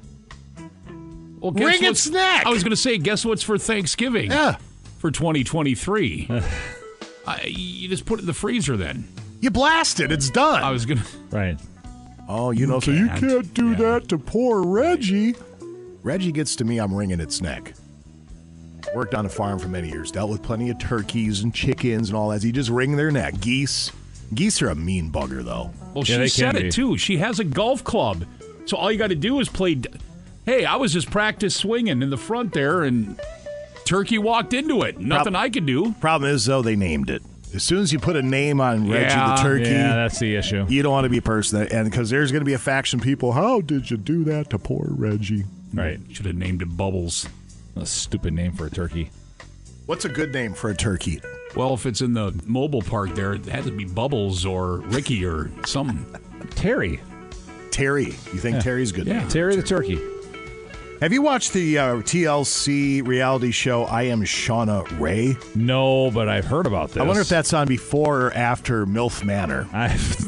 Well, 1.40 1.52
Ring 1.52 1.80
guess 1.80 1.90
its 1.90 2.06
what's- 2.06 2.10
neck. 2.10 2.46
I 2.46 2.50
was 2.50 2.62
going 2.62 2.70
to 2.70 2.76
say, 2.76 2.98
guess 2.98 3.24
what's 3.24 3.42
for 3.42 3.56
Thanksgiving? 3.58 4.30
Yeah. 4.30 4.56
For 4.98 5.10
2023. 5.10 6.28
I, 7.26 7.44
you 7.46 7.88
just 7.88 8.04
put 8.04 8.18
it 8.18 8.22
in 8.22 8.26
the 8.26 8.34
freezer 8.34 8.76
then. 8.76 9.08
You 9.40 9.50
blast 9.50 10.00
it, 10.00 10.12
it's 10.12 10.28
done. 10.28 10.62
I 10.62 10.70
was 10.70 10.84
going 10.84 10.98
to. 10.98 11.04
Right. 11.30 11.58
Oh, 12.32 12.52
you 12.52 12.66
know, 12.66 12.78
so 12.78 12.92
you 12.92 13.08
can't 13.08 13.52
do 13.54 13.74
that 13.74 14.08
to 14.10 14.18
poor 14.18 14.62
Reggie. 14.62 15.34
Reggie 16.04 16.30
gets 16.32 16.54
to 16.56 16.64
me, 16.64 16.78
I'm 16.78 16.94
wringing 16.94 17.18
its 17.20 17.40
neck. 17.40 17.74
Worked 18.94 19.14
on 19.14 19.26
a 19.26 19.28
farm 19.28 19.58
for 19.58 19.68
many 19.68 19.88
years, 19.88 20.10
dealt 20.12 20.30
with 20.30 20.42
plenty 20.42 20.70
of 20.70 20.78
turkeys 20.78 21.42
and 21.42 21.52
chickens 21.54 22.08
and 22.08 22.16
all 22.16 22.28
that. 22.30 22.42
You 22.44 22.52
just 22.52 22.70
wring 22.70 22.96
their 22.96 23.10
neck. 23.10 23.40
Geese. 23.40 23.90
Geese 24.32 24.62
are 24.62 24.68
a 24.70 24.74
mean 24.76 25.10
bugger, 25.10 25.42
though. 25.44 25.72
Well, 25.92 26.04
she 26.04 26.28
said 26.28 26.54
it 26.56 26.72
too. 26.72 26.96
She 26.96 27.18
has 27.18 27.40
a 27.40 27.44
golf 27.44 27.82
club. 27.82 28.24
So 28.66 28.76
all 28.76 28.90
you 28.92 28.98
got 28.98 29.08
to 29.08 29.16
do 29.16 29.40
is 29.40 29.48
play. 29.48 29.74
d- 29.74 29.88
Hey, 30.46 30.64
I 30.64 30.76
was 30.76 30.92
just 30.92 31.10
practice 31.10 31.54
swinging 31.56 32.00
in 32.00 32.10
the 32.10 32.16
front 32.16 32.52
there, 32.52 32.82
and 32.82 33.20
Turkey 33.84 34.18
walked 34.18 34.54
into 34.54 34.82
it. 34.82 34.98
Nothing 34.98 35.34
I 35.36 35.50
could 35.50 35.66
do. 35.66 35.92
Problem 36.00 36.30
is, 36.30 36.46
though, 36.46 36.62
they 36.62 36.76
named 36.76 37.10
it. 37.10 37.22
As 37.54 37.62
soon 37.64 37.80
as 37.82 37.92
you 37.92 37.98
put 37.98 38.16
a 38.16 38.22
name 38.22 38.60
on 38.60 38.88
Reggie 38.88 39.02
Yeah. 39.14 39.34
the 39.36 39.42
turkey, 39.42 39.70
Yeah, 39.70 39.94
that's 39.96 40.18
the 40.20 40.36
issue. 40.36 40.66
you 40.68 40.82
don't 40.82 40.92
want 40.92 41.04
to 41.04 41.08
be 41.10 41.18
a 41.18 41.22
person 41.22 41.58
that, 41.60 41.72
and 41.72 41.90
because 41.90 42.08
there's 42.10 42.30
going 42.30 42.40
to 42.42 42.46
be 42.46 42.52
a 42.52 42.58
faction 42.58 43.00
people. 43.00 43.32
How 43.32 43.60
did 43.60 43.90
you 43.90 43.96
do 43.96 44.24
that 44.24 44.50
to 44.50 44.58
poor 44.58 44.86
Reggie? 44.90 45.44
Right. 45.74 45.98
Should 46.12 46.26
have 46.26 46.36
named 46.36 46.62
it 46.62 46.76
Bubbles. 46.76 47.28
A 47.76 47.86
stupid 47.86 48.34
name 48.34 48.52
for 48.52 48.66
a 48.66 48.70
turkey. 48.70 49.10
What's 49.86 50.04
a 50.04 50.08
good 50.08 50.32
name 50.32 50.54
for 50.54 50.70
a 50.70 50.74
turkey? 50.76 51.20
Well, 51.56 51.74
if 51.74 51.86
it's 51.86 52.00
in 52.00 52.12
the 52.14 52.32
mobile 52.46 52.82
park 52.82 53.14
there, 53.16 53.32
it 53.34 53.46
had 53.46 53.64
to 53.64 53.72
be 53.72 53.84
Bubbles 53.84 54.44
or 54.46 54.78
Ricky 54.78 55.24
or 55.24 55.50
something. 55.66 56.04
Terry. 56.54 57.00
Terry. 57.72 58.04
You 58.06 58.38
think 58.38 58.56
Yeah. 58.56 58.60
Terry's 58.62 58.92
good? 58.92 59.06
Yeah? 59.06 59.26
Terry 59.28 59.56
the 59.56 59.62
turkey. 59.62 59.98
Have 61.00 61.14
you 61.14 61.22
watched 61.22 61.54
the 61.54 61.78
uh, 61.78 61.84
TLC 61.96 63.06
reality 63.06 63.52
show 63.52 63.84
I 63.84 64.02
Am 64.04 64.22
Shauna 64.22 64.84
Rae? 65.00 65.34
No, 65.54 66.10
but 66.10 66.28
I've 66.28 66.44
heard 66.44 66.66
about 66.66 66.88
this. 66.90 66.98
I 66.98 67.04
wonder 67.04 67.22
if 67.22 67.28
that's 67.28 67.54
on 67.54 67.66
before 67.68 68.26
or 68.26 68.32
after 68.34 68.84
MILF 68.84 69.24
Manor 69.24 69.66
I've 69.72 70.18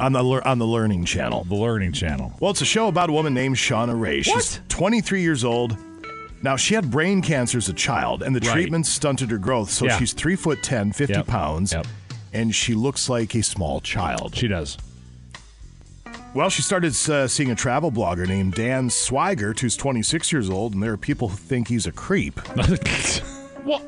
on 0.00 0.12
the 0.14 0.24
on 0.48 0.58
the 0.58 0.66
Learning 0.66 1.04
Channel. 1.04 1.44
The 1.44 1.54
Learning 1.56 1.92
Channel. 1.92 2.32
Well, 2.40 2.52
it's 2.52 2.62
a 2.62 2.66
show 2.66 2.88
about 2.88 3.10
a 3.10 3.12
woman 3.12 3.34
named 3.34 3.56
Shauna 3.56 3.98
Rae. 4.00 4.22
She's 4.22 4.60
23 4.70 5.20
years 5.20 5.44
old. 5.44 5.76
Now 6.42 6.56
she 6.56 6.74
had 6.74 6.90
brain 6.90 7.20
cancer 7.20 7.58
as 7.58 7.68
a 7.68 7.74
child, 7.74 8.22
and 8.22 8.34
the 8.34 8.40
Right. 8.40 8.52
treatment 8.54 8.86
stunted 8.86 9.30
her 9.30 9.38
growth. 9.38 9.70
So 9.70 9.84
Yeah. 9.84 9.98
she's 9.98 10.14
three 10.14 10.36
foot 10.36 10.62
10, 10.62 10.92
50 10.92 11.12
Yep. 11.12 11.26
pounds, 11.26 11.72
Yep. 11.74 11.86
and 12.32 12.54
she 12.54 12.74
looks 12.74 13.10
like 13.10 13.34
a 13.34 13.42
small 13.42 13.80
child. 13.82 14.34
She 14.36 14.48
does. 14.48 14.78
Well, 16.34 16.48
she 16.48 16.62
started 16.62 16.94
uh, 17.10 17.28
seeing 17.28 17.50
a 17.50 17.54
travel 17.54 17.92
blogger 17.92 18.26
named 18.26 18.54
Dan 18.54 18.88
Swygert, 18.88 19.60
who's 19.60 19.76
26 19.76 20.32
years 20.32 20.48
old, 20.48 20.72
and 20.72 20.82
there 20.82 20.92
are 20.92 20.96
people 20.96 21.28
who 21.28 21.36
think 21.36 21.68
he's 21.68 21.86
a 21.86 21.92
creep. 21.92 22.40
well, 23.66 23.82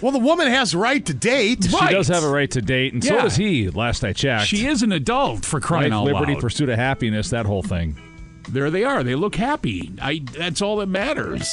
well, 0.00 0.12
the 0.12 0.20
woman 0.20 0.46
has 0.46 0.70
the 0.72 0.78
right 0.78 1.04
to 1.06 1.12
date. 1.12 1.64
She 1.64 1.70
does 1.88 2.06
have 2.06 2.22
a 2.22 2.30
right 2.30 2.50
to 2.52 2.62
date, 2.62 2.92
and 2.92 3.02
so 3.02 3.16
does 3.22 3.34
he. 3.34 3.68
Last 3.68 4.04
I 4.04 4.12
checked, 4.12 4.46
She 4.46 4.66
is 4.66 4.82
an 4.84 4.92
adult 4.92 5.44
for 5.44 5.58
crying 5.58 5.90
Life, 5.90 5.98
out 5.98 6.04
liberty, 6.04 6.34
loud. 6.34 6.40
pursuit 6.42 6.68
of 6.68 6.76
happiness, 6.78 7.30
that 7.30 7.46
whole 7.46 7.64
thing. 7.64 8.00
There 8.48 8.70
they 8.70 8.84
are. 8.84 9.02
They 9.02 9.16
look 9.16 9.34
happy. 9.34 9.90
I. 10.00 10.22
That's 10.38 10.62
all 10.62 10.76
that 10.76 10.86
matters. 10.86 11.52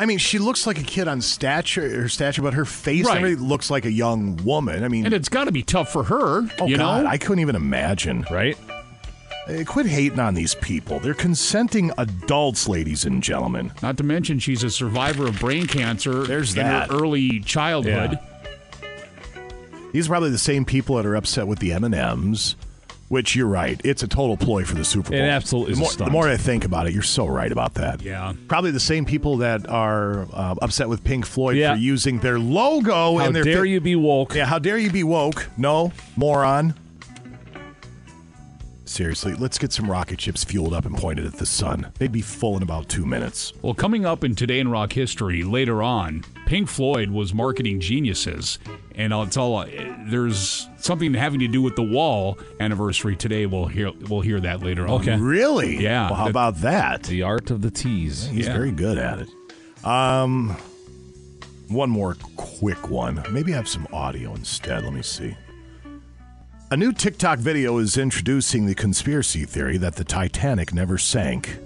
I 0.00 0.06
mean, 0.06 0.18
she 0.18 0.38
looks 0.38 0.64
like 0.64 0.78
a 0.78 0.84
kid 0.84 1.08
on 1.08 1.20
stature, 1.20 2.02
her 2.02 2.08
stature, 2.08 2.40
but 2.40 2.54
her 2.54 2.64
face 2.64 3.04
Right. 3.04 3.24
and 3.24 3.40
looks 3.40 3.68
like 3.68 3.84
a 3.84 3.90
young 3.90 4.36
woman. 4.44 4.84
I 4.84 4.88
mean, 4.88 5.04
And 5.06 5.12
it's 5.12 5.28
got 5.28 5.44
to 5.46 5.52
be 5.52 5.64
tough 5.64 5.90
for 5.92 6.04
her. 6.04 6.48
oh 6.60 6.66
you 6.68 6.76
God, 6.76 7.02
know, 7.02 7.08
I 7.10 7.18
couldn't 7.18 7.40
even 7.40 7.56
imagine. 7.56 8.24
Right? 8.30 8.56
Uh, 9.48 9.64
quit 9.64 9.86
hating 9.86 10.20
on 10.20 10.34
these 10.34 10.54
people. 10.56 10.98
They're 11.00 11.14
consenting 11.14 11.90
adults, 11.96 12.68
ladies 12.68 13.04
and 13.06 13.22
gentlemen. 13.22 13.72
Not 13.82 13.96
to 13.96 14.04
mention 14.04 14.38
she's 14.38 14.62
a 14.62 14.70
survivor 14.70 15.26
of 15.26 15.38
brain 15.40 15.66
cancer. 15.66 16.24
There's 16.24 16.50
in 16.56 16.62
that. 16.62 16.90
her 16.90 16.96
early 16.96 17.40
childhood. 17.40 18.18
These 19.92 20.06
are 20.06 20.10
probably 20.10 20.30
the 20.30 20.38
same 20.38 20.66
people 20.66 20.96
that 20.96 21.06
are 21.06 21.16
upset 21.16 21.46
with 21.46 21.60
the 21.60 21.72
M&M's. 21.72 22.56
Which 23.08 23.34
you're 23.34 23.46
right. 23.46 23.80
It's 23.84 24.02
a 24.02 24.06
total 24.06 24.36
ploy 24.36 24.64
for 24.66 24.74
the 24.74 24.84
Super 24.84 25.12
Bowl. 25.12 25.18
It 25.18 25.22
absolutely 25.22 25.72
is 25.72 25.78
The 25.78 25.80
a 25.80 25.84
more, 25.84 25.90
stunt. 25.92 26.08
the 26.08 26.12
more 26.12 26.28
I 26.28 26.36
think 26.36 26.66
about 26.66 26.86
it, 26.86 26.92
you're 26.92 27.02
so 27.02 27.26
right 27.26 27.50
about 27.50 27.72
that. 27.76 28.02
Yeah. 28.02 28.34
Probably 28.48 28.70
the 28.70 28.78
same 28.80 29.06
people 29.06 29.38
that 29.38 29.66
are 29.66 30.26
uh, 30.30 30.56
upset 30.60 30.90
with 30.90 31.02
Pink 31.04 31.24
Floyd 31.24 31.56
Yeah. 31.56 31.72
for 31.72 31.80
using 31.80 32.18
their 32.18 32.38
logo 32.38 33.16
How 33.16 33.24
and 33.24 33.34
their 33.34 33.44
dare 33.44 33.64
you 33.64 33.80
be 33.80 33.96
woke? 33.96 34.34
Yeah, 34.34 34.44
how 34.44 34.58
dare 34.58 34.76
you 34.76 34.90
be 34.90 35.04
woke? 35.04 35.46
No, 35.56 35.90
moron. 36.16 36.74
Seriously, 38.88 39.34
let's 39.34 39.58
get 39.58 39.70
some 39.70 39.88
rocket 39.90 40.18
ships 40.18 40.44
fueled 40.44 40.72
up 40.72 40.86
and 40.86 40.96
pointed 40.96 41.26
at 41.26 41.34
the 41.34 41.44
sun. 41.44 41.92
They'd 41.98 42.10
be 42.10 42.22
full 42.22 42.56
in 42.56 42.62
about 42.62 42.88
two 42.88 43.04
minutes. 43.04 43.52
Well, 43.60 43.74
coming 43.74 44.06
up 44.06 44.24
in 44.24 44.34
Today 44.34 44.60
in 44.60 44.68
Rock 44.70 44.94
history 44.94 45.42
later 45.44 45.82
on, 45.82 46.24
Pink 46.46 46.68
Floyd 46.70 47.10
was 47.10 47.34
marketing 47.34 47.80
geniuses, 47.80 48.58
and 48.94 49.12
it's 49.12 49.36
all 49.36 49.66
there's 50.08 50.66
something 50.78 51.12
having 51.12 51.38
to 51.40 51.48
do 51.48 51.60
with 51.60 51.76
the 51.76 51.82
Wall 51.82 52.38
anniversary 52.60 53.14
today. 53.14 53.44
We'll 53.44 53.66
hear 53.66 53.92
we'll 54.08 54.22
hear 54.22 54.40
that 54.40 54.62
later 54.62 54.84
on. 54.84 55.02
Okay. 55.02 55.16
Really? 55.18 55.82
Yeah. 55.82 56.06
Well, 56.06 56.14
how 56.14 56.24
That- 56.24 56.30
about 56.30 56.56
that? 56.62 57.02
The 57.04 57.22
art 57.22 57.50
of 57.50 57.60
the 57.60 57.70
tease. 57.70 58.26
He's 58.28 58.46
Yeah. 58.46 58.54
very 58.54 58.72
good 58.72 58.96
at 58.96 59.18
it. 59.20 59.28
Um, 59.86 60.56
one 61.68 61.90
more 61.90 62.16
quick 62.36 62.88
one. 62.88 63.22
Maybe 63.30 63.52
I 63.52 63.56
have 63.56 63.68
some 63.68 63.86
audio 63.92 64.34
instead. 64.34 64.82
Let 64.82 64.94
me 64.94 65.02
see. 65.02 65.36
A 66.70 66.76
new 66.76 66.92
TikTok 66.92 67.38
video 67.38 67.78
is 67.78 67.96
introducing 67.96 68.66
the 68.66 68.74
conspiracy 68.74 69.44
theory 69.44 69.78
that 69.78 69.96
the 69.96 70.04
Titanic 70.04 70.74
never 70.74 70.98
sank. 70.98 71.58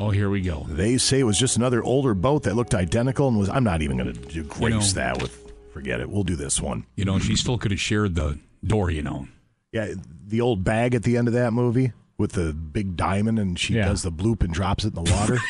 Oh, 0.00 0.10
here 0.10 0.28
we 0.28 0.40
go. 0.42 0.66
They 0.68 0.98
say 0.98 1.20
it 1.20 1.24
was 1.24 1.38
just 1.38 1.56
another 1.56 1.82
older 1.82 2.12
boat 2.12 2.42
that 2.42 2.54
looked 2.56 2.74
identical 2.74 3.28
and 3.28 3.38
was. 3.38 3.48
I'm 3.48 3.64
not 3.64 3.82
even 3.82 3.96
going 3.96 4.12
to 4.14 4.42
grace 4.44 4.94
know- 4.94 5.00
that 5.02 5.22
with. 5.22 5.42
Forget 5.72 6.00
it. 6.00 6.08
We'll 6.10 6.24
do 6.24 6.36
this 6.36 6.60
one. 6.60 6.86
You 6.96 7.04
know, 7.04 7.18
she 7.18 7.36
still 7.36 7.58
could 7.58 7.70
have 7.70 7.80
shared 7.80 8.14
the 8.14 8.38
door. 8.64 8.90
You 8.90 9.02
know. 9.02 9.28
Yeah, 9.72 9.92
the 10.26 10.40
old 10.40 10.64
bag 10.64 10.94
at 10.94 11.02
the 11.02 11.16
end 11.18 11.28
of 11.28 11.34
that 11.34 11.52
movie 11.52 11.92
with 12.18 12.32
the 12.32 12.52
big 12.54 12.96
diamond, 12.96 13.38
and 13.38 13.58
she 13.58 13.74
Yeah. 13.74 13.86
does 13.88 14.02
the 14.02 14.10
bloop 14.10 14.42
and 14.42 14.52
drops 14.52 14.84
it 14.84 14.96
in 14.96 15.04
the 15.04 15.12
water. 15.12 15.38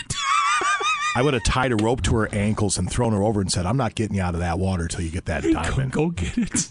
I 1.16 1.22
would 1.22 1.32
have 1.32 1.44
tied 1.44 1.72
a 1.72 1.76
rope 1.76 2.02
to 2.02 2.14
her 2.16 2.28
ankles 2.30 2.76
and 2.76 2.90
thrown 2.90 3.14
her 3.14 3.22
over 3.22 3.40
and 3.40 3.50
said, 3.50 3.64
"I'm 3.64 3.78
not 3.78 3.94
getting 3.94 4.16
you 4.16 4.22
out 4.22 4.34
of 4.34 4.40
that 4.40 4.58
water 4.58 4.86
till 4.86 5.00
you 5.00 5.08
get 5.10 5.24
that 5.24 5.44
diamond." 5.44 5.90
Go 5.90 6.10
get 6.10 6.36
it. 6.36 6.68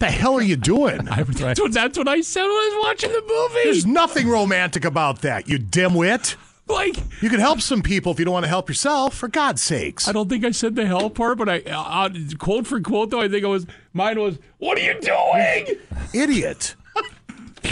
the 0.00 0.06
hell 0.06 0.34
are 0.34 0.42
you 0.42 0.56
doing? 0.56 1.08
I, 1.08 1.22
that's, 1.22 1.60
what, 1.60 1.72
that's 1.72 1.96
what 1.96 2.08
I 2.08 2.20
said 2.20 2.42
when 2.42 2.50
I 2.50 2.74
was 2.74 2.84
watching 2.84 3.12
the 3.12 3.22
movie. 3.28 3.60
There's 3.62 3.86
nothing 3.86 4.28
romantic 4.28 4.84
about 4.84 5.22
that, 5.22 5.48
you 5.48 5.60
dimwit. 5.60 6.34
like 6.66 6.96
You 7.22 7.30
can 7.30 7.38
help 7.38 7.60
some 7.60 7.80
people 7.80 8.10
if 8.10 8.18
you 8.18 8.24
don't 8.24 8.34
want 8.34 8.42
to 8.42 8.48
help 8.48 8.68
yourself, 8.68 9.14
for 9.14 9.28
God's 9.28 9.62
sakes. 9.62 10.08
I 10.08 10.12
don't 10.12 10.28
think 10.28 10.44
I 10.44 10.50
said 10.50 10.74
the 10.74 10.84
hell 10.84 11.08
part, 11.08 11.38
but 11.38 11.48
I 11.48 11.60
uh, 11.60 11.80
uh, 11.80 12.10
quote 12.40 12.66
for 12.66 12.80
quote 12.80 13.10
though 13.10 13.20
I 13.20 13.28
think 13.28 13.44
it 13.44 13.48
was 13.48 13.68
mine 13.92 14.18
was 14.18 14.40
"What 14.58 14.78
are 14.78 14.82
you 14.82 15.00
doing?" 15.00 15.78
Idiot. 16.12 16.74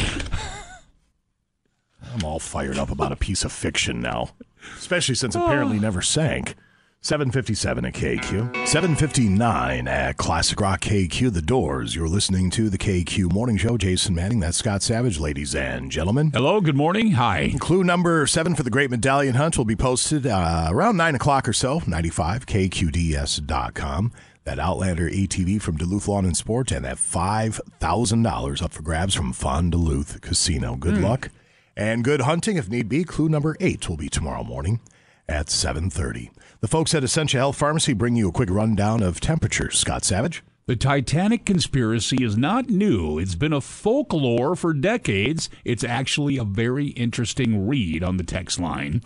I'm 2.15 2.25
all 2.25 2.39
fired 2.39 2.79
up 2.79 2.93
about 2.93 3.11
a 3.11 3.17
piece 3.17 3.43
of 3.43 3.51
fiction 3.51 3.99
now, 4.01 4.31
especially 4.77 5.15
since 5.15 5.35
apparently 5.35 5.79
never 5.79 6.03
sank. 6.03 6.55
757 7.01 7.85
at 7.85 7.95
KQ. 7.95 8.67
759 8.67 9.87
at 9.87 10.17
Classic 10.17 10.61
Rock 10.61 10.81
KQ. 10.81 11.33
The 11.33 11.41
Doors. 11.41 11.95
You're 11.95 12.09
listening 12.09 12.51
to 12.51 12.69
the 12.69 12.77
KQ 12.77 13.33
Morning 13.33 13.57
Show. 13.57 13.79
Jason 13.79 14.17
Manning. 14.17 14.41
That's 14.41 14.57
Scott 14.57 14.83
Savage, 14.83 15.21
ladies 15.21 15.55
and 15.55 15.93
gentlemen. 15.93 16.33
Hello, 16.35 16.61
good 16.61 16.77
morning. 16.77 17.13
Hi. 17.13 17.55
Clue 17.61 17.85
number 17.85 18.27
seven 18.27 18.57
for 18.57 18.65
the 18.65 18.71
Great 18.71 18.91
Medallion 18.91 19.37
Hunt 19.37 19.57
will 19.57 19.65
be 19.65 19.77
posted 19.77 20.27
uh, 20.27 20.69
around 20.71 20.97
9 20.97 21.15
o'clock 21.15 21.49
or 21.49 21.53
so, 21.53 21.83
95, 21.87 22.47
KQDS.com. 22.47 24.13
That 24.43 24.59
Outlander 24.59 25.09
ATV 25.09 25.61
from 25.63 25.77
Duluth 25.77 26.09
Lawn 26.09 26.25
and 26.25 26.37
Sport 26.37 26.73
and 26.73 26.85
that 26.85 26.97
$5,000 26.97 28.63
up 28.63 28.73
for 28.73 28.83
grabs 28.83 29.15
from 29.15 29.33
Fond-du-Luth 29.33 30.21
Casino. 30.21 30.75
Good 30.75 30.99
luck 30.99 31.31
and 31.79 32.03
good 32.03 32.23
hunting 32.23 32.57
if 32.57 32.69
need 32.69 32.89
be. 32.89 33.05
Clue 33.05 33.29
number 33.29 33.57
eight 33.61 33.89
will 33.89 33.97
be 33.97 34.09
tomorrow 34.09 34.43
morning 34.43 34.81
at 35.29 35.47
7.30. 35.47 36.31
The 36.61 36.69
folks 36.69 36.93
at 36.95 37.05
Essentia 37.05 37.39
Health 37.39 37.57
Pharmacy 37.57 37.93
bring 37.93 38.17
you 38.17 38.29
a 38.29 38.33
quick 38.33 38.51
rundown 38.51 39.03
of 39.03 39.21
temperatures. 39.21 39.79
Scott 39.79 40.05
Savage. 40.05 40.43
The 40.67 40.77
Titanic 40.77 41.47
conspiracy 41.47 42.23
is 42.23 42.37
not 42.37 42.69
new. 42.69 43.19
It's 43.19 43.37
been 43.37 43.55
a 43.55 43.61
folklore 43.61 44.55
for 44.55 44.75
decades. 44.75 45.49
It's 45.65 45.85
actually 45.85 46.37
a 46.37 46.45
very 46.45 46.89
interesting 46.89 47.67
read 47.67 48.03
on 48.03 48.19
the 48.19 48.25
text 48.25 48.59
line. 48.59 49.03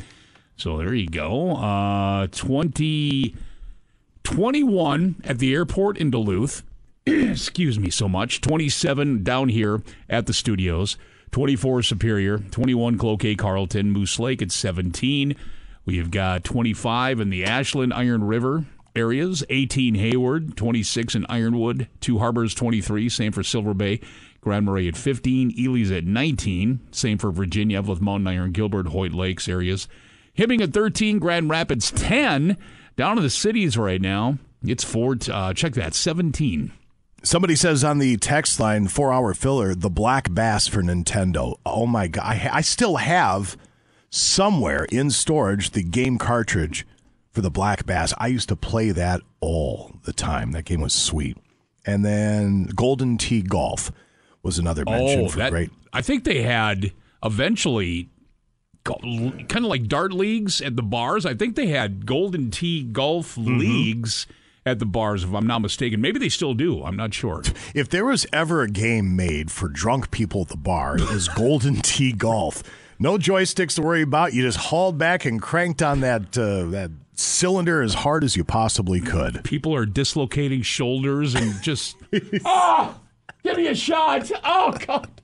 So 0.57 0.78
there 0.78 0.94
you 0.94 1.09
go. 1.09 1.57
Uh, 1.57 2.27
20, 2.28 3.36
21 4.24 5.16
at 5.23 5.39
the 5.39 5.55
airport 5.55 5.99
in 5.99 6.11
Duluth. 6.11 6.62
Excuse 7.07 7.78
me 7.78 7.90
so 7.90 8.09
much. 8.09 8.40
27 8.40 9.23
down 9.23 9.49
here 9.49 9.82
at 10.09 10.27
the 10.27 10.32
studios. 10.32 10.97
24 11.33 11.83
Superior. 11.83 12.39
21 12.39 12.99
Cloquet 12.99 13.35
Carlton. 13.35 13.91
Moose 13.91 14.19
Lake 14.19 14.43
at 14.43 14.53
17. 14.53 15.35
We've 15.85 16.11
got 16.11 16.45
25 16.45 17.21
in 17.21 17.31
the 17.31 17.45
Ashland 17.45 17.93
Iron 17.93 18.25
River 18.25 18.65
areas, 18.95 19.43
18 19.49 19.95
Hayward, 19.95 20.57
26 20.57 21.15
in 21.15 21.27
Ironwood, 21.29 21.89
Two 22.01 22.19
Harbors 22.19 22.55
23, 22.55 23.09
same 23.09 23.33
for 23.33 23.43
Silver 23.43 23.75
Bay, 23.75 24.01
Grand 24.41 24.67
Marais 24.67 24.89
at 24.89 24.97
15, 24.97 25.55
Ely's 25.59 25.91
at 25.91 26.05
19, 26.05 26.81
same 26.91 27.19
for 27.19 27.31
Virginia, 27.31 27.83
Eveleth 27.83 28.01
Mountain 28.01 28.27
Iron, 28.27 28.53
Gilbert, 28.53 28.89
Hoyt 28.89 29.13
Lakes 29.13 29.49
areas. 29.49 29.89
Hibbing 30.37 30.61
at 30.61 30.73
13, 30.73 31.19
Grand 31.19 31.51
Rapids 31.51 31.91
10. 31.91 32.57
Down 32.97 33.17
in 33.17 33.23
the 33.23 33.31
cities 33.31 33.77
right 33.77 34.01
now, 34.01 34.39
it's 34.63 34.85
four, 34.85 35.17
uh, 35.31 35.55
check 35.55 35.73
that, 35.75 35.95
17. 35.95 36.73
Somebody 37.24 37.55
says 37.55 37.85
on 37.85 37.99
the 37.99 38.16
text 38.16 38.59
line, 38.59 38.89
four 38.89 39.12
hour 39.12 39.32
filler, 39.35 39.74
the 39.74 39.90
black 39.90 40.32
bass 40.35 40.66
for 40.66 40.82
Nintendo. 40.82 41.57
Oh 41.65 41.86
my 41.86 42.09
God. 42.09 42.24
I, 42.24 42.51
I 42.55 42.61
still 42.62 42.97
have 42.97 43.57
somewhere 44.11 44.85
in 44.90 45.11
storage 45.11 45.70
the 45.70 45.82
game 45.85 46.19
cartridge 46.19 46.86
for 47.31 47.40
the 47.40 47.51
black 47.51 47.86
bass. 47.86 48.12
I 48.19 48.27
used 48.27 48.49
to 48.49 48.57
play 48.57 48.90
that 48.90 49.20
all 49.40 49.93
the 50.05 50.12
time. 50.12 50.51
That 50.53 50.65
game 50.65 50.81
was 50.81 50.93
sweet. 50.93 51.36
And 51.86 52.05
then 52.05 52.65
Golden 52.74 53.16
Tee 53.19 53.43
Golf 53.43 53.90
was 54.43 54.59
another 54.59 54.85
mention 54.85 55.20
Oh, 55.20 55.28
for 55.28 55.39
that, 55.39 55.51
great. 55.51 55.70
I 55.93 56.03
think 56.03 56.24
they 56.24 56.43
had 56.43 56.93
eventually 57.24 58.09
kind 58.85 59.55
of 59.55 59.65
like 59.65 59.86
dart 59.86 60.12
leagues 60.12 60.61
at 60.61 60.74
the 60.74 60.82
bars. 60.82 61.24
I 61.24 61.35
think 61.35 61.55
they 61.55 61.69
had 61.69 62.05
Golden 62.05 62.51
Tee 62.51 62.82
golf 62.82 63.36
Mm-hmm. 63.36 63.59
leagues 63.59 64.27
at 64.65 64.79
the 64.79 64.87
bars, 64.87 65.25
if 65.25 65.35
I'm 65.35 65.47
not 65.47 65.61
mistaken. 65.61 66.01
Maybe 66.01 66.19
they 66.19 66.29
still 66.29 66.55
do. 66.55 66.85
I'm 66.85 66.97
not 66.97 67.15
sure. 67.15 67.43
If 67.75 67.89
there 67.89 68.05
was 68.05 68.27
ever 68.33 68.63
a 68.63 68.69
game 68.69 69.17
made 69.17 69.51
for 69.51 69.69
drunk 69.69 70.11
people 70.11 70.43
at 70.43 70.49
the 70.49 70.57
bar, 70.57 70.97
it 70.97 71.11
was 71.11 71.29
Golden 71.37 71.77
Tee 71.77 72.13
Golf. 72.13 72.63
No 72.99 73.17
joysticks 73.17 73.77
to 73.77 73.83
worry 73.83 74.03
about. 74.03 74.35
You 74.35 74.43
just 74.43 74.59
hauled 74.59 74.99
back 74.99 75.25
and 75.25 75.41
cranked 75.41 75.83
on 75.83 76.01
that 76.01 76.37
uh, 76.37 76.65
that 76.67 76.91
cylinder 77.15 77.83
as 77.83 77.95
hard 77.95 78.25
as 78.25 78.37
you 78.37 78.45
possibly 78.45 79.01
could. 79.01 79.43
People 79.45 79.75
are 79.75 79.87
dislocating 79.87 80.63
shoulders 80.63 81.35
and 81.35 81.61
just, 81.63 81.97
oh, 82.45 83.01
give 83.43 83.56
me 83.56 83.66
a 83.69 83.74
shot. 83.74 84.31
Oh, 84.44 84.77
God. 84.86 85.09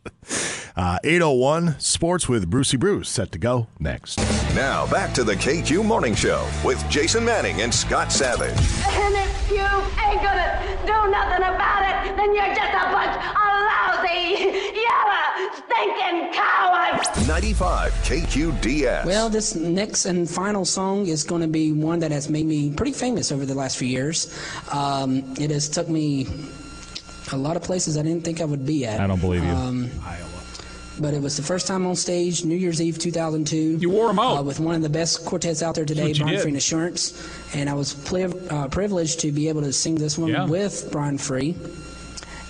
Uh, 0.76 0.96
801 1.02 1.80
Sports 1.80 2.28
with 2.28 2.48
Brucey 2.48 2.76
Bruce 2.76 3.08
set 3.08 3.32
to 3.32 3.38
go 3.38 3.66
next. 3.80 4.16
Now 4.54 4.86
back 4.86 5.12
to 5.14 5.24
the 5.24 5.34
KQ 5.34 5.84
Morning 5.84 6.14
Show 6.14 6.48
with 6.64 6.88
Jason 6.88 7.24
Manning 7.24 7.62
and 7.62 7.74
Scott 7.74 8.12
Savage. 8.12 8.50
And 8.86 9.14
if 9.16 9.50
you 9.50 9.58
ain't 9.58 10.22
gonna 10.22 10.78
do 10.86 11.10
nothing 11.10 11.42
about 11.42 11.82
it, 12.06 12.16
then 12.16 12.32
you're 12.32 12.54
just 12.54 12.72
a 12.74 12.92
bunch 12.92 13.16
of 13.16 13.58
lousy, 13.66 14.38
yellow, 14.78 15.50
stinking 15.66 16.32
cowards. 16.32 17.26
95 17.26 17.92
KQDS. 18.04 19.04
Well, 19.04 19.28
this 19.28 19.56
next 19.56 20.06
and 20.06 20.30
final 20.30 20.64
song 20.64 21.08
is 21.08 21.24
going 21.24 21.42
to 21.42 21.48
be 21.48 21.72
one 21.72 21.98
that 21.98 22.12
has 22.12 22.28
made 22.28 22.46
me 22.46 22.72
pretty 22.72 22.92
famous 22.92 23.32
over 23.32 23.44
the 23.44 23.54
last 23.54 23.78
few 23.78 23.88
years. 23.88 24.32
Um, 24.70 25.34
it 25.40 25.50
has 25.50 25.68
took 25.68 25.88
me 25.88 26.28
a 27.32 27.36
lot 27.36 27.56
of 27.56 27.62
places 27.62 27.96
I 27.96 28.02
didn't 28.02 28.24
think 28.24 28.40
I 28.40 28.44
would 28.44 28.64
be 28.66 28.84
at. 28.86 29.00
I 29.00 29.06
don't 29.06 29.20
believe 29.20 29.44
you. 29.44 29.50
Um, 29.50 29.90
but 31.00 31.14
it 31.14 31.22
was 31.22 31.36
the 31.36 31.44
first 31.44 31.68
time 31.68 31.86
on 31.86 31.94
stage, 31.94 32.44
New 32.44 32.56
Year's 32.56 32.82
Eve 32.82 32.98
2002. 32.98 33.56
You 33.80 33.88
wore 33.88 34.08
them 34.08 34.18
out. 34.18 34.38
Uh, 34.38 34.42
with 34.42 34.58
one 34.58 34.74
of 34.74 34.82
the 34.82 34.88
best 34.88 35.24
quartets 35.24 35.62
out 35.62 35.76
there 35.76 35.84
today, 35.84 36.12
Brian 36.12 36.32
did. 36.34 36.40
Free 36.42 36.50
and 36.50 36.56
Assurance. 36.56 37.28
And 37.54 37.70
I 37.70 37.74
was 37.74 37.94
pliv- 37.94 38.50
uh, 38.50 38.66
privileged 38.68 39.20
to 39.20 39.30
be 39.30 39.48
able 39.48 39.60
to 39.62 39.72
sing 39.72 39.94
this 39.94 40.18
one 40.18 40.30
Yeah. 40.30 40.46
with 40.46 40.88
Brian 40.90 41.16
Free. 41.16 41.54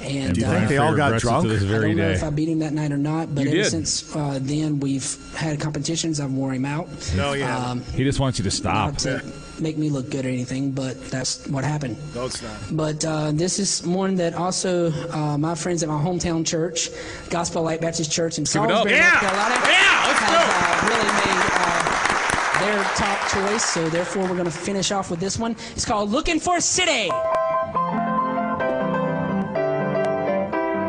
And 0.00 0.34
Do 0.34 0.40
you 0.42 0.46
uh, 0.46 0.50
think 0.56 0.68
they 0.68 0.78
all 0.78 0.94
got 0.96 1.20
drunk? 1.20 1.42
to 1.42 1.48
this 1.48 1.62
I 1.64 1.66
don't 1.82 1.96
know 1.96 2.08
day. 2.08 2.12
if 2.14 2.22
I 2.22 2.30
beat 2.30 2.48
him 2.48 2.60
that 2.60 2.72
night 2.72 2.92
or 2.92 2.96
not, 2.96 3.34
but 3.34 3.42
You 3.44 3.50
ever 3.50 3.56
did. 3.64 3.70
since 3.70 4.14
uh, 4.16 4.38
then 4.40 4.78
we've 4.80 5.18
had 5.34 5.60
competitions. 5.60 6.18
I've 6.20 6.32
wore 6.32 6.54
him 6.54 6.64
out. 6.64 6.88
No, 7.16 7.32
you 7.34 7.42
haven't. 7.42 7.68
Um, 7.68 7.82
He 7.94 8.04
just 8.04 8.20
wants 8.20 8.38
you 8.38 8.44
to 8.44 8.50
stop. 8.50 8.92
not 8.92 8.98
to 9.00 9.22
make 9.60 9.76
me 9.78 9.90
look 9.90 10.10
good 10.10 10.24
or 10.24 10.28
anything, 10.28 10.70
but 10.72 11.00
that's 11.10 11.46
what 11.48 11.64
happened. 11.64 11.96
No, 12.14 12.26
it's 12.26 12.42
not. 12.42 12.52
But 12.72 13.04
uh, 13.04 13.32
this 13.32 13.58
is 13.58 13.86
one 13.86 14.16
that 14.16 14.34
also 14.34 14.90
uh, 15.10 15.36
my 15.38 15.54
friends 15.54 15.82
at 15.82 15.88
my 15.88 16.00
hometown 16.00 16.46
church, 16.46 16.90
Gospel 17.30 17.62
Light 17.62 17.80
Baptist 17.80 18.10
Church 18.12 18.38
in 18.38 18.44
Give 18.44 18.48
it. 18.48 18.68
Salisbury, 18.68 18.94
Yeah. 18.94 19.10
North 19.10 19.20
Carolina, 19.20 19.54
Yeah, 19.66 20.04
let's 20.06 20.20
has 20.20 20.30
uh, 20.30 20.88
really 20.88 21.12
made 21.24 21.46
uh, 21.54 22.60
their 22.60 22.84
top 22.96 23.18
choice. 23.30 23.64
So 23.64 23.88
therefore, 23.88 24.22
we're 24.22 24.28
going 24.36 24.44
to 24.44 24.50
finish 24.50 24.90
off 24.92 25.10
with 25.10 25.20
this 25.20 25.38
one. 25.38 25.56
It's 25.72 25.84
called 25.84 26.10
"Looking 26.10 26.40
for 26.40 26.56
a 26.56 26.60
City." 26.60 27.08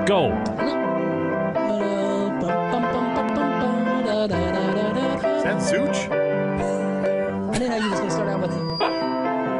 Go. 0.05 0.33
Is 4.19 5.43
that 5.43 5.57
Zooch? 5.61 6.18
I 7.59 7.63
didn't 7.63 7.77
know 7.77 7.83
you 7.83 7.91
was 7.91 7.99
going 7.99 8.09
to 8.09 8.15
start 8.15 8.29
out 8.29 8.39
with. 8.39 8.51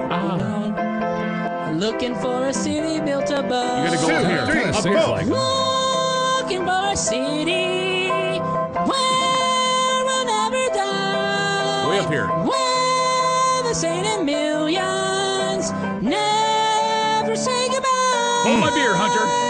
Ah. 0.09 1.71
Looking 1.75 2.15
for 2.15 2.45
a 2.47 2.53
city 2.53 3.01
built 3.01 3.29
above. 3.29 3.83
You 3.83 3.91
gotta 3.91 4.07
go 4.07 4.15
up 4.15 4.25
here. 4.25 4.45
Kinda 4.45 4.73
sings 4.73 5.07
like 5.09 5.27
it. 5.27 5.29
Looking 5.29 6.63
for 6.65 6.91
a 6.93 6.95
city 6.95 8.07
where 8.87 10.05
we'll 10.05 10.25
never 10.25 10.65
die. 10.73 11.89
Way 11.89 11.99
up 11.99 12.09
here. 12.09 12.27
Where 12.27 13.63
the 13.63 13.73
saint 13.73 14.07
and 14.07 14.25
millions 14.25 15.73
never 16.01 17.35
say 17.35 17.67
goodbye. 17.67 18.43
Hold 18.45 18.61
my 18.61 18.69
beer, 18.73 18.93
Hunter. 18.95 19.48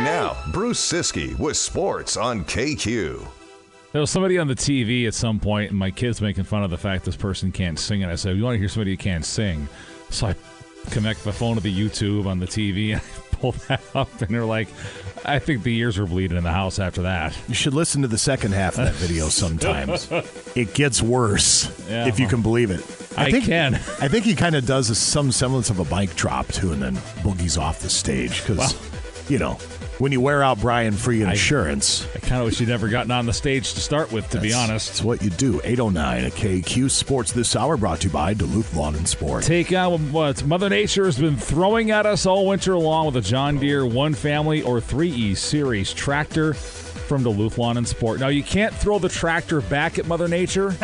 And 0.00 0.06
now, 0.06 0.34
Bruce 0.50 0.80
Siski 0.80 1.38
with 1.38 1.58
sports 1.58 2.16
on 2.16 2.46
KQ. 2.46 3.22
There 3.92 4.00
was 4.00 4.08
somebody 4.08 4.38
on 4.38 4.46
the 4.48 4.54
TV 4.54 5.06
at 5.06 5.12
some 5.12 5.38
point, 5.38 5.68
and 5.68 5.78
my 5.78 5.90
kids 5.90 6.22
making 6.22 6.44
fun 6.44 6.62
of 6.64 6.70
the 6.70 6.78
fact 6.78 7.04
this 7.04 7.16
person 7.16 7.52
can't 7.52 7.78
sing. 7.78 8.02
And 8.02 8.10
I 8.10 8.14
said, 8.14 8.34
"You 8.38 8.44
want 8.44 8.54
to 8.54 8.58
hear 8.58 8.70
somebody 8.70 8.92
who 8.92 8.96
can't 8.96 9.26
sing?" 9.26 9.68
So 10.08 10.28
I 10.28 10.34
connect 10.90 11.22
the 11.24 11.34
phone 11.34 11.56
to 11.56 11.60
the 11.60 11.70
YouTube 11.70 12.24
on 12.24 12.38
the 12.38 12.46
TV, 12.46 12.92
and 12.94 13.02
I 13.02 13.36
pull 13.36 13.52
that 13.68 13.82
up, 13.94 14.08
and 14.22 14.34
they're 14.34 14.46
like, 14.46 14.68
"I 15.26 15.38
think 15.38 15.64
the 15.64 15.76
ears 15.76 15.98
were 15.98 16.06
bleeding 16.06 16.38
in 16.38 16.44
the 16.44 16.50
house 16.52 16.78
after 16.78 17.02
that." 17.02 17.36
You 17.46 17.54
should 17.54 17.74
listen 17.74 18.00
to 18.00 18.08
the 18.08 18.16
second 18.16 18.52
half 18.52 18.78
of 18.78 18.86
that 18.86 18.94
video 18.94 19.28
sometimes. 19.28 20.08
it 20.56 20.72
gets 20.72 21.02
worse, 21.02 21.70
Yeah. 21.90 22.06
if 22.08 22.18
you 22.18 22.26
can 22.26 22.40
believe 22.40 22.70
it. 22.70 22.80
I 23.18 23.30
think, 23.30 23.44
can. 23.44 23.74
I 23.74 24.08
think 24.08 24.24
he 24.24 24.34
kind 24.34 24.54
of 24.56 24.64
does 24.64 24.88
a, 24.88 24.94
some 24.94 25.30
semblance 25.30 25.68
of 25.68 25.78
a 25.78 25.94
mic 25.94 26.14
drop, 26.16 26.48
too, 26.48 26.72
and 26.72 26.80
then 26.80 26.96
boogies 27.22 27.60
off 27.60 27.80
the 27.80 27.90
stage 27.90 28.40
because, 28.40 28.56
Well- 28.56 28.74
you 29.28 29.38
know, 29.38 29.58
when 30.00 30.12
you 30.12 30.20
wear 30.20 30.42
out 30.42 30.58
Brian 30.60 30.94
Free 30.94 31.22
Insurance, 31.22 32.08
I 32.16 32.20
kind 32.20 32.40
of 32.40 32.46
wish 32.46 32.58
you'd 32.58 32.70
never 32.70 32.88
gotten 32.88 33.10
on 33.10 33.26
the 33.26 33.34
stage 33.34 33.74
to 33.74 33.80
start 33.80 34.10
with, 34.10 34.28
to 34.30 34.40
be 34.40 34.54
honest. 34.54 34.88
That's 34.88 35.04
what 35.04 35.22
you 35.22 35.28
do. 35.28 35.60
809 35.62 36.24
at 36.24 36.32
KQ 36.32 36.90
Sports 36.90 37.32
this 37.32 37.54
hour 37.54 37.76
brought 37.76 38.00
to 38.00 38.08
you 38.08 38.12
by 38.12 38.32
Duluth 38.32 38.74
Lawn 38.74 38.96
and 38.96 39.06
Sport. 39.06 39.44
Take 39.44 39.72
on 39.74 40.10
what 40.10 40.42
Mother 40.46 40.70
Nature 40.70 41.04
has 41.04 41.18
been 41.18 41.36
throwing 41.36 41.90
at 41.90 42.06
us 42.06 42.24
all 42.24 42.46
winter 42.46 42.78
long 42.78 43.06
with 43.06 43.16
a 43.16 43.20
John 43.20 43.58
Deere 43.58 43.84
One 43.84 44.14
Family 44.14 44.62
or 44.62 44.80
3E 44.80 45.36
Series 45.36 45.92
tractor 45.92 46.54
from 46.54 47.22
Duluth 47.22 47.58
Lawn 47.58 47.76
and 47.76 47.86
Sport. 47.86 48.20
Now, 48.20 48.28
you 48.28 48.42
can't 48.42 48.72
throw 48.74 48.98
the 48.98 49.08
tractor 49.10 49.60
back 49.60 49.98
at 49.98 50.06
Mother 50.06 50.28
Nature, 50.28 50.70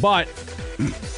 but 0.00 0.26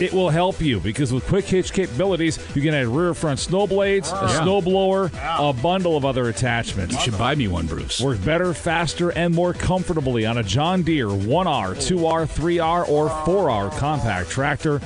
it 0.00 0.12
will 0.12 0.30
help 0.30 0.60
you 0.60 0.80
because 0.80 1.12
with 1.12 1.26
quick 1.26 1.44
hitch 1.44 1.72
capabilities, 1.72 2.38
you 2.54 2.62
can 2.62 2.74
add 2.74 2.86
rear 2.86 3.14
front 3.14 3.38
snow 3.38 3.66
blades, 3.66 4.10
a 4.12 4.14
Yeah. 4.14 4.42
snow 4.42 4.60
blower, 4.60 5.10
a 5.38 5.52
bundle 5.52 5.96
of 5.96 6.04
other 6.04 6.28
attachments. 6.28 6.94
You 6.94 7.00
should 7.00 7.18
buy 7.18 7.34
me 7.34 7.48
one, 7.48 7.66
Bruce. 7.66 8.00
Work 8.00 8.24
better, 8.24 8.54
faster, 8.54 9.10
and 9.10 9.34
more 9.34 9.52
comfortably 9.52 10.24
on 10.26 10.38
a 10.38 10.42
John 10.42 10.82
Deere 10.82 11.08
1R, 11.08 11.74
2R, 11.74 12.26
3R, 12.26 12.84
or 12.88 13.08
4R 13.24 13.70
compact 13.78 14.30
tractor 14.30 14.80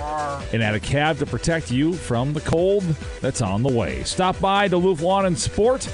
and 0.53 0.63
add 0.63 0.75
a 0.75 0.81
cab 0.81 1.19
to 1.19 1.27
protect 1.27 1.71
you 1.71 1.93
from 1.95 2.33
the 2.33 2.41
cold 2.41 2.85
that's 3.21 3.43
on 3.43 3.63
the 3.63 3.73
way. 3.73 4.03
Stop 4.05 4.41
by 4.41 4.69
Duluth 4.69 5.01
Lawn 5.01 5.27
and 5.27 5.39
Sport. 5.39 5.89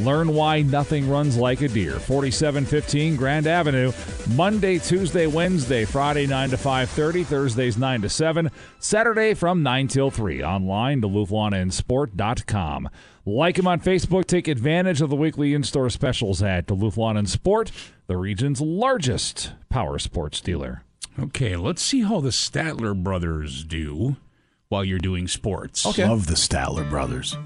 Learn 0.00 0.34
why 0.34 0.62
nothing 0.62 1.08
runs 1.08 1.36
like 1.36 1.60
a 1.60 1.68
deer. 1.68 1.98
4715 1.98 3.16
Grand 3.16 3.46
Avenue, 3.46 3.92
Monday, 4.34 4.78
Tuesday, 4.78 5.26
Wednesday, 5.26 5.84
Friday 5.84 6.26
9 6.26 6.50
to 6.50 6.56
5:30, 6.56 7.24
Thursdays 7.24 7.78
9 7.78 8.02
to 8.02 8.08
7, 8.08 8.50
Saturday 8.78 9.34
from 9.34 9.62
9 9.62 9.88
till 9.88 10.10
3. 10.10 10.42
Online 10.42 11.00
duluthlawnandsport.com. 11.00 12.88
Like 13.26 13.58
him 13.58 13.66
on 13.66 13.80
Facebook, 13.80 14.26
take 14.26 14.48
advantage 14.48 15.00
of 15.00 15.08
the 15.08 15.16
weekly 15.16 15.54
in-store 15.54 15.88
specials 15.88 16.42
at 16.42 16.66
Duluth 16.66 16.98
Lawn 16.98 17.16
and 17.16 17.28
Sport, 17.28 17.72
the 18.06 18.18
region's 18.18 18.60
largest 18.60 19.52
power 19.70 19.98
sports 19.98 20.40
dealer. 20.42 20.82
Okay, 21.18 21.56
let's 21.56 21.80
see 21.80 22.02
how 22.02 22.20
the 22.20 22.30
Statler 22.30 23.00
brothers 23.00 23.64
do 23.64 24.16
while 24.68 24.84
you're 24.84 24.98
doing 24.98 25.28
sports. 25.28 25.86
Okay. 25.86 26.06
Love 26.06 26.26
the 26.26 26.34
Statler 26.34 26.88
brothers. 26.90 27.36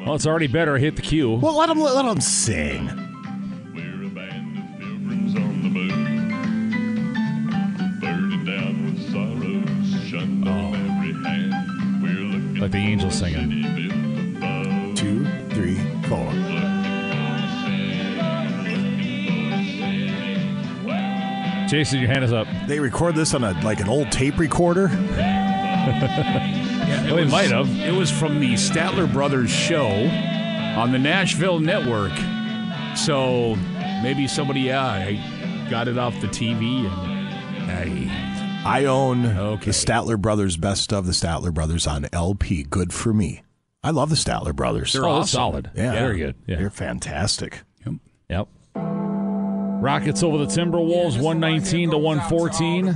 Well, 0.00 0.14
it's 0.14 0.26
already 0.26 0.46
better. 0.46 0.78
Hit 0.78 0.96
the 0.96 1.02
cue. 1.02 1.34
Well, 1.34 1.56
let 1.58 1.68
them 1.68 1.78
let 1.78 2.04
them 2.04 2.20
sing. 2.20 2.88
Oh. 10.46 10.70
Like 12.60 12.70
the 12.70 12.78
angels 12.78 13.14
singing. 13.14 13.62
Two, 14.94 15.26
three, 15.50 15.76
four. 16.08 16.32
Jason, 21.68 22.00
your 22.00 22.08
hand 22.08 22.24
is 22.24 22.32
up. 22.32 22.48
They 22.66 22.80
record 22.80 23.14
this 23.14 23.34
on 23.34 23.44
a 23.44 23.52
like 23.62 23.80
an 23.80 23.88
old 23.88 24.10
tape 24.10 24.38
recorder. 24.38 24.88
Yeah, 26.90 27.04
Well, 27.12 27.16
was- 27.24 27.30
might 27.32 27.50
have. 27.50 27.68
It 27.78 27.94
was 27.94 28.10
from 28.10 28.40
the 28.40 28.54
Statler 28.54 29.10
Brothers 29.12 29.50
show 29.50 29.86
on 29.88 30.92
the 30.92 30.98
Nashville 30.98 31.58
Network. 31.60 32.12
So 32.96 33.56
maybe 34.02 34.26
somebody, 34.26 34.60
yeah, 34.62 34.84
I 34.84 35.66
got 35.70 35.88
it 35.88 35.96
off 35.98 36.20
the 36.20 36.26
TV 36.28 36.86
and 36.86 37.70
I. 37.70 38.26
I 38.64 38.84
own 38.84 39.22
the 39.22 39.70
Statler 39.70 40.20
Brothers 40.20 40.56
Best 40.56 40.92
of 40.92 41.06
the 41.06 41.12
Statler 41.12 41.52
Brothers 41.54 41.86
on 41.86 42.06
LP. 42.12 42.62
Good 42.64 42.92
for 42.92 43.14
me. 43.14 43.42
I 43.82 43.90
love 43.90 44.10
the 44.10 44.16
Statler 44.16 44.54
Brothers. 44.54 44.92
They're 44.92 45.06
Oh, 45.06 45.12
awesome. 45.12 45.28
solid. 45.38 45.70
Yeah, 45.74 45.92
Very 45.92 46.18
good. 46.18 46.34
Yeah. 46.46 46.56
They're 46.56 46.70
fantastic. 46.70 47.62
Yep. 47.86 47.94
Yep. 48.28 48.48
Rockets 49.80 50.22
over 50.22 50.38
the 50.38 50.44
Timberwolves 50.46 51.20
119 51.20 51.90
to 51.90 51.98
114 51.98 52.94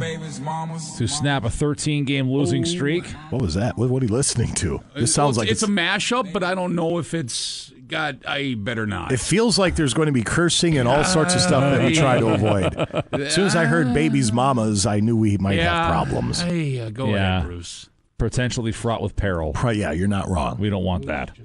to 0.99 1.07
snap 1.09 1.45
a 1.45 1.51
13 1.51 2.05
game 2.05 2.31
losing 2.31 2.65
streak. 2.65 3.07
What 3.31 3.41
was 3.43 3.55
that? 3.55 3.77
What, 3.79 3.91
what 3.91 4.03
are 4.03 4.07
you 4.07 4.13
listening 4.13 4.53
to? 4.57 4.81
This 4.95 5.15
sounds 5.15 5.37
Well, 5.37 5.45
like 5.45 5.53
it's, 5.53 5.63
it's 5.63 5.71
a 5.71 5.73
mashup, 5.73 6.33
but 6.33 6.43
I 6.43 6.55
don't 6.55 6.75
know 6.75 6.99
if 6.99 7.15
it's 7.15 7.73
got. 7.89 8.17
I 8.27 8.55
better 8.55 8.87
not. 8.87 9.13
It 9.13 9.21
feels 9.21 9.59
like 9.59 9.77
there's 9.77 9.95
going 9.95 10.07
to 10.07 10.13
be 10.13 10.23
cursing 10.23 10.77
and 10.79 10.87
all 10.87 11.05
sorts 11.05 11.35
of 11.35 11.41
stuff 11.41 11.63
that 11.63 11.85
we 11.87 11.95
try 11.95 12.19
to 12.21 12.29
avoid. 12.29 12.75
As 13.13 13.35
soon 13.35 13.47
as 13.47 13.57
I 13.57 13.65
heard 13.65 13.95
baby's 13.95 14.33
mamas, 14.33 14.85
I 14.87 15.01
knew 15.01 15.17
we 15.17 15.39
might 15.39 15.57
yeah. 15.57 15.75
have 15.75 15.91
problems. 15.91 16.41
Hey, 16.41 16.81
uh, 16.81 16.91
go 16.91 17.09
Yeah. 17.15 17.39
ahead, 17.39 17.47
Bruce. 17.47 17.89
Potentially 18.17 18.71
fraught 18.73 19.03
with 19.03 19.17
peril. 19.17 19.53
Right, 19.63 19.77
Yeah, 19.77 19.91
you're 19.93 20.07
not 20.09 20.29
wrong. 20.29 20.59
We 20.59 20.71
don't 20.71 20.85
want 20.85 21.07
that. 21.07 21.37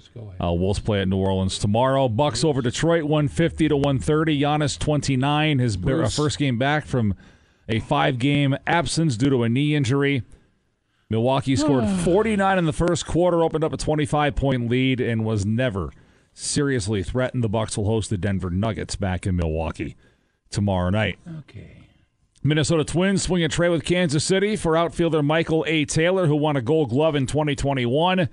Uh, 0.42 0.54
Wolves 0.54 0.80
play 0.80 1.02
at 1.02 1.08
New 1.08 1.18
Orleans 1.18 1.58
tomorrow. 1.58 2.08
Bucks 2.08 2.44
over 2.44 2.62
Detroit 2.62 3.04
150 3.04 3.70
to 3.70 3.76
130. 3.76 4.40
Giannis 4.40 4.78
29, 4.78 5.60
his 5.60 5.78
b- 5.78 5.92
uh, 5.92 5.96
Bruce. 5.98 6.16
first 6.16 6.38
game 6.38 6.58
back 6.60 6.86
from 6.86 7.16
a 7.68 7.80
five 7.80 8.20
game 8.20 8.56
absence 8.68 9.18
due 9.18 9.30
to 9.32 9.44
a 9.44 9.50
knee 9.50 9.74
injury. 9.76 10.22
Milwaukee 11.10 11.56
scored 11.58 11.88
49 12.04 12.58
in 12.60 12.66
the 12.66 12.74
first 12.74 13.06
quarter, 13.08 13.44
opened 13.44 13.64
up 13.64 13.74
a 13.74 13.78
25 13.78 14.36
point 14.36 14.70
lead, 14.70 15.02
and 15.02 15.26
was 15.26 15.46
never 15.48 15.92
seriously 16.34 17.02
threatened. 17.02 17.44
The 17.44 17.50
Bucks 17.50 17.78
will 17.78 17.86
host 17.86 18.12
the 18.12 18.18
Denver 18.18 18.52
Nuggets 18.52 18.96
back 18.96 19.26
in 19.26 19.36
Milwaukee 19.36 19.96
tomorrow 20.52 20.92
night. 20.92 21.18
Okay. 21.40 21.79
Minnesota 22.42 22.86
Twins 22.86 23.24
swing 23.24 23.44
a 23.44 23.50
trade 23.50 23.70
with 23.70 23.84
Kansas 23.84 24.24
City 24.24 24.56
for 24.56 24.78
outfielder 24.78 25.22
Michael 25.22 25.66
A. 25.68 25.84
Taylor, 25.84 26.26
who 26.26 26.38
won 26.38 26.56
a 26.56 26.62
gold 26.62 26.90
glove 26.90 27.14
in 27.14 27.26
2021. 27.28 28.30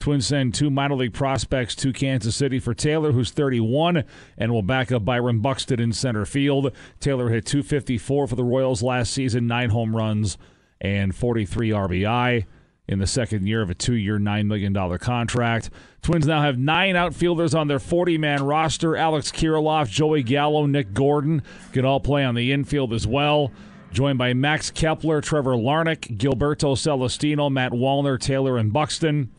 Twins 0.00 0.26
send 0.26 0.54
two 0.54 0.70
minor 0.70 0.94
league 0.94 1.12
prospects 1.12 1.74
to 1.76 1.92
Kansas 1.92 2.34
City 2.34 2.58
for 2.58 2.72
Taylor, 2.72 3.12
who's 3.12 3.30
31, 3.32 4.04
and 4.38 4.50
will 4.50 4.62
back 4.62 4.90
up 4.90 5.04
Byron 5.04 5.40
Buxton 5.40 5.78
in 5.78 5.92
center 5.92 6.24
field. 6.24 6.72
Taylor 7.00 7.28
hit 7.28 7.44
254 7.44 8.26
for 8.26 8.34
the 8.34 8.42
Royals 8.42 8.82
last 8.82 9.12
season, 9.12 9.46
nine 9.46 9.68
home 9.68 9.94
runs 9.94 10.38
and 10.80 11.14
43 11.14 11.68
RBI. 11.68 12.46
In 12.86 12.98
the 12.98 13.06
second 13.06 13.46
year 13.46 13.62
of 13.62 13.70
a 13.70 13.74
two 13.74 13.94
year, 13.94 14.18
$9 14.18 14.46
million 14.46 14.98
contract. 14.98 15.70
Twins 16.02 16.26
now 16.26 16.42
have 16.42 16.58
nine 16.58 16.96
outfielders 16.96 17.54
on 17.54 17.66
their 17.66 17.78
40 17.78 18.18
man 18.18 18.44
roster. 18.44 18.94
Alex 18.94 19.32
Kirilloff, 19.32 19.88
Joey 19.88 20.22
Gallo, 20.22 20.66
Nick 20.66 20.92
Gordon 20.92 21.42
can 21.72 21.86
all 21.86 22.00
play 22.00 22.24
on 22.24 22.34
the 22.34 22.52
infield 22.52 22.92
as 22.92 23.06
well. 23.06 23.50
Joined 23.90 24.18
by 24.18 24.34
Max 24.34 24.70
Kepler, 24.70 25.22
Trevor 25.22 25.52
Larnach, 25.52 26.18
Gilberto 26.18 26.76
Celestino, 26.76 27.48
Matt 27.50 27.72
Wallner, 27.72 28.20
Taylor, 28.20 28.58
and 28.58 28.72
Buxton. 28.72 29.30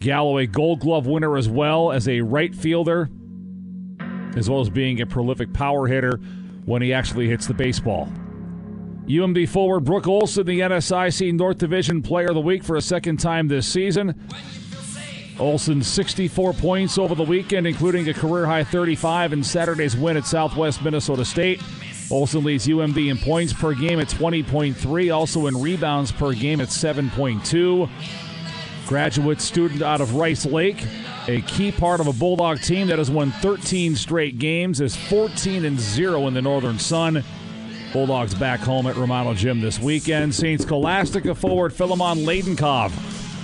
Galloway 0.00 0.46
Gold 0.46 0.80
Glove 0.80 1.06
winner 1.08 1.36
as 1.36 1.48
well 1.48 1.90
as 1.90 2.06
a 2.06 2.20
right 2.20 2.54
fielder, 2.54 3.08
as 4.36 4.48
well 4.48 4.60
as 4.60 4.70
being 4.70 5.00
a 5.00 5.06
prolific 5.06 5.52
power 5.52 5.88
hitter 5.88 6.20
when 6.66 6.82
he 6.82 6.92
actually 6.92 7.26
hits 7.26 7.48
the 7.48 7.54
baseball. 7.54 8.08
UMD 9.08 9.48
forward 9.48 9.80
Brooke 9.80 10.06
Olson, 10.06 10.44
the 10.44 10.60
NSIC 10.60 11.32
North 11.32 11.56
Division 11.56 12.02
Player 12.02 12.28
of 12.28 12.34
the 12.34 12.42
Week 12.42 12.62
for 12.62 12.76
a 12.76 12.82
second 12.82 13.16
time 13.16 13.48
this 13.48 13.66
season. 13.66 14.14
Olson 15.38 15.82
64 15.82 16.52
points 16.52 16.98
over 16.98 17.14
the 17.14 17.22
weekend, 17.22 17.66
including 17.66 18.06
a 18.10 18.12
career 18.12 18.44
high 18.44 18.64
35 18.64 19.32
in 19.32 19.42
Saturday's 19.42 19.96
win 19.96 20.18
at 20.18 20.26
Southwest 20.26 20.82
Minnesota 20.82 21.24
State. 21.24 21.62
Olson 22.10 22.44
leads 22.44 22.66
UMD 22.66 23.10
in 23.10 23.16
points 23.16 23.54
per 23.54 23.72
game 23.72 23.98
at 23.98 24.08
20.3, 24.08 25.14
also 25.14 25.46
in 25.46 25.58
rebounds 25.58 26.12
per 26.12 26.34
game 26.34 26.60
at 26.60 26.68
7.2. 26.68 27.88
Graduate 28.86 29.40
student 29.40 29.80
out 29.80 30.02
of 30.02 30.16
Rice 30.16 30.44
Lake, 30.44 30.84
a 31.28 31.40
key 31.42 31.72
part 31.72 32.00
of 32.00 32.08
a 32.08 32.12
Bulldog 32.12 32.60
team 32.60 32.88
that 32.88 32.98
has 32.98 33.10
won 33.10 33.30
13 33.30 33.96
straight 33.96 34.38
games, 34.38 34.82
is 34.82 34.96
14 34.96 35.64
and 35.64 35.80
0 35.80 36.26
in 36.26 36.34
the 36.34 36.42
Northern 36.42 36.78
Sun. 36.78 37.24
Bulldogs 37.92 38.34
back 38.34 38.60
home 38.60 38.86
at 38.86 38.96
Romano 38.96 39.34
Gym 39.34 39.60
this 39.60 39.78
weekend. 39.78 40.34
St. 40.34 40.60
Scholastica 40.60 41.34
forward 41.34 41.72
Philemon 41.72 42.18
Ladenkov 42.24 42.92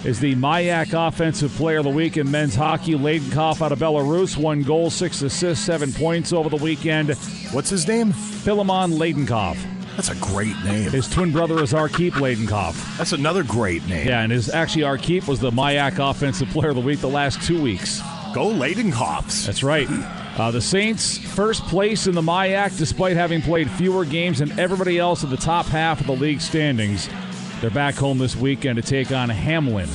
is 0.05 0.21
the 0.21 0.35
MIAC 0.35 0.93
Offensive 1.09 1.51
Player 1.53 1.79
of 1.79 1.85
the 1.85 1.91
Week 1.91 2.17
in 2.17 2.31
men's 2.31 2.55
hockey. 2.55 2.93
Ladenkov 2.93 3.63
out 3.63 3.73
of 3.73 3.79
Belarus, 3.79 4.37
one 4.37 4.63
goal, 4.63 4.91
six 4.91 5.23
assists, 5.23 5.65
seven 5.65 5.93
points 5.93 6.33
over 6.33 6.49
the 6.51 6.57
weekend. 6.57 7.15
What's 7.53 7.71
his 7.71 7.89
name? 7.89 8.13
Philemon 8.13 8.93
Ladenkov. 8.99 9.57
That's 9.97 10.11
a 10.11 10.17
great 10.17 10.57
name. 10.65 10.91
His 10.91 11.09
twin 11.09 11.31
brother 11.33 11.63
is 11.63 11.73
Arkeep 11.73 12.13
Ladenkov. 12.13 12.99
That's 12.99 13.13
another 13.13 13.45
great 13.45 13.87
name. 13.87 14.09
Yeah, 14.09 14.23
and 14.23 14.33
his 14.33 14.51
actually 14.51 14.83
Arkeep 14.83 15.29
was 15.29 15.41
the 15.41 15.53
MIAC 15.53 15.99
Offensive 16.11 16.49
Player 16.49 16.71
of 16.71 16.75
the 16.75 16.83
Week 16.83 17.01
the 17.01 17.09
last 17.09 17.41
two 17.43 17.63
weeks. 17.63 18.01
Go 18.35 18.47
Ladenkovs. 18.49 19.47
That's 19.47 19.63
right. 19.63 19.89
Uh, 20.37 20.51
the 20.51 20.61
Saints 20.61 21.17
first 21.17 21.63
place 21.67 22.09
in 22.09 22.15
the 22.15 22.21
MIAC 22.21 22.77
despite 22.77 23.17
having 23.17 23.41
played 23.41 23.71
fewer 23.71 24.05
games 24.05 24.41
than 24.41 24.59
everybody 24.59 24.99
else 24.99 25.23
in 25.23 25.31
the 25.31 25.37
top 25.37 25.67
half 25.67 26.01
of 26.01 26.07
the 26.07 26.13
league 26.13 26.41
standings. 26.41 27.09
They're 27.61 27.71
back 27.71 27.95
home 27.95 28.19
this 28.19 28.35
weekend 28.35 28.77
to 28.77 28.83
take 28.83 29.13
on 29.13 29.29
Hamline 29.29 29.89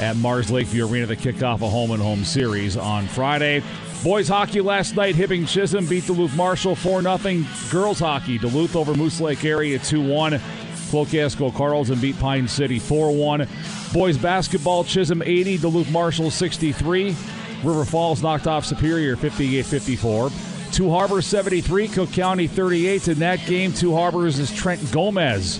at 0.00 0.16
Mars 0.16 0.50
Lakeview 0.50 0.86
Arena 0.86 1.06
to 1.06 1.16
kick 1.16 1.42
off 1.42 1.62
a 1.62 1.68
home 1.68 1.92
and 1.92 2.02
home 2.02 2.24
series 2.24 2.76
on 2.76 3.06
Friday. 3.06 3.62
Boys 4.04 4.28
hockey 4.28 4.60
last 4.60 4.94
night, 4.94 5.14
Hibbing 5.14 5.48
Chisholm 5.48 5.86
beat 5.86 6.06
Duluth 6.06 6.36
Marshall 6.36 6.76
4 6.76 7.02
0. 7.02 7.44
Girls 7.70 7.98
hockey, 7.98 8.38
Duluth 8.38 8.76
over 8.76 8.94
Moose 8.94 9.20
Lake 9.20 9.44
area 9.46 9.78
2 9.78 10.06
1. 10.06 10.40
Cloquet-Esko 10.90 11.54
Carlton 11.54 11.98
beat 12.00 12.18
Pine 12.18 12.46
City 12.46 12.78
4 12.78 13.12
1. 13.12 13.48
Boys 13.94 14.18
basketball, 14.18 14.84
Chisholm 14.84 15.22
80, 15.22 15.58
Duluth 15.58 15.90
Marshall 15.90 16.30
63. 16.30 17.16
River 17.64 17.84
Falls 17.84 18.22
knocked 18.22 18.46
off 18.46 18.64
Superior 18.64 19.16
58 19.16 19.64
54. 19.64 20.30
Two 20.70 20.90
Harbors 20.90 21.26
73, 21.26 21.88
Cook 21.88 22.12
County 22.12 22.46
38. 22.46 23.08
In 23.08 23.18
that 23.20 23.44
game, 23.46 23.72
Two 23.72 23.94
Harbors 23.94 24.38
is 24.38 24.54
Trent 24.54 24.92
Gomez. 24.92 25.58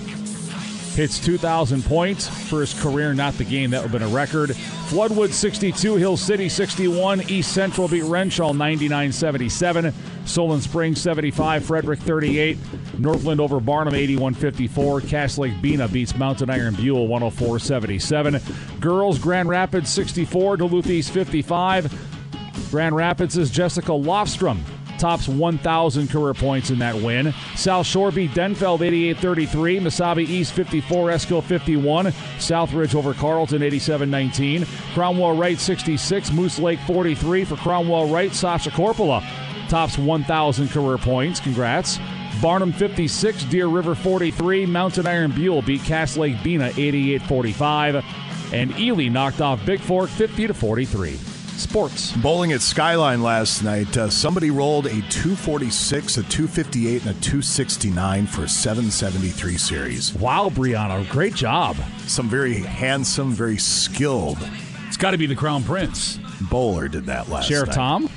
Hits 0.98 1.20
2,000 1.20 1.84
points. 1.84 2.26
For 2.26 2.60
his 2.60 2.74
career, 2.74 3.14
not 3.14 3.34
the 3.34 3.44
game. 3.44 3.70
That 3.70 3.82
would 3.82 3.92
have 3.92 4.00
been 4.00 4.10
a 4.10 4.12
record. 4.12 4.50
Floodwood 4.50 5.30
62, 5.30 5.94
Hill 5.94 6.16
City 6.16 6.48
61, 6.48 7.30
East 7.30 7.52
Central 7.52 7.86
beat 7.86 8.02
Wrenshall 8.02 8.56
99 8.56 9.12
77, 9.12 9.94
Solon 10.24 10.60
Springs 10.60 11.00
75, 11.00 11.64
Frederic 11.64 12.00
38, 12.00 12.58
Northland 12.98 13.40
over 13.40 13.60
Barnum 13.60 13.94
81 13.94 14.34
54, 14.34 15.02
Cass 15.02 15.38
Lake 15.38 15.62
Bena 15.62 15.86
beats 15.86 16.16
Mountain 16.16 16.50
Iron 16.50 16.74
Buhl 16.74 17.06
104 17.06 17.60
77. 17.60 18.40
Girls 18.80 19.20
Grand 19.20 19.48
Rapids 19.48 19.90
64, 19.90 20.56
Duluth 20.56 20.90
East 20.90 21.12
55. 21.12 22.70
Grand 22.72 22.96
Rapids 22.96 23.38
is 23.38 23.52
Jessica 23.52 23.92
Lofstrom 23.92 24.58
tops 24.98 25.28
1,000 25.28 26.08
career 26.08 26.34
points 26.34 26.70
in 26.70 26.78
that 26.80 26.94
win. 26.94 27.32
South 27.56 27.86
Shore 27.86 28.10
beat 28.10 28.32
Denfeld 28.32 28.80
88-33. 28.80 29.80
Mesabi 29.80 30.28
East 30.28 30.52
54, 30.52 31.08
Esko 31.08 31.42
51. 31.42 32.06
Southridge 32.38 32.94
over 32.94 33.14
Carlton 33.14 33.62
87-19. 33.62 34.66
Cromwell 34.94 35.36
Wright 35.36 35.58
66, 35.58 36.32
Moose 36.32 36.58
Lake 36.58 36.80
43 36.80 37.44
for 37.44 37.56
Cromwell 37.56 38.08
Wright. 38.08 38.34
Sasha 38.34 38.70
Corpola 38.70 39.26
tops 39.68 39.98
1,000 39.98 40.68
career 40.68 40.98
points. 40.98 41.40
Congrats. 41.40 41.98
Barnum 42.40 42.72
56, 42.72 43.44
Deer 43.44 43.66
River 43.66 43.94
43. 43.94 44.66
Mountain 44.66 45.06
Iron 45.06 45.32
Buhl 45.32 45.62
beat 45.62 45.82
Cass 45.82 46.16
Lake 46.16 46.42
Bena 46.42 46.70
88-45. 46.70 48.04
And 48.52 48.78
Ely 48.78 49.08
knocked 49.08 49.40
off 49.40 49.64
Big 49.66 49.80
Fork 49.80 50.08
50 50.08 50.48
43 50.48 51.37
sports. 51.58 52.12
Bowling 52.16 52.52
at 52.52 52.60
Skyline 52.60 53.22
last 53.22 53.62
night. 53.62 53.96
Uh, 53.96 54.10
somebody 54.10 54.50
rolled 54.50 54.86
a 54.86 55.00
246, 55.10 56.18
a 56.18 56.22
258, 56.24 57.02
and 57.02 57.10
a 57.10 57.20
269 57.20 58.26
for 58.26 58.44
a 58.44 58.48
773 58.48 59.56
series. 59.56 60.14
Wow, 60.14 60.48
Brianna, 60.48 61.08
great 61.08 61.34
job. 61.34 61.76
Some 62.06 62.28
very 62.28 62.54
handsome, 62.54 63.32
very 63.32 63.58
skilled. 63.58 64.38
It's 64.86 64.96
got 64.96 65.10
to 65.10 65.18
be 65.18 65.26
the 65.26 65.36
Crown 65.36 65.62
Prince. 65.64 66.18
Bowler 66.50 66.88
did 66.88 67.06
that 67.06 67.28
last 67.28 67.48
Sheriff 67.48 67.68
night. 67.68 67.74
Tom? 67.74 68.10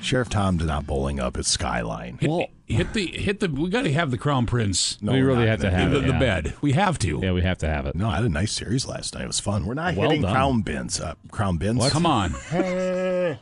Sheriff 0.00 0.28
Tom 0.28 0.56
did 0.56 0.66
not 0.66 0.86
bowling 0.86 1.18
up 1.18 1.36
at 1.36 1.46
Skyline. 1.46 2.18
Well, 2.22 2.46
hit 2.66 2.92
the 2.92 3.06
hit 3.06 3.40
the. 3.40 3.48
We 3.48 3.70
got 3.70 3.82
to 3.82 3.92
have 3.92 4.10
the 4.10 4.18
Crown 4.18 4.46
Prince. 4.46 4.98
No, 5.00 5.12
we 5.12 5.20
really 5.20 5.46
have 5.46 5.60
to 5.60 5.70
have 5.70 5.90
the, 5.90 5.98
it, 5.98 6.00
the 6.02 6.12
yeah. 6.12 6.18
bed. 6.18 6.54
We 6.60 6.72
have 6.72 6.98
to. 7.00 7.20
Yeah, 7.22 7.32
we 7.32 7.42
have 7.42 7.58
to 7.58 7.68
have 7.68 7.86
it. 7.86 7.94
No, 7.94 8.08
I 8.08 8.16
had 8.16 8.24
a 8.24 8.28
nice 8.28 8.52
series 8.52 8.86
last 8.86 9.14
night. 9.14 9.24
It 9.24 9.28
was 9.28 9.40
fun. 9.40 9.66
We're 9.66 9.74
not 9.74 9.94
Well 9.94 10.10
hitting 10.10 10.22
done. 10.22 10.32
crown 10.32 10.60
bins. 10.62 11.00
Uh, 11.00 11.14
crown 11.30 11.56
bins. 11.58 11.78
What? 11.78 11.92
Come 11.92 12.06
on. 12.06 12.34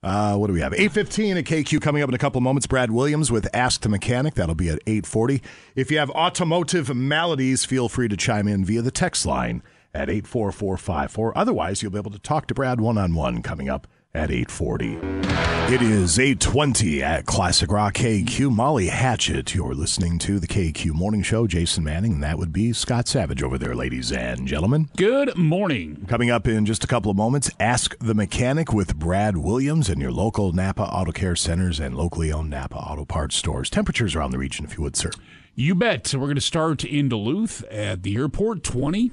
Uh, 0.00 0.36
what 0.36 0.46
do 0.46 0.52
we 0.52 0.60
have? 0.60 0.72
8.15 0.72 1.38
at 1.38 1.44
KQ 1.44 1.82
coming 1.82 2.04
up 2.04 2.08
in 2.08 2.14
a 2.14 2.18
couple 2.18 2.38
of 2.38 2.44
moments. 2.44 2.68
Brad 2.68 2.92
Williams 2.92 3.32
with 3.32 3.48
Ask 3.52 3.80
the 3.80 3.88
Mechanic. 3.88 4.34
That'll 4.34 4.54
be 4.54 4.68
at 4.68 4.78
8.40. 4.84 5.42
If 5.74 5.90
you 5.90 5.98
have 5.98 6.08
automotive 6.10 6.94
maladies, 6.94 7.64
feel 7.64 7.88
free 7.88 8.06
to 8.06 8.16
chime 8.16 8.46
in 8.46 8.64
via 8.64 8.80
the 8.80 8.92
text 8.92 9.26
line 9.26 9.60
at 9.92 10.08
84454. 10.08 11.36
Otherwise, 11.36 11.82
you'll 11.82 11.90
be 11.90 11.98
able 11.98 12.12
to 12.12 12.18
talk 12.20 12.46
to 12.46 12.54
Brad 12.54 12.80
one-on-one 12.80 13.42
coming 13.42 13.68
up 13.68 13.88
at 14.14 14.30
8.40. 14.30 15.70
It 15.70 15.82
is 15.82 16.16
8.20 16.16 17.02
at 17.02 17.26
Classic 17.26 17.70
Rock 17.70 17.94
KQ. 17.94 18.50
Molly 18.50 18.86
Hatchet, 18.86 19.54
you're 19.54 19.74
listening 19.74 20.18
to 20.20 20.38
the 20.38 20.46
KQ 20.46 20.92
Morning 20.94 21.22
Show. 21.22 21.46
Jason 21.46 21.84
Manning, 21.84 22.14
and 22.14 22.22
that 22.22 22.38
would 22.38 22.52
be 22.52 22.72
Scott 22.72 23.06
Savage 23.06 23.42
over 23.42 23.58
there, 23.58 23.74
ladies 23.74 24.10
and 24.10 24.48
gentlemen. 24.48 24.88
Good 24.96 25.36
morning. 25.36 26.06
Coming 26.08 26.30
up 26.30 26.48
in 26.48 26.64
just 26.64 26.84
a 26.84 26.86
couple 26.86 27.10
of 27.10 27.18
moments, 27.18 27.50
Ask 27.60 27.98
the 27.98 28.14
Mechanic 28.14 28.72
with 28.72 28.96
Brad 28.96 29.36
Williams 29.36 29.90
and 29.90 30.00
your 30.00 30.12
local 30.12 30.52
Napa 30.52 30.84
Auto 30.84 31.12
Care 31.12 31.36
Centers 31.36 31.78
and 31.78 31.94
locally 31.94 32.32
owned 32.32 32.48
Napa 32.48 32.76
Auto 32.76 33.04
Parts 33.04 33.36
stores. 33.36 33.68
Temperatures 33.68 34.14
around 34.14 34.30
the 34.30 34.38
region, 34.38 34.64
if 34.64 34.78
you 34.78 34.82
would, 34.84 34.96
sir. 34.96 35.10
You 35.54 35.74
bet. 35.74 36.06
So 36.06 36.18
we're 36.18 36.26
going 36.26 36.36
to 36.36 36.40
start 36.40 36.82
in 36.82 37.10
Duluth 37.10 37.62
at 37.64 38.04
the 38.04 38.16
airport, 38.16 38.64
20. 38.64 39.10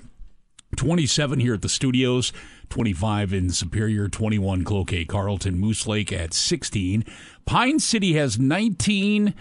27 0.76 1.40
here 1.40 1.54
at 1.54 1.62
the 1.62 1.70
studios, 1.70 2.34
25 2.70 3.34
in 3.34 3.50
Superior, 3.50 4.08
21 4.08 4.64
Cloquet, 4.64 5.06
Carlton, 5.06 5.60
Moose 5.60 5.88
Lake 5.88 6.12
at 6.12 6.34
16. 6.34 7.06
Pine 7.46 7.80
City 7.80 8.14
has 8.14 8.40
19. 8.40 9.34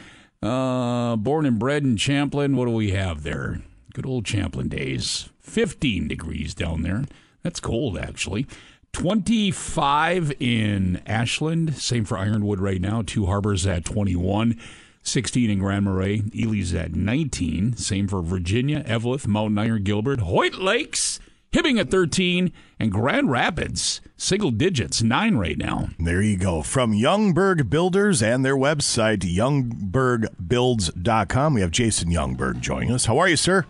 Uh, 0.43 1.17
born 1.17 1.47
and 1.47 1.59
bred 1.59 1.85
in 1.85 1.97
Champlin. 1.97 2.57
What 2.57 2.67
do 2.67 2.73
we 2.73 2.91
have 2.91 3.23
there? 3.23 3.63
Good 3.95 4.07
old 4.07 4.27
Champlin 4.27 4.69
days. 4.69 5.31
15 5.41 6.09
degrees 6.09 6.55
down 6.55 6.83
there. 6.83 7.05
That's 7.43 7.61
cold, 7.61 7.97
actually. 7.99 8.47
25 8.93 10.33
in 10.41 11.03
Ashland. 11.07 11.75
Same 11.75 12.05
for 12.05 12.17
Ironwood 12.17 12.61
right 12.61 12.81
now. 12.81 13.03
Two 13.03 13.27
Harbors 13.27 13.67
at 13.67 13.85
21. 13.85 14.59
16 15.05 15.51
in 15.51 15.59
Grand 15.61 15.85
Marais. 15.85 16.23
Ely's 16.35 16.75
at 16.75 16.97
19. 16.97 17.77
Same 17.77 18.09
for 18.09 18.23
Virginia, 18.23 18.83
Eveleth, 18.85 19.29
Mountain 19.29 19.59
Iron, 19.59 19.83
Gilbert, 19.85 20.21
Hoyt 20.21 20.55
Lakes, 20.55 21.21
Hibbing 21.53 21.79
at 21.79 21.91
13, 21.91 22.51
and 22.81 22.91
Grand 22.91 23.31
Rapids, 23.31 24.01
single 24.17 24.51
digits, 24.51 25.03
9 25.03 25.37
right 25.37 25.57
now. 25.57 25.91
There 26.01 26.21
you 26.21 26.37
go. 26.37 26.63
From 26.63 26.93
Youngberg 26.93 27.71
Builders 27.71 28.21
and 28.23 28.45
their 28.45 28.57
website, 28.57 29.21
youngbergbuilds.com, 29.21 31.55
we 31.55 31.61
have 31.61 31.71
Jason 31.71 32.09
Youngberg 32.09 32.61
joining 32.61 32.91
us. 32.91 33.07
How 33.07 33.19
are 33.19 33.29
you, 33.29 33.37
sir? 33.37 33.67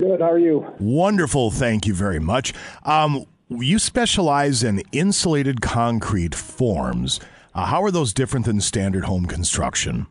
Good. 0.00 0.20
How 0.20 0.30
are 0.30 0.38
you? 0.38 0.66
Wonderful. 0.78 1.50
Thank 1.50 1.86
you 1.86 1.92
very 1.92 2.20
much. 2.20 2.54
Um, 2.84 3.26
you 3.48 3.78
specialize 3.78 4.62
in 4.62 4.82
insulated 4.92 5.60
concrete 5.60 6.34
forms. 6.34 7.20
Uh, 7.54 7.66
how 7.66 7.82
are 7.82 7.90
those 7.90 8.12
different 8.12 8.46
than 8.46 8.60
standard 8.60 9.04
home 9.04 9.26
construction? 9.26 10.06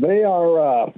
They 0.00 0.22
are 0.22 0.86
uh, 0.86 0.90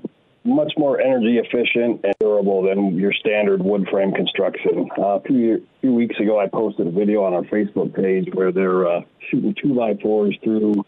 much 0.45 0.73
more 0.77 1.01
energy 1.01 1.39
efficient 1.39 2.01
and 2.05 2.15
durable 2.19 2.63
than 2.63 2.97
your 2.97 3.13
standard 3.13 3.63
wood 3.63 3.87
frame 3.91 4.13
construction. 4.13 4.89
Uh, 4.99 5.03
a 5.03 5.21
few, 5.23 5.67
few 5.81 5.95
weeks 5.95 6.19
ago, 6.19 6.39
I 6.39 6.49
posted 6.49 6.87
a 6.87 6.91
video 6.91 7.25
on 7.25 7.35
our 7.35 7.43
Facebook 7.43 7.95
page 7.95 8.29
where 8.35 8.53
they're 8.53 8.87
uh, 8.87 9.01
shooting 9.31 9.55
two 9.63 9.75
by 9.75 9.95
fours 10.03 10.37
through 10.43 10.85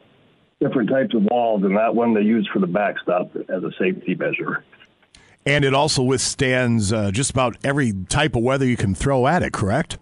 different 0.61 0.91
types 0.91 1.15
of 1.15 1.25
walls, 1.25 1.63
and 1.65 1.77
that 1.77 1.95
one 1.95 2.15
they 2.15 2.23
use 2.23 2.49
for 2.53 2.59
the 2.61 2.67
backstop 2.67 3.35
as 3.37 3.63
a 3.63 3.71
safety 3.79 4.15
measure. 4.15 4.65
And 5.45 5.65
it 5.65 5.75
also 5.75 6.03
withstands 6.03 6.93
uh, 6.93 7.11
just 7.11 7.31
about 7.31 7.57
every 7.65 7.93
type 8.09 8.37
of 8.37 8.43
weather 8.43 8.65
you 8.65 8.77
can 8.77 8.95
throw 8.95 9.27
at 9.27 9.43
it, 9.43 9.53
correct? 9.53 9.99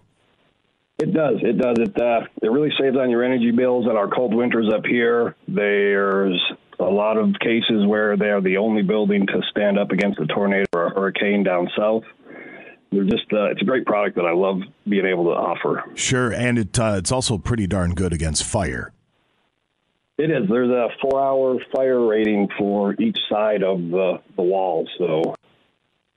It 0.99 1.15
does. 1.15 1.37
It 1.41 1.57
does. 1.57 1.79
It 1.79 1.99
uh, 1.99 2.27
it 2.43 2.49
really 2.49 2.71
saves 2.79 2.97
on 2.99 3.09
your 3.09 3.25
energy 3.25 3.53
bills. 3.53 3.87
And 3.87 3.97
our 3.97 4.09
cold 4.09 4.35
winters 4.35 4.71
up 4.71 4.85
here, 4.85 5.35
there's 5.49 6.39
a 6.81 6.91
lot 6.91 7.17
of 7.17 7.35
cases 7.41 7.87
where 7.87 8.17
they 8.17 8.31
are 8.31 8.41
the 8.41 8.57
only 8.57 8.83
building 8.83 9.27
to 9.27 9.41
stand 9.51 9.79
up 9.79 9.91
against 9.91 10.19
a 10.19 10.27
tornado 10.27 10.67
or 10.73 10.87
a 10.87 10.91
hurricane 10.91 11.43
down 11.43 11.69
south. 11.77 12.05
They're 12.91 13.05
just 13.05 13.33
uh, 13.33 13.51
it's 13.51 13.63
a 13.63 13.65
great 13.65 13.87
product 13.87 14.17
that 14.17 14.25
I 14.25 14.33
love 14.33 14.63
being 14.89 15.07
able 15.07 15.25
to 15.25 15.31
offer. 15.31 15.85
Sure, 15.95 16.33
and 16.33 16.59
it 16.59 16.79
uh, 16.79 16.95
it's 16.97 17.13
also 17.13 17.39
pretty 17.39 17.67
darn 17.67 17.95
good 17.95 18.13
against 18.13 18.43
fire. 18.43 18.93
It 20.19 20.31
is. 20.31 20.49
There's 20.51 20.71
a 20.71 20.89
four-hour 21.01 21.59
fire 21.75 22.05
rating 22.05 22.49
for 22.59 22.95
each 23.01 23.17
side 23.31 23.63
of 23.63 23.79
the 23.79 24.21
the 24.37 24.43
wall, 24.43 24.89
so 24.99 25.35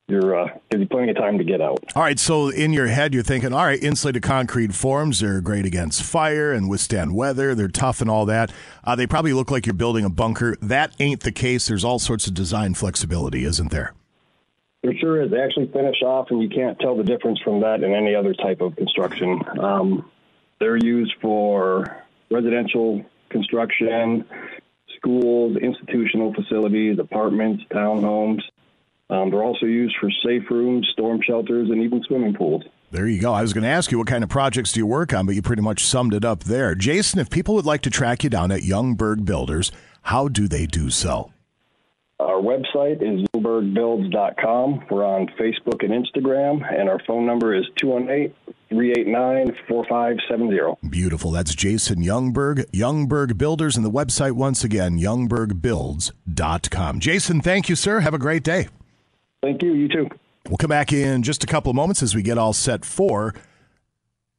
you're 0.08 0.38
uh, 0.38 0.48
gives 0.70 0.82
you 0.82 0.88
plenty 0.88 1.12
of 1.12 1.18
time 1.18 1.38
to 1.38 1.44
get 1.44 1.62
out. 1.62 1.80
All 1.96 2.04
right, 2.04 2.20
so 2.20 2.50
in 2.50 2.74
your 2.74 2.88
head, 2.88 3.14
you're 3.14 3.24
thinking, 3.24 3.54
all 3.54 3.66
right, 3.66 3.82
insulated 3.82 4.22
concrete 4.22 4.74
forms, 4.74 5.22
they're 5.22 5.42
great 5.42 5.66
against 5.66 6.04
fire 6.04 6.52
and 6.52 6.70
withstand 6.70 7.16
weather, 7.16 7.56
they're 7.56 7.68
tough 7.70 8.02
and 8.02 8.10
all 8.10 8.26
that. 8.26 8.52
Uh, 8.84 8.96
they 8.96 9.08
probably 9.08 9.34
look 9.34 9.50
like 9.50 9.66
you're 9.66 9.74
building 9.74 10.04
a 10.04 10.10
bunker. 10.10 10.58
That 10.62 10.94
ain't 11.00 11.22
the 11.22 11.32
case. 11.32 11.68
There's 11.68 11.86
all 11.86 12.00
sorts 12.00 12.28
of 12.28 12.34
design 12.34 12.74
flexibility, 12.74 13.46
isn't 13.46 13.72
there? 13.72 13.94
There 14.84 14.94
sure 15.00 15.22
is. 15.22 15.32
They 15.32 15.40
actually 15.40 15.68
finish 15.68 16.02
off, 16.02 16.28
and 16.30 16.42
you 16.42 16.50
can't 16.50 16.78
tell 16.80 16.98
the 16.98 17.04
difference 17.04 17.40
from 17.40 17.62
that 17.62 17.84
in 17.84 17.94
any 17.94 18.14
other 18.14 18.34
type 18.34 18.60
of 18.60 18.76
construction. 18.76 19.42
Um, 19.58 20.12
they're 20.60 20.76
used 20.76 21.14
for 21.22 22.04
residential 22.30 23.06
construction, 23.30 24.26
schools, 24.98 25.56
institutional 25.56 26.34
facilities, 26.34 27.00
apartments, 27.00 27.64
townhomes. 27.72 28.42
Um, 29.14 29.30
they're 29.30 29.44
also 29.44 29.68
used 29.68 29.96
for 30.02 30.10
safe 30.26 30.50
rooms, 30.50 30.90
storm 30.92 31.20
shelters, 31.24 31.70
and 31.70 31.84
even 31.84 32.02
swimming 32.08 32.34
pools. 32.34 32.64
There 32.90 33.08
you 33.08 33.22
go. 33.22 33.32
I 33.32 33.44
was 33.44 33.54
going 33.54 33.64
to 33.64 33.70
ask 33.70 33.92
you 33.92 34.00
what 34.00 34.08
kind 34.08 34.24
of 34.24 34.30
projects 34.30 34.72
do 34.72 34.80
you 34.80 34.88
work 34.88 35.14
on, 35.14 35.28
but 35.28 35.36
you 35.36 35.44
pretty 35.44 35.62
much 35.62 35.86
summed 35.86 36.16
it 36.16 36.26
up 36.26 36.46
there. 36.46 36.74
Jason, 36.74 37.20
if 37.20 37.30
people 37.30 37.54
would 37.54 37.66
like 37.66 37.82
to 37.82 37.92
track 37.92 38.24
you 38.24 38.32
down 38.32 38.52
at 38.52 38.62
Youngberg 38.62 39.24
Builders, 39.24 39.72
how 40.04 40.28
do 40.28 40.48
they 40.48 40.66
do 40.66 40.90
so? 40.90 41.32
Our 42.20 42.42
website 42.42 43.04
is 43.04 43.28
youngbergbuilds.com. 43.36 44.86
We're 44.90 45.06
on 45.06 45.28
Facebook 45.40 45.84
and 45.84 45.92
Instagram, 45.92 46.64
and 46.74 46.90
our 46.90 47.00
phone 47.06 47.28
number 47.28 47.54
is 47.54 47.66
218 47.78 48.34
389 48.70 49.56
4570. 49.68 50.90
Beautiful. 50.90 51.30
That's 51.30 51.54
Jason 51.54 52.04
Youngberg, 52.04 52.66
Youngberg 52.72 53.38
Builders, 53.38 53.76
and 53.76 53.86
the 53.86 53.92
website 53.92 54.32
once 54.32 54.64
again, 54.64 54.98
youngbergbuilds.com. 54.98 57.00
Jason, 57.00 57.42
thank 57.42 57.70
you, 57.70 57.76
sir. 57.76 58.00
Have 58.00 58.16
a 58.16 58.20
great 58.20 58.44
day. 58.44 58.70
Thank 59.44 59.62
you. 59.62 59.74
You 59.74 59.90
too. 59.90 60.10
We'll 60.48 60.58
come 60.58 60.70
back 60.70 60.94
in 60.94 61.22
just 61.22 61.44
a 61.44 61.48
couple 61.48 61.70
of 61.70 61.76
moments 61.76 62.02
as 62.02 62.16
we 62.16 62.22
get 62.24 62.38
all 62.38 62.54
set 62.54 62.86
for. 62.86 63.36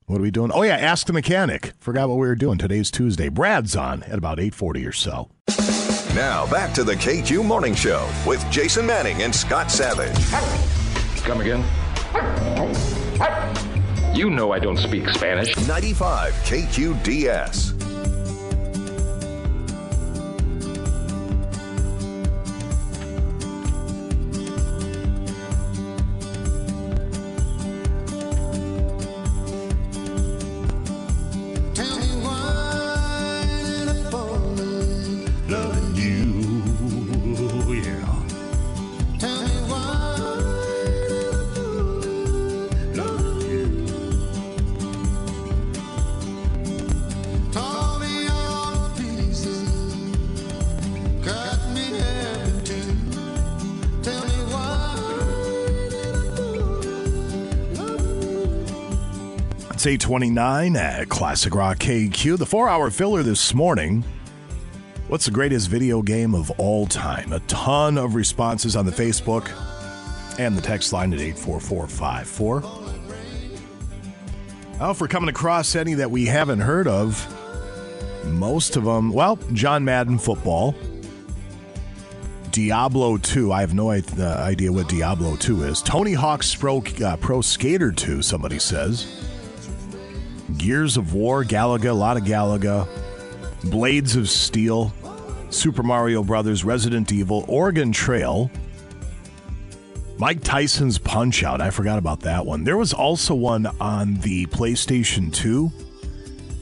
What 0.06 0.18
are 0.18 0.22
we 0.22 0.30
doing? 0.30 0.50
Oh 0.52 0.62
yeah, 0.62 0.76
ask 0.76 1.06
the 1.06 1.12
mechanic. 1.12 1.72
Forgot 1.78 2.08
what 2.08 2.16
we 2.16 2.26
were 2.26 2.34
doing. 2.34 2.58
Today's 2.58 2.90
Tuesday. 2.90 3.28
Brad's 3.28 3.76
on 3.76 4.02
at 4.04 4.18
about 4.18 4.40
eight 4.40 4.54
forty 4.54 4.84
or 4.86 4.92
so. 4.92 5.30
Now 6.14 6.50
back 6.50 6.72
to 6.74 6.84
the 6.84 6.94
KQ 6.94 7.44
Morning 7.44 7.74
Show 7.74 8.08
with 8.26 8.44
Jason 8.50 8.86
Manning 8.86 9.22
and 9.22 9.34
Scott 9.34 9.70
Savage. 9.70 10.14
Come 11.22 11.40
again? 11.40 11.64
You 14.14 14.30
know 14.30 14.52
I 14.52 14.58
don't 14.58 14.76
speak 14.76 15.08
Spanish. 15.08 15.56
95 15.66 16.32
KQDS. 16.44 17.83
It's 59.84 59.90
829 59.90 60.76
at 60.76 61.10
Classic 61.10 61.54
Rock 61.54 61.76
KQ. 61.76 62.38
The 62.38 62.46
four 62.46 62.70
hour 62.70 62.88
filler 62.88 63.22
this 63.22 63.52
morning. 63.52 64.02
What's 65.08 65.26
the 65.26 65.30
greatest 65.30 65.68
video 65.68 66.00
game 66.00 66.34
of 66.34 66.50
all 66.52 66.86
time? 66.86 67.34
A 67.34 67.40
ton 67.40 67.98
of 67.98 68.14
responses 68.14 68.76
on 68.76 68.86
the 68.86 68.92
Facebook 68.92 69.50
and 70.38 70.56
the 70.56 70.62
text 70.62 70.94
line 70.94 71.12
at 71.12 71.20
84454. 71.20 72.60
Well, 74.80 74.90
if 74.90 75.02
we're 75.02 75.06
coming 75.06 75.28
across 75.28 75.76
any 75.76 75.92
that 75.92 76.10
we 76.10 76.24
haven't 76.24 76.60
heard 76.60 76.88
of, 76.88 77.22
most 78.24 78.76
of 78.76 78.84
them, 78.84 79.12
well, 79.12 79.38
John 79.52 79.84
Madden 79.84 80.16
football, 80.16 80.74
Diablo 82.52 83.18
2. 83.18 83.52
I 83.52 83.60
have 83.60 83.74
no 83.74 83.90
uh, 83.90 84.00
idea 84.22 84.72
what 84.72 84.88
Diablo 84.88 85.36
2 85.36 85.64
is. 85.64 85.82
Tony 85.82 86.14
Hawk's 86.14 86.54
Pro, 86.54 86.82
uh, 87.04 87.18
Pro 87.18 87.42
Skater 87.42 87.92
2, 87.92 88.22
somebody 88.22 88.58
says. 88.58 89.33
Gears 90.58 90.96
of 90.96 91.14
War, 91.14 91.44
Galaga, 91.44 91.90
a 91.90 91.92
lot 91.92 92.16
of 92.16 92.24
Galaga. 92.24 92.88
Blades 93.70 94.14
of 94.16 94.28
Steel, 94.28 94.92
Super 95.50 95.82
Mario 95.82 96.22
Brothers, 96.22 96.64
Resident 96.64 97.10
Evil, 97.12 97.44
Oregon 97.48 97.92
Trail, 97.92 98.50
Mike 100.18 100.42
Tyson's 100.42 100.98
Punch 100.98 101.42
Out. 101.42 101.60
I 101.60 101.70
forgot 101.70 101.98
about 101.98 102.20
that 102.20 102.44
one. 102.44 102.64
There 102.64 102.76
was 102.76 102.92
also 102.92 103.34
one 103.34 103.66
on 103.80 104.14
the 104.16 104.46
PlayStation 104.46 105.32
2. 105.32 105.72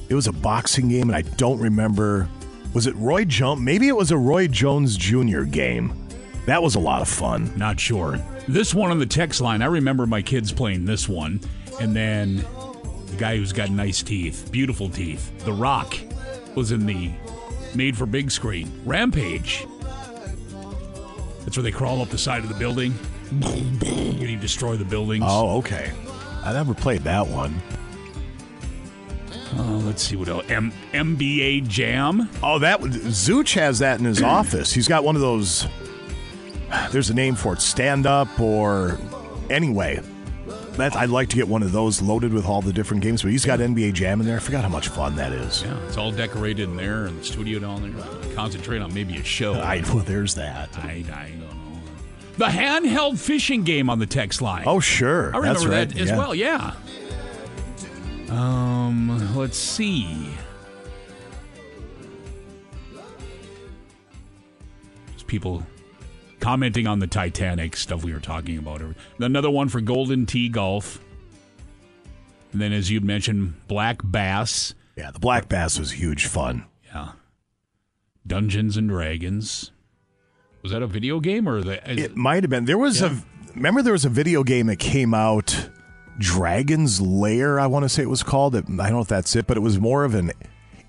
It 0.09 0.15
was 0.15 0.27
a 0.27 0.33
boxing 0.33 0.89
game, 0.89 1.09
and 1.11 1.17
I 1.17 1.23
don't 1.23 1.59
remember. 1.59 2.29
Was 2.75 2.87
it 2.87 2.95
Roy 2.97 3.25
Jones? 3.25 3.61
Maybe 3.61 3.89
it 3.89 3.97
was 3.97 4.11
a 4.11 4.17
Roy 4.17 4.47
Jones 4.47 4.97
Jr. 4.97 5.43
game. 5.43 5.93
That 6.47 6.63
was 6.63 6.75
a 6.75 6.81
lot 6.81 7.03
of 7.03 7.09
fun. 7.09 7.53
Not 7.57 7.79
sure. 7.79 8.19
This 8.49 8.75
one 8.75 8.91
on 8.91 8.99
the 8.99 9.07
text 9.07 9.41
line, 9.41 9.63
I 9.63 9.67
remember 9.67 10.07
my 10.07 10.23
kids 10.23 10.53
playing 10.53 10.85
this 10.85 11.09
one, 11.09 11.41
and 11.81 11.95
then 11.95 12.45
the 13.13 13.19
guy 13.19 13.37
who's 13.37 13.53
got 13.53 13.71
nice 13.71 14.03
teeth, 14.03 14.49
beautiful 14.51 14.89
teeth, 14.89 15.45
The 15.45 15.53
Rock, 15.53 15.97
was 16.55 16.73
in 16.73 16.87
the 16.87 17.11
made 17.75 17.97
for 17.97 18.07
big 18.07 18.31
screen 18.31 18.71
Rampage. 18.85 19.67
That's 21.45 21.57
where 21.57 21.63
they 21.65 21.71
crawl 21.71 22.01
up 22.03 22.09
the 22.09 22.19
side 22.19 22.43
of 22.43 22.49
the 22.49 22.55
building. 22.55 22.95
You 23.41 24.37
destroy 24.37 24.77
the 24.77 24.85
buildings. 24.85 25.25
Oh, 25.27 25.59
okay. 25.59 25.93
I 26.45 26.53
never 26.53 26.75
played 26.75 27.03
that 27.03 27.27
one. 27.27 27.61
Uh, 29.57 29.77
let's 29.79 30.03
see 30.03 30.17
what 30.17 30.29
else. 30.29 30.45
M- 30.51 30.73
NBA 30.93 31.67
Jam. 31.69 32.29
Oh, 32.43 32.59
that 32.59 32.81
was. 32.81 32.97
Zooch 32.97 33.55
has 33.55 33.81
that 33.81 33.99
in 33.99 34.07
his 34.07 34.23
office. 34.23 34.73
He's 34.73 34.89
got 34.89 35.05
one 35.05 35.15
of 35.15 35.21
those. 35.21 35.67
There's 36.91 37.11
a 37.11 37.15
name 37.15 37.35
for 37.35 37.53
it, 37.53 37.61
stand 37.61 38.07
up 38.07 38.41
or 38.41 38.99
anyway. 39.51 40.01
That 40.77 40.97
I'd 40.97 41.11
like 41.11 41.29
to 41.29 41.37
get 41.37 41.49
one 41.49 41.63
of 41.63 41.71
those 41.73 42.01
loaded 42.01 42.33
with 42.33 42.47
all 42.47 42.63
the 42.63 42.73
different 42.73 43.03
games. 43.03 43.23
But 43.23 43.31
he's 43.33 43.45
got 43.45 43.59
NBA 43.61 43.93
Jam 43.93 44.21
in 44.21 44.27
there. 44.27 44.37
I 44.37 44.41
forgot 44.41 44.63
how 44.63 44.71
much 44.71 44.89
fun 44.89 45.15
that 45.17 45.33
is. 45.33 45.63
Yeah, 45.63 45.79
it's 45.87 45.99
all 45.99 46.11
decorated 46.11 46.63
in 46.69 46.77
there, 46.77 47.05
and 47.07 47.21
the 47.21 47.25
studio 47.25 47.59
down 47.59 47.83
there. 47.93 48.35
Concentrate 48.35 48.81
on 48.81 48.93
maybe 48.95 49.17
a 49.19 49.23
show. 49.25 49.53
I 49.61 49.83
well, 49.93 49.99
there's 49.99 50.35
that. 50.37 50.71
I, 50.79 51.05
I 51.13 51.29
don't 51.31 51.41
know. 51.41 51.49
The 52.39 52.47
handheld 52.47 53.19
fishing 53.19 53.63
game 53.65 53.91
on 53.91 53.99
the 53.99 54.07
text 54.07 54.41
line. 54.41 54.65
Oh, 54.67 54.81
sure. 54.81 55.35
I 55.35 55.39
remember 55.39 55.61
That's 55.61 55.67
right. 55.67 55.89
that 55.91 56.01
as 56.01 56.09
Yeah. 56.09 56.17
well. 56.17 56.35
Yeah. 56.35 56.75
Um, 58.31 59.37
let's 59.37 59.59
see. 59.59 60.31
There's 65.09 65.23
people 65.27 65.63
commenting 66.43 66.87
on 66.87 66.99
the 66.99 67.07
Titanic 67.07 67.77
stuff 67.77 68.05
we 68.05 68.13
were 68.13 68.21
talking 68.21 68.59
about. 68.59 68.83
Another 69.19 69.49
one 69.51 69.69
for 69.71 69.81
Golden 69.81 70.27
Tee 70.27 70.49
Golf. 70.51 71.01
And 72.53 72.61
then, 72.61 72.73
as 72.73 72.91
you'd 72.91 73.05
mentioned, 73.05 73.55
Black 73.69 74.01
Bass. 74.05 74.75
Yeah, 74.97 75.11
the 75.11 75.21
Black 75.21 75.49
Bass 75.49 75.79
was 75.79 75.93
huge 75.93 76.27
fun. 76.27 76.67
Yeah. 76.85 77.13
Dungeons 78.27 78.77
and 78.77 78.91
Dragons. 78.91 79.71
Was 80.63 80.73
that 80.73 80.83
a 80.83 80.87
video 80.87 81.19
game 81.21 81.49
or 81.49 81.63
the? 81.63 81.91
It 81.91 82.15
might 82.17 82.43
have 82.43 82.51
been. 82.51 82.67
There 82.67 82.77
was 82.77 83.01
Yeah. 83.01 83.19
a. 83.19 83.55
Remember, 83.55 83.83
there 83.83 83.93
was 83.93 84.05
a 84.05 84.09
video 84.11 84.43
game 84.43 84.67
that 84.67 84.77
came 84.79 85.15
out, 85.15 85.71
Dragon's 86.19 87.01
Lair. 87.01 87.59
I 87.61 87.67
want 87.67 87.85
to 87.85 87.89
say 87.89 88.03
it 88.03 88.09
was 88.11 88.23
called. 88.23 88.55
I 88.57 88.61
don't 88.61 88.77
know 88.79 89.01
if 89.01 89.09
that's 89.09 89.35
it, 89.37 89.47
but 89.47 89.57
it 89.57 89.61
was 89.61 89.79
more 89.81 90.05
of 90.05 90.15
an. 90.15 90.33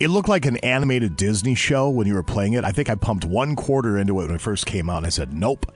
It 0.03 0.09
looked 0.09 0.27
like 0.27 0.45
an 0.45 0.57
animated 0.57 1.15
Disney 1.15 1.55
show 1.55 1.89
when 1.89 2.07
you 2.07 2.13
were 2.13 2.23
playing 2.23 2.53
it. 2.53 2.65
I 2.65 2.73
think 2.73 2.89
I 2.89 2.95
pumped 2.95 3.23
one 3.23 3.55
quarter 3.55 3.97
into 3.97 4.19
it 4.19 4.25
when 4.25 4.35
it 4.35 4.41
first 4.41 4.65
came 4.65 4.89
out, 4.89 4.97
and 4.97 5.05
I 5.05 5.09
said, 5.09 5.31
"Nope." 5.31 5.71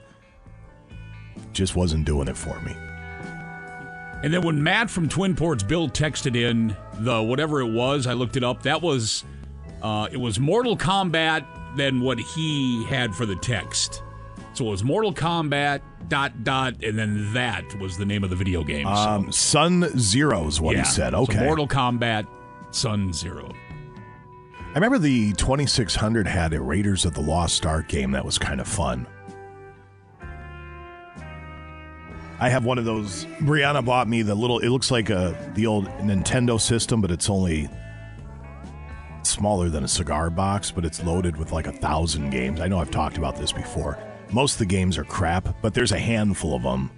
Just 1.54 1.74
wasn't 1.74 2.04
doing 2.04 2.28
it 2.28 2.36
for 2.36 2.60
me. 2.60 2.76
And 4.22 4.34
then 4.34 4.42
when 4.42 4.62
Matt 4.62 4.90
from 4.90 5.08
Twin 5.08 5.34
Ports 5.34 5.62
Bill 5.62 5.88
texted 5.88 6.36
in 6.36 6.76
the 6.98 7.22
whatever 7.22 7.62
it 7.62 7.72
was, 7.72 8.06
I 8.06 8.12
looked 8.12 8.36
it 8.36 8.44
up. 8.44 8.64
That 8.64 8.82
was 8.82 9.24
uh, 9.80 10.08
it 10.12 10.18
was 10.18 10.38
Mortal 10.38 10.76
Kombat 10.76 11.46
than 11.76 12.02
what 12.02 12.18
he 12.18 12.84
had 12.84 13.14
for 13.14 13.24
the 13.24 13.36
text. 13.36 14.02
So 14.52 14.66
it 14.66 14.70
was 14.70 14.84
Mortal 14.84 15.14
Kombat 15.14 15.80
dot 16.08 16.44
dot, 16.44 16.84
and 16.84 16.98
then 16.98 17.32
that 17.32 17.64
was 17.78 17.96
the 17.96 18.04
name 18.04 18.24
of 18.24 18.28
the 18.30 18.36
video 18.36 18.62
game. 18.62 18.84
So, 18.84 18.92
Um, 18.92 19.32
Sub-Zero 19.32 20.46
is 20.48 20.60
what 20.60 20.76
yeah. 20.76 20.82
he 20.82 20.88
said. 20.90 21.12
So 21.14 21.20
Okay. 21.20 21.44
Mortal 21.44 21.66
Kombat 21.66 22.26
Sub-Zero. 22.72 23.54
I 24.78 24.80
remember 24.80 24.98
the 24.98 25.32
2600 25.32 26.28
had 26.28 26.52
a 26.52 26.60
Raiders 26.60 27.04
of 27.04 27.12
the 27.12 27.20
Lost 27.20 27.66
Ark 27.66 27.88
game 27.88 28.12
that 28.12 28.24
was 28.24 28.38
kind 28.38 28.60
of 28.60 28.68
fun. 28.68 29.08
I 32.38 32.48
have 32.48 32.64
one 32.64 32.78
of 32.78 32.84
those. 32.84 33.24
Brianna 33.40 33.84
bought 33.84 34.06
me 34.06 34.22
the 34.22 34.36
little. 34.36 34.60
It 34.60 34.68
looks 34.68 34.92
like 34.92 35.10
a 35.10 35.36
the 35.56 35.66
old 35.66 35.86
Nintendo 35.98 36.60
system, 36.60 37.00
but 37.00 37.10
it's 37.10 37.28
only 37.28 37.68
smaller 39.24 39.68
than 39.68 39.82
a 39.82 39.88
cigar 39.88 40.30
box. 40.30 40.70
But 40.70 40.84
it's 40.84 41.02
loaded 41.02 41.36
with 41.36 41.50
like 41.50 41.66
a 41.66 41.72
thousand 41.72 42.30
games. 42.30 42.60
I 42.60 42.68
know 42.68 42.78
I've 42.78 42.92
talked 42.92 43.18
about 43.18 43.34
this 43.34 43.50
before. 43.50 43.98
Most 44.30 44.52
of 44.52 44.58
the 44.60 44.66
games 44.66 44.96
are 44.96 45.02
crap, 45.02 45.60
but 45.60 45.74
there's 45.74 45.90
a 45.90 45.98
handful 45.98 46.54
of 46.54 46.62
them 46.62 46.92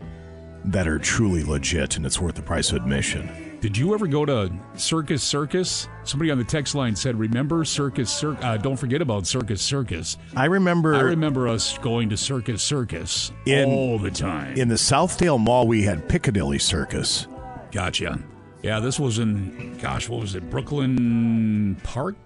that 0.66 0.86
are 0.86 0.98
truly 0.98 1.44
legit, 1.44 1.96
and 1.96 2.04
it's 2.04 2.20
worth 2.20 2.34
the 2.34 2.42
price 2.42 2.72
of 2.72 2.76
admission. 2.76 3.49
Did 3.60 3.76
you 3.76 3.92
ever 3.92 4.06
go 4.06 4.24
to 4.24 4.50
Circus 4.76 5.22
Circus? 5.22 5.86
Somebody 6.04 6.30
on 6.30 6.38
the 6.38 6.44
text 6.44 6.74
line 6.74 6.96
said, 6.96 7.18
"Remember 7.18 7.62
Circus 7.64 8.10
Circus? 8.10 8.42
Uh, 8.42 8.56
don't 8.56 8.76
forget 8.76 9.02
about 9.02 9.26
Circus 9.26 9.60
Circus." 9.60 10.16
I 10.34 10.46
remember. 10.46 10.94
I 10.94 11.00
remember 11.00 11.46
us 11.46 11.76
going 11.78 12.08
to 12.08 12.16
Circus 12.16 12.62
Circus 12.62 13.32
in, 13.44 13.68
all 13.68 13.98
the 13.98 14.10
time. 14.10 14.56
In 14.56 14.68
the 14.68 14.76
Southdale 14.76 15.38
Mall, 15.38 15.66
we 15.68 15.82
had 15.82 16.08
Piccadilly 16.08 16.58
Circus. 16.58 17.26
Gotcha. 17.70 18.18
Yeah, 18.62 18.80
this 18.80 18.98
was 18.98 19.18
in, 19.18 19.76
gosh, 19.78 20.08
what 20.08 20.20
was 20.20 20.34
it? 20.34 20.48
Brooklyn 20.50 21.76
Park? 21.82 22.16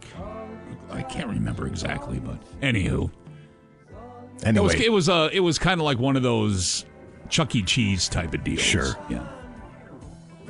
I 0.90 1.02
can't 1.02 1.28
remember 1.28 1.66
exactly, 1.66 2.18
but 2.20 2.38
anywho. 2.60 3.10
It 4.44 4.60
was, 4.60 4.72
Anyway. 4.74 4.84
it 4.84 4.92
was, 4.92 5.08
uh, 5.08 5.30
it 5.32 5.40
was 5.40 5.58
kind 5.60 5.80
of 5.80 5.84
like 5.84 5.98
one 5.98 6.16
of 6.16 6.22
those 6.24 6.84
Chuck 7.28 7.54
E. 7.54 7.62
Cheese 7.62 8.08
type 8.08 8.34
of 8.34 8.42
deals. 8.44 8.60
Sure. 8.60 8.96
Yeah. 9.08 9.26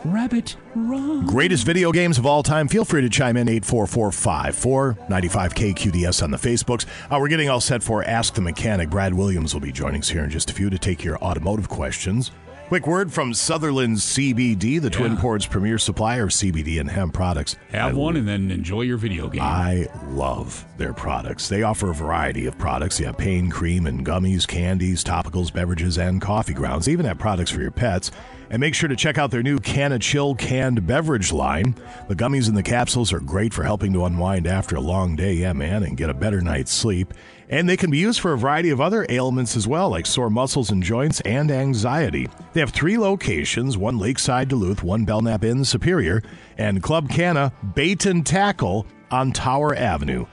Rabbit 0.05 0.56
run. 0.74 1.26
Greatest 1.26 1.64
video 1.64 1.90
games 1.90 2.18
of 2.18 2.26
all 2.26 2.43
time. 2.43 2.68
Feel 2.68 2.85
free 2.85 3.01
to 3.01 3.09
chime 3.09 3.36
in 3.36 3.48
84454 3.48 4.98
95KQDS 5.09 6.22
on 6.22 6.31
the 6.31 6.36
Facebooks. 6.36 6.85
Uh, 7.10 7.18
we're 7.18 7.28
getting 7.28 7.48
all 7.48 7.60
set 7.60 7.82
for 7.82 8.05
Ask 8.05 8.35
the 8.35 8.40
Mechanic. 8.43 8.90
Brad 8.90 9.14
Williams 9.14 9.55
will 9.55 9.60
be 9.60 9.72
joining 9.72 10.01
us 10.02 10.10
here 10.10 10.24
in 10.24 10.31
just 10.31 10.51
a 10.51 10.55
few 10.55 10.68
to 10.68 10.78
take 10.78 11.02
your 11.02 11.16
automotive 11.18 11.68
questions. 11.68 12.31
Quick 12.69 12.86
word 12.86 13.12
from 13.12 13.35
Sutherland 13.35 13.99
CBD, 13.99 14.81
the 14.81 14.89
Twin 14.89 15.19
Ports 15.19 15.45
premier 15.45 15.77
supplier 15.77 16.24
of 16.24 16.31
CBD 16.31 16.81
and 16.81 16.91
hemp 16.91 17.12
products. 17.12 17.57
Have 17.70 17.95
one 17.95 18.16
and 18.16 18.27
then 18.27 18.51
enjoy 18.51 18.81
your 18.81 18.97
video 18.97 19.28
game. 19.28 19.43
I 19.43 19.86
love 20.07 20.65
their 20.78 20.95
products. 20.95 21.47
They 21.47 21.62
offer 21.62 21.91
a 21.91 21.95
variety 21.95 22.47
of 22.47 22.57
products. 22.57 22.99
You 22.99 23.07
have 23.07 23.19
pain 23.19 23.51
cream 23.51 23.86
and 23.86 24.05
gummies, 24.05 24.47
candies, 24.49 25.05
topicals, 25.05 25.53
beverages, 25.53 25.99
and 25.99 26.23
coffee 26.23 26.55
grounds. 26.55 26.86
They 26.86 26.93
even 26.93 27.05
have 27.05 27.19
products 27.19 27.51
for 27.51 27.61
your 27.61 27.70
pets. 27.70 28.11
And 28.49 28.61
make 28.61 28.74
sure 28.74 28.89
to 28.89 28.97
check 28.97 29.19
out 29.19 29.31
their 29.31 29.43
new 29.43 29.59
Canna 29.59 29.99
Chill 29.99 30.35
canned 30.35 30.86
beverage 30.86 31.32
line. 31.32 31.74
The 32.09 32.16
gummies 32.16 32.49
and 32.49 32.57
the 32.57 32.62
capsules 32.62 33.12
are 33.12 33.20
great 33.20 33.53
for 33.53 33.65
helping 33.65 33.93
to 33.93 34.05
unwind 34.07 34.47
after 34.47 34.77
a 34.77 34.81
long 34.81 35.16
day, 35.16 35.35
yeah, 35.35 35.53
man, 35.53 35.82
and 35.82 35.97
get 35.97 36.09
a 36.09 36.15
better 36.15 36.41
night's 36.41 36.73
sleep. 36.73 37.12
And 37.49 37.69
they 37.69 37.77
can 37.77 37.91
be 37.91 37.99
used 37.99 38.21
for 38.21 38.33
a 38.33 38.39
variety 38.39 38.71
of 38.71 38.81
other 38.81 39.07
ailments 39.09 39.57
as 39.57 39.69
well, 39.69 39.91
like 39.91 40.07
sore 40.07 40.31
muscles 40.31 40.71
and 40.71 40.83
joints 40.83 41.21
and 41.23 41.51
anxiety. 41.51 42.29
They 42.53 42.61
have 42.61 42.71
three 42.71 42.99
locations 42.99 43.77
one 43.77 43.99
Lakeside 43.99 44.49
Duluth, 44.49 44.83
one 44.83 45.05
Belknap 45.05 45.45
in 45.45 45.65
Superior, 45.65 46.23
and 46.59 46.83
Club 46.83 47.09
Canna 47.09 47.53
Bait 47.75 48.07
and 48.07 48.25
Tackle 48.25 48.87
on 49.11 49.33
Tower 49.33 49.75
Avenue. 49.75 50.27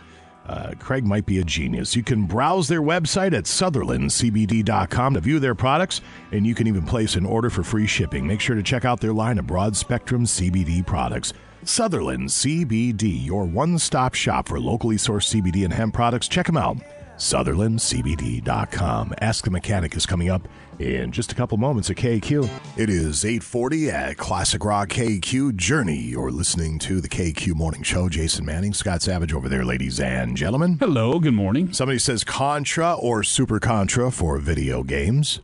Uh, 0.47 0.73
Craig 0.79 1.05
might 1.05 1.25
be 1.25 1.39
a 1.39 1.43
genius. 1.43 1.95
You 1.95 2.03
can 2.03 2.25
browse 2.25 2.67
their 2.67 2.81
website 2.81 3.33
at 3.33 3.45
sutherlandcbd.com 3.45 5.13
to 5.13 5.19
view 5.21 5.39
their 5.39 5.55
products, 5.55 6.01
and 6.31 6.45
you 6.45 6.55
can 6.55 6.67
even 6.67 6.83
place 6.83 7.15
an 7.15 7.25
order 7.25 7.49
for 7.49 7.63
free 7.63 7.87
shipping. 7.87 8.25
Make 8.27 8.41
sure 8.41 8.55
to 8.55 8.63
check 8.63 8.83
out 8.83 8.99
their 8.99 9.13
line 9.13 9.37
of 9.37 9.47
broad 9.47 9.77
spectrum 9.77 10.25
CBD 10.25 10.85
products. 10.85 11.33
Sutherland 11.63 12.27
CBD, 12.29 13.23
your 13.25 13.45
one 13.45 13.77
stop 13.77 14.15
shop 14.15 14.49
for 14.49 14.59
locally 14.59 14.95
sourced 14.97 15.41
CBD 15.41 15.63
and 15.63 15.73
hemp 15.73 15.93
products. 15.93 16.27
Check 16.27 16.47
them 16.47 16.57
out. 16.57 16.77
SutherlandCBD.com. 17.21 19.13
Ask 19.21 19.43
the 19.43 19.51
Mechanic 19.51 19.95
is 19.95 20.07
coming 20.07 20.29
up 20.29 20.47
in 20.79 21.11
just 21.11 21.31
a 21.31 21.35
couple 21.35 21.55
moments 21.59 21.91
at 21.91 21.97
KQ. 21.97 22.49
It 22.77 22.89
is 22.89 23.23
840 23.23 23.91
at 23.91 24.17
Classic 24.17 24.65
Rock 24.65 24.89
KQ 24.89 25.55
Journey. 25.55 25.99
You're 25.99 26.31
listening 26.31 26.79
to 26.79 26.99
the 26.99 27.07
KQ 27.07 27.53
Morning 27.53 27.83
Show. 27.83 28.09
Jason 28.09 28.43
Manning, 28.43 28.73
Scott 28.73 29.03
Savage 29.03 29.33
over 29.33 29.47
there, 29.47 29.63
ladies 29.63 29.99
and 29.99 30.35
gentlemen. 30.35 30.77
Hello, 30.79 31.19
good 31.19 31.35
morning. 31.35 31.71
Somebody 31.71 31.99
says 31.99 32.23
Contra 32.23 32.95
or 32.95 33.21
Super 33.21 33.59
Contra 33.59 34.09
for 34.09 34.39
video 34.39 34.81
games. 34.81 35.41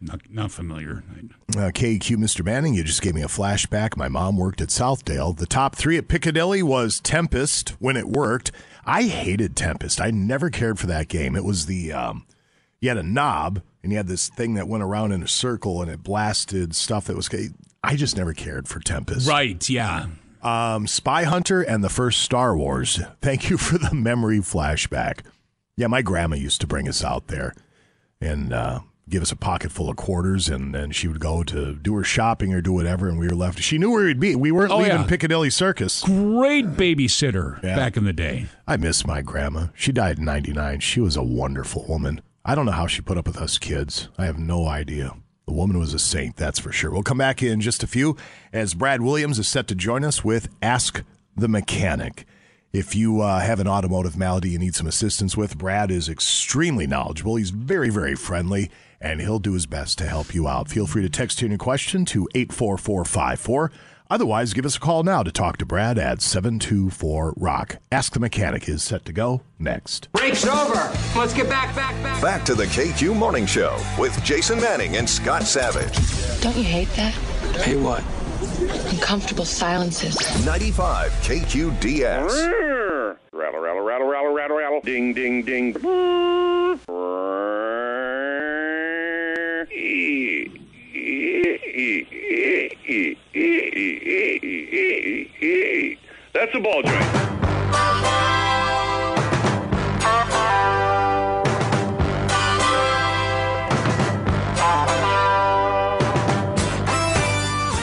Not, 0.00 0.20
not 0.30 0.50
familiar. 0.50 1.02
Uh, 1.50 1.70
KQ, 1.74 2.16
Mr. 2.16 2.42
Manning, 2.42 2.72
you 2.72 2.84
just 2.84 3.02
gave 3.02 3.14
me 3.14 3.22
a 3.22 3.26
flashback. 3.26 3.96
My 3.96 4.08
mom 4.08 4.38
worked 4.38 4.60
at 4.62 4.68
Southdale. 4.68 5.36
The 5.36 5.46
top 5.46 5.76
three 5.76 5.98
at 5.98 6.08
Piccadilly 6.08 6.62
was 6.62 7.00
Tempest 7.00 7.70
when 7.80 7.96
it 7.96 8.08
worked. 8.08 8.50
I 8.88 9.02
hated 9.04 9.54
Tempest. 9.54 10.00
I 10.00 10.10
never 10.10 10.48
cared 10.48 10.78
for 10.78 10.86
that 10.86 11.08
game. 11.08 11.36
It 11.36 11.44
was 11.44 11.66
the, 11.66 11.92
um, 11.92 12.26
you 12.80 12.88
had 12.88 12.98
a 12.98 13.02
knob 13.02 13.60
and 13.82 13.92
you 13.92 13.98
had 13.98 14.08
this 14.08 14.28
thing 14.28 14.54
that 14.54 14.66
went 14.66 14.82
around 14.82 15.12
in 15.12 15.22
a 15.22 15.28
circle 15.28 15.82
and 15.82 15.90
it 15.90 16.02
blasted 16.02 16.74
stuff 16.74 17.04
that 17.06 17.16
was, 17.16 17.28
I 17.82 17.96
just 17.96 18.16
never 18.16 18.32
cared 18.32 18.66
for 18.66 18.80
Tempest. 18.80 19.28
Right, 19.28 19.68
yeah. 19.68 20.06
Um, 20.42 20.86
Spy 20.86 21.24
Hunter 21.24 21.62
and 21.62 21.84
the 21.84 21.88
first 21.88 22.22
Star 22.22 22.56
Wars. 22.56 23.00
Thank 23.20 23.50
you 23.50 23.58
for 23.58 23.76
the 23.76 23.94
memory 23.94 24.38
flashback. 24.38 25.20
Yeah, 25.76 25.88
my 25.88 26.02
grandma 26.02 26.36
used 26.36 26.60
to 26.62 26.66
bring 26.66 26.88
us 26.88 27.04
out 27.04 27.28
there 27.28 27.54
and 28.20 28.52
uh, 28.52 28.80
give 29.08 29.22
us 29.22 29.32
a 29.32 29.36
pocket 29.36 29.72
full 29.72 29.88
of 29.90 29.96
quarters, 29.96 30.48
and 30.48 30.74
then 30.74 30.90
she 30.90 31.08
would 31.08 31.20
go 31.20 31.42
to 31.44 31.74
do 31.74 31.94
her 31.94 32.04
shopping 32.04 32.52
or 32.52 32.60
do 32.60 32.72
whatever, 32.72 33.08
and 33.08 33.18
we 33.18 33.26
were 33.28 33.34
left. 33.34 33.60
She 33.60 33.78
knew 33.78 33.90
where 33.90 34.04
we'd 34.04 34.20
be. 34.20 34.34
We 34.36 34.52
weren't 34.52 34.70
Oh, 34.72 34.78
leaving 34.78 34.92
yeah. 34.92 35.06
Piccadilly 35.06 35.50
Circus. 35.50 36.02
Great 36.02 36.66
babysitter 36.76 37.62
Yeah. 37.62 37.76
back 37.76 37.96
in 37.96 38.04
the 38.04 38.12
day. 38.12 38.46
I 38.66 38.76
miss 38.76 39.06
my 39.06 39.22
grandma. 39.22 39.68
She 39.74 39.92
died 39.92 40.18
in 40.18 40.24
99. 40.24 40.80
She 40.80 41.00
was 41.00 41.16
a 41.16 41.22
wonderful 41.22 41.84
woman. 41.88 42.20
I 42.44 42.54
don't 42.54 42.66
know 42.66 42.72
how 42.72 42.86
she 42.86 43.00
put 43.02 43.18
up 43.18 43.26
with 43.26 43.38
us 43.38 43.58
kids. 43.58 44.08
I 44.18 44.24
have 44.26 44.38
no 44.38 44.66
idea. 44.66 45.14
The 45.46 45.54
woman 45.54 45.78
was 45.78 45.94
a 45.94 45.98
saint, 45.98 46.36
that's 46.36 46.58
for 46.58 46.72
sure. 46.72 46.90
We'll 46.90 47.02
come 47.02 47.18
back 47.18 47.42
in 47.42 47.60
just 47.62 47.82
a 47.82 47.86
few 47.86 48.16
as 48.52 48.74
Brad 48.74 49.00
Williams 49.00 49.38
is 49.38 49.48
set 49.48 49.66
to 49.68 49.74
join 49.74 50.04
us 50.04 50.22
with 50.24 50.48
Ask 50.62 51.02
the 51.36 51.48
Mechanic. 51.48 52.26
If 52.70 52.94
you 52.94 53.22
uh, 53.22 53.40
have 53.40 53.60
an 53.60 53.66
automotive 53.66 54.14
malady 54.16 54.50
you 54.50 54.58
need 54.58 54.74
some 54.74 54.86
assistance 54.86 55.38
with, 55.38 55.56
Brad 55.56 55.90
is 55.90 56.08
extremely 56.10 56.86
knowledgeable. 56.86 57.36
He's 57.36 57.48
very, 57.48 57.88
very 57.88 58.14
friendly, 58.14 58.70
and 59.00 59.20
he'll 59.20 59.38
do 59.38 59.52
his 59.54 59.66
best 59.66 59.98
to 59.98 60.06
help 60.06 60.34
you 60.34 60.48
out. 60.48 60.68
Feel 60.68 60.86
free 60.86 61.02
to 61.02 61.08
text 61.08 61.42
in 61.42 61.50
your 61.50 61.58
question 61.58 62.04
to 62.06 62.28
84454. 62.34 63.70
Otherwise, 64.10 64.54
give 64.54 64.64
us 64.64 64.76
a 64.76 64.80
call 64.80 65.02
now 65.02 65.22
to 65.22 65.30
talk 65.30 65.58
to 65.58 65.66
Brad 65.66 65.98
at 65.98 66.22
724 66.22 67.34
Rock. 67.36 67.76
Ask 67.92 68.14
the 68.14 68.20
Mechanic 68.20 68.66
is 68.66 68.82
set 68.82 69.04
to 69.04 69.12
go 69.12 69.42
next. 69.58 70.10
Break's 70.12 70.46
over. 70.46 70.90
Let's 71.14 71.34
get 71.34 71.48
back, 71.48 71.76
back, 71.76 71.94
back. 72.02 72.22
Back 72.22 72.44
to 72.46 72.54
the 72.54 72.64
KQ 72.64 73.14
Morning 73.14 73.44
Show 73.44 73.78
with 73.98 74.18
Jason 74.24 74.60
Manning 74.60 74.96
and 74.96 75.08
Scott 75.08 75.42
Savage. 75.42 75.92
Don't 76.40 76.56
you 76.56 76.64
hate 76.64 76.88
that? 76.96 77.12
Hey, 77.62 77.76
what? 77.76 78.02
Uncomfortable 78.92 79.44
silences. 79.44 80.16
95 80.46 81.10
KQDS. 81.22 83.18
Rattle, 83.32 83.60
rattle, 83.60 83.82
rattle, 83.82 84.08
rattle, 84.08 84.32
rattle, 84.32 84.56
rattle. 84.56 84.80
Ding, 84.82 85.12
ding, 85.12 85.42
ding. 85.42 85.74
That's 96.34 96.52
a 96.52 96.60
ball 96.60 96.82
joint. 96.82 97.04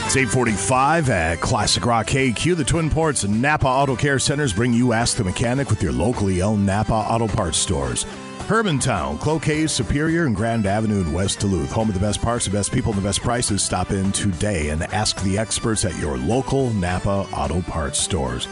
It's 0.04 0.14
845 0.14 1.08
at 1.08 1.40
Classic 1.40 1.86
Rock 1.86 2.06
KQ. 2.08 2.54
The 2.56 2.64
Twin 2.64 2.90
Ports 2.90 3.24
and 3.24 3.40
Napa 3.40 3.66
Auto 3.66 3.96
Care 3.96 4.18
Centers 4.18 4.52
bring 4.52 4.74
you 4.74 4.92
Ask 4.92 5.16
the 5.16 5.24
Mechanic 5.24 5.70
with 5.70 5.82
your 5.82 5.92
locally 5.92 6.42
owned 6.42 6.66
Napa 6.66 6.92
Auto 6.92 7.28
Parts 7.28 7.56
stores. 7.56 8.04
Hermantown, 8.46 9.18
Cloquet, 9.18 9.66
Superior, 9.66 10.26
and 10.26 10.36
Grand 10.36 10.66
Avenue 10.66 11.00
in 11.00 11.12
West 11.12 11.40
Duluth. 11.40 11.72
Home 11.72 11.88
of 11.88 11.94
the 11.94 12.00
best 12.00 12.22
parts, 12.22 12.44
the 12.44 12.52
best 12.52 12.72
people, 12.72 12.92
and 12.92 13.02
the 13.02 13.04
best 13.04 13.20
prices. 13.20 13.60
Stop 13.60 13.90
in 13.90 14.12
today 14.12 14.68
and 14.68 14.84
ask 14.84 15.20
the 15.22 15.36
experts 15.36 15.84
at 15.84 15.98
your 15.98 16.16
local 16.16 16.70
Napa 16.70 17.26
Auto 17.32 17.60
Parts 17.62 17.98
stores. 17.98 18.46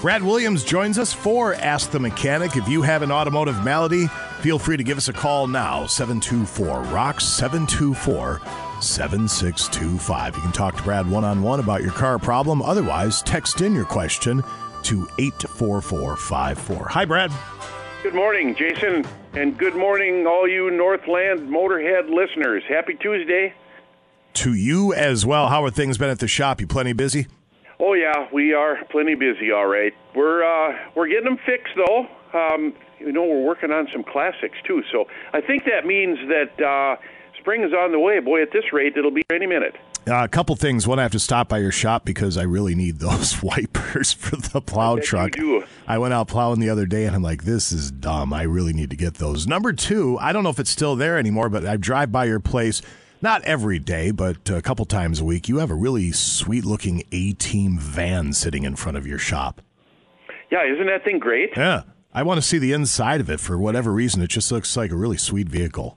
Brad 0.00 0.24
Williams 0.24 0.64
joins 0.64 0.98
us 0.98 1.12
for 1.12 1.54
Ask 1.54 1.92
the 1.92 2.00
Mechanic. 2.00 2.56
If 2.56 2.68
you 2.68 2.82
have 2.82 3.02
an 3.02 3.12
automotive 3.12 3.64
malady, 3.64 4.08
feel 4.40 4.58
free 4.58 4.76
to 4.76 4.84
give 4.84 4.98
us 4.98 5.06
a 5.06 5.12
call 5.12 5.46
now 5.46 5.86
724 5.86 6.82
ROCKS 6.92 7.22
724 7.22 8.40
7625. 8.80 10.34
You 10.34 10.42
can 10.42 10.50
talk 10.50 10.76
to 10.76 10.82
Brad 10.82 11.08
one 11.08 11.24
on 11.24 11.40
one 11.40 11.60
about 11.60 11.82
your 11.82 11.92
car 11.92 12.18
problem. 12.18 12.62
Otherwise, 12.62 13.22
text 13.22 13.60
in 13.60 13.76
your 13.76 13.84
question 13.84 14.42
to 14.82 15.08
84454. 15.18 16.88
Hi, 16.88 17.04
Brad. 17.04 17.30
Good 18.06 18.14
morning, 18.14 18.54
Jason, 18.54 19.04
and 19.32 19.58
good 19.58 19.74
morning, 19.74 20.28
all 20.28 20.46
you 20.46 20.70
Northland 20.70 21.48
Motorhead 21.48 22.08
listeners. 22.08 22.62
Happy 22.68 22.94
Tuesday. 22.94 23.52
To 24.34 24.54
you 24.54 24.94
as 24.94 25.26
well. 25.26 25.48
How 25.48 25.64
are 25.64 25.72
things 25.72 25.98
been 25.98 26.08
at 26.08 26.20
the 26.20 26.28
shop? 26.28 26.60
You 26.60 26.68
plenty 26.68 26.92
busy? 26.92 27.26
Oh 27.80 27.94
yeah, 27.94 28.28
we 28.32 28.52
are 28.52 28.76
plenty 28.90 29.16
busy. 29.16 29.50
All 29.50 29.66
right, 29.66 29.92
we're 30.14 30.44
uh, 30.44 30.76
we're 30.94 31.08
getting 31.08 31.24
them 31.24 31.38
fixed 31.44 31.72
though. 31.74 32.06
Um, 32.32 32.74
you 33.00 33.10
know, 33.10 33.24
we're 33.24 33.44
working 33.44 33.72
on 33.72 33.88
some 33.92 34.04
classics 34.04 34.56
too. 34.64 34.84
So 34.92 35.06
I 35.32 35.40
think 35.40 35.64
that 35.64 35.84
means 35.84 36.16
that 36.28 36.64
uh, 36.64 37.02
spring 37.46 37.62
is 37.62 37.72
on 37.72 37.92
the 37.92 37.98
way. 38.00 38.18
Boy, 38.18 38.42
at 38.42 38.50
this 38.52 38.72
rate, 38.72 38.96
it'll 38.96 39.12
be 39.12 39.22
any 39.30 39.46
minute. 39.46 39.76
Uh, 40.08 40.24
a 40.24 40.28
couple 40.28 40.56
things. 40.56 40.84
One, 40.84 40.98
I 40.98 41.02
have 41.02 41.12
to 41.12 41.20
stop 41.20 41.48
by 41.48 41.58
your 41.58 41.70
shop 41.70 42.04
because 42.04 42.36
I 42.36 42.42
really 42.42 42.74
need 42.74 42.98
those 42.98 43.40
wipers 43.42 44.12
for 44.12 44.34
the 44.34 44.60
plow 44.60 44.96
truck. 44.96 45.34
I 45.86 45.98
went 45.98 46.12
out 46.12 46.26
plowing 46.26 46.58
the 46.58 46.70
other 46.70 46.86
day 46.86 47.04
and 47.04 47.14
I'm 47.14 47.22
like, 47.22 47.44
this 47.44 47.70
is 47.70 47.92
dumb. 47.92 48.32
I 48.32 48.42
really 48.42 48.72
need 48.72 48.90
to 48.90 48.96
get 48.96 49.14
those. 49.14 49.46
Number 49.46 49.72
two, 49.72 50.18
I 50.18 50.32
don't 50.32 50.42
know 50.42 50.50
if 50.50 50.58
it's 50.58 50.70
still 50.70 50.96
there 50.96 51.18
anymore, 51.18 51.48
but 51.48 51.64
I 51.64 51.76
drive 51.76 52.10
by 52.10 52.24
your 52.24 52.40
place 52.40 52.82
not 53.22 53.44
every 53.44 53.78
day, 53.78 54.10
but 54.10 54.50
a 54.50 54.60
couple 54.60 54.84
times 54.84 55.20
a 55.20 55.24
week. 55.24 55.48
You 55.48 55.58
have 55.58 55.70
a 55.70 55.74
really 55.74 56.10
sweet 56.10 56.64
looking 56.64 57.04
A 57.12 57.32
team 57.34 57.78
van 57.78 58.32
sitting 58.32 58.64
in 58.64 58.74
front 58.74 58.98
of 58.98 59.06
your 59.06 59.18
shop. 59.18 59.62
Yeah, 60.50 60.64
isn't 60.64 60.86
that 60.86 61.04
thing 61.04 61.20
great? 61.20 61.50
Yeah. 61.56 61.82
I 62.12 62.24
want 62.24 62.38
to 62.38 62.42
see 62.42 62.58
the 62.58 62.72
inside 62.72 63.20
of 63.20 63.30
it 63.30 63.38
for 63.38 63.56
whatever 63.56 63.92
reason. 63.92 64.20
It 64.22 64.30
just 64.30 64.50
looks 64.50 64.76
like 64.76 64.90
a 64.90 64.96
really 64.96 65.16
sweet 65.16 65.48
vehicle. 65.48 65.96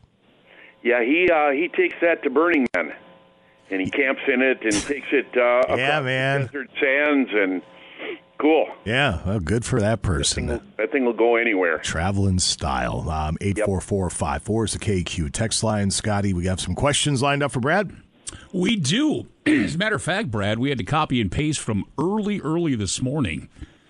Yeah, 0.83 1.03
he 1.03 1.29
uh, 1.29 1.51
he 1.51 1.67
takes 1.67 1.95
that 2.01 2.23
to 2.23 2.29
Burning 2.29 2.67
Man 2.75 2.93
and 3.71 3.81
he 3.81 3.89
camps 3.89 4.21
in 4.27 4.41
it 4.41 4.63
and 4.63 4.73
takes 4.73 5.07
it 5.11 5.27
uh, 5.37 5.75
yeah, 5.77 6.01
man. 6.01 6.45
desert 6.45 6.69
sands 6.79 7.29
and 7.33 7.61
cool. 8.37 8.67
Yeah, 8.85 9.21
well, 9.25 9.39
good 9.39 9.65
for 9.65 9.79
that 9.79 10.01
person. 10.01 10.47
That 10.47 10.59
thing, 10.59 10.67
will, 10.67 10.75
that 10.77 10.91
thing 10.91 11.05
will 11.05 11.13
go 11.13 11.35
anywhere. 11.35 11.77
Travel 11.79 12.27
in 12.27 12.39
style. 12.39 13.09
Um, 13.09 13.37
eight 13.41 13.59
four 13.59 13.81
four 13.81 14.09
five 14.09 14.43
four 14.43 14.65
is 14.65 14.73
the 14.73 14.79
KQ 14.79 15.31
text 15.31 15.63
line. 15.63 15.91
Scotty, 15.91 16.33
we 16.33 16.45
have 16.45 16.59
some 16.59 16.75
questions 16.75 17.21
lined 17.21 17.43
up 17.43 17.51
for 17.51 17.59
Brad. 17.59 17.91
We 18.53 18.75
do. 18.75 19.27
As 19.45 19.75
a 19.75 19.77
matter 19.77 19.95
of 19.95 20.03
fact, 20.03 20.31
Brad, 20.31 20.59
we 20.59 20.69
had 20.69 20.77
to 20.77 20.83
copy 20.83 21.19
and 21.21 21.31
paste 21.31 21.59
from 21.59 21.85
early, 21.97 22.39
early 22.41 22.75
this 22.75 23.01
morning. 23.01 23.49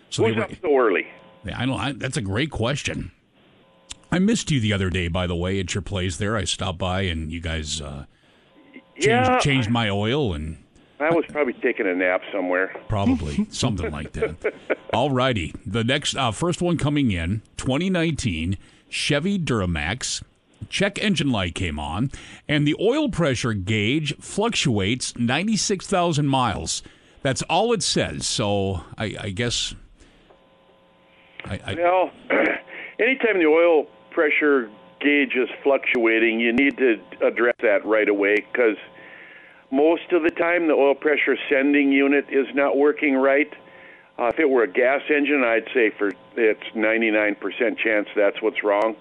So 0.10 0.24
What's 0.24 0.38
up 0.38 0.52
so 0.62 0.78
early? 0.78 1.08
Yeah, 1.46 1.58
I 1.58 1.66
know. 1.66 1.76
I, 1.76 1.92
that's 1.94 2.18
a 2.18 2.22
great 2.22 2.52
question. 2.52 3.12
I 4.12 4.20
missed 4.20 4.50
you 4.52 4.60
the 4.60 4.74
other 4.74 4.90
day, 4.90 5.08
by 5.08 5.28
the 5.28 5.36
way, 5.36 5.60
at 5.60 5.74
your 5.76 5.82
place 5.82 6.18
there. 6.18 6.36
I 6.36 6.44
stopped 6.46 6.80
by 6.80 7.02
and 7.02 7.32
you 7.32 7.40
guys 7.40 7.80
uh, 7.82 8.06
changed, 8.96 9.08
Yeah. 9.08 9.40
changed 9.40 9.70
my 9.70 9.90
oil 9.90 10.34
and 10.34 10.58
I 11.00 11.12
was 11.12 11.24
probably 11.30 11.54
taking 11.54 11.88
a 11.88 11.96
nap 11.96 12.22
somewhere. 12.32 12.76
Probably 12.90 13.46
something 13.52 13.90
like 13.92 14.12
that. 14.14 14.54
All 14.94 15.12
righty. 15.12 15.54
The 15.66 15.84
next, 15.84 16.16
uh, 16.16 16.32
first 16.32 16.62
one 16.62 16.78
coming 16.78 17.12
in, 17.12 17.42
2019 17.58 18.58
Chevy 18.90 19.40
Duramax. 19.40 20.24
Check 20.68 21.02
engine 21.02 21.32
light 21.32 21.56
came 21.56 21.80
on, 21.80 22.12
and 22.48 22.68
the 22.68 22.76
oil 22.82 23.08
pressure 23.10 23.54
gauge 23.54 24.14
fluctuates 24.20 25.18
96,000 25.18 26.28
miles. 26.28 26.84
That's 27.22 27.42
all 27.44 27.72
it 27.72 27.82
says. 27.82 28.28
So 28.28 28.82
I, 28.98 29.16
I 29.20 29.30
guess. 29.30 29.74
I, 31.46 31.60
I, 31.66 31.74
Well, 31.76 32.12
anytime 33.00 33.40
the 33.40 33.46
oil 33.46 33.88
pressure 34.20 34.70
gauge 35.00 35.34
is 35.34 35.48
fluctuating, 35.64 36.42
you 36.42 36.52
need 36.52 36.78
to 36.78 37.00
address 37.26 37.56
that 37.62 37.86
right 37.86 38.10
away 38.10 38.36
because 38.36 38.76
most 39.72 40.12
of 40.12 40.24
the 40.24 40.32
time 40.32 40.68
the 40.68 40.74
oil 40.74 40.94
pressure 40.94 41.38
sending 41.50 41.94
unit 41.94 42.26
is 42.30 42.46
not 42.54 42.76
working 42.76 43.16
right. 43.16 43.50
Uh, 44.18 44.26
if 44.26 44.38
it 44.38 44.50
were 44.50 44.64
a 44.64 44.68
gas 44.68 45.00
engine, 45.10 45.42
I'd 45.46 45.70
say 45.74 45.92
for 45.98 46.12
it's 46.36 46.64
99% 46.76 47.78
chance 47.78 48.10
that's 48.14 48.42
what's 48.42 48.62
wrong. 48.62 48.98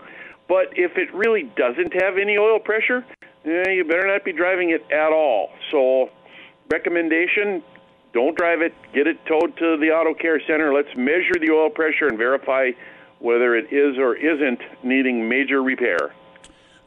But 0.47 0.66
if 0.77 0.97
it 0.97 1.12
really 1.12 1.51
doesn't 1.57 2.01
have 2.01 2.16
any 2.16 2.39
oil 2.39 2.61
pressure, 2.61 3.05
eh, 3.45 3.70
you 3.70 3.85
better 3.85 4.07
not 4.07 4.24
be 4.24 4.32
driving 4.32 4.70
it 4.70 4.86
at 4.93 5.12
all. 5.12 5.51
So, 5.73 6.11
recommendation: 6.70 7.61
don't 8.12 8.39
drive 8.39 8.62
it. 8.62 8.73
Get 8.95 9.09
it 9.09 9.19
towed 9.27 9.57
to 9.57 9.77
the 9.78 9.90
auto 9.90 10.15
care 10.15 10.40
center. 10.47 10.73
Let's 10.73 10.95
measure 10.97 11.35
the 11.40 11.51
oil 11.53 11.70
pressure 11.70 12.07
and 12.07 12.16
verify 12.16 12.70
whether 13.20 13.57
it 13.57 13.73
is 13.73 13.99
or 13.99 14.16
isn't 14.16 14.61
needing 14.82 15.28
major 15.28 15.62
repair. 15.62 16.15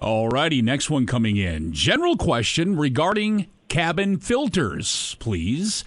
All 0.02 0.30
righty. 0.30 0.62
Next 0.62 0.90
one 0.90 1.06
coming 1.06 1.38
in. 1.38 1.74
General 1.74 2.18
question 2.18 2.76
regarding 2.76 3.48
cabin 3.68 4.18
filters, 4.18 5.16
please. 5.20 5.84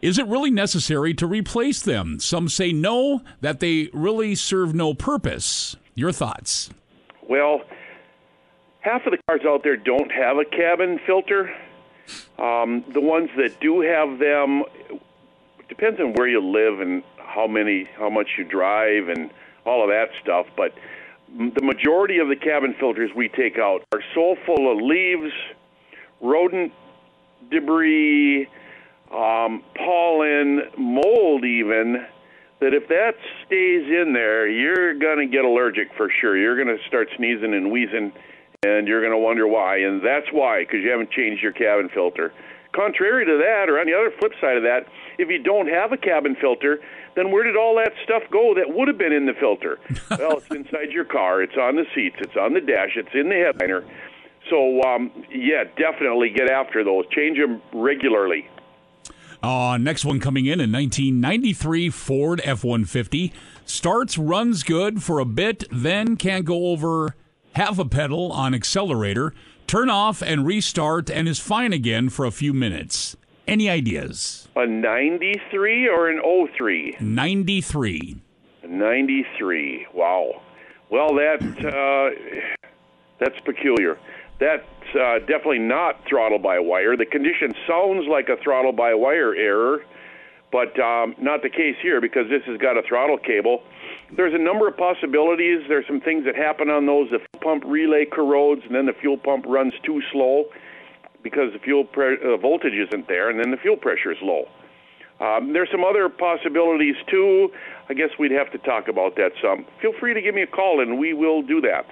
Is 0.00 0.16
it 0.16 0.26
really 0.28 0.50
necessary 0.50 1.12
to 1.14 1.26
replace 1.26 1.82
them? 1.82 2.20
Some 2.20 2.48
say 2.48 2.72
no, 2.72 3.22
that 3.40 3.58
they 3.58 3.90
really 3.92 4.36
serve 4.36 4.74
no 4.74 4.94
purpose. 4.94 5.76
Your 5.94 6.12
thoughts? 6.12 6.70
Well, 7.28 7.62
half 8.80 9.04
of 9.06 9.12
the 9.12 9.18
cars 9.28 9.40
out 9.44 9.64
there 9.64 9.76
don't 9.76 10.12
have 10.12 10.36
a 10.38 10.44
cabin 10.44 11.00
filter. 11.04 11.52
Um, 12.38 12.84
the 12.94 13.00
ones 13.00 13.30
that 13.36 13.60
do 13.60 13.80
have 13.80 14.20
them 14.20 14.62
depends 15.68 15.98
on 16.00 16.14
where 16.14 16.28
you 16.28 16.40
live 16.40 16.80
and 16.80 17.02
how 17.16 17.48
many, 17.48 17.88
how 17.98 18.08
much 18.08 18.28
you 18.38 18.44
drive, 18.44 19.08
and 19.08 19.30
all 19.64 19.82
of 19.82 19.88
that 19.88 20.08
stuff. 20.22 20.46
But 20.56 20.74
the 21.36 21.62
majority 21.62 22.18
of 22.18 22.28
the 22.28 22.36
cabin 22.36 22.74
filters 22.78 23.10
we 23.14 23.28
take 23.28 23.58
out 23.58 23.84
are 23.92 24.02
so 24.14 24.36
full 24.46 24.70
of 24.70 24.78
leaves, 24.80 25.32
rodent 26.20 26.72
debris, 27.50 28.48
um, 29.12 29.62
pollen, 29.76 30.62
mold, 30.76 31.44
even 31.44 32.06
that 32.60 32.74
if 32.74 32.88
that 32.88 33.14
stays 33.46 33.86
in 33.86 34.12
there, 34.12 34.48
you're 34.48 34.94
going 34.98 35.18
to 35.18 35.26
get 35.26 35.44
allergic 35.44 35.88
for 35.96 36.10
sure. 36.20 36.36
You're 36.36 36.56
going 36.56 36.76
to 36.76 36.82
start 36.88 37.08
sneezing 37.16 37.54
and 37.54 37.70
wheezing, 37.70 38.12
and 38.64 38.88
you're 38.88 39.00
going 39.00 39.12
to 39.12 39.18
wonder 39.18 39.46
why. 39.46 39.78
And 39.78 40.04
that's 40.04 40.26
why, 40.32 40.64
because 40.64 40.80
you 40.82 40.90
haven't 40.90 41.10
changed 41.10 41.42
your 41.42 41.52
cabin 41.52 41.88
filter. 41.94 42.32
Contrary 42.74 43.24
to 43.24 43.38
that, 43.38 43.70
or 43.70 43.78
on 43.78 43.86
the 43.86 43.94
other 43.94 44.10
flip 44.18 44.32
side 44.40 44.56
of 44.56 44.62
that, 44.64 44.86
if 45.18 45.28
you 45.30 45.38
don't 45.38 45.68
have 45.68 45.92
a 45.92 45.96
cabin 45.96 46.36
filter, 46.40 46.80
then 47.18 47.32
where 47.32 47.42
did 47.42 47.56
all 47.56 47.74
that 47.76 47.92
stuff 48.04 48.22
go 48.30 48.54
that 48.54 48.72
would 48.72 48.86
have 48.86 48.96
been 48.96 49.12
in 49.12 49.26
the 49.26 49.34
filter? 49.34 49.78
well, 50.10 50.38
it's 50.38 50.46
inside 50.50 50.92
your 50.92 51.04
car. 51.04 51.42
It's 51.42 51.56
on 51.56 51.74
the 51.74 51.84
seats. 51.94 52.16
It's 52.20 52.36
on 52.36 52.54
the 52.54 52.60
dash. 52.60 52.96
It's 52.96 53.12
in 53.12 53.28
the 53.28 53.34
headliner. 53.34 53.84
So, 54.48 54.80
um, 54.82 55.10
yeah, 55.30 55.64
definitely 55.76 56.30
get 56.30 56.48
after 56.48 56.84
those. 56.84 57.04
Change 57.10 57.38
them 57.38 57.60
regularly. 57.74 58.48
Uh, 59.42 59.78
next 59.78 60.04
one 60.04 60.20
coming 60.20 60.46
in 60.46 60.60
in 60.60 60.72
1993 60.72 61.90
Ford 61.90 62.40
F 62.44 62.64
150. 62.64 63.32
Starts, 63.64 64.16
runs 64.16 64.62
good 64.62 65.02
for 65.02 65.18
a 65.18 65.24
bit, 65.24 65.64
then 65.70 66.16
can't 66.16 66.44
go 66.44 66.68
over 66.68 67.14
half 67.52 67.78
a 67.78 67.84
pedal 67.84 68.32
on 68.32 68.54
accelerator, 68.54 69.34
turn 69.66 69.90
off 69.90 70.22
and 70.22 70.46
restart, 70.46 71.10
and 71.10 71.28
is 71.28 71.38
fine 71.38 71.72
again 71.72 72.08
for 72.08 72.24
a 72.24 72.30
few 72.30 72.52
minutes. 72.52 73.16
Any 73.46 73.68
ideas? 73.68 74.47
A 74.58 74.66
93 74.66 75.86
or 75.86 76.08
an 76.08 76.20
03? 76.56 76.96
93. 76.98 78.16
93. 78.66 79.86
Wow. 79.94 80.42
Well, 80.90 81.14
that 81.14 81.40
uh, 81.40 82.44
that's 83.20 83.38
peculiar. 83.44 84.00
That's 84.40 84.64
uh, 85.00 85.20
definitely 85.20 85.60
not 85.60 86.00
throttle 86.08 86.40
by 86.40 86.58
wire. 86.58 86.96
The 86.96 87.06
condition 87.06 87.54
sounds 87.68 88.08
like 88.10 88.28
a 88.28 88.36
throttle 88.42 88.72
by 88.72 88.94
wire 88.94 89.32
error, 89.32 89.84
but 90.50 90.76
um, 90.80 91.14
not 91.20 91.42
the 91.42 91.50
case 91.50 91.76
here 91.80 92.00
because 92.00 92.28
this 92.28 92.42
has 92.46 92.58
got 92.58 92.76
a 92.76 92.82
throttle 92.82 93.18
cable. 93.18 93.62
There's 94.16 94.34
a 94.34 94.42
number 94.42 94.66
of 94.66 94.76
possibilities. 94.76 95.60
There's 95.68 95.86
some 95.86 96.00
things 96.00 96.24
that 96.24 96.34
happen 96.34 96.68
on 96.68 96.84
those. 96.84 97.10
The 97.10 97.20
fuel 97.20 97.42
pump 97.42 97.62
relay 97.64 98.06
corrodes, 98.06 98.62
and 98.66 98.74
then 98.74 98.86
the 98.86 98.92
fuel 99.00 99.18
pump 99.18 99.44
runs 99.46 99.74
too 99.84 100.02
slow 100.10 100.46
because 101.30 101.52
the 101.52 101.58
fuel 101.58 101.84
pre- 101.84 102.18
uh, 102.22 102.36
voltage 102.36 102.74
isn't 102.74 103.08
there, 103.08 103.30
and 103.30 103.38
then 103.38 103.50
the 103.50 103.56
fuel 103.56 103.76
pressure 103.76 104.12
is 104.12 104.18
low. 104.22 104.48
Um, 105.20 105.52
there's 105.52 105.68
some 105.70 105.84
other 105.84 106.08
possibilities 106.08 106.94
too. 107.10 107.50
I 107.88 107.94
guess 107.94 108.10
we'd 108.18 108.30
have 108.32 108.52
to 108.52 108.58
talk 108.58 108.88
about 108.88 109.16
that 109.16 109.32
some. 109.42 109.66
Feel 109.80 109.92
free 109.98 110.14
to 110.14 110.20
give 110.20 110.34
me 110.34 110.42
a 110.42 110.46
call, 110.46 110.80
and 110.80 110.98
we 110.98 111.12
will 111.12 111.42
do 111.42 111.60
that. 111.62 111.86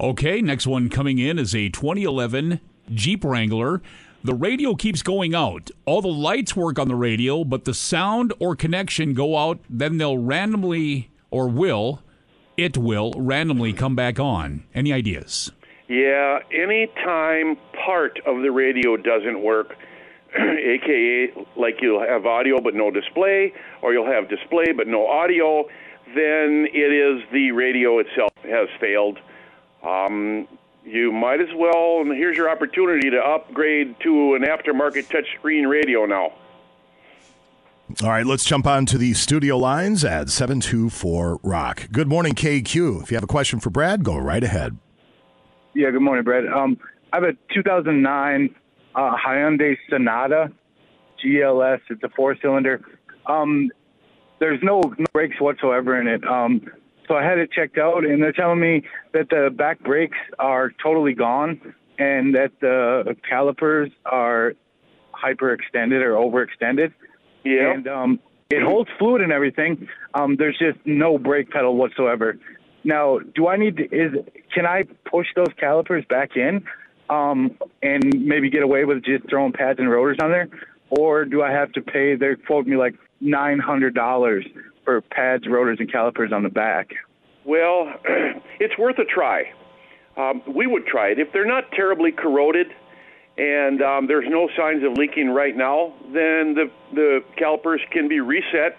Okay, 0.00 0.40
next 0.40 0.66
one 0.66 0.88
coming 0.88 1.18
in 1.18 1.38
is 1.38 1.54
a 1.54 1.68
2011 1.68 2.60
Jeep 2.92 3.24
Wrangler. 3.24 3.82
The 4.24 4.34
radio 4.34 4.74
keeps 4.74 5.02
going 5.02 5.34
out. 5.34 5.70
All 5.84 6.00
the 6.00 6.08
lights 6.08 6.56
work 6.56 6.78
on 6.78 6.88
the 6.88 6.94
radio, 6.94 7.44
but 7.44 7.64
the 7.64 7.74
sound 7.74 8.32
or 8.38 8.56
connection 8.56 9.14
go 9.14 9.36
out, 9.36 9.58
then 9.68 9.98
they'll 9.98 10.18
randomly 10.18 11.10
or 11.30 11.48
will 11.48 12.02
it 12.56 12.76
will 12.76 13.12
randomly 13.16 13.72
come 13.72 13.96
back 13.96 14.20
on. 14.20 14.64
Any 14.74 14.92
ideas? 14.92 15.50
Yeah, 15.92 16.38
anytime 16.50 17.58
part 17.84 18.18
of 18.24 18.40
the 18.40 18.50
radio 18.50 18.96
doesn't 18.96 19.42
work, 19.42 19.76
aka 20.34 21.30
like 21.54 21.82
you'll 21.82 22.00
have 22.00 22.24
audio 22.24 22.62
but 22.62 22.74
no 22.74 22.90
display, 22.90 23.52
or 23.82 23.92
you'll 23.92 24.10
have 24.10 24.26
display 24.30 24.72
but 24.74 24.88
no 24.88 25.06
audio, 25.06 25.64
then 26.14 26.66
it 26.72 26.90
is 26.94 27.22
the 27.30 27.52
radio 27.52 27.98
itself 27.98 28.32
has 28.44 28.70
failed. 28.80 29.18
Um, 29.82 30.48
you 30.82 31.12
might 31.12 31.42
as 31.42 31.54
well, 31.54 32.00
and 32.00 32.10
here's 32.10 32.38
your 32.38 32.48
opportunity 32.48 33.10
to 33.10 33.18
upgrade 33.18 33.94
to 34.00 34.34
an 34.34 34.44
aftermarket 34.44 35.10
touchscreen 35.10 35.68
radio 35.68 36.06
now. 36.06 36.32
All 38.02 38.08
right, 38.08 38.24
let's 38.24 38.46
jump 38.46 38.66
on 38.66 38.86
to 38.86 38.96
the 38.96 39.12
studio 39.12 39.58
lines 39.58 40.06
at 40.06 40.30
724 40.30 41.40
Rock. 41.42 41.88
Good 41.92 42.08
morning, 42.08 42.32
KQ. 42.32 43.02
If 43.02 43.10
you 43.10 43.16
have 43.18 43.24
a 43.24 43.26
question 43.26 43.60
for 43.60 43.68
Brad, 43.68 44.02
go 44.02 44.16
right 44.16 44.42
ahead. 44.42 44.78
Yeah, 45.74 45.90
good 45.90 46.02
morning, 46.02 46.24
Brad. 46.24 46.46
Um, 46.46 46.78
I 47.12 47.16
have 47.16 47.24
a 47.24 47.32
2009 47.54 48.54
uh, 48.94 49.10
Hyundai 49.16 49.76
Sonata 49.88 50.52
GLS. 51.24 51.80
It's 51.88 52.02
a 52.02 52.10
four 52.10 52.36
cylinder. 52.42 52.84
Um, 53.26 53.70
there's 54.38 54.60
no, 54.62 54.80
no 54.80 55.06
brakes 55.14 55.40
whatsoever 55.40 55.98
in 55.98 56.08
it. 56.08 56.26
Um, 56.26 56.66
so 57.08 57.14
I 57.14 57.24
had 57.24 57.38
it 57.38 57.50
checked 57.52 57.78
out, 57.78 58.04
and 58.04 58.22
they're 58.22 58.32
telling 58.32 58.60
me 58.60 58.82
that 59.14 59.30
the 59.30 59.50
back 59.50 59.80
brakes 59.80 60.18
are 60.38 60.72
totally 60.82 61.14
gone 61.14 61.60
and 61.98 62.34
that 62.34 62.52
the 62.60 63.16
calipers 63.28 63.90
are 64.04 64.52
hyperextended 65.14 66.02
or 66.02 66.14
overextended. 66.14 66.92
Yeah. 67.44 67.72
And 67.72 67.88
um, 67.88 68.20
it 68.50 68.62
holds 68.62 68.90
fluid 68.98 69.22
and 69.22 69.32
everything. 69.32 69.88
Um, 70.14 70.36
there's 70.36 70.58
just 70.58 70.78
no 70.84 71.18
brake 71.18 71.50
pedal 71.50 71.76
whatsoever. 71.76 72.38
Now, 72.84 73.18
do 73.18 73.48
I 73.48 73.56
need 73.56 73.76
to, 73.76 73.84
is 73.84 74.12
can 74.54 74.66
I 74.66 74.84
push 75.08 75.26
those 75.36 75.52
calipers 75.58 76.04
back 76.08 76.36
in 76.36 76.64
um, 77.08 77.56
and 77.82 78.04
maybe 78.26 78.50
get 78.50 78.62
away 78.62 78.84
with 78.84 79.04
just 79.04 79.28
throwing 79.28 79.52
pads 79.52 79.78
and 79.78 79.90
rotors 79.90 80.18
on 80.22 80.30
there, 80.30 80.48
or 80.90 81.24
do 81.24 81.42
I 81.42 81.50
have 81.50 81.72
to 81.72 81.80
pay? 81.80 82.16
They 82.16 82.34
quote 82.46 82.66
me 82.66 82.76
like 82.76 82.94
nine 83.20 83.58
hundred 83.58 83.94
dollars 83.94 84.44
for 84.84 85.00
pads, 85.00 85.44
rotors, 85.48 85.78
and 85.80 85.90
calipers 85.90 86.32
on 86.32 86.42
the 86.42 86.48
back. 86.48 86.90
Well, 87.44 87.92
it's 88.60 88.76
worth 88.78 88.98
a 88.98 89.04
try. 89.04 89.52
Um, 90.16 90.42
we 90.46 90.66
would 90.66 90.86
try 90.86 91.08
it. 91.08 91.18
If 91.18 91.32
they're 91.32 91.46
not 91.46 91.70
terribly 91.72 92.12
corroded 92.12 92.68
and 93.38 93.80
um, 93.80 94.06
there's 94.06 94.28
no 94.28 94.48
signs 94.56 94.84
of 94.84 94.92
leaking 94.98 95.30
right 95.30 95.56
now, 95.56 95.94
then 96.06 96.54
the, 96.54 96.70
the 96.92 97.20
calipers 97.38 97.80
can 97.90 98.08
be 98.08 98.20
reset, 98.20 98.76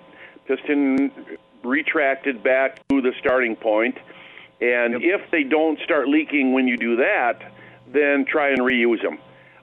piston 0.48 1.12
retracted 1.64 2.44
back 2.44 2.88
to 2.90 3.02
the 3.02 3.12
starting 3.20 3.56
point. 3.56 3.98
And 4.62 5.04
if 5.04 5.30
they 5.32 5.44
don't 5.44 5.80
start 5.84 6.08
leaking 6.08 6.54
when 6.54 6.68
you 6.68 6.78
do 6.78 6.96
that, 6.98 7.40
then 7.92 8.26
try 8.26 8.50
and 8.50 8.60
reuse 8.60 9.02
them. 9.02 9.18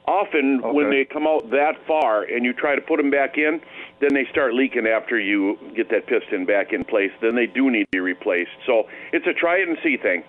Often, 0.07 0.63
when 0.75 0.91
they 0.91 1.05
come 1.05 1.27
out 1.27 1.51
that 1.51 1.75
far 1.87 2.25
and 2.25 2.45
you 2.45 2.53
try 2.53 2.75
to 2.75 2.81
put 2.81 2.97
them 2.97 3.11
back 3.11 3.39
in, 3.39 3.61
then 4.01 4.13
they 4.13 4.27
start 4.31 4.55
leaking 4.55 4.87
after 4.87 5.19
you 5.19 5.57
get 5.77 5.89
that 5.91 6.07
piston 6.07 6.45
back 6.45 6.73
in 6.73 6.85
place. 6.85 7.13
Then 7.23 7.37
they 7.37 7.47
do 7.47 7.71
need 7.71 7.85
to 7.85 7.91
be 7.93 8.01
replaced. 8.01 8.51
So 8.67 8.89
it's 9.13 9.27
a 9.27 9.33
try 9.33 9.59
it 9.59 9.69
and 9.69 9.79
see 9.83 9.97
thing. 9.97 10.25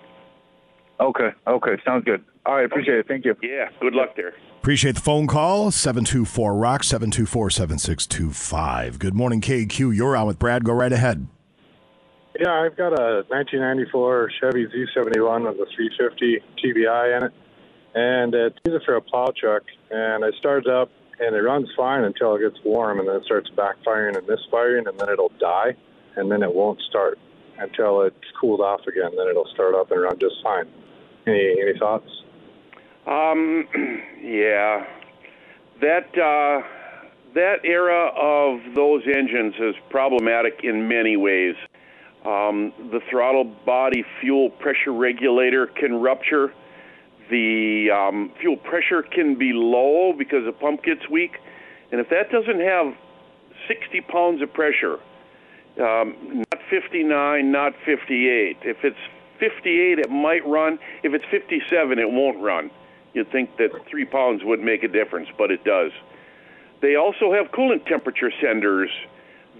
Okay, 1.00 1.30
okay, 1.46 1.72
sounds 1.84 2.04
good. 2.04 2.24
All 2.46 2.54
right, 2.54 2.64
appreciate 2.64 2.98
it. 2.98 3.08
Thank 3.08 3.24
you. 3.24 3.34
Yeah, 3.42 3.70
good 3.80 3.94
luck 3.94 4.14
there. 4.14 4.34
Appreciate 4.60 4.94
the 4.94 5.00
phone 5.00 5.26
call. 5.26 5.72
724 5.72 6.54
Rock, 6.54 6.84
724 6.84 7.50
7625. 7.50 9.00
Good 9.00 9.14
morning, 9.14 9.40
KQ. 9.40 9.96
You're 9.96 10.16
on 10.16 10.28
with 10.28 10.38
Brad. 10.38 10.62
Go 10.64 10.72
right 10.72 10.92
ahead. 10.92 11.26
Yeah, 12.38 12.52
I've 12.52 12.76
got 12.76 12.98
a 12.98 13.24
1994 13.28 14.30
Chevy 14.40 14.66
Z71 14.66 15.48
with 15.48 15.68
a 15.68 15.70
350 15.76 16.40
TBI 16.64 17.16
in 17.18 17.24
it, 17.24 17.32
and 17.94 18.34
it's 18.34 18.58
used 18.66 18.84
for 18.86 18.96
a 18.96 19.02
plow 19.02 19.32
truck. 19.36 19.62
And 19.90 20.24
it 20.24 20.34
up, 20.66 20.90
and 21.20 21.36
it 21.36 21.40
runs 21.40 21.68
fine 21.76 22.04
until 22.04 22.34
it 22.36 22.40
gets 22.40 22.64
warm, 22.64 23.00
and 23.00 23.08
then 23.08 23.16
it 23.16 23.24
starts 23.24 23.50
backfiring 23.50 24.16
and 24.16 24.26
misfiring, 24.26 24.86
and 24.86 24.98
then 24.98 25.10
it'll 25.10 25.32
die, 25.38 25.76
and 26.16 26.32
then 26.32 26.42
it 26.42 26.54
won't 26.54 26.80
start 26.88 27.18
until 27.58 28.02
it's 28.02 28.16
cooled 28.40 28.60
off 28.60 28.80
again. 28.86 29.10
Then 29.14 29.28
it'll 29.28 29.48
start 29.52 29.74
up 29.74 29.90
and 29.90 30.00
run 30.00 30.18
just 30.18 30.36
fine. 30.42 30.66
Any 31.26 31.60
any 31.60 31.78
thoughts? 31.78 32.08
Um, 33.06 33.68
yeah, 34.22 34.86
that 35.82 36.08
uh, 36.16 36.66
that 37.34 37.56
era 37.64 38.10
of 38.16 38.74
those 38.74 39.02
engines 39.06 39.54
is 39.60 39.74
problematic 39.90 40.60
in 40.62 40.88
many 40.88 41.18
ways. 41.18 41.56
Um, 42.24 42.72
the 42.92 43.00
throttle 43.10 43.44
body 43.66 44.04
fuel 44.20 44.50
pressure 44.50 44.92
regulator 44.92 45.66
can 45.66 45.94
rupture. 46.00 46.52
The 47.30 47.90
um, 47.90 48.32
fuel 48.40 48.56
pressure 48.56 49.02
can 49.02 49.36
be 49.36 49.52
low 49.52 50.12
because 50.16 50.44
the 50.44 50.52
pump 50.52 50.84
gets 50.84 51.08
weak, 51.10 51.32
and 51.90 52.00
if 52.00 52.08
that 52.10 52.30
doesn't 52.30 52.60
have 52.60 52.94
60 53.66 54.00
pounds 54.02 54.42
of 54.42 54.52
pressure, 54.52 54.98
um, 55.80 56.44
not 56.52 56.62
59, 56.70 57.50
not 57.50 57.72
58. 57.84 58.58
If 58.62 58.84
it's 58.84 58.96
58, 59.40 59.98
it 59.98 60.10
might 60.10 60.46
run. 60.46 60.78
If 61.02 61.14
it's 61.14 61.24
57, 61.30 61.98
it 61.98 62.10
won't 62.10 62.40
run. 62.40 62.70
You'd 63.14 63.32
think 63.32 63.56
that 63.56 63.70
three 63.90 64.04
pounds 64.04 64.42
would 64.44 64.60
make 64.60 64.84
a 64.84 64.88
difference, 64.88 65.28
but 65.36 65.50
it 65.50 65.64
does. 65.64 65.90
They 66.80 66.96
also 66.96 67.32
have 67.32 67.50
coolant 67.52 67.86
temperature 67.86 68.32
senders 68.40 68.90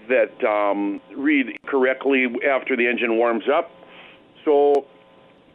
that 0.09 0.43
um, 0.47 1.01
read 1.15 1.57
correctly 1.65 2.27
after 2.47 2.75
the 2.75 2.87
engine 2.87 3.17
warms 3.17 3.45
up. 3.53 3.71
So, 4.45 4.85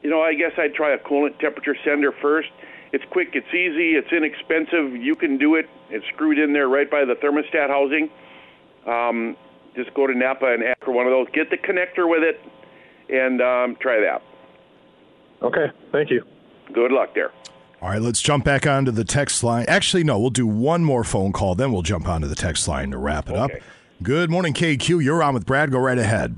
you 0.02 0.10
know, 0.10 0.20
I 0.22 0.34
guess 0.34 0.52
I'd 0.56 0.74
try 0.74 0.94
a 0.94 0.98
coolant 0.98 1.38
temperature 1.38 1.76
sender 1.84 2.12
first. 2.22 2.48
It's 2.92 3.04
quick, 3.10 3.30
it's 3.34 3.48
easy, 3.48 3.96
it's 3.96 4.10
inexpensive. 4.12 4.96
You 4.96 5.14
can 5.14 5.36
do 5.36 5.56
it. 5.56 5.68
It's 5.90 6.06
screwed 6.14 6.38
in 6.38 6.52
there 6.52 6.68
right 6.68 6.90
by 6.90 7.04
the 7.04 7.14
thermostat 7.14 7.68
housing. 7.68 8.10
Um, 8.86 9.36
just 9.76 9.92
go 9.94 10.06
to 10.06 10.14
Napa 10.14 10.46
and 10.46 10.62
ask 10.62 10.82
for 10.82 10.92
one 10.92 11.06
of 11.06 11.12
those. 11.12 11.26
Get 11.32 11.50
the 11.50 11.58
connector 11.58 12.08
with 12.08 12.22
it, 12.22 12.40
and 13.10 13.42
um, 13.42 13.76
try 13.80 14.00
that. 14.00 14.22
Okay, 15.42 15.66
thank 15.92 16.10
you. 16.10 16.24
Good 16.72 16.90
luck 16.92 17.14
there. 17.14 17.32
All 17.80 17.90
right, 17.90 18.02
let's 18.02 18.20
jump 18.20 18.44
back 18.44 18.66
onto 18.66 18.90
the 18.90 19.04
text 19.04 19.44
line. 19.44 19.64
Actually, 19.68 20.02
no, 20.02 20.18
we'll 20.18 20.30
do 20.30 20.46
one 20.46 20.82
more 20.82 21.04
phone 21.04 21.32
call, 21.32 21.54
then 21.54 21.70
we'll 21.70 21.82
jump 21.82 22.08
onto 22.08 22.26
the 22.26 22.34
text 22.34 22.66
line 22.66 22.90
to 22.90 22.98
wrap 22.98 23.28
it 23.28 23.36
up. 23.36 23.52
Good 24.02 24.30
morning, 24.30 24.52
KQ. 24.52 25.02
You're 25.02 25.24
on 25.24 25.34
with 25.34 25.44
Brad. 25.44 25.72
Go 25.72 25.78
right 25.80 25.98
ahead. 25.98 26.36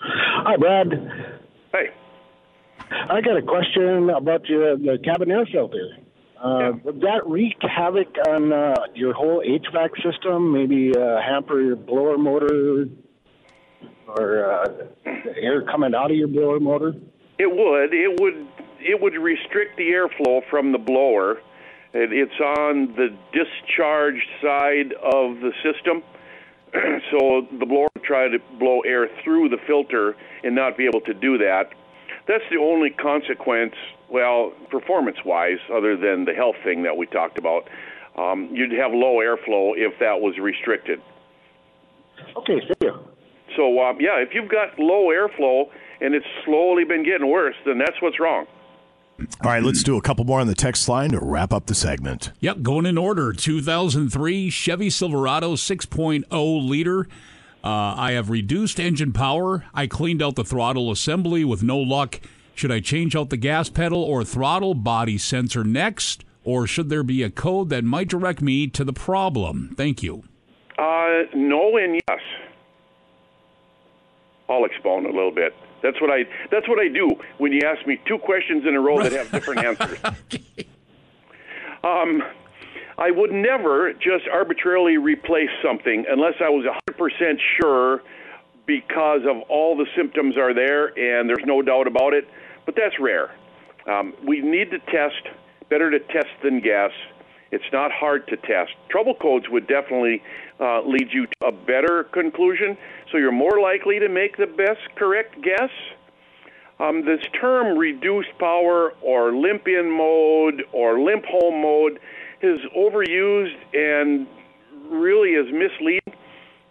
Hi, 0.00 0.56
Brad. 0.56 0.88
Hey. 1.72 1.88
I 3.08 3.22
got 3.22 3.38
a 3.38 3.42
question 3.42 4.10
about 4.10 4.46
your, 4.46 4.76
the 4.76 4.98
cabin 5.02 5.30
air 5.30 5.46
filter. 5.50 5.96
Uh, 6.42 6.72
Would 6.84 7.00
that 7.00 7.22
wreak 7.26 7.56
havoc 7.62 8.08
on 8.28 8.52
uh, 8.52 8.74
your 8.94 9.14
whole 9.14 9.42
HVAC 9.42 9.90
system? 10.02 10.52
Maybe 10.52 10.92
uh, 10.94 11.20
hamper 11.20 11.62
your 11.62 11.76
blower 11.76 12.18
motor 12.18 12.86
or 14.08 14.52
uh, 14.52 14.66
air 15.40 15.62
coming 15.62 15.94
out 15.94 16.10
of 16.10 16.16
your 16.18 16.28
blower 16.28 16.60
motor? 16.60 16.94
It 17.38 17.50
would. 17.50 17.94
It 17.94 18.20
would. 18.20 18.46
It 18.78 19.00
would 19.00 19.14
restrict 19.14 19.76
the 19.76 19.90
airflow 19.90 20.40
from 20.50 20.72
the 20.72 20.78
blower. 20.78 21.38
It, 21.92 22.12
it's 22.12 22.40
on 22.40 22.94
the 22.96 23.08
discharge 23.32 24.26
side 24.42 24.92
of 25.02 25.40
the 25.40 25.52
system, 25.62 26.02
so 27.10 27.46
the 27.58 27.66
blower 27.66 27.88
would 27.94 28.04
try 28.04 28.28
to 28.28 28.38
blow 28.58 28.80
air 28.80 29.08
through 29.24 29.48
the 29.48 29.58
filter 29.66 30.14
and 30.44 30.54
not 30.54 30.76
be 30.76 30.86
able 30.86 31.00
to 31.02 31.14
do 31.14 31.38
that. 31.38 31.70
That's 32.28 32.44
the 32.50 32.58
only 32.58 32.90
consequence. 32.90 33.74
Well, 34.08 34.52
performance-wise, 34.70 35.58
other 35.72 35.96
than 35.96 36.24
the 36.24 36.32
health 36.32 36.56
thing 36.64 36.82
that 36.82 36.96
we 36.96 37.06
talked 37.06 37.38
about, 37.38 37.68
um, 38.18 38.50
you'd 38.52 38.72
have 38.72 38.92
low 38.92 39.18
airflow 39.18 39.72
if 39.76 39.98
that 40.00 40.20
was 40.20 40.38
restricted. 40.38 41.00
Okay, 42.36 42.60
you. 42.80 42.92
So 43.56 43.80
um, 43.80 43.98
yeah, 44.00 44.18
if 44.18 44.30
you've 44.34 44.50
got 44.50 44.78
low 44.78 45.08
airflow 45.08 45.64
and 46.00 46.14
it's 46.14 46.26
slowly 46.44 46.84
been 46.84 47.04
getting 47.04 47.28
worse, 47.28 47.56
then 47.64 47.78
that's 47.78 48.00
what's 48.00 48.20
wrong. 48.20 48.46
All 49.42 49.50
right, 49.50 49.62
let's 49.62 49.82
do 49.82 49.96
a 49.96 50.02
couple 50.02 50.24
more 50.24 50.40
on 50.40 50.46
the 50.46 50.54
text 50.54 50.88
line 50.88 51.10
to 51.10 51.18
wrap 51.20 51.52
up 51.52 51.66
the 51.66 51.74
segment. 51.74 52.32
Yep, 52.40 52.62
going 52.62 52.86
in 52.86 52.98
order. 52.98 53.32
2003 53.32 54.50
Chevy 54.50 54.90
Silverado 54.90 55.54
6.0 55.54 56.68
liter. 56.68 57.06
Uh, 57.62 57.94
I 57.96 58.12
have 58.12 58.30
reduced 58.30 58.80
engine 58.80 59.12
power. 59.12 59.64
I 59.74 59.86
cleaned 59.86 60.22
out 60.22 60.36
the 60.36 60.44
throttle 60.44 60.90
assembly 60.90 61.44
with 61.44 61.62
no 61.62 61.78
luck. 61.78 62.20
Should 62.54 62.72
I 62.72 62.80
change 62.80 63.14
out 63.14 63.30
the 63.30 63.36
gas 63.36 63.68
pedal 63.68 64.02
or 64.02 64.24
throttle 64.24 64.74
body 64.74 65.18
sensor 65.18 65.64
next? 65.64 66.24
Or 66.42 66.66
should 66.66 66.88
there 66.88 67.02
be 67.02 67.22
a 67.22 67.30
code 67.30 67.68
that 67.68 67.84
might 67.84 68.08
direct 68.08 68.40
me 68.40 68.66
to 68.68 68.84
the 68.84 68.92
problem? 68.92 69.74
Thank 69.76 70.02
you. 70.02 70.24
Uh, 70.78 71.24
no 71.34 71.76
and 71.76 72.00
yes. 72.08 72.20
I'll 74.48 74.64
expound 74.64 75.06
a 75.06 75.10
little 75.10 75.30
bit. 75.30 75.54
That's 75.82 76.00
what 76.00 76.10
I. 76.10 76.24
That's 76.50 76.68
what 76.68 76.78
I 76.78 76.88
do 76.88 77.10
when 77.38 77.52
you 77.52 77.60
ask 77.64 77.86
me 77.86 78.00
two 78.06 78.18
questions 78.18 78.64
in 78.66 78.74
a 78.74 78.80
row 78.80 79.02
that 79.02 79.12
have 79.12 79.30
different 79.32 79.64
answers. 79.64 79.98
Um, 81.82 82.22
I 82.98 83.10
would 83.10 83.32
never 83.32 83.94
just 83.94 84.28
arbitrarily 84.30 84.98
replace 84.98 85.48
something 85.64 86.04
unless 86.08 86.34
I 86.40 86.50
was 86.50 86.66
100% 86.90 87.38
sure 87.60 88.02
because 88.66 89.22
of 89.28 89.40
all 89.48 89.76
the 89.76 89.86
symptoms 89.96 90.36
are 90.36 90.52
there, 90.52 90.88
and 90.88 91.28
there's 91.28 91.44
no 91.46 91.62
doubt 91.62 91.86
about 91.86 92.12
it. 92.12 92.28
But 92.66 92.76
that's 92.76 92.94
rare. 93.00 93.34
Um, 93.86 94.12
we 94.26 94.42
need 94.42 94.70
to 94.70 94.78
test. 94.78 95.22
Better 95.70 95.90
to 95.90 95.98
test 95.98 96.28
than 96.42 96.60
guess. 96.60 96.90
It's 97.52 97.64
not 97.72 97.90
hard 97.92 98.26
to 98.28 98.36
test. 98.36 98.72
Trouble 98.88 99.14
codes 99.14 99.46
would 99.48 99.66
definitely 99.66 100.22
uh, 100.60 100.82
lead 100.82 101.08
you 101.12 101.26
to 101.26 101.46
a 101.46 101.52
better 101.52 102.04
conclusion, 102.12 102.76
so 103.10 103.18
you're 103.18 103.32
more 103.32 103.60
likely 103.60 103.98
to 103.98 104.08
make 104.08 104.36
the 104.36 104.46
best 104.46 104.80
correct 104.96 105.36
guess. 105.42 105.70
Um, 106.78 107.04
this 107.04 107.20
term 107.40 107.76
reduced 107.76 108.30
power 108.38 108.92
or 109.02 109.34
limp 109.34 109.66
in 109.66 109.90
mode 109.90 110.62
or 110.72 111.00
limp 111.00 111.24
home 111.26 111.60
mode 111.60 111.98
is 112.40 112.60
overused 112.76 113.56
and 113.74 114.26
really 114.90 115.30
is 115.30 115.46
misleading. 115.52 116.00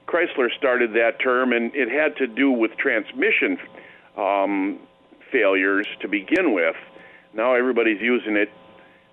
Chrysler 0.07 0.49
started 0.57 0.93
that 0.93 1.19
term, 1.21 1.53
and 1.53 1.71
it 1.75 1.89
had 1.89 2.15
to 2.17 2.25
do 2.25 2.51
with 2.51 2.71
transmission 2.77 3.57
um, 4.17 4.79
failures 5.31 5.85
to 6.01 6.07
begin 6.07 6.53
with. 6.53 6.75
Now 7.35 7.53
everybody's 7.53 8.01
using 8.01 8.35
it. 8.35 8.49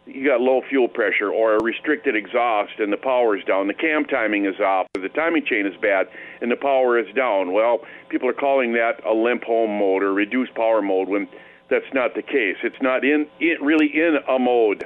You 0.06 0.24
got 0.24 0.40
low 0.40 0.62
fuel 0.68 0.86
pressure 0.86 1.30
or 1.30 1.56
a 1.56 1.62
restricted 1.62 2.14
exhaust, 2.14 2.78
and 2.78 2.92
the 2.92 2.96
power 2.96 3.36
is 3.36 3.44
down. 3.44 3.66
The 3.66 3.74
cam 3.74 4.04
timing 4.04 4.46
is 4.46 4.58
off, 4.60 4.86
or 4.96 5.02
the 5.02 5.08
timing 5.08 5.44
chain 5.44 5.66
is 5.66 5.74
bad, 5.82 6.06
and 6.40 6.50
the 6.50 6.56
power 6.56 6.96
is 6.96 7.12
down. 7.14 7.52
Well, 7.52 7.80
people 8.08 8.28
are 8.28 8.32
calling 8.32 8.72
that 8.74 9.04
a 9.04 9.12
limp 9.12 9.42
home 9.42 9.78
mode 9.78 10.04
or 10.04 10.12
reduced 10.14 10.54
power 10.54 10.80
mode 10.80 11.08
when 11.08 11.28
that's 11.68 11.92
not 11.92 12.14
the 12.14 12.22
case. 12.22 12.56
It's 12.62 12.80
not 12.80 13.04
in 13.04 13.26
it 13.40 13.60
really 13.60 13.90
in 13.92 14.18
a 14.28 14.38
mode. 14.38 14.84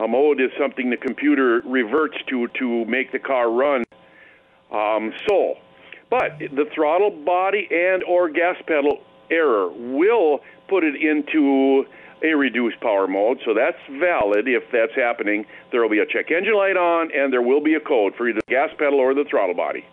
A 0.00 0.08
mode 0.08 0.40
is 0.40 0.50
something 0.58 0.90
the 0.90 0.96
computer 0.96 1.62
reverts 1.64 2.16
to 2.28 2.48
to 2.58 2.84
make 2.86 3.12
the 3.12 3.20
car 3.20 3.50
run. 3.50 3.84
Um, 4.72 5.12
so, 5.28 5.54
but 6.10 6.38
the 6.40 6.64
throttle 6.74 7.10
body 7.10 7.68
and 7.70 8.02
or 8.02 8.28
gas 8.28 8.56
pedal 8.66 8.98
error 9.30 9.70
will 9.70 10.40
put 10.68 10.82
it 10.82 10.94
into 10.96 11.84
a 12.22 12.34
reduced 12.34 12.80
power 12.80 13.06
mode, 13.06 13.38
so 13.44 13.54
that's 13.54 13.78
valid 14.00 14.48
if 14.48 14.64
that's 14.72 14.94
happening. 14.94 15.46
There 15.70 15.82
will 15.82 15.90
be 15.90 16.00
a 16.00 16.06
check 16.06 16.30
engine 16.30 16.54
light 16.54 16.76
on, 16.76 17.10
and 17.12 17.32
there 17.32 17.42
will 17.42 17.60
be 17.60 17.74
a 17.74 17.80
code 17.80 18.14
for 18.16 18.28
either 18.28 18.40
the 18.46 18.52
gas 18.52 18.70
pedal 18.78 18.98
or 18.98 19.14
the 19.14 19.24
throttle 19.24 19.54
body. 19.54 19.84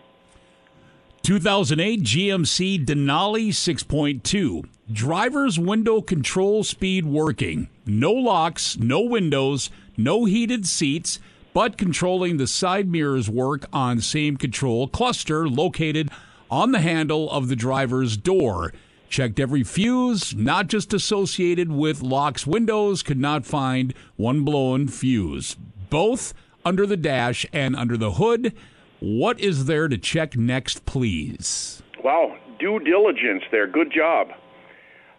2008 1.22 2.02
GMC 2.02 2.84
Denali 2.84 3.48
6.2. 3.48 4.64
Driver's 4.92 5.58
window 5.58 6.00
control 6.00 6.62
speed 6.62 7.04
working. 7.04 7.68
No 7.84 8.12
locks, 8.12 8.78
no 8.78 9.00
windows, 9.00 9.70
no 9.96 10.24
heated 10.24 10.66
seats, 10.66 11.18
but 11.52 11.76
controlling 11.76 12.36
the 12.36 12.46
side 12.46 12.88
mirrors 12.88 13.28
work 13.28 13.66
on 13.72 14.00
same 14.00 14.36
control 14.36 14.86
cluster 14.86 15.48
located 15.48 16.10
on 16.48 16.70
the 16.70 16.80
handle 16.80 17.28
of 17.30 17.48
the 17.48 17.56
driver's 17.56 18.16
door. 18.16 18.72
Checked 19.08 19.38
every 19.38 19.62
fuse, 19.62 20.34
not 20.34 20.66
just 20.66 20.92
associated 20.92 21.70
with 21.70 22.02
locks 22.02 22.46
windows, 22.46 23.02
could 23.02 23.20
not 23.20 23.46
find 23.46 23.94
one 24.16 24.42
blown 24.42 24.88
fuse. 24.88 25.56
Both 25.90 26.34
under 26.64 26.86
the 26.86 26.96
dash 26.96 27.46
and 27.52 27.76
under 27.76 27.96
the 27.96 28.12
hood. 28.12 28.52
What 28.98 29.38
is 29.40 29.66
there 29.66 29.88
to 29.88 29.96
check 29.96 30.36
next, 30.36 30.84
please? 30.84 31.82
Wow, 32.02 32.36
due 32.58 32.80
diligence 32.80 33.44
there. 33.50 33.66
Good 33.66 33.92
job. 33.92 34.28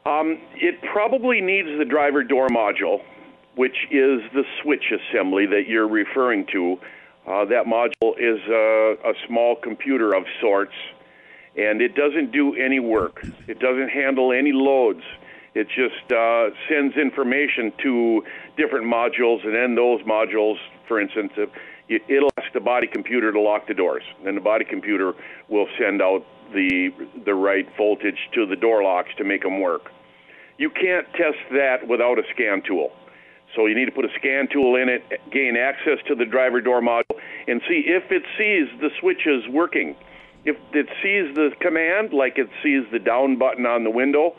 Um, 0.06 0.40
it 0.56 0.76
probably 0.92 1.42
needs 1.42 1.68
the 1.78 1.86
driver 1.86 2.24
door 2.24 2.48
module, 2.50 3.02
which 3.56 3.76
is 3.92 4.22
the 4.34 4.44
switch 4.62 4.84
assembly 4.92 5.46
that 5.48 5.64
you're 5.68 5.88
referring 5.88 6.46
to. 6.52 6.78
Uh, 7.28 7.46
that 7.46 7.66
module 7.66 8.14
is 8.18 8.40
a, 8.50 8.96
a 9.06 9.14
small 9.28 9.56
computer 9.56 10.14
of 10.14 10.24
sorts 10.40 10.74
and 11.58 11.82
it 11.82 11.96
doesn't 11.96 12.32
do 12.32 12.56
any 12.56 12.80
work. 12.80 13.26
It 13.48 13.60
doesn't 13.60 13.90
handle 13.90 14.32
any 14.32 14.52
loads. 14.54 15.02
It 15.56 15.68
just 15.70 16.12
uh, 16.12 16.50
sends 16.70 16.96
information 16.98 17.74
to 17.82 18.24
different 18.58 18.86
modules, 18.86 19.44
and 19.44 19.56
then 19.56 19.74
those 19.74 20.02
modules, 20.02 20.58
for 20.88 21.02
instance, 21.02 21.34
it'll 21.90 22.30
ask 22.38 22.54
the 22.54 22.60
body 22.60 22.86
computer 22.86 23.32
to 23.32 23.42
lock 23.42 23.68
the 23.68 23.74
doors. 23.74 24.04
and 24.24 24.38
the 24.38 24.42
body 24.42 24.66
computer 24.66 25.14
will 25.50 25.68
send 25.80 26.02
out 26.02 26.24
the 26.54 26.92
the 27.26 27.34
right 27.34 27.68
voltage 27.76 28.30
to 28.34 28.46
the 28.46 28.56
door 28.56 28.84
locks 28.84 29.10
to 29.18 29.24
make 29.24 29.42
them 29.42 29.60
work. 29.60 29.90
You 30.58 30.70
can't 30.70 31.08
test 31.14 31.42
that 31.52 31.88
without 31.88 32.20
a 32.20 32.24
scan 32.34 32.62
tool. 32.62 32.92
So 33.56 33.66
you 33.66 33.76
need 33.76 33.86
to 33.86 33.92
put 33.92 34.06
a 34.06 34.14
scan 34.20 34.48
tool 34.52 34.76
in 34.76 34.90
it, 34.90 35.04
gain 35.32 35.58
access 35.58 35.98
to 36.08 36.16
the 36.16 36.26
driver 36.26 36.62
door 36.62 36.82
module, 36.82 37.18
and 37.48 37.62
see 37.68 37.84
if 37.88 38.12
it 38.12 38.24
sees 38.38 38.68
the 38.80 38.90
switches 39.00 39.48
working 39.50 39.96
if 40.48 40.58
it 40.74 40.88
sees 41.04 41.36
the 41.36 41.52
command, 41.60 42.14
like 42.14 42.38
it 42.38 42.50
sees 42.64 42.84
the 42.92 43.00
down 43.00 43.38
button 43.38 43.66
on 43.66 43.84
the 43.84 43.90
window, 43.90 44.36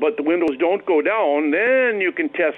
but 0.00 0.16
the 0.16 0.22
windows 0.22 0.56
don't 0.58 0.84
go 0.86 1.02
down, 1.02 1.50
then 1.50 2.00
you 2.00 2.12
can 2.12 2.28
test 2.30 2.56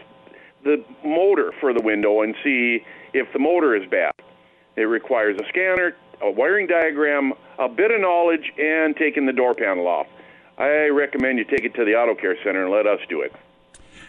the 0.65 0.85
motor 1.05 1.53
for 1.61 1.73
the 1.73 1.83
window 1.83 2.23
and 2.23 2.35
see 2.43 2.85
if 3.13 3.33
the 3.33 3.39
motor 3.39 3.75
is 3.77 3.89
bad. 3.91 4.13
It 4.77 4.83
requires 4.83 5.37
a 5.41 5.49
scanner, 5.49 5.97
a 6.23 6.31
wiring 6.31 6.67
diagram, 6.67 7.33
a 7.59 7.69
bit 7.69 7.91
of 7.91 8.01
knowledge, 8.01 8.53
and 8.59 8.97
taking 8.97 9.27
the 9.27 9.33
door 9.33 9.55
panel 9.55 9.87
off. 9.87 10.07
I 10.57 10.89
recommend 10.89 11.39
you 11.39 11.45
take 11.45 11.65
it 11.65 11.75
to 11.75 11.85
the 11.85 11.95
auto 11.95 12.15
care 12.15 12.37
center 12.45 12.65
and 12.65 12.73
let 12.73 12.87
us 12.87 13.01
do 13.09 13.21
it. 13.21 13.33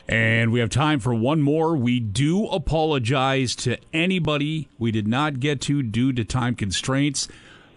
And 0.07 0.51
we 0.51 0.59
have 0.59 0.69
time 0.69 0.99
for 0.99 1.13
one 1.13 1.41
more. 1.41 1.75
We 1.77 1.99
do 1.99 2.47
apologize 2.47 3.55
to 3.57 3.77
anybody 3.93 4.67
we 4.79 4.91
did 4.91 5.07
not 5.07 5.39
get 5.39 5.61
to 5.61 5.83
due 5.83 6.11
to 6.13 6.25
time 6.25 6.55
constraints. 6.55 7.27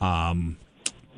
Um, 0.01 0.57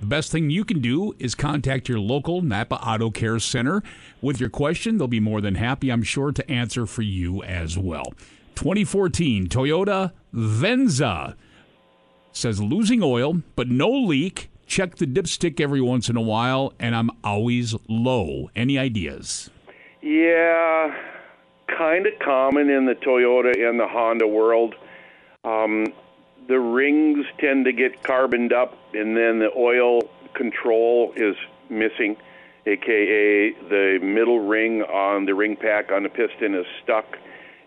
the 0.04 0.08
best 0.08 0.30
thing 0.30 0.50
you 0.50 0.66
can 0.66 0.82
do 0.82 1.14
is 1.18 1.34
contact 1.34 1.88
your 1.88 1.98
local 1.98 2.42
Napa 2.42 2.74
Auto 2.74 3.10
Care 3.10 3.38
Center 3.38 3.82
with 4.20 4.38
your 4.38 4.50
question. 4.50 4.98
They'll 4.98 5.08
be 5.08 5.18
more 5.18 5.40
than 5.40 5.54
happy, 5.54 5.88
I'm 5.88 6.02
sure, 6.02 6.30
to 6.30 6.50
answer 6.50 6.84
for 6.84 7.00
you 7.00 7.42
as 7.42 7.78
well. 7.78 8.12
2014 8.54 9.48
Toyota 9.48 10.12
Venza 10.30 11.34
says 12.32 12.60
losing 12.60 13.02
oil, 13.02 13.40
but 13.56 13.68
no 13.68 13.88
leak. 13.88 14.50
Check 14.66 14.96
the 14.96 15.06
dipstick 15.06 15.58
every 15.58 15.80
once 15.80 16.10
in 16.10 16.18
a 16.18 16.22
while, 16.22 16.74
and 16.78 16.94
I'm 16.94 17.10
always 17.24 17.74
low. 17.88 18.50
Any 18.54 18.78
ideas? 18.78 19.48
Yeah, 20.02 20.94
kind 21.78 22.06
of 22.06 22.12
common 22.22 22.68
in 22.68 22.84
the 22.84 22.94
Toyota 22.94 23.54
and 23.66 23.80
the 23.80 23.88
Honda 23.88 24.26
world. 24.26 24.74
Um, 25.44 25.86
the 26.48 26.58
rings 26.58 27.26
tend 27.38 27.64
to 27.64 27.72
get 27.72 28.02
carboned 28.02 28.52
up, 28.52 28.76
and 28.92 29.16
then 29.16 29.38
the 29.38 29.50
oil 29.56 30.02
control 30.34 31.12
is 31.16 31.36
missing, 31.68 32.16
aka 32.66 33.52
the 33.68 33.98
middle 34.02 34.40
ring 34.40 34.82
on 34.82 35.24
the 35.24 35.34
ring 35.34 35.56
pack 35.56 35.90
on 35.92 36.02
the 36.02 36.08
piston 36.08 36.54
is 36.54 36.66
stuck, 36.82 37.18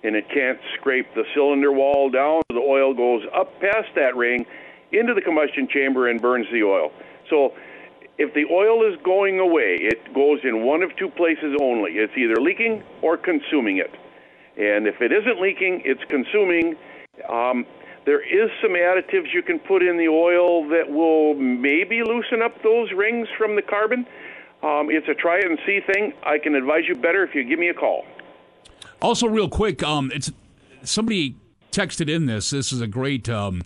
and 0.03 0.15
it 0.15 0.29
can't 0.29 0.59
scrape 0.75 1.13
the 1.15 1.23
cylinder 1.33 1.71
wall 1.71 2.09
down. 2.09 2.41
The 2.49 2.59
oil 2.59 2.93
goes 2.93 3.23
up 3.35 3.59
past 3.59 3.89
that 3.95 4.15
ring 4.15 4.45
into 4.91 5.13
the 5.13 5.21
combustion 5.21 5.67
chamber 5.67 6.07
and 6.07 6.21
burns 6.21 6.47
the 6.51 6.63
oil. 6.63 6.91
So 7.29 7.53
if 8.17 8.33
the 8.33 8.45
oil 8.51 8.91
is 8.91 8.97
going 9.03 9.39
away, 9.39 9.77
it 9.79 10.13
goes 10.13 10.39
in 10.43 10.65
one 10.65 10.81
of 10.81 10.95
two 10.95 11.09
places 11.09 11.55
only. 11.61 11.93
It's 11.93 12.13
either 12.17 12.41
leaking 12.41 12.83
or 13.01 13.17
consuming 13.17 13.77
it. 13.77 13.93
And 14.57 14.87
if 14.87 15.01
it 15.01 15.11
isn't 15.11 15.39
leaking, 15.39 15.83
it's 15.85 16.03
consuming. 16.09 16.75
Um, 17.29 17.65
there 18.07 18.21
is 18.21 18.49
some 18.61 18.71
additives 18.71 19.33
you 19.33 19.43
can 19.43 19.59
put 19.59 19.83
in 19.83 19.97
the 19.97 20.07
oil 20.07 20.65
that 20.69 20.89
will 20.89 21.33
maybe 21.33 22.01
loosen 22.03 22.41
up 22.41 22.63
those 22.63 22.89
rings 22.93 23.27
from 23.37 23.57
the 23.57 23.61
carbon. 23.61 24.07
Um, 24.63 24.87
it's 24.89 25.09
a 25.09 25.13
try 25.13 25.39
it 25.39 25.45
and 25.45 25.59
see 25.65 25.81
thing. 25.81 26.13
I 26.23 26.37
can 26.39 26.55
advise 26.55 26.83
you 26.87 26.95
better 26.95 27.25
if 27.25 27.35
you 27.35 27.43
give 27.43 27.59
me 27.59 27.67
a 27.67 27.73
call. 27.73 28.05
Also, 29.01 29.27
real 29.27 29.49
quick, 29.49 29.83
um, 29.83 30.09
it's 30.15 30.31
somebody 30.83 31.35
texted 31.73 32.09
in 32.09 32.27
this. 32.27 32.49
This 32.49 32.71
is 32.71 32.79
a 32.79 32.87
great. 32.87 33.27
Um, 33.27 33.63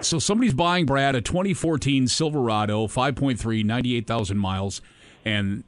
so 0.00 0.18
somebody's 0.18 0.52
buying 0.52 0.84
Brad 0.84 1.14
a 1.14 1.20
2014 1.20 2.08
Silverado 2.08 2.88
5.3, 2.88 3.64
98,000 3.64 4.36
miles, 4.36 4.82
and 5.24 5.62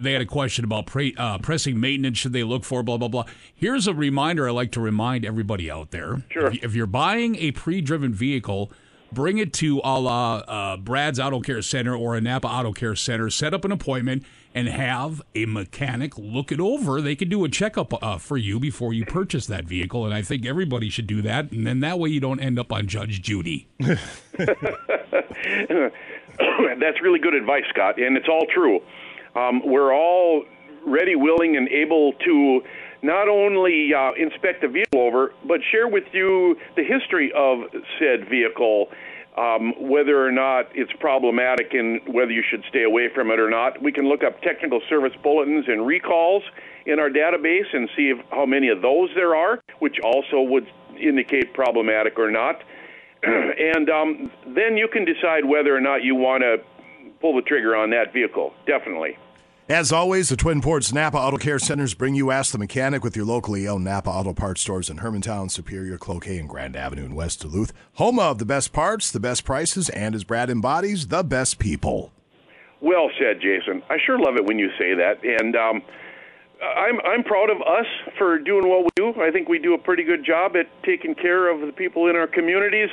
they 0.00 0.12
had 0.12 0.22
a 0.22 0.26
question 0.26 0.64
about 0.64 0.86
pre, 0.86 1.14
uh, 1.16 1.38
pressing 1.38 1.78
maintenance. 1.78 2.18
Should 2.18 2.32
they 2.32 2.44
look 2.44 2.64
for 2.64 2.82
blah 2.82 2.96
blah 2.96 3.08
blah? 3.08 3.24
Here's 3.54 3.86
a 3.86 3.94
reminder. 3.94 4.48
I 4.48 4.52
like 4.52 4.72
to 4.72 4.80
remind 4.80 5.24
everybody 5.24 5.70
out 5.70 5.90
there. 5.90 6.22
Sure. 6.30 6.46
If, 6.48 6.64
if 6.64 6.74
you're 6.74 6.86
buying 6.86 7.36
a 7.36 7.52
pre-driven 7.52 8.12
vehicle, 8.12 8.72
bring 9.12 9.38
it 9.38 9.52
to 9.54 9.80
a 9.84 10.00
la 10.00 10.36
uh, 10.38 10.76
Brad's 10.76 11.20
Auto 11.20 11.40
Care 11.40 11.62
Center 11.62 11.94
or 11.94 12.16
a 12.16 12.20
Napa 12.20 12.48
Auto 12.48 12.72
Care 12.72 12.96
Center. 12.96 13.30
Set 13.30 13.54
up 13.54 13.64
an 13.64 13.72
appointment 13.72 14.24
and 14.54 14.68
have 14.68 15.22
a 15.34 15.46
mechanic 15.46 16.18
look 16.18 16.52
it 16.52 16.60
over. 16.60 17.00
They 17.00 17.16
can 17.16 17.28
do 17.28 17.44
a 17.44 17.48
checkup 17.48 18.02
uh, 18.02 18.18
for 18.18 18.36
you 18.36 18.60
before 18.60 18.92
you 18.92 19.06
purchase 19.06 19.46
that 19.46 19.64
vehicle, 19.64 20.04
and 20.04 20.12
I 20.14 20.22
think 20.22 20.44
everybody 20.44 20.90
should 20.90 21.06
do 21.06 21.22
that. 21.22 21.50
And 21.52 21.66
then 21.66 21.80
that 21.80 21.98
way 21.98 22.10
you 22.10 22.20
don't 22.20 22.40
end 22.40 22.58
up 22.58 22.72
on 22.72 22.86
Judge 22.86 23.22
Judy. 23.22 23.68
That's 26.80 27.00
really 27.02 27.18
good 27.18 27.34
advice, 27.34 27.64
Scott, 27.70 28.00
and 28.00 28.16
it's 28.16 28.28
all 28.28 28.46
true 28.52 28.80
um, 29.34 29.62
we're 29.64 29.94
all 29.94 30.44
ready, 30.86 31.14
willing, 31.16 31.56
and 31.56 31.68
able 31.68 32.12
to 32.24 32.60
not 33.02 33.28
only 33.28 33.90
uh, 33.94 34.12
inspect 34.18 34.62
the 34.62 34.68
vehicle 34.68 35.00
over, 35.00 35.32
but 35.46 35.60
share 35.70 35.88
with 35.88 36.04
you 36.12 36.56
the 36.76 36.84
history 36.84 37.32
of 37.36 37.60
said 37.98 38.28
vehicle. 38.28 38.88
um, 39.36 39.72
whether 39.78 40.24
or 40.24 40.30
not 40.30 40.66
it's 40.74 40.92
problematic 41.00 41.72
and 41.72 42.00
whether 42.12 42.30
you 42.30 42.42
should 42.50 42.62
stay 42.68 42.84
away 42.84 43.08
from 43.14 43.30
it 43.30 43.40
or 43.40 43.48
not. 43.48 43.82
We 43.82 43.90
can 43.90 44.08
look 44.08 44.22
up 44.22 44.40
technical 44.42 44.80
service 44.88 45.12
bulletins 45.22 45.64
and 45.68 45.86
recalls 45.86 46.42
in 46.84 46.98
our 46.98 47.08
database 47.08 47.72
and 47.72 47.88
see 47.96 48.10
if, 48.10 48.18
how 48.30 48.44
many 48.44 48.68
of 48.68 48.82
those 48.82 49.08
there 49.14 49.34
are, 49.34 49.60
which 49.78 49.96
also 50.04 50.42
would 50.42 50.66
indicate 51.00 51.54
problematic 51.54 52.18
or 52.18 52.30
not. 52.30 52.56
and 53.22 53.88
um, 53.88 54.30
then 54.54 54.76
you 54.76 54.88
can 54.92 55.04
decide 55.04 55.44
whether 55.46 55.74
or 55.74 55.80
not 55.80 56.02
you 56.02 56.14
want 56.14 56.42
to 56.42 56.56
pull 57.22 57.34
the 57.34 57.42
trigger 57.42 57.74
on 57.74 57.88
that 57.90 58.12
vehicle. 58.12 58.52
Definitely. 58.66 59.16
As 59.68 59.92
always, 59.92 60.28
the 60.28 60.36
Twin 60.36 60.60
Ports 60.60 60.92
Napa 60.92 61.16
Auto 61.16 61.38
Care 61.38 61.60
Centers 61.60 61.94
bring 61.94 62.16
you 62.16 62.32
Ask 62.32 62.52
the 62.52 62.58
Mechanic 62.58 63.04
with 63.04 63.16
your 63.16 63.24
locally 63.24 63.66
owned 63.66 63.84
Napa 63.84 64.10
Auto 64.10 64.34
Parts 64.34 64.60
stores 64.60 64.90
in 64.90 64.98
Hermantown, 64.98 65.50
Superior, 65.50 65.96
Cloquet, 65.96 66.36
and 66.38 66.48
Grand 66.48 66.76
Avenue 66.76 67.06
in 67.06 67.14
West 67.14 67.40
Duluth. 67.40 67.72
Home 67.94 68.18
of 68.18 68.38
the 68.38 68.44
best 68.44 68.72
parts, 68.72 69.10
the 69.10 69.20
best 69.20 69.44
prices, 69.44 69.88
and 69.90 70.14
as 70.14 70.24
Brad 70.24 70.50
embodies, 70.50 71.06
the 71.06 71.22
best 71.22 71.58
people. 71.58 72.12
Well 72.80 73.08
said, 73.18 73.40
Jason. 73.40 73.82
I 73.88 73.98
sure 74.04 74.18
love 74.18 74.34
it 74.36 74.44
when 74.44 74.58
you 74.58 74.68
say 74.76 74.94
that. 74.94 75.24
And 75.24 75.54
um, 75.54 75.82
I'm 76.62 77.00
I'm 77.06 77.22
proud 77.22 77.48
of 77.48 77.62
us 77.62 77.86
for 78.18 78.38
doing 78.38 78.68
what 78.68 78.82
we 78.82 78.90
do. 78.96 79.14
I 79.22 79.30
think 79.30 79.48
we 79.48 79.60
do 79.60 79.74
a 79.74 79.78
pretty 79.78 80.02
good 80.02 80.24
job 80.24 80.56
at 80.56 80.66
taking 80.82 81.14
care 81.14 81.48
of 81.48 81.64
the 81.64 81.72
people 81.72 82.08
in 82.08 82.16
our 82.16 82.26
communities. 82.26 82.90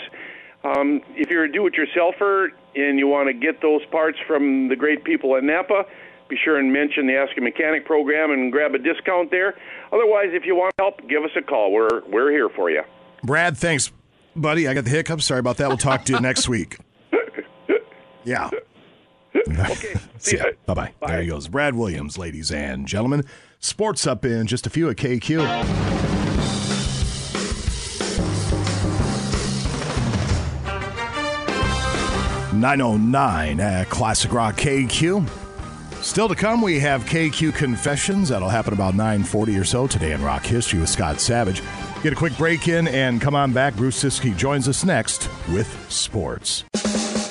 Um, 0.63 1.01
if 1.15 1.29
you're 1.29 1.45
a 1.45 1.51
do-it-yourselfer 1.51 2.49
and 2.75 2.99
you 2.99 3.07
want 3.07 3.27
to 3.27 3.33
get 3.33 3.61
those 3.61 3.85
parts 3.91 4.17
from 4.27 4.67
the 4.67 4.75
great 4.75 5.03
people 5.03 5.35
at 5.37 5.43
Napa, 5.43 5.85
be 6.27 6.37
sure 6.43 6.57
and 6.57 6.71
mention 6.71 7.07
the 7.07 7.15
Ask 7.15 7.37
a 7.37 7.41
Mechanic 7.41 7.85
program 7.85 8.31
and 8.31 8.51
grab 8.51 8.75
a 8.75 8.77
discount 8.77 9.31
there. 9.31 9.55
Otherwise, 9.91 10.27
if 10.31 10.45
you 10.45 10.55
want 10.55 10.73
help, 10.77 10.99
give 11.07 11.23
us 11.23 11.31
a 11.35 11.41
call. 11.41 11.71
We're 11.71 12.01
we're 12.07 12.29
here 12.31 12.49
for 12.49 12.69
you. 12.69 12.83
Brad, 13.23 13.57
thanks, 13.57 13.91
buddy. 14.35 14.67
I 14.67 14.73
got 14.73 14.83
the 14.83 14.91
hiccups. 14.91 15.25
Sorry 15.25 15.39
about 15.39 15.57
that. 15.57 15.67
We'll 15.69 15.77
talk 15.77 16.05
to 16.05 16.13
you 16.13 16.19
next 16.19 16.47
week. 16.47 16.77
Yeah. 18.25 18.49
okay. 19.35 19.95
See 20.19 20.37
ya. 20.37 20.43
Bye 20.65 20.73
bye. 20.73 20.93
There 21.07 21.21
he 21.21 21.27
goes. 21.29 21.47
Brad 21.47 21.73
Williams, 21.73 22.17
ladies 22.17 22.51
and 22.51 22.85
gentlemen. 22.85 23.23
Sports 23.59 24.05
up 24.05 24.25
in 24.25 24.45
just 24.45 24.67
a 24.67 24.69
few 24.69 24.89
at 24.89 24.97
KQ. 24.97 26.28
Nine 32.59 32.81
oh 32.81 32.97
nine 32.97 33.61
at 33.61 33.87
Classic 33.87 34.33
Rock 34.33 34.55
KQ. 34.57 35.25
Still 36.03 36.27
to 36.27 36.35
come, 36.35 36.61
we 36.61 36.77
have 36.81 37.05
KQ 37.05 37.55
Confessions. 37.55 38.27
That'll 38.27 38.49
happen 38.49 38.73
about 38.73 38.95
9.40 38.95 39.61
or 39.61 39.63
so 39.63 39.87
today 39.87 40.11
in 40.11 40.21
Rock 40.21 40.45
History 40.45 40.77
with 40.77 40.89
Scott 40.89 41.21
Savage. 41.21 41.61
Get 42.03 42.11
a 42.11 42.17
quick 42.17 42.37
break 42.37 42.67
in 42.67 42.89
and 42.89 43.21
come 43.21 43.33
on 43.33 43.53
back. 43.53 43.77
Bruce 43.77 44.03
Siski 44.03 44.35
joins 44.35 44.67
us 44.67 44.83
next 44.83 45.29
with 45.53 45.73
sports. 45.89 46.65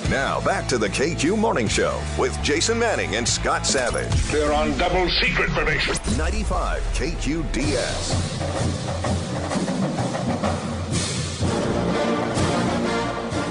Now 0.08 0.40
back 0.46 0.66
to 0.68 0.78
the 0.78 0.88
KQ 0.88 1.38
Morning 1.38 1.68
Show 1.68 2.00
with 2.18 2.42
Jason 2.42 2.78
Manning 2.78 3.16
and 3.16 3.28
Scott 3.28 3.66
Savage. 3.66 4.10
They're 4.32 4.54
on 4.54 4.78
double 4.78 5.10
secret 5.10 5.50
probation. 5.50 5.94
95 6.16 6.80
KQDS. 6.94 8.38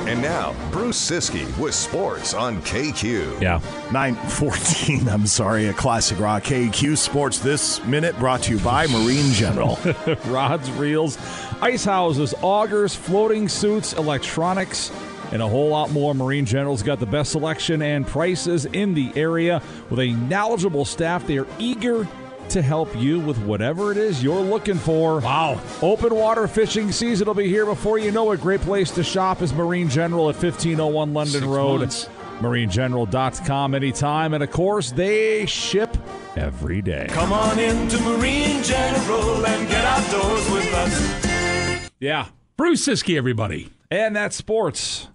And 0.07 0.21
now, 0.21 0.55
Bruce 0.71 0.97
Siski 0.97 1.45
with 1.57 1.75
sports 1.75 2.33
on 2.33 2.61
KQ. 2.61 3.41
Yeah. 3.41 3.59
914, 3.91 5.09
I'm 5.09 5.27
sorry, 5.27 5.67
a 5.67 5.73
Classic 5.73 6.17
Rock 6.17 6.43
KQ 6.43 6.97
Sports 6.97 7.39
this 7.39 7.83
minute 7.83 8.17
brought 8.17 8.43
to 8.43 8.53
you 8.53 8.59
by 8.59 8.87
Marine 8.87 9.33
General. 9.33 9.77
Rods, 10.27 10.71
reels, 10.71 11.17
ice 11.61 11.83
houses, 11.83 12.33
augers, 12.41 12.95
floating 12.95 13.49
suits, 13.49 13.91
electronics, 13.91 14.93
and 15.33 15.41
a 15.41 15.47
whole 15.47 15.67
lot 15.67 15.91
more. 15.91 16.15
Marine 16.15 16.45
General's 16.45 16.83
got 16.83 17.01
the 17.01 17.05
best 17.05 17.33
selection 17.33 17.81
and 17.81 18.07
prices 18.07 18.63
in 18.63 18.93
the 18.93 19.11
area 19.17 19.61
with 19.89 19.99
a 19.99 20.13
knowledgeable 20.13 20.85
staff. 20.85 21.27
They 21.27 21.37
are 21.37 21.47
eager 21.59 22.07
to 22.49 22.61
help 22.61 22.95
you 22.95 23.19
with 23.19 23.37
whatever 23.39 23.91
it 23.91 23.97
is 23.97 24.23
you're 24.23 24.39
looking 24.41 24.75
for. 24.77 25.19
Wow. 25.19 25.59
Open 25.81 26.13
water 26.15 26.47
fishing 26.47 26.91
season 26.91 27.27
will 27.27 27.33
be 27.33 27.47
here 27.47 27.65
before 27.65 27.97
you 27.97 28.11
know 28.11 28.31
it. 28.31 28.41
Great 28.41 28.61
place 28.61 28.91
to 28.91 29.03
shop 29.03 29.41
is 29.41 29.53
Marine 29.53 29.89
General 29.89 30.29
at 30.29 30.35
1501 30.35 31.13
London 31.13 31.33
Six 31.33 31.45
Road. 31.45 31.79
months. 31.81 32.09
MarineGeneral.com 32.39 33.73
anytime. 33.73 34.33
And 34.35 34.43
of 34.43 34.51
course, 34.51 34.91
they 34.91 35.45
ship 35.47 35.97
every 36.35 36.81
day. 36.83 37.07
Come 37.09 37.33
on 37.33 37.57
into 37.57 37.99
Marine 38.01 38.61
General 38.63 39.45
and 39.45 39.67
get 39.67 39.83
outdoors 39.83 40.49
with 40.51 40.73
us. 40.73 41.89
Yeah. 41.99 42.27
Bruce 42.55 42.85
Siskey, 42.87 43.17
everybody. 43.17 43.69
And 43.89 44.15
that's 44.15 44.35
sports. 44.35 45.07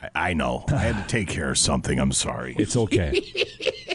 I, 0.00 0.10
I 0.14 0.32
know. 0.34 0.64
I 0.68 0.76
had 0.76 0.96
to 0.96 1.06
take 1.08 1.28
care 1.28 1.50
of 1.50 1.58
something. 1.58 1.98
I'm 1.98 2.12
sorry. 2.12 2.54
It's 2.58 2.76
okay. 2.76 3.20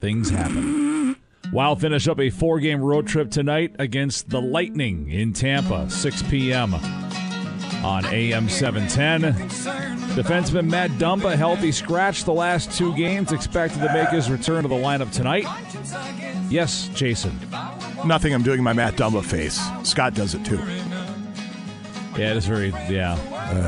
Things 0.00 0.30
happen. 0.30 1.16
Wild 1.52 1.80
finish 1.80 2.06
up 2.06 2.20
a 2.20 2.30
four 2.30 2.60
game 2.60 2.80
road 2.80 3.06
trip 3.06 3.30
tonight 3.30 3.74
against 3.78 4.28
the 4.28 4.40
Lightning 4.40 5.10
in 5.10 5.32
Tampa, 5.32 5.90
6 5.90 6.22
p.m. 6.24 6.74
on 7.84 8.04
AM 8.06 8.48
710. 8.48 9.48
Defenseman 10.10 10.68
Matt 10.68 10.90
Dumba, 10.92 11.34
healthy 11.36 11.72
scratch 11.72 12.24
the 12.24 12.32
last 12.32 12.76
two 12.76 12.94
games, 12.96 13.32
expected 13.32 13.80
to 13.80 13.92
make 13.92 14.08
his 14.10 14.30
return 14.30 14.62
to 14.62 14.68
the 14.68 14.74
lineup 14.74 15.12
tonight. 15.12 15.44
Yes, 16.50 16.88
Jason. 16.94 17.38
Nothing. 18.04 18.34
I'm 18.34 18.42
doing 18.42 18.62
my 18.62 18.72
Matt 18.72 18.94
Dumba 18.94 19.24
face. 19.24 19.60
Scott 19.88 20.14
does 20.14 20.34
it 20.34 20.44
too. 20.44 20.58
Yeah, 22.16 22.32
it 22.32 22.36
is 22.36 22.46
very, 22.46 22.70
yeah, 22.88 23.16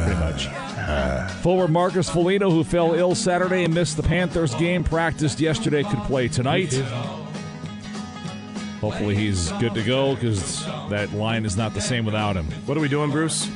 pretty 0.04 0.20
much. 0.20 0.69
Forward 1.42 1.70
Marcus 1.70 2.08
Foligno, 2.08 2.50
who 2.50 2.64
fell 2.64 2.94
ill 2.94 3.14
Saturday 3.14 3.64
and 3.64 3.74
missed 3.74 3.96
the 3.96 4.02
Panthers 4.02 4.54
game, 4.54 4.84
practiced 4.84 5.40
yesterday, 5.40 5.82
could 5.82 6.00
play 6.00 6.28
tonight. 6.28 6.72
Hopefully 8.80 9.14
he's 9.14 9.52
good 9.52 9.74
to 9.74 9.82
go 9.82 10.14
because 10.14 10.64
that 10.88 11.12
line 11.12 11.44
is 11.44 11.56
not 11.56 11.74
the 11.74 11.80
same 11.80 12.04
without 12.04 12.34
him. 12.36 12.46
What 12.66 12.76
are 12.78 12.80
we 12.80 12.88
doing, 12.88 13.10
Bruce? 13.10 13.50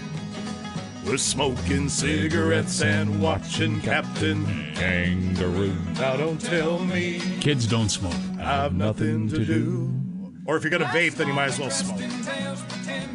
We're 1.07 1.19
smoking 1.19 1.89
cigarettes 1.91 2.83
and 2.83 3.21
watching 3.21 3.81
Captain 3.83 4.73
Kangaroo. 4.75 5.75
Now 5.95 6.17
don't 6.17 6.41
tell 6.41 6.79
me 6.79 7.21
Kids 7.41 7.67
don't 7.67 7.91
smoke. 7.91 8.15
I've 8.41 8.75
nothing 8.75 9.29
to 9.29 9.45
do. 9.45 9.95
Or 10.47 10.57
if 10.57 10.63
you're 10.63 10.71
going 10.71 10.83
to 10.83 10.89
vape, 10.89 11.15
then 11.15 11.29
you 11.29 11.35
might 11.35 11.49
as 11.49 11.59
well 11.59 11.71
smoke. 11.71 12.01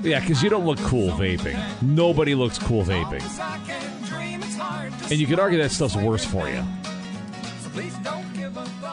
Yeah, 0.03 0.19
because 0.19 0.41
you 0.41 0.49
don't 0.49 0.65
look 0.65 0.79
cool 0.79 1.09
vaping. 1.11 1.59
Nobody 1.81 2.33
looks 2.33 2.57
cool 2.57 2.83
vaping. 2.83 3.21
And 5.11 5.19
you 5.19 5.27
could 5.27 5.39
argue 5.39 5.57
that 5.59 5.71
stuff's 5.71 5.95
worse 5.95 6.23
for 6.23 6.47
you. 6.49 6.63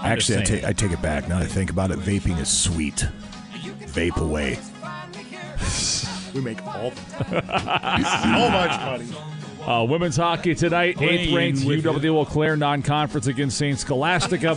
Actually, 0.03 0.39
I 0.39 0.43
take, 0.43 0.65
I 0.65 0.73
take 0.73 0.93
it 0.93 1.03
back. 1.03 1.29
Now 1.29 1.39
that 1.39 1.45
I 1.45 1.49
think 1.49 1.71
about 1.71 1.91
it, 1.91 1.99
vaping 1.99 2.41
is 2.41 2.49
sweet. 2.49 3.07
Vape 3.53 4.17
away. 4.17 4.59
we 6.35 6.41
make 6.41 6.65
all 6.67 6.91
so 6.93 7.31
much 8.51 8.81
money. 8.81 9.07
Uh, 9.67 9.85
women's 9.85 10.17
hockey 10.17 10.55
tonight, 10.55 11.01
eighth 11.03 11.35
ranked 11.35 11.61
UW 11.61 12.15
Eau 12.15 12.25
Claire 12.25 12.57
non-conference 12.57 13.27
against 13.27 13.59
St. 13.59 13.79
Scholastica. 13.79 14.57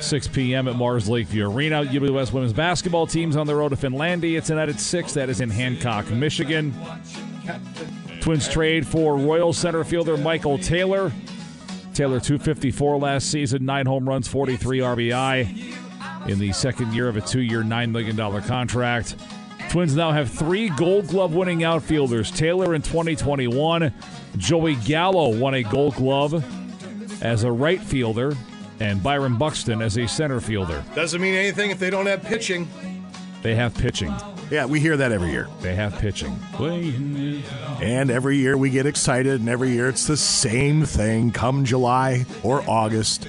6 0.00 0.28
p.m. 0.28 0.68
at 0.68 0.76
Mars 0.76 1.08
Lakeview 1.08 1.50
Arena. 1.50 1.84
UWS 1.84 2.32
women's 2.32 2.52
basketball 2.52 3.06
teams 3.06 3.36
on 3.36 3.46
the 3.46 3.54
road 3.54 3.70
to 3.70 3.76
Finlandia 3.76 4.42
tonight 4.42 4.68
at 4.68 4.80
6. 4.80 5.14
That 5.14 5.28
is 5.28 5.40
in 5.40 5.50
Hancock, 5.50 6.08
Michigan. 6.10 6.72
Twins 8.28 8.46
trade 8.46 8.86
for 8.86 9.16
Royal 9.16 9.54
center 9.54 9.82
fielder 9.84 10.18
Michael 10.18 10.58
Taylor. 10.58 11.10
Taylor 11.94 12.20
254 12.20 12.98
last 12.98 13.30
season, 13.30 13.64
9 13.64 13.86
home 13.86 14.06
runs, 14.06 14.28
43 14.28 14.80
RBI 14.80 16.28
in 16.28 16.38
the 16.38 16.52
second 16.52 16.92
year 16.92 17.08
of 17.08 17.16
a 17.16 17.22
two-year, 17.22 17.62
$9 17.62 17.90
million 17.90 18.42
contract. 18.42 19.16
Twins 19.70 19.96
now 19.96 20.12
have 20.12 20.30
three 20.30 20.68
Gold 20.68 21.08
Glove 21.08 21.32
winning 21.32 21.64
outfielders. 21.64 22.30
Taylor 22.30 22.74
in 22.74 22.82
2021. 22.82 23.94
Joey 24.36 24.74
Gallo 24.74 25.34
won 25.34 25.54
a 25.54 25.62
Gold 25.62 25.94
Glove 25.94 26.44
as 27.22 27.44
a 27.44 27.50
right 27.50 27.80
fielder, 27.80 28.36
and 28.78 29.02
Byron 29.02 29.38
Buxton 29.38 29.80
as 29.80 29.96
a 29.96 30.06
center 30.06 30.42
fielder. 30.42 30.84
Doesn't 30.94 31.22
mean 31.22 31.34
anything 31.34 31.70
if 31.70 31.78
they 31.78 31.88
don't 31.88 32.04
have 32.04 32.22
pitching. 32.22 32.68
They 33.40 33.54
have 33.54 33.74
pitching. 33.74 34.14
Yeah, 34.50 34.64
we 34.64 34.80
hear 34.80 34.96
that 34.96 35.12
every 35.12 35.30
year. 35.30 35.46
They 35.60 35.74
have 35.74 35.98
pitching. 35.98 36.38
And 36.58 38.10
every 38.10 38.38
year 38.38 38.56
we 38.56 38.70
get 38.70 38.86
excited, 38.86 39.40
and 39.40 39.48
every 39.48 39.70
year 39.70 39.88
it's 39.88 40.06
the 40.06 40.16
same 40.16 40.84
thing. 40.86 41.32
Come 41.32 41.64
July 41.64 42.24
or 42.42 42.62
August, 42.68 43.28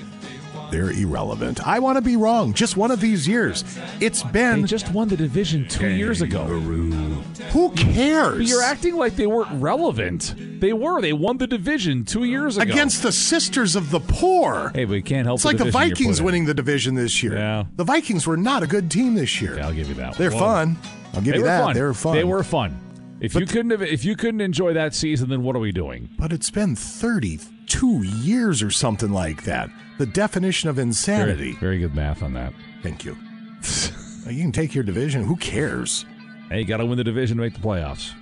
they're 0.71 0.91
irrelevant. 0.91 1.65
I 1.67 1.79
want 1.79 1.97
to 1.97 2.01
be 2.01 2.15
wrong. 2.15 2.53
Just 2.53 2.77
one 2.77 2.91
of 2.91 3.01
these 3.01 3.27
years. 3.27 3.63
It's 3.99 4.23
been. 4.23 4.61
They 4.61 4.67
just 4.67 4.91
won 4.91 5.07
the 5.07 5.17
division 5.17 5.67
two 5.67 5.89
years 5.89 6.21
ago. 6.21 6.45
Who 6.45 7.71
cares? 7.71 8.37
But 8.37 8.47
you're 8.47 8.63
acting 8.63 8.95
like 8.95 9.15
they 9.15 9.27
weren't 9.27 9.61
relevant. 9.61 10.35
They 10.61 10.73
were. 10.73 11.01
They 11.01 11.13
won 11.13 11.37
the 11.37 11.47
division 11.47 12.05
two 12.05 12.23
years 12.23 12.57
ago. 12.57 12.71
Against 12.71 13.03
the 13.03 13.11
Sisters 13.11 13.75
of 13.75 13.91
the 13.91 13.99
Poor. 13.99 14.71
Hey, 14.73 14.85
we 14.85 15.01
can't 15.01 15.25
help 15.25 15.37
It's 15.37 15.45
like 15.45 15.57
the 15.57 15.65
division 15.65 15.89
Vikings 15.89 16.21
winning 16.21 16.45
the 16.45 16.53
division 16.53 16.95
this 16.95 17.23
year. 17.23 17.35
Yeah. 17.35 17.65
The 17.75 17.83
Vikings 17.83 18.27
were 18.27 18.37
not 18.37 18.63
a 18.63 18.67
good 18.67 18.91
team 18.91 19.15
this 19.15 19.41
year. 19.41 19.53
Okay, 19.53 19.61
I'll 19.61 19.73
give 19.73 19.89
you 19.89 19.95
that. 19.95 20.15
They're 20.15 20.31
one. 20.31 20.75
fun. 20.75 20.98
I'll 21.13 21.21
give 21.21 21.33
They 21.33 21.39
you 21.39 21.45
that. 21.45 21.63
fun. 21.63 21.73
They 21.73 21.81
were 21.81 21.93
fun. 21.93 22.15
They 22.15 22.23
were 22.23 22.43
fun. 22.43 22.79
If 23.21 23.35
you 23.35 23.45
couldn't 23.45 23.71
have, 23.71 23.81
if 23.81 24.05
you 24.05 24.15
couldn't 24.15 24.41
enjoy 24.41 24.73
that 24.73 24.95
season, 24.95 25.29
then 25.29 25.43
what 25.43 25.55
are 25.55 25.59
we 25.59 25.71
doing? 25.73 26.09
But 26.17 26.31
it's 26.31 26.49
been 26.49 26.75
32 26.75 28.03
years 28.03 28.63
or 28.63 28.71
something 28.71 29.11
like 29.11 29.43
that. 29.43 29.69
The 29.97 30.05
definition 30.05 30.69
of 30.69 30.79
insanity. 30.79 31.51
Very, 31.53 31.59
very 31.59 31.79
good 31.79 31.93
math 31.95 32.23
on 32.23 32.33
that. 32.33 32.53
Thank 32.81 33.03
you. 33.03 33.17
you 34.29 34.41
can 34.41 34.53
take 34.53 34.73
your 34.73 34.85
division. 34.85 35.23
Who 35.23 35.35
cares? 35.35 36.05
Hey, 36.49 36.59
you 36.59 36.65
got 36.65 36.77
to 36.77 36.85
win 36.85 36.97
the 36.97 37.03
division 37.03 37.37
to 37.37 37.43
make 37.43 37.53
the 37.53 37.59
playoffs. 37.59 38.13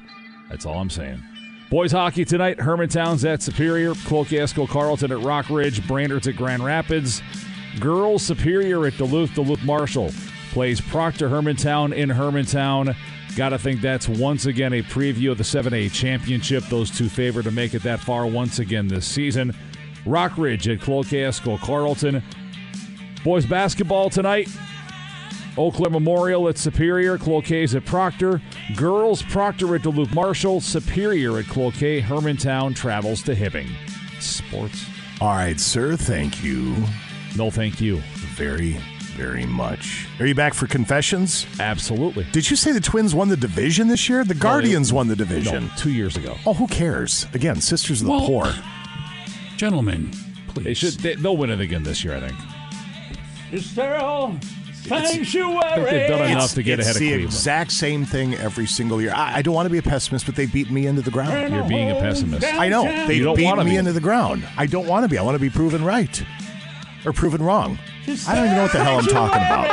That's 0.50 0.66
all 0.66 0.80
I'm 0.80 0.90
saying. 0.90 1.22
Boys 1.70 1.92
hockey 1.92 2.26
tonight. 2.26 2.60
Hermantown's 2.60 3.24
at 3.26 3.44
Superior. 3.44 3.94
Cloquet 3.94 4.48
Carlton 4.68 5.12
at 5.12 5.20
Rock 5.20 5.50
Ridge. 5.50 5.86
Brainerd's 5.88 6.28
at 6.28 6.36
Grand 6.38 6.64
Rapids. 6.64 7.22
Girls 7.80 8.24
Superior 8.24 8.88
at 8.88 8.98
Duluth. 8.98 9.36
Duluth 9.36 9.64
Marshall 9.64 10.12
plays 10.58 10.82
Proctor 10.82 11.30
Hermantown 11.30 11.94
in 11.94 12.10
Hermantown. 12.10 12.96
Got 13.36 13.50
to 13.50 13.60
think 13.60 13.80
that's 13.80 14.10
once 14.10 14.48
again 14.48 14.74
a 14.74 14.82
preview 14.82 15.30
of 15.30 15.38
the 15.38 15.44
7A 15.44 15.92
championship. 15.92 16.64
Those 16.64 16.90
two 16.90 17.10
favored 17.10 17.44
to 17.44 17.52
make 17.52 17.76
it 17.76 17.84
that 17.84 18.00
far 18.00 18.26
once 18.26 18.58
again 18.58 18.88
this 18.88 19.06
season. 19.06 19.56
Rock 20.04 20.36
Ridge 20.36 20.68
at 20.68 20.82
Cloquet 20.82 21.32
Carlton. 21.62 22.24
Boys 23.24 23.46
basketball 23.46 24.10
tonight. 24.10 24.50
Claire 25.54 25.92
Memorial 25.92 26.50
at 26.50 26.58
Superior, 26.58 27.20
Cloquet's 27.20 27.76
at 27.76 27.86
Proctor. 27.86 28.42
Girls, 28.76 29.22
Proctor 29.22 29.76
at 29.76 29.84
Duluth 29.84 30.12
Marshall. 30.12 30.60
Superior 30.60 31.38
at 31.38 31.46
Cloquet. 31.46 32.02
Hermantown 32.02 32.76
travels 32.76 33.22
to 33.22 33.36
Hibbing. 33.36 33.70
Sports. 34.20 34.88
All 35.22 35.36
right, 35.36 35.60
sir. 35.60 35.96
Thank 35.96 36.44
you. 36.44 36.76
No, 37.36 37.52
thank 37.52 37.80
you. 37.80 37.98
Very, 38.36 38.80
very 39.18 39.46
much. 39.46 40.08
Are 40.20 40.26
you 40.28 40.36
back 40.36 40.54
for 40.54 40.68
confessions? 40.68 41.46
Absolutely. 41.60 42.26
Did 42.32 42.50
you 42.50 42.56
say 42.56 42.72
the 42.72 42.80
Twins 42.80 43.14
won 43.16 43.28
the 43.30 43.36
division 43.38 43.88
this 43.88 44.08
year? 44.08 44.24
The 44.24 44.36
Guardians 44.36 44.94
won 44.94 45.08
the 45.08 45.16
division. 45.16 45.66
No, 45.66 45.72
two 45.76 45.92
years 45.92 46.16
ago. 46.16 46.36
Oh, 46.46 46.54
who 46.54 46.68
cares? 46.68 47.26
Again, 47.34 47.60
Sisters 47.60 48.02
of 48.02 48.08
the 48.08 48.12
Well, 48.14 48.26
Poor. 48.26 48.54
Gentlemen, 49.58 50.12
please. 50.50 50.64
They 50.64 50.74
should. 50.76 50.94
They, 50.94 51.16
they'll 51.16 51.36
win 51.38 51.50
it 51.50 51.60
again 51.60 51.84
this 51.84 52.04
year, 52.04 52.16
I 52.16 52.20
think. 52.30 52.40
Estelle, 53.52 54.38
I 54.90 55.02
think 55.02 55.28
they've 55.28 56.08
done 56.10 56.32
enough 56.32 56.54
to 56.54 56.64
get 56.64 56.80
it's 56.80 56.88
ahead 56.88 56.96
of 56.96 57.00
the 57.02 57.08
Cleveland. 57.08 57.24
exact 57.26 57.72
same 57.72 58.06
thing 58.06 58.36
every 58.36 58.66
single 58.66 59.02
year. 59.02 59.12
I, 59.16 59.38
I 59.38 59.42
don't 59.42 59.54
want 59.54 59.66
to 59.66 59.70
be 59.72 59.78
a 59.80 59.82
pessimist, 59.82 60.26
but 60.26 60.36
they 60.36 60.46
beat 60.46 60.70
me 60.72 60.86
into 60.88 61.02
the 61.02 61.12
ground. 61.12 61.54
You're 61.54 61.68
being 61.68 61.92
a 61.92 61.96
pessimist. 61.96 62.46
I 62.46 62.70
know. 62.70 62.84
They 63.08 63.16
You 63.16 63.24
don't 63.24 63.36
beat 63.36 63.46
wanna 63.46 63.64
me 63.66 63.72
be. 63.72 63.76
into 63.78 63.92
the 63.94 64.00
ground. 64.00 64.48
I 64.58 64.66
don't 64.66 64.88
want 64.88 65.04
to 65.04 65.10
be. 65.10 65.18
I 65.18 65.24
want 65.24 65.36
to 65.36 65.40
be 65.40 65.50
proven 65.50 65.84
right 65.84 66.24
or 67.06 67.12
proven 67.14 67.42
wrong. 67.42 67.78
I 68.28 68.36
don't 68.36 68.46
even 68.46 68.56
know 68.56 68.64
what 68.64 68.72
the 68.72 68.84
hell 68.84 69.00
I'm 69.00 69.06
talking 69.06 69.42
about. 69.42 69.68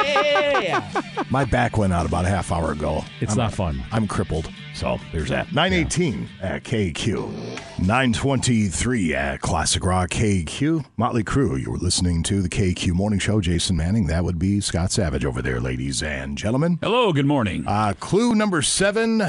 My 1.31 1.45
back 1.45 1.77
went 1.79 1.93
out 1.93 2.05
about 2.07 2.25
a 2.25 2.29
half 2.29 2.51
hour 2.51 2.73
ago. 2.73 3.05
It's 3.21 3.31
I'm- 3.33 3.39
not 3.39 3.55
fun. 3.55 3.83
I'm 3.93 4.09
crippled. 4.09 4.51
So 4.75 4.99
there's 5.13 5.29
that. 5.29 5.53
918 5.55 6.29
at 6.43 6.65
KQ. 6.65 7.31
923 7.79 9.15
at 9.15 9.41
Classic 9.41 9.85
Rock 9.85 10.11
KQ. 10.11 10.85
Motley 10.97 11.23
Crue, 11.23 11.61
you 11.63 11.71
were 11.71 11.79
listening 11.79 12.25
to 12.25 12.43
the 12.43 12.49
KQ 12.49 12.93
Morning 12.93 13.21
Show. 13.21 13.41
Jason 13.41 13.77
Manning. 13.77 14.09
That 14.09 14.25
would 14.25 14.37
be 14.39 14.61
Scott 14.61 14.91
Savage 14.91 15.25
over 15.25 15.41
there, 15.41 15.61
ladies 15.61 16.03
and 16.03 16.37
gentlemen. 16.37 16.81
Hello, 16.83 17.13
good 17.13 17.27
morning. 17.27 17.65
Uh, 17.69 17.95
clue 18.01 18.35
number 18.35 18.63
seven 18.63 19.23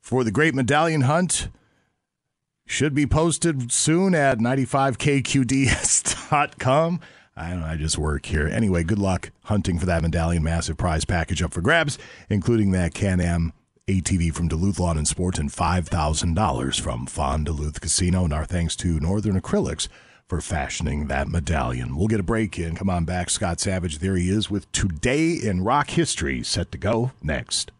for 0.00 0.24
the 0.24 0.30
Great 0.30 0.54
Medallion 0.54 1.02
Hunt 1.02 1.48
should 2.66 2.94
be 2.94 3.06
posted 3.06 3.70
soon 3.70 4.14
at 4.14 4.38
95kqds.com. 4.38 7.00
I 7.40 7.50
don't 7.50 7.60
know, 7.60 7.66
I 7.66 7.76
just 7.76 7.96
work 7.96 8.26
here. 8.26 8.46
Anyway, 8.46 8.84
good 8.84 8.98
luck 8.98 9.30
hunting 9.44 9.78
for 9.78 9.86
that 9.86 10.02
medallion. 10.02 10.42
Massive 10.42 10.76
prize 10.76 11.06
package 11.06 11.42
up 11.42 11.52
for 11.52 11.62
grabs, 11.62 11.98
including 12.28 12.72
that 12.72 12.92
Can 12.92 13.20
Am 13.20 13.52
ATV 13.88 14.34
from 14.34 14.46
Duluth 14.46 14.78
Lawn 14.78 14.98
and 14.98 15.08
Sports 15.08 15.38
and 15.38 15.50
$5,000 15.50 16.80
from 16.80 17.06
Fond-du-Luth 17.06 17.80
Casino. 17.80 18.24
And 18.24 18.32
our 18.32 18.44
thanks 18.44 18.76
to 18.76 19.00
Northern 19.00 19.40
Acrylics 19.40 19.88
for 20.28 20.40
fashioning 20.40 21.08
that 21.08 21.28
medallion. 21.28 21.96
We'll 21.96 22.06
get 22.08 22.20
a 22.20 22.22
break 22.24 22.58
in. 22.58 22.76
Come 22.76 22.90
on 22.90 23.04
back. 23.04 23.30
Scott 23.30 23.58
Savage, 23.58 23.98
there 23.98 24.16
he 24.16 24.30
is 24.30 24.50
with 24.50 24.70
Today 24.70 25.32
in 25.32 25.64
Rock 25.64 25.90
History 25.90 26.42
set 26.42 26.70
to 26.72 26.78
go 26.78 27.12
next. 27.22 27.72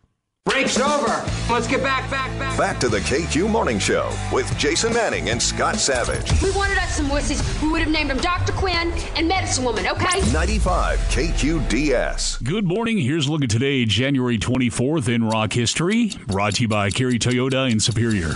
Break's 0.50 0.80
over. 0.80 1.24
Let's 1.48 1.68
get 1.68 1.80
back, 1.80 2.10
back, 2.10 2.36
back. 2.38 2.58
Back 2.58 2.80
to 2.80 2.88
the 2.88 2.98
KQ 2.98 3.48
Morning 3.48 3.78
Show 3.78 4.12
with 4.32 4.56
Jason 4.58 4.92
Manning 4.92 5.30
and 5.30 5.40
Scott 5.40 5.76
Savage. 5.76 6.42
We 6.42 6.50
wanted 6.50 6.76
us 6.78 6.96
some 6.96 7.06
wussies. 7.08 7.62
We 7.62 7.70
would 7.70 7.82
have 7.82 7.90
named 7.90 8.10
him 8.10 8.18
Dr. 8.18 8.52
Quinn 8.52 8.92
and 9.14 9.28
Medicine 9.28 9.64
Woman, 9.64 9.86
okay? 9.86 10.20
95 10.32 10.98
KQDS. 10.98 12.42
Good 12.42 12.66
morning. 12.66 12.98
Here's 12.98 13.28
a 13.28 13.32
look 13.32 13.44
at 13.44 13.50
today, 13.50 13.84
January 13.84 14.38
24th 14.38 15.08
in 15.08 15.24
rock 15.24 15.52
history. 15.52 16.10
Brought 16.26 16.56
to 16.56 16.62
you 16.62 16.68
by 16.68 16.90
Kerry 16.90 17.20
Toyota 17.20 17.70
in 17.70 17.78
Superior. 17.78 18.34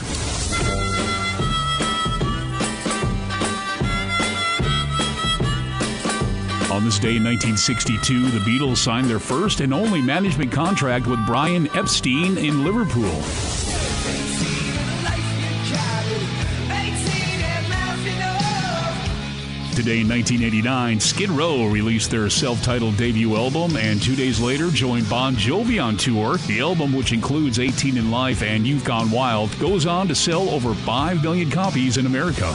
On 6.75 6.83
this 6.83 6.99
day 6.99 7.15
in 7.15 7.23
1962, 7.23 8.31
the 8.31 8.41
Beatles 8.41 8.79
signed 8.79 9.07
their 9.07 9.21
first 9.21 9.61
and 9.61 9.73
only 9.73 10.03
management 10.03 10.51
contract 10.51 11.07
with 11.07 11.25
Brian 11.25 11.69
Epstein 11.77 12.37
in 12.37 12.65
Liverpool. 12.65 13.15
Today 19.77 20.01
in 20.01 20.09
1989, 20.09 20.99
Skid 20.99 21.31
Row 21.31 21.67
released 21.67 22.11
their 22.11 22.29
self 22.29 22.61
titled 22.65 22.97
debut 22.97 23.37
album 23.37 23.77
and 23.77 24.03
two 24.03 24.17
days 24.17 24.41
later 24.41 24.71
joined 24.71 25.09
Bon 25.09 25.37
Jovi 25.37 25.81
on 25.81 25.97
tour. 25.97 26.39
The 26.49 26.59
album, 26.59 26.93
which 26.93 27.13
includes 27.13 27.61
18 27.61 27.99
and 27.99 28.11
Life 28.11 28.43
and 28.43 28.67
Youth 28.67 28.85
Gone 28.85 29.13
Wild, 29.13 29.57
goes 29.61 29.87
on 29.87 30.09
to 30.09 30.15
sell 30.17 30.49
over 30.49 30.75
5 30.75 31.23
million 31.23 31.53
copies 31.53 31.99
in 31.99 32.07
America. 32.07 32.53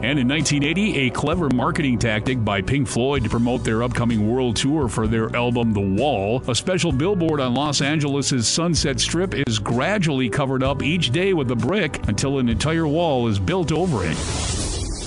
And 0.00 0.16
in 0.16 0.28
1980, 0.28 1.08
a 1.08 1.10
clever 1.10 1.48
marketing 1.52 1.98
tactic 1.98 2.44
by 2.44 2.62
Pink 2.62 2.86
Floyd 2.86 3.24
to 3.24 3.28
promote 3.28 3.64
their 3.64 3.82
upcoming 3.82 4.30
world 4.30 4.54
tour 4.54 4.88
for 4.88 5.08
their 5.08 5.34
album 5.34 5.72
The 5.72 5.80
Wall. 5.80 6.40
A 6.46 6.54
special 6.54 6.92
billboard 6.92 7.40
on 7.40 7.52
Los 7.52 7.80
Angeles' 7.80 8.46
Sunset 8.46 9.00
Strip 9.00 9.34
is 9.34 9.58
gradually 9.58 10.28
covered 10.28 10.62
up 10.62 10.84
each 10.84 11.10
day 11.10 11.32
with 11.32 11.50
a 11.50 11.56
brick 11.56 12.06
until 12.06 12.38
an 12.38 12.48
entire 12.48 12.86
wall 12.86 13.26
is 13.26 13.40
built 13.40 13.72
over 13.72 14.04
it. 14.04 14.57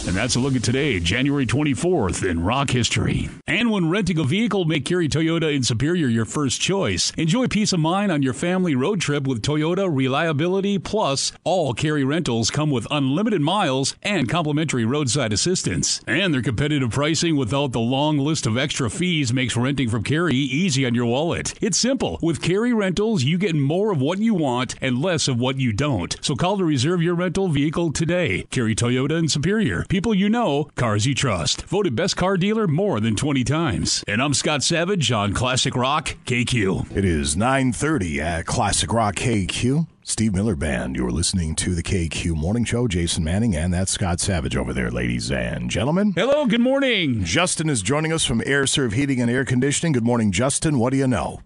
And 0.08 0.16
that's 0.16 0.36
a 0.36 0.40
look 0.40 0.56
at 0.56 0.64
today, 0.64 1.00
January 1.00 1.46
24th 1.46 2.28
in 2.28 2.44
rock 2.44 2.72
history. 2.72 3.30
And 3.46 3.70
when 3.70 3.90
renting 3.90 4.18
a 4.18 4.24
vehicle, 4.24 4.66
make 4.66 4.84
Kerry 4.84 5.08
Toyota 5.08 5.56
in 5.56 5.62
Superior 5.62 6.08
your 6.08 6.26
first 6.26 6.60
choice. 6.60 7.12
Enjoy 7.18 7.48
peace 7.48 7.72
of 7.72 7.80
mind 7.82 8.12
on 8.12 8.24
your 8.24 8.34
family 8.34 8.74
road 8.74 9.00
trip 9.00 9.28
with 9.28 9.44
Toyota 9.44 9.88
Reliability 9.94 10.80
Plus. 10.80 11.34
All 11.44 11.76
Kerry 11.76 12.04
rentals 12.04 12.50
come 12.50 12.72
with 12.72 12.88
unlimited 12.90 13.42
miles 13.42 13.96
and 14.02 14.28
complimentary 14.28 14.86
roadside 14.86 15.34
assistance. 15.34 16.02
And 16.08 16.34
their 16.34 16.42
competitive 16.42 16.90
pricing 16.90 17.36
without 17.36 17.72
the 17.72 17.80
long 17.80 18.18
list 18.18 18.48
of 18.48 18.58
extra 18.58 18.90
fees 18.90 19.32
makes 19.32 19.56
renting 19.56 19.90
from 19.90 20.04
Kerry 20.04 20.36
easy 20.36 20.84
on 20.86 20.96
your 20.96 21.06
wallet. 21.06 21.54
It's 21.62 21.78
simple. 21.78 22.18
With 22.24 22.42
Kerry 22.42 22.74
Rentals, 22.74 23.24
you 23.24 23.38
get 23.38 23.56
more 23.56 23.92
of 23.92 24.02
what 24.02 24.18
you 24.18 24.34
want 24.34 24.76
and 24.82 25.00
less 25.00 25.28
of 25.28 25.40
what 25.40 25.60
you 25.60 25.72
don't. 25.72 26.18
So 26.22 26.36
call 26.36 26.58
to 26.58 26.66
reserve 26.66 27.04
your 27.04 27.14
rental 27.16 27.50
vehicle 27.50 27.94
today. 27.94 28.48
Kerry 28.50 28.74
Toyota 28.74 29.20
in 29.20 29.28
Superior. 29.28 29.86
People 29.92 30.16
you 30.16 30.30
know, 30.30 30.70
cars 30.78 31.06
you 31.06 31.14
trust. 31.14 31.64
Voted 31.64 31.98
best 31.98 32.16
car 32.16 32.38
dealer 32.38 32.66
more 32.66 33.02
than 33.02 33.14
20 33.14 33.44
times. 33.44 34.06
And 34.08 34.22
I'm 34.22 34.34
Scott 34.34 34.64
Savage 34.64 35.12
on 35.12 35.34
Classic 35.34 35.76
Rock 35.76 36.16
KQ. 36.24 36.96
It 36.96 37.04
is 37.04 37.36
9:30 37.36 38.22
at 38.22 38.46
Classic 38.46 38.94
Rock 38.94 39.18
KQ. 39.18 39.88
Steve 40.02 40.34
Miller 40.34 40.56
Band. 40.56 40.96
You're 40.96 41.12
listening 41.12 41.56
to 41.56 41.76
the 41.76 41.84
KQ 41.84 42.38
Morning 42.38 42.64
Show. 42.64 42.88
Jason 42.88 43.26
Manning 43.26 43.54
and 43.54 43.74
that's 43.74 43.92
Scott 43.92 44.22
Savage 44.22 44.56
over 44.56 44.72
there, 44.72 44.92
ladies 44.92 45.30
and 45.30 45.70
gentlemen. 45.70 46.14
Hello, 46.16 46.46
good 46.46 46.62
morning. 46.62 47.26
Justin 47.26 47.70
is 47.70 47.82
joining 47.82 48.14
us 48.14 48.24
from 48.24 48.42
Aire 48.46 48.68
Serv 48.68 48.94
Heating 48.94 49.20
and 49.20 49.30
Air 49.30 49.44
Conditioning. 49.44 49.92
Good 49.92 50.06
morning, 50.06 50.32
Justin. 50.32 50.80
What 50.80 50.92
do 50.92 50.98
you 51.00 51.08
know? 51.08 51.42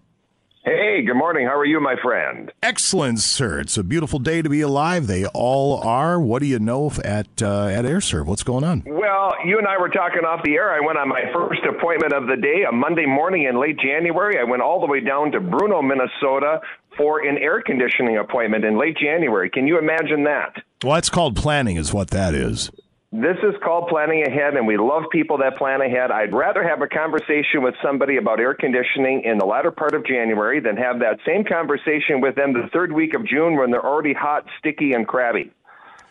Hey, 0.68 1.04
good 1.06 1.14
morning. 1.14 1.46
How 1.46 1.56
are 1.56 1.64
you, 1.64 1.78
my 1.78 1.94
friend? 2.02 2.50
Excellent, 2.60 3.20
sir. 3.20 3.60
It's 3.60 3.78
a 3.78 3.84
beautiful 3.84 4.18
day 4.18 4.42
to 4.42 4.48
be 4.48 4.62
alive. 4.62 5.06
They 5.06 5.24
all 5.26 5.80
are. 5.80 6.18
What 6.18 6.40
do 6.40 6.46
you 6.46 6.58
know 6.58 6.90
at 7.04 7.40
uh, 7.40 7.66
at 7.66 7.86
Aire 7.86 8.00
Serv? 8.00 8.26
What's 8.26 8.42
going 8.42 8.64
on? 8.64 8.82
Well, 8.84 9.34
you 9.44 9.58
and 9.58 9.68
I 9.68 9.78
were 9.78 9.90
talking 9.90 10.24
off 10.24 10.42
the 10.42 10.54
air. 10.54 10.74
I 10.74 10.84
went 10.84 10.98
on 10.98 11.08
my 11.08 11.22
first 11.32 11.60
appointment 11.64 12.12
of 12.12 12.26
the 12.26 12.34
day, 12.34 12.64
a 12.68 12.72
Monday 12.72 13.06
morning 13.06 13.44
in 13.44 13.60
late 13.60 13.78
January. 13.78 14.40
I 14.40 14.42
went 14.42 14.60
all 14.60 14.80
the 14.80 14.88
way 14.88 14.98
down 14.98 15.30
to 15.30 15.40
Bruno, 15.40 15.82
Minnesota 15.82 16.60
for 16.96 17.24
an 17.24 17.38
air 17.38 17.62
conditioning 17.62 18.18
appointment 18.18 18.64
in 18.64 18.76
late 18.76 18.96
January. 18.96 19.48
Can 19.48 19.68
you 19.68 19.78
imagine 19.78 20.24
that? 20.24 20.64
Well, 20.82 20.94
that's 20.94 21.10
called 21.10 21.36
planning, 21.36 21.76
is 21.76 21.94
what 21.94 22.10
that 22.10 22.34
is. 22.34 22.72
This 23.12 23.36
is 23.44 23.54
called 23.62 23.88
planning 23.88 24.26
ahead, 24.26 24.54
and 24.54 24.66
we 24.66 24.76
love 24.76 25.04
people 25.12 25.38
that 25.38 25.56
plan 25.56 25.80
ahead. 25.80 26.10
I'd 26.10 26.34
rather 26.34 26.66
have 26.66 26.82
a 26.82 26.88
conversation 26.88 27.62
with 27.62 27.74
somebody 27.82 28.16
about 28.16 28.40
air 28.40 28.52
conditioning 28.52 29.22
in 29.24 29.38
the 29.38 29.46
latter 29.46 29.70
part 29.70 29.94
of 29.94 30.04
January 30.04 30.58
than 30.58 30.76
have 30.76 30.98
that 30.98 31.18
same 31.24 31.44
conversation 31.44 32.20
with 32.20 32.34
them 32.34 32.52
the 32.52 32.68
third 32.72 32.92
week 32.92 33.14
of 33.14 33.24
June 33.24 33.56
when 33.56 33.70
they're 33.70 33.84
already 33.84 34.12
hot, 34.12 34.44
sticky, 34.58 34.92
and 34.92 35.06
crabby. 35.06 35.52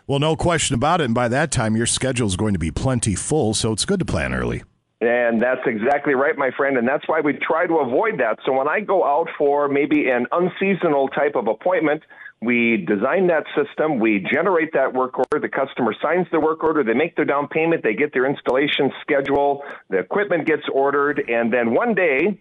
Well, 0.08 0.20
no 0.20 0.38
question 0.38 0.74
about 0.74 1.02
it. 1.02 1.06
And 1.06 1.14
by 1.14 1.28
that 1.28 1.52
time, 1.52 1.76
your 1.76 1.86
schedule 1.86 2.28
is 2.28 2.38
going 2.38 2.54
to 2.54 2.60
be 2.60 2.72
plenty 2.72 3.14
full, 3.14 3.54
so 3.54 3.74
it's 3.74 3.86
good 3.86 4.00
to 4.00 4.06
plan 4.06 4.34
early. 4.34 4.64
And 5.02 5.42
that's 5.42 5.62
exactly 5.66 6.14
right, 6.14 6.38
my 6.38 6.52
friend. 6.56 6.78
And 6.78 6.88
that's 6.88 7.08
why 7.08 7.20
we 7.20 7.34
try 7.34 7.68
to 7.68 7.80
avoid 7.80 8.20
that. 8.20 8.40
So 8.46 8.54
when 8.54 8.70
I 8.70 8.80
go 8.80 9.04
out 9.04 9.28
for 9.38 9.68
maybe 9.68 10.10
an 10.10 10.28
unseasonal 10.32 11.10
type 11.10 11.36
of 11.36 11.48
appointment, 11.48 12.04
we 12.42 12.86
design 12.86 13.28
that 13.28 13.46
system, 13.56 14.00
we 14.00 14.26
generate 14.32 14.74
that 14.74 14.94
work 14.94 15.18
order, 15.18 15.40
the 15.40 15.50
customer 15.50 15.96
signs 16.02 16.28
the 16.32 16.40
work 16.40 16.64
order, 16.64 16.84
they 16.84 16.94
make 16.94 17.16
their 17.16 17.26
down 17.26 17.48
payment, 17.48 17.82
they 17.82 17.94
get 17.94 18.14
their 18.14 18.26
installation 18.26 18.92
schedule, 19.02 19.64
the 19.90 19.98
equipment 19.98 20.46
gets 20.46 20.64
ordered, 20.72 21.24
and 21.30 21.52
then 21.52 21.74
one 21.74 21.96
day 21.96 22.40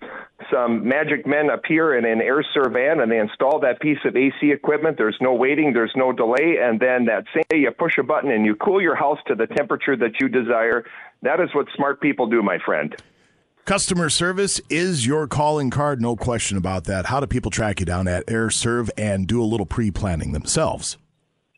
some 0.53 0.87
magic 0.87 1.27
men 1.27 1.49
appear 1.49 1.97
in 1.97 2.05
an 2.05 2.21
air 2.21 2.43
van 2.71 3.01
and 3.01 3.11
they 3.11 3.19
install 3.19 3.61
that 3.61 3.81
piece 3.81 3.99
of 4.05 4.17
AC 4.17 4.35
equipment. 4.43 4.99
There's 4.99 5.17
no 5.21 5.33
waiting, 5.33 5.73
there's 5.73 5.95
no 5.97 6.13
delay, 6.13 6.59
and 6.61 6.79
then 6.81 7.07
that 7.07 7.25
same 7.33 7.45
day 7.49 7.59
you 7.59 7.71
push 7.71 7.97
a 7.99 8.03
button 8.03 8.31
and 8.31 8.45
you 8.45 8.57
cool 8.57 8.83
your 8.83 8.97
house 8.97 9.19
to 9.29 9.35
the 9.35 9.47
temperature 9.47 9.97
that 9.97 10.21
you 10.21 10.29
desire. 10.29 10.85
That 11.23 11.41
is 11.41 11.49
what 11.55 11.67
smart 11.75 12.01
people 12.01 12.27
do, 12.27 12.43
my 12.43 12.59
friend. 12.65 12.95
Customer 13.65 14.11
service 14.11 14.61
is 14.69 15.07
your 15.07 15.27
calling 15.27 15.71
card, 15.71 16.03
no 16.03 16.17
question 16.17 16.59
about 16.59 16.85
that. 16.85 17.07
How 17.07 17.19
do 17.19 17.27
people 17.27 17.51
track 17.51 17.81
you 17.81 17.87
down 17.87 18.07
at 18.07 18.25
Aire 18.29 18.51
Serv 18.51 18.91
and 18.99 19.27
do 19.27 19.43
a 19.43 19.45
little 19.47 19.65
pre 19.65 19.91
planning 19.91 20.33
themselves? 20.33 20.99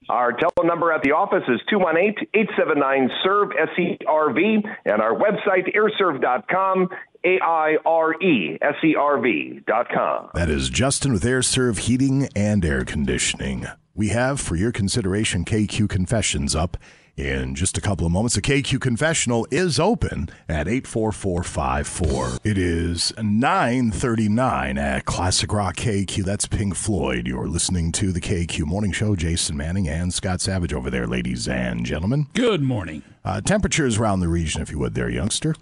Our 0.08 0.30
telephone 0.30 0.68
number 0.68 0.92
at 0.92 1.02
the 1.02 1.10
office 1.10 1.42
is 1.48 1.60
218 1.68 2.28
879 2.32 3.10
SERVE, 3.24 3.50
S 3.60 3.68
E 3.76 3.98
R 4.06 4.32
V, 4.32 4.62
and 4.84 5.02
our 5.02 5.18
website, 5.18 5.74
aireserv.com, 5.74 6.90
A 7.24 7.40
I 7.42 7.76
R 7.84 8.14
E 8.22 8.56
S 8.62 8.76
E 8.84 8.94
R 8.94 9.20
V.com. 9.20 10.30
That 10.34 10.48
is 10.48 10.70
Justin 10.70 11.12
with 11.12 11.24
Aire 11.24 11.42
Serv 11.42 11.78
Heating 11.78 12.28
and 12.36 12.64
Air 12.64 12.84
Conditioning. 12.84 13.66
We 13.96 14.10
have, 14.10 14.40
for 14.40 14.54
your 14.54 14.70
consideration, 14.70 15.44
KQ 15.44 15.88
Confessions 15.88 16.54
up 16.54 16.76
in 17.16 17.54
just 17.54 17.78
a 17.78 17.80
couple 17.80 18.06
of 18.06 18.12
moments. 18.12 18.34
The 18.34 18.42
KQ 18.42 18.80
Confessional 18.80 19.46
is 19.50 19.80
open 19.80 20.28
at 20.48 20.68
84454. 20.68 22.38
It 22.44 22.58
is 22.58 23.12
939 23.16 24.78
at 24.78 25.04
Classic 25.04 25.52
Rock 25.52 25.76
KQ. 25.76 26.24
That's 26.24 26.46
Pink 26.46 26.74
Floyd. 26.74 27.26
You're 27.26 27.48
listening 27.48 27.92
to 27.92 28.12
the 28.12 28.20
KQ 28.20 28.66
Morning 28.66 28.92
Show. 28.92 29.16
Jason 29.16 29.56
Manning 29.56 29.88
and 29.88 30.12
Scott 30.12 30.40
Savage 30.40 30.72
over 30.72 30.90
there, 30.90 31.06
ladies 31.06 31.48
and 31.48 31.86
gentlemen. 31.86 32.26
Good 32.34 32.62
morning. 32.62 33.02
Uh, 33.24 33.40
temperatures 33.40 33.98
around 33.98 34.20
the 34.20 34.28
region, 34.28 34.62
if 34.62 34.70
you 34.70 34.78
would, 34.78 34.94
there, 34.94 35.08
youngster. 35.08 35.54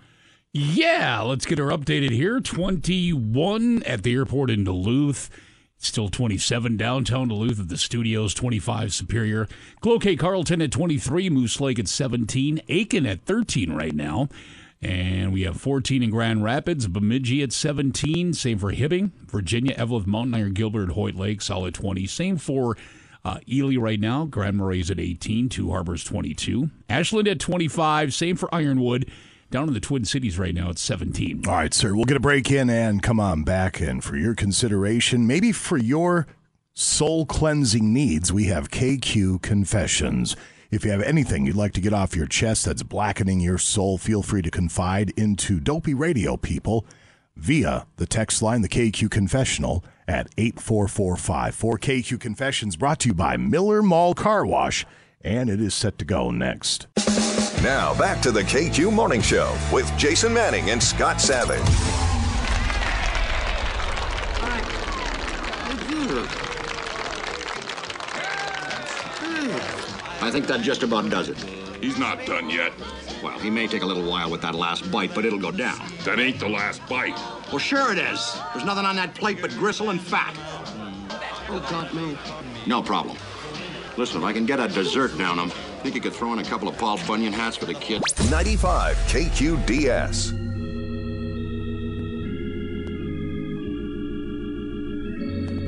Yeah, 0.52 1.20
let's 1.22 1.46
get 1.46 1.58
her 1.58 1.66
updated 1.66 2.10
here. 2.10 2.38
21 2.38 3.82
at 3.82 4.04
the 4.04 4.14
airport 4.14 4.50
in 4.50 4.62
Duluth. 4.64 5.28
Still 5.84 6.08
27 6.08 6.76
downtown 6.76 7.28
Duluth 7.28 7.60
at 7.60 7.68
the 7.68 7.76
studios, 7.76 8.32
25 8.34 8.92
Superior. 8.92 9.46
Cloquet 9.80 10.16
Carlton 10.16 10.62
at 10.62 10.72
23, 10.72 11.30
Moose 11.30 11.60
Lake 11.60 11.78
at 11.78 11.88
17, 11.88 12.62
Aitkin 12.68 13.06
at 13.06 13.24
13 13.24 13.72
right 13.72 13.94
now. 13.94 14.28
And 14.80 15.32
we 15.32 15.42
have 15.42 15.60
14 15.60 16.02
in 16.02 16.10
Grand 16.10 16.44
Rapids, 16.44 16.88
Bemidji 16.88 17.42
at 17.42 17.52
17. 17.52 18.34
Same 18.34 18.58
for 18.58 18.72
Hibbing, 18.72 19.12
Virginia, 19.26 19.74
Eveleth, 19.76 20.06
Mountain 20.06 20.34
Iron, 20.34 20.52
Gilbert, 20.52 20.90
Hoyt 20.90 21.14
Lake, 21.14 21.40
solid 21.40 21.74
20. 21.74 22.06
Same 22.06 22.36
for 22.36 22.76
uh, 23.24 23.38
Ely 23.50 23.76
right 23.76 24.00
now. 24.00 24.24
Grand 24.26 24.56
Marais 24.56 24.84
at 24.90 25.00
18, 25.00 25.48
Two 25.48 25.70
Harbors 25.70 26.04
22. 26.04 26.70
Ashland 26.88 27.28
at 27.28 27.40
25. 27.40 28.12
Same 28.12 28.36
for 28.36 28.54
Ironwood. 28.54 29.10
Down 29.54 29.68
in 29.68 29.74
the 29.74 29.78
Twin 29.78 30.04
Cities 30.04 30.36
right 30.36 30.52
now, 30.52 30.70
it's 30.70 30.82
17. 30.82 31.44
All 31.46 31.54
right, 31.54 31.72
sir. 31.72 31.94
We'll 31.94 32.06
get 32.06 32.16
a 32.16 32.20
break 32.20 32.50
in 32.50 32.68
and 32.68 33.00
come 33.00 33.20
on 33.20 33.44
back. 33.44 33.80
And 33.80 34.02
for 34.02 34.16
your 34.16 34.34
consideration, 34.34 35.28
maybe 35.28 35.52
for 35.52 35.78
your 35.78 36.26
soul 36.72 37.24
cleansing 37.24 37.92
needs, 37.92 38.32
we 38.32 38.46
have 38.46 38.72
KQ 38.72 39.42
Confessions. 39.42 40.34
If 40.72 40.84
you 40.84 40.90
have 40.90 41.02
anything 41.02 41.46
you'd 41.46 41.54
like 41.54 41.72
to 41.74 41.80
get 41.80 41.92
off 41.92 42.16
your 42.16 42.26
chest 42.26 42.64
that's 42.64 42.82
blackening 42.82 43.38
your 43.38 43.58
soul, 43.58 43.96
feel 43.96 44.24
free 44.24 44.42
to 44.42 44.50
confide 44.50 45.12
into 45.16 45.60
Dopey 45.60 45.94
Radio 45.94 46.36
people 46.36 46.84
via 47.36 47.86
the 47.94 48.06
text 48.06 48.42
line, 48.42 48.62
the 48.62 48.68
KQ 48.68 49.08
Confessional, 49.08 49.84
at 50.08 50.26
84454. 50.36 51.78
KQ 51.78 52.18
Confessions 52.18 52.74
brought 52.74 52.98
to 52.98 53.10
you 53.10 53.14
by 53.14 53.36
Miller 53.36 53.84
Mall 53.84 54.14
Car 54.14 54.44
Wash, 54.44 54.84
and 55.24 55.48
it 55.48 55.60
is 55.60 55.74
set 55.74 55.98
to 55.98 56.04
go 56.04 56.30
next. 56.30 56.86
Now, 57.62 57.96
back 57.98 58.20
to 58.22 58.30
the 58.30 58.42
KQ 58.42 58.92
Morning 58.92 59.22
Show 59.22 59.56
with 59.72 59.90
Jason 59.96 60.34
Manning 60.34 60.70
and 60.70 60.82
Scott 60.82 61.20
Savage. 61.20 61.60
I 70.20 70.30
think 70.30 70.46
that 70.46 70.60
just 70.60 70.82
about 70.82 71.08
does 71.10 71.28
it. 71.28 71.38
He's 71.80 71.98
not 71.98 72.24
done 72.26 72.48
yet. 72.48 72.72
Well, 73.22 73.38
he 73.38 73.50
may 73.50 73.66
take 73.66 73.82
a 73.82 73.86
little 73.86 74.08
while 74.08 74.30
with 74.30 74.42
that 74.42 74.54
last 74.54 74.90
bite, 74.90 75.14
but 75.14 75.24
it'll 75.24 75.38
go 75.38 75.50
down. 75.50 75.80
That 76.04 76.18
ain't 76.18 76.38
the 76.38 76.48
last 76.48 76.86
bite. 76.88 77.18
Well, 77.48 77.58
sure 77.58 77.92
it 77.92 77.98
is. 77.98 78.38
There's 78.52 78.64
nothing 78.64 78.86
on 78.86 78.96
that 78.96 79.14
plate 79.14 79.38
but 79.40 79.50
gristle 79.52 79.90
and 79.90 80.00
fat. 80.00 80.34
Oh, 81.48 81.66
God, 81.70 81.92
no. 81.94 82.18
No 82.66 82.82
problem. 82.82 83.16
Listen, 83.96 84.18
if 84.18 84.24
I 84.24 84.32
can 84.32 84.44
get 84.44 84.58
a 84.58 84.66
dessert 84.66 85.16
down 85.16 85.38
him, 85.38 85.50
think 85.82 85.94
you 85.94 86.00
could 86.00 86.14
throw 86.14 86.32
in 86.32 86.40
a 86.40 86.44
couple 86.44 86.66
of 86.66 86.76
Paul 86.78 86.98
Bunyan 87.06 87.32
hats 87.32 87.56
for 87.56 87.66
the 87.66 87.74
kids? 87.74 88.02
95 88.30 88.96
KQDS. 88.96 90.32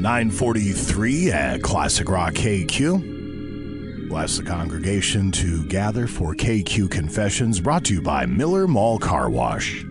943 0.00 1.30
at 1.32 1.62
Classic 1.62 2.08
Rock 2.08 2.34
KQ. 2.34 3.16
We'll 4.08 4.26
the 4.26 4.42
congregation 4.44 5.32
to 5.32 5.64
gather 5.66 6.06
for 6.06 6.34
KQ 6.34 6.90
Confessions, 6.90 7.60
brought 7.60 7.84
to 7.84 7.94
you 7.94 8.02
by 8.02 8.24
Miller 8.24 8.66
Mall 8.66 8.98
Car 8.98 9.28
Wash. 9.28 9.84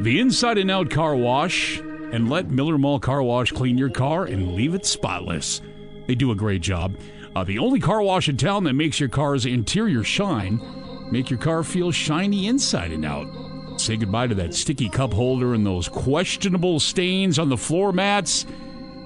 The 0.00 0.18
inside 0.20 0.56
and 0.58 0.70
out 0.70 0.90
car 0.90 1.14
wash, 1.16 1.80
and 1.80 2.30
let 2.30 2.48
Miller 2.48 2.78
Mall 2.78 2.98
Car 2.98 3.22
Wash 3.22 3.52
clean 3.52 3.76
your 3.76 3.90
car 3.90 4.24
and 4.24 4.54
leave 4.54 4.74
it 4.74 4.86
spotless. 4.86 5.60
They 6.10 6.16
do 6.16 6.32
a 6.32 6.34
great 6.34 6.60
job. 6.60 6.96
Uh, 7.36 7.44
the 7.44 7.60
only 7.60 7.78
car 7.78 8.02
wash 8.02 8.28
in 8.28 8.36
town 8.36 8.64
that 8.64 8.72
makes 8.72 8.98
your 8.98 9.08
car's 9.08 9.46
interior 9.46 10.02
shine, 10.02 10.60
make 11.08 11.30
your 11.30 11.38
car 11.38 11.62
feel 11.62 11.92
shiny 11.92 12.48
inside 12.48 12.90
and 12.90 13.04
out. 13.04 13.28
Say 13.80 13.96
goodbye 13.96 14.26
to 14.26 14.34
that 14.34 14.52
sticky 14.52 14.88
cup 14.88 15.12
holder 15.12 15.54
and 15.54 15.64
those 15.64 15.88
questionable 15.88 16.80
stains 16.80 17.38
on 17.38 17.48
the 17.48 17.56
floor 17.56 17.92
mats. 17.92 18.44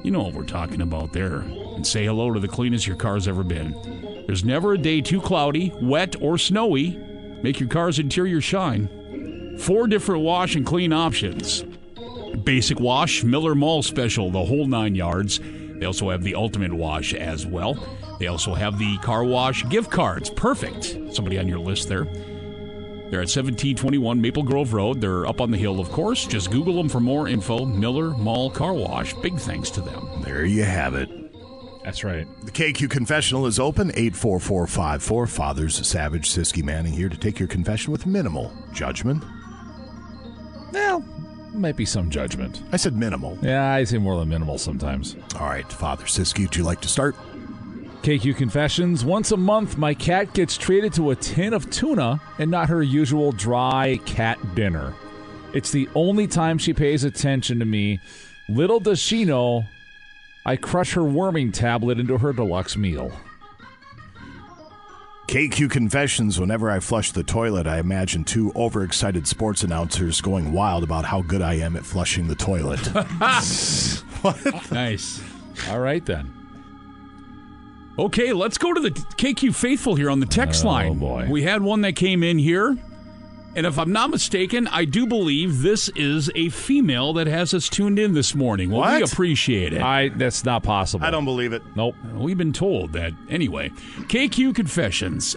You 0.02 0.12
know 0.12 0.22
what 0.22 0.32
we're 0.32 0.44
talking 0.44 0.80
about 0.80 1.12
there. 1.12 1.40
And 1.40 1.86
say 1.86 2.06
hello 2.06 2.32
to 2.32 2.40
the 2.40 2.48
cleanest 2.48 2.86
your 2.86 2.96
car's 2.96 3.28
ever 3.28 3.42
been. 3.42 4.24
There's 4.26 4.42
never 4.42 4.72
a 4.72 4.78
day 4.78 5.02
too 5.02 5.20
cloudy, 5.20 5.74
wet, 5.82 6.16
or 6.22 6.38
snowy. 6.38 6.96
Make 7.42 7.60
your 7.60 7.68
car's 7.68 7.98
interior 7.98 8.40
shine. 8.40 9.58
Four 9.58 9.88
different 9.88 10.22
wash 10.22 10.56
and 10.56 10.64
clean 10.64 10.94
options. 10.94 11.64
Basic 12.44 12.80
wash, 12.80 13.22
Miller 13.22 13.54
Mall 13.54 13.82
special, 13.82 14.30
the 14.30 14.46
whole 14.46 14.66
nine 14.66 14.94
yards. 14.94 15.38
They 15.84 15.88
also 15.88 16.08
have 16.08 16.22
the 16.22 16.34
ultimate 16.34 16.72
wash 16.72 17.12
as 17.12 17.44
well. 17.44 17.76
They 18.18 18.28
also 18.28 18.54
have 18.54 18.78
the 18.78 18.96
car 19.02 19.22
wash 19.22 19.68
gift 19.68 19.90
cards. 19.90 20.30
Perfect. 20.30 20.96
Somebody 21.14 21.38
on 21.38 21.46
your 21.46 21.58
list 21.58 21.90
there. 21.90 22.04
They're 22.04 23.20
at 23.20 23.28
1721 23.28 24.18
Maple 24.18 24.44
Grove 24.44 24.72
Road. 24.72 25.02
They're 25.02 25.26
up 25.26 25.42
on 25.42 25.50
the 25.50 25.58
hill, 25.58 25.80
of 25.80 25.90
course. 25.90 26.26
Just 26.26 26.50
Google 26.50 26.74
them 26.74 26.88
for 26.88 27.00
more 27.00 27.28
info. 27.28 27.66
Miller 27.66 28.12
Mall 28.12 28.48
Car 28.48 28.72
Wash. 28.72 29.12
Big 29.16 29.36
thanks 29.36 29.68
to 29.72 29.82
them. 29.82 30.22
There 30.24 30.46
you 30.46 30.64
have 30.64 30.94
it. 30.94 31.10
That's 31.84 32.02
right. 32.02 32.26
The 32.46 32.50
KQ 32.50 32.88
Confessional 32.88 33.44
is 33.44 33.58
open, 33.58 33.90
84454. 33.90 35.26
Fathers 35.26 35.86
Savage, 35.86 36.30
Siski 36.30 36.64
Manning 36.64 36.94
here 36.94 37.10
to 37.10 37.18
take 37.18 37.38
your 37.38 37.48
confession 37.48 37.92
with 37.92 38.06
minimal 38.06 38.50
judgment. 38.72 39.22
Well, 40.72 41.04
might 41.60 41.76
be 41.76 41.84
some 41.84 42.10
judgment. 42.10 42.62
I 42.72 42.76
said 42.76 42.96
minimal. 42.96 43.38
Yeah, 43.42 43.72
I 43.72 43.84
say 43.84 43.98
more 43.98 44.18
than 44.18 44.28
minimal 44.28 44.58
sometimes. 44.58 45.16
All 45.38 45.46
right, 45.46 45.70
Father 45.72 46.04
Siski, 46.04 46.42
would 46.42 46.56
you 46.56 46.64
like 46.64 46.80
to 46.82 46.88
start? 46.88 47.16
KQ 48.02 48.36
Confessions. 48.36 49.04
Once 49.04 49.32
a 49.32 49.36
month, 49.36 49.78
my 49.78 49.94
cat 49.94 50.34
gets 50.34 50.58
treated 50.58 50.92
to 50.92 51.10
a 51.10 51.16
tin 51.16 51.54
of 51.54 51.70
tuna 51.70 52.20
and 52.38 52.50
not 52.50 52.68
her 52.68 52.82
usual 52.82 53.32
dry 53.32 53.98
cat 54.04 54.38
dinner. 54.54 54.92
It's 55.54 55.70
the 55.70 55.88
only 55.94 56.26
time 56.26 56.58
she 56.58 56.74
pays 56.74 57.04
attention 57.04 57.60
to 57.60 57.64
me. 57.64 58.00
Little 58.48 58.80
does 58.80 58.98
she 58.98 59.24
know, 59.24 59.64
I 60.44 60.56
crush 60.56 60.92
her 60.92 61.04
worming 61.04 61.52
tablet 61.52 61.98
into 61.98 62.18
her 62.18 62.34
deluxe 62.34 62.76
meal. 62.76 63.10
KQ 65.26 65.70
Confessions. 65.70 66.38
Whenever 66.38 66.70
I 66.70 66.80
flush 66.80 67.10
the 67.12 67.22
toilet, 67.22 67.66
I 67.66 67.78
imagine 67.78 68.24
two 68.24 68.52
overexcited 68.54 69.26
sports 69.26 69.62
announcers 69.62 70.20
going 70.20 70.52
wild 70.52 70.84
about 70.84 71.04
how 71.06 71.22
good 71.22 71.42
I 71.42 71.54
am 71.54 71.76
at 71.76 71.84
flushing 71.84 72.28
the 72.28 72.34
toilet. 72.34 72.78
what? 74.22 74.72
Nice. 74.72 75.22
All 75.70 75.80
right, 75.80 76.04
then. 76.04 76.32
Okay, 77.98 78.32
let's 78.32 78.58
go 78.58 78.72
to 78.74 78.80
the 78.80 78.90
KQ 78.90 79.54
Faithful 79.54 79.94
here 79.94 80.10
on 80.10 80.20
the 80.20 80.26
text 80.26 80.64
Oh, 80.64 80.68
line. 80.68 80.98
boy. 80.98 81.28
We 81.30 81.42
had 81.44 81.62
one 81.62 81.80
that 81.82 81.94
came 81.96 82.22
in 82.22 82.38
here. 82.38 82.76
And 83.56 83.66
if 83.66 83.78
I'm 83.78 83.92
not 83.92 84.10
mistaken, 84.10 84.66
I 84.68 84.84
do 84.84 85.06
believe 85.06 85.62
this 85.62 85.88
is 85.90 86.30
a 86.34 86.48
female 86.48 87.12
that 87.14 87.26
has 87.28 87.54
us 87.54 87.68
tuned 87.68 87.98
in 87.98 88.12
this 88.14 88.34
morning. 88.34 88.70
Well, 88.70 88.96
we 88.96 89.02
appreciate 89.02 89.72
it. 89.72 89.80
I 89.80 90.08
that's 90.08 90.44
not 90.44 90.62
possible. 90.62 91.06
I 91.06 91.10
don't 91.10 91.24
believe 91.24 91.52
it. 91.52 91.62
Nope. 91.76 91.94
We've 92.14 92.38
been 92.38 92.52
told 92.52 92.92
that. 92.94 93.12
Anyway, 93.28 93.70
KQ 94.08 94.54
Confessions. 94.54 95.36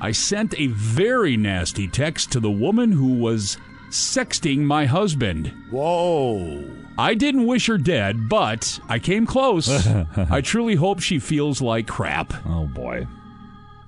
I 0.00 0.12
sent 0.12 0.58
a 0.58 0.66
very 0.66 1.36
nasty 1.36 1.88
text 1.88 2.30
to 2.32 2.40
the 2.40 2.50
woman 2.50 2.92
who 2.92 3.14
was 3.14 3.56
sexting 3.88 4.58
my 4.58 4.84
husband. 4.84 5.52
Whoa. 5.70 6.64
I 6.98 7.14
didn't 7.14 7.46
wish 7.46 7.66
her 7.66 7.78
dead, 7.78 8.28
but 8.28 8.78
I 8.88 8.98
came 8.98 9.24
close. 9.24 9.86
I 10.16 10.42
truly 10.42 10.74
hope 10.74 11.00
she 11.00 11.18
feels 11.18 11.62
like 11.62 11.86
crap. 11.86 12.34
Oh, 12.46 12.66
boy. 12.66 13.06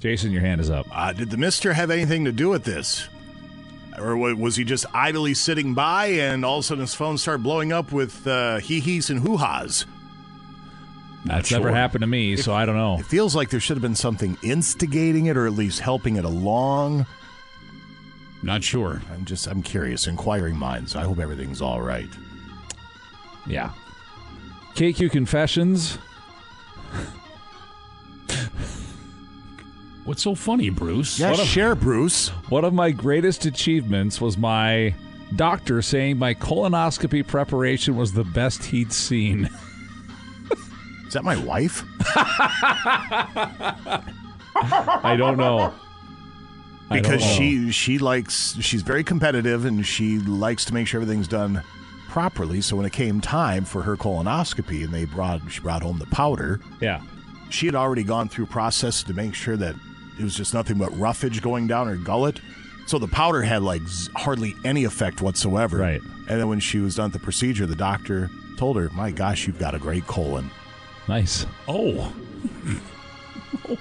Jason, 0.00 0.30
your 0.30 0.40
hand 0.40 0.60
is 0.60 0.70
up. 0.70 0.86
Uh, 0.90 1.12
did 1.12 1.30
the 1.30 1.36
mister 1.36 1.72
have 1.72 1.90
anything 1.90 2.24
to 2.24 2.32
do 2.32 2.48
with 2.48 2.64
this? 2.64 3.08
Or 3.98 4.16
was 4.16 4.56
he 4.56 4.64
just 4.64 4.86
idly 4.92 5.34
sitting 5.34 5.74
by 5.74 6.06
and 6.06 6.44
all 6.44 6.58
of 6.58 6.64
a 6.64 6.66
sudden 6.66 6.82
his 6.82 6.94
phone 6.94 7.18
started 7.18 7.42
blowing 7.42 7.72
up 7.72 7.92
with 7.92 8.26
uh, 8.26 8.58
hee 8.58 8.80
hees 8.80 9.10
and 9.10 9.20
hoo 9.20 9.36
ha's? 9.36 9.86
That's 11.24 11.50
never 11.50 11.72
happened 11.72 12.02
to 12.02 12.06
me, 12.06 12.36
so 12.36 12.54
I 12.54 12.66
don't 12.66 12.76
know. 12.76 12.98
It 13.00 13.06
feels 13.06 13.34
like 13.34 13.50
there 13.50 13.58
should 13.58 13.76
have 13.76 13.82
been 13.82 13.96
something 13.96 14.38
instigating 14.42 15.26
it 15.26 15.36
or 15.36 15.46
at 15.46 15.54
least 15.54 15.80
helping 15.80 16.16
it 16.16 16.24
along. 16.24 17.04
Not 18.42 18.62
sure. 18.62 19.02
I'm 19.12 19.24
just, 19.24 19.48
I'm 19.48 19.62
curious. 19.62 20.06
Inquiring 20.06 20.56
minds. 20.56 20.94
I 20.94 21.02
hope 21.02 21.18
everything's 21.18 21.60
all 21.60 21.82
right. 21.82 22.08
Yeah. 23.46 23.72
KQ 24.74 25.10
Confessions. 25.10 25.98
What's 30.06 30.22
so 30.22 30.34
funny, 30.34 30.70
Bruce? 30.70 31.18
Yeah, 31.18 31.32
What 31.32 31.40
a- 31.40 31.44
share, 31.44 31.74
Bruce. 31.74 32.28
One 32.48 32.64
of 32.64 32.72
my 32.72 32.90
greatest 32.92 33.44
achievements 33.44 34.20
was 34.20 34.38
my 34.38 34.94
doctor 35.34 35.82
saying 35.82 36.16
my 36.18 36.32
colonoscopy 36.34 37.26
preparation 37.26 37.96
was 37.96 38.12
the 38.12 38.22
best 38.24 38.64
he'd 38.64 38.92
seen. 38.92 39.50
Is 41.06 41.12
that 41.12 41.24
my 41.24 41.36
wife? 41.36 41.82
I 44.54 45.16
don't 45.18 45.36
know. 45.36 45.72
I 46.88 47.00
don't 47.00 47.02
because 47.02 47.20
know. 47.22 47.26
she 47.32 47.70
she 47.72 47.98
likes 47.98 48.56
she's 48.60 48.82
very 48.82 49.02
competitive 49.02 49.64
and 49.64 49.84
she 49.84 50.18
likes 50.20 50.64
to 50.66 50.74
make 50.74 50.86
sure 50.86 51.00
everything's 51.02 51.26
done 51.28 51.62
properly. 52.08 52.60
So 52.60 52.76
when 52.76 52.86
it 52.86 52.92
came 52.92 53.20
time 53.20 53.64
for 53.64 53.82
her 53.82 53.96
colonoscopy 53.96 54.84
and 54.84 54.92
they 54.94 55.04
brought 55.04 55.40
she 55.50 55.60
brought 55.60 55.82
home 55.82 55.98
the 55.98 56.06
powder, 56.06 56.60
Yeah. 56.80 57.00
she 57.50 57.66
had 57.66 57.74
already 57.74 58.04
gone 58.04 58.28
through 58.28 58.46
process 58.46 59.02
to 59.04 59.14
make 59.14 59.34
sure 59.34 59.56
that 59.56 59.74
it 60.18 60.22
was 60.24 60.34
just 60.34 60.54
nothing 60.54 60.78
but 60.78 60.96
roughage 60.98 61.42
going 61.42 61.66
down 61.66 61.86
her 61.88 61.96
gullet. 61.96 62.40
So 62.86 62.98
the 62.98 63.08
powder 63.08 63.42
had 63.42 63.62
like 63.62 63.82
z- 63.86 64.10
hardly 64.14 64.54
any 64.64 64.84
effect 64.84 65.20
whatsoever. 65.20 65.78
Right. 65.78 66.00
And 66.28 66.40
then 66.40 66.48
when 66.48 66.60
she 66.60 66.78
was 66.78 66.94
done 66.96 67.06
with 67.06 67.14
the 67.14 67.18
procedure, 67.18 67.66
the 67.66 67.76
doctor 67.76 68.30
told 68.56 68.76
her, 68.76 68.90
"My 68.90 69.10
gosh, 69.10 69.46
you've 69.46 69.58
got 69.58 69.74
a 69.74 69.78
great 69.78 70.06
colon." 70.06 70.50
Nice. 71.08 71.46
Oh. 71.68 72.12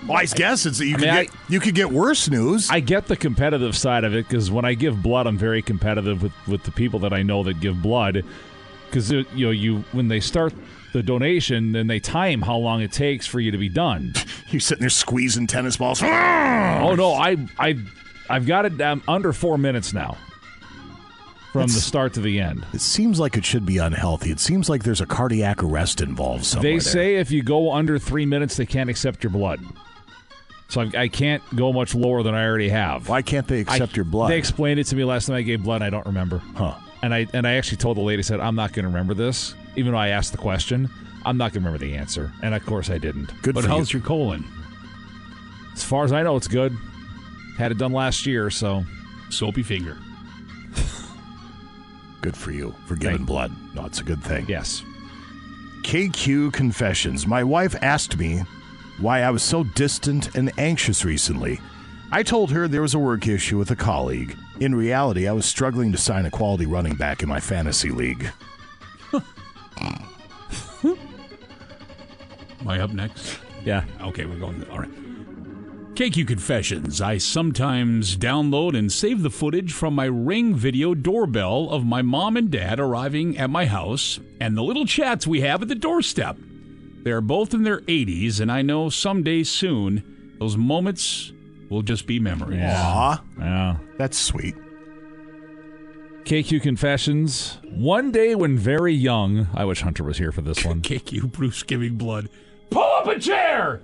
Well, 0.08 0.18
I 0.18 0.26
guess 0.26 0.66
it's 0.66 0.80
you 0.80 0.96
I 0.96 1.00
could 1.00 1.06
mean, 1.06 1.14
get 1.14 1.30
you 1.50 1.60
could 1.60 1.76
get 1.76 1.92
worse 1.92 2.30
news. 2.30 2.70
I 2.70 2.80
get 2.80 3.08
the 3.08 3.16
competitive 3.16 3.76
side 3.76 4.04
of 4.04 4.14
it 4.16 4.28
because 4.28 4.50
when 4.50 4.66
I 4.66 4.74
give 4.74 5.02
blood, 5.02 5.28
I'm 5.28 5.38
very 5.38 5.62
competitive 5.62 6.24
with, 6.24 6.32
with 6.48 6.64
the 6.64 6.72
people 6.72 7.00
that 7.00 7.14
I 7.14 7.24
know 7.24 7.44
that 7.44 7.60
give 7.60 7.82
blood. 7.82 8.24
Because 8.86 9.12
uh, 9.12 9.24
you 9.34 9.46
know, 9.46 9.52
you 9.52 9.84
when 9.92 10.08
they 10.08 10.20
start 10.20 10.54
the 10.96 11.04
donation, 11.04 11.74
then 11.74 11.88
they 11.88 12.00
time 12.00 12.42
how 12.42 12.58
long 12.58 12.82
it 12.82 12.92
takes 12.92 13.28
for 13.28 13.40
you 13.40 13.52
to 13.52 13.58
be 13.58 13.70
done. 13.70 14.14
You're 14.50 14.60
sitting 14.60 14.82
there 14.82 14.90
squeezing 14.90 15.48
tennis 15.48 15.78
balls. 15.78 16.02
oh 16.02 16.96
no, 16.96 17.14
I 17.14 17.38
I 17.60 17.78
I've 18.30 18.46
got 18.46 18.66
it 18.66 18.80
um, 18.82 19.04
under 19.08 19.34
four 19.34 19.58
minutes 19.58 19.94
now 19.94 20.18
from 21.52 21.68
the 21.68 21.74
start 21.74 22.14
to 22.14 22.22
the 22.22 22.40
end. 22.40 22.66
It 22.74 22.82
seems 22.82 23.20
like 23.20 23.38
it 23.38 23.46
should 23.46 23.66
be 23.66 23.78
unhealthy. 23.78 24.32
It 24.32 24.40
seems 24.40 24.70
like 24.70 24.84
there's 24.84 25.02
a 25.02 25.06
cardiac 25.06 25.64
arrest 25.64 26.02
involved 26.02 26.46
somewhere. 26.46 26.72
They 26.72 26.78
there. 26.78 26.82
say 26.82 27.16
if 27.16 27.32
you 27.32 27.44
go 27.44 27.72
under 27.72 27.98
three 28.00 28.26
minutes, 28.26 28.58
they 28.58 28.66
can't 28.66 28.90
accept 28.90 29.24
your 29.24 29.32
blood. 29.32 29.62
So 30.68 30.82
I, 30.82 30.92
I 31.04 31.08
can't 31.08 31.44
go 31.56 31.72
much 31.72 31.94
lower 31.94 32.24
than 32.24 32.34
I 32.36 32.46
already 32.46 32.70
have. 32.70 33.08
Why 33.08 33.22
can't 33.22 33.48
they 33.48 33.62
accept 33.62 33.94
I- 33.94 33.96
your 33.96 34.06
blood? 34.06 34.32
They 34.32 34.38
explained 34.38 34.80
it 34.80 34.86
to 34.86 34.96
me 34.96 35.04
last 35.04 35.28
time 35.28 35.36
I 35.36 35.42
gave 35.44 35.64
blood. 35.64 35.82
I 35.82 35.90
don't 35.90 36.06
remember. 36.06 36.40
Huh. 36.56 36.76
And 37.02 37.14
I 37.14 37.28
and 37.34 37.46
I 37.46 37.54
actually 37.54 37.78
told 37.78 37.98
the 37.98 38.02
lady 38.02 38.24
said 38.24 38.40
I'm 38.40 38.56
not 38.56 38.74
going 38.74 38.84
to 38.84 38.90
remember 38.90 39.14
this, 39.14 39.54
even 39.76 39.92
though 39.92 39.98
I 39.98 40.10
asked 40.10 40.32
the 40.32 40.38
question. 40.38 40.90
I'm 41.26 41.38
not 41.38 41.54
going 41.54 41.64
to 41.64 41.70
remember 41.70 41.80
the 41.84 41.96
answer, 41.96 42.32
and 42.44 42.54
of 42.54 42.66
course 42.66 42.90
I 42.90 42.98
didn't. 43.00 43.32
Good 43.42 43.56
but 43.56 43.64
for 43.64 43.70
how's 43.70 43.92
you. 43.92 44.00
your 44.00 44.08
colon? 44.08 44.46
As 45.74 45.84
far 45.84 46.04
as 46.06 46.12
I 46.14 46.22
know, 46.24 46.36
it's 46.36 46.48
good. 46.48 46.76
Had 47.58 47.72
it 47.72 47.78
done 47.78 47.92
last 47.94 48.26
year, 48.26 48.50
so 48.50 48.84
Soapy 49.30 49.64
finger. 49.64 49.98
Good 52.22 52.38
for 52.38 52.52
you 52.52 52.74
for 52.88 52.96
giving 52.96 53.18
Thank- 53.18 53.28
blood. 53.28 53.52
No, 53.74 53.86
it's 53.86 54.00
a 54.00 54.04
good 54.04 54.24
thing. 54.24 54.46
yes. 54.48 54.84
KQ 55.84 56.54
Confessions. 56.54 57.28
My 57.28 57.44
wife 57.44 57.76
asked 57.82 58.18
me 58.18 58.44
why 59.00 59.22
I 59.22 59.30
was 59.30 59.44
so 59.44 59.64
distant 59.64 60.34
and 60.36 60.52
anxious 60.58 61.06
recently. 61.06 61.60
I 62.12 62.24
told 62.24 62.52
her 62.52 62.68
there 62.68 62.82
was 62.82 62.94
a 62.96 63.00
work 63.00 63.28
issue 63.28 63.58
with 63.58 63.70
a 63.72 63.76
colleague. 63.76 64.36
In 64.60 64.74
reality, 64.74 65.28
I 65.28 65.34
was 65.34 65.46
struggling 65.46 65.92
to 65.92 65.98
sign 65.98 66.26
a 66.26 66.32
quality 66.32 66.66
running 66.66 66.96
back 66.96 67.22
in 67.22 67.30
my 67.30 67.40
fantasy 67.40 67.90
league. 67.90 68.32
Am 72.62 72.68
I 72.68 72.80
up 72.80 72.92
next? 72.92 73.40
Yeah. 73.64 73.84
Okay, 74.02 74.26
we're 74.26 74.40
going. 74.40 74.64
All 74.70 74.80
right. 74.80 74.90
KQ 75.96 76.28
Confessions. 76.28 77.00
I 77.02 77.18
sometimes 77.18 78.18
download 78.18 78.78
and 78.78 78.92
save 78.92 79.22
the 79.22 79.30
footage 79.30 79.72
from 79.72 79.96
my 79.96 80.06
Ring 80.06 80.54
video 80.54 80.94
doorbell 80.94 81.70
of 81.70 81.86
my 81.86 82.02
mom 82.02 82.36
and 82.38 82.52
dad 82.52 82.80
arriving 82.80 83.38
at 83.38 83.50
my 83.50 83.66
house 83.66 84.20
and 84.42 84.58
the 84.58 84.64
little 84.64 84.86
chats 84.86 85.26
we 85.26 85.42
have 85.42 85.62
at 85.62 85.68
the 85.70 85.76
doorstep. 85.76 86.38
They 87.04 87.12
are 87.12 87.22
both 87.22 87.54
in 87.54 87.64
their 87.64 87.82
80s, 87.82 88.40
and 88.42 88.52
I 88.52 88.62
know 88.62 88.90
someday 88.90 89.44
soon 89.44 90.36
those 90.40 90.58
moments 90.58 91.32
will 91.70 91.82
just 91.84 92.08
be 92.08 92.20
memories. 92.20 92.60
Aw, 92.62 93.22
Yeah. 93.40 93.78
that's 93.98 94.18
sweet. 94.18 94.56
KQ 96.26 96.62
Confessions. 96.64 97.60
One 97.70 98.12
day 98.12 98.34
when 98.36 98.58
very 98.58 98.94
young, 98.94 99.48
I 99.54 99.64
wish 99.66 99.82
Hunter 99.82 100.04
was 100.04 100.18
here 100.18 100.32
for 100.32 100.42
this 100.42 100.66
one. 100.66 100.82
KQ 100.82 101.32
Bruce 101.32 101.62
giving 101.64 101.96
blood. 101.98 102.30
Pull 102.72 102.82
up 102.82 103.08
a 103.08 103.20
chair! 103.20 103.84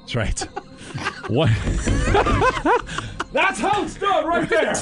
That's 0.00 0.16
right. 0.16 0.40
what? 1.28 1.50
That's 3.32 3.60
how 3.60 3.84
it's 3.84 3.94
done 3.96 4.26
right 4.26 4.48
there! 4.48 4.74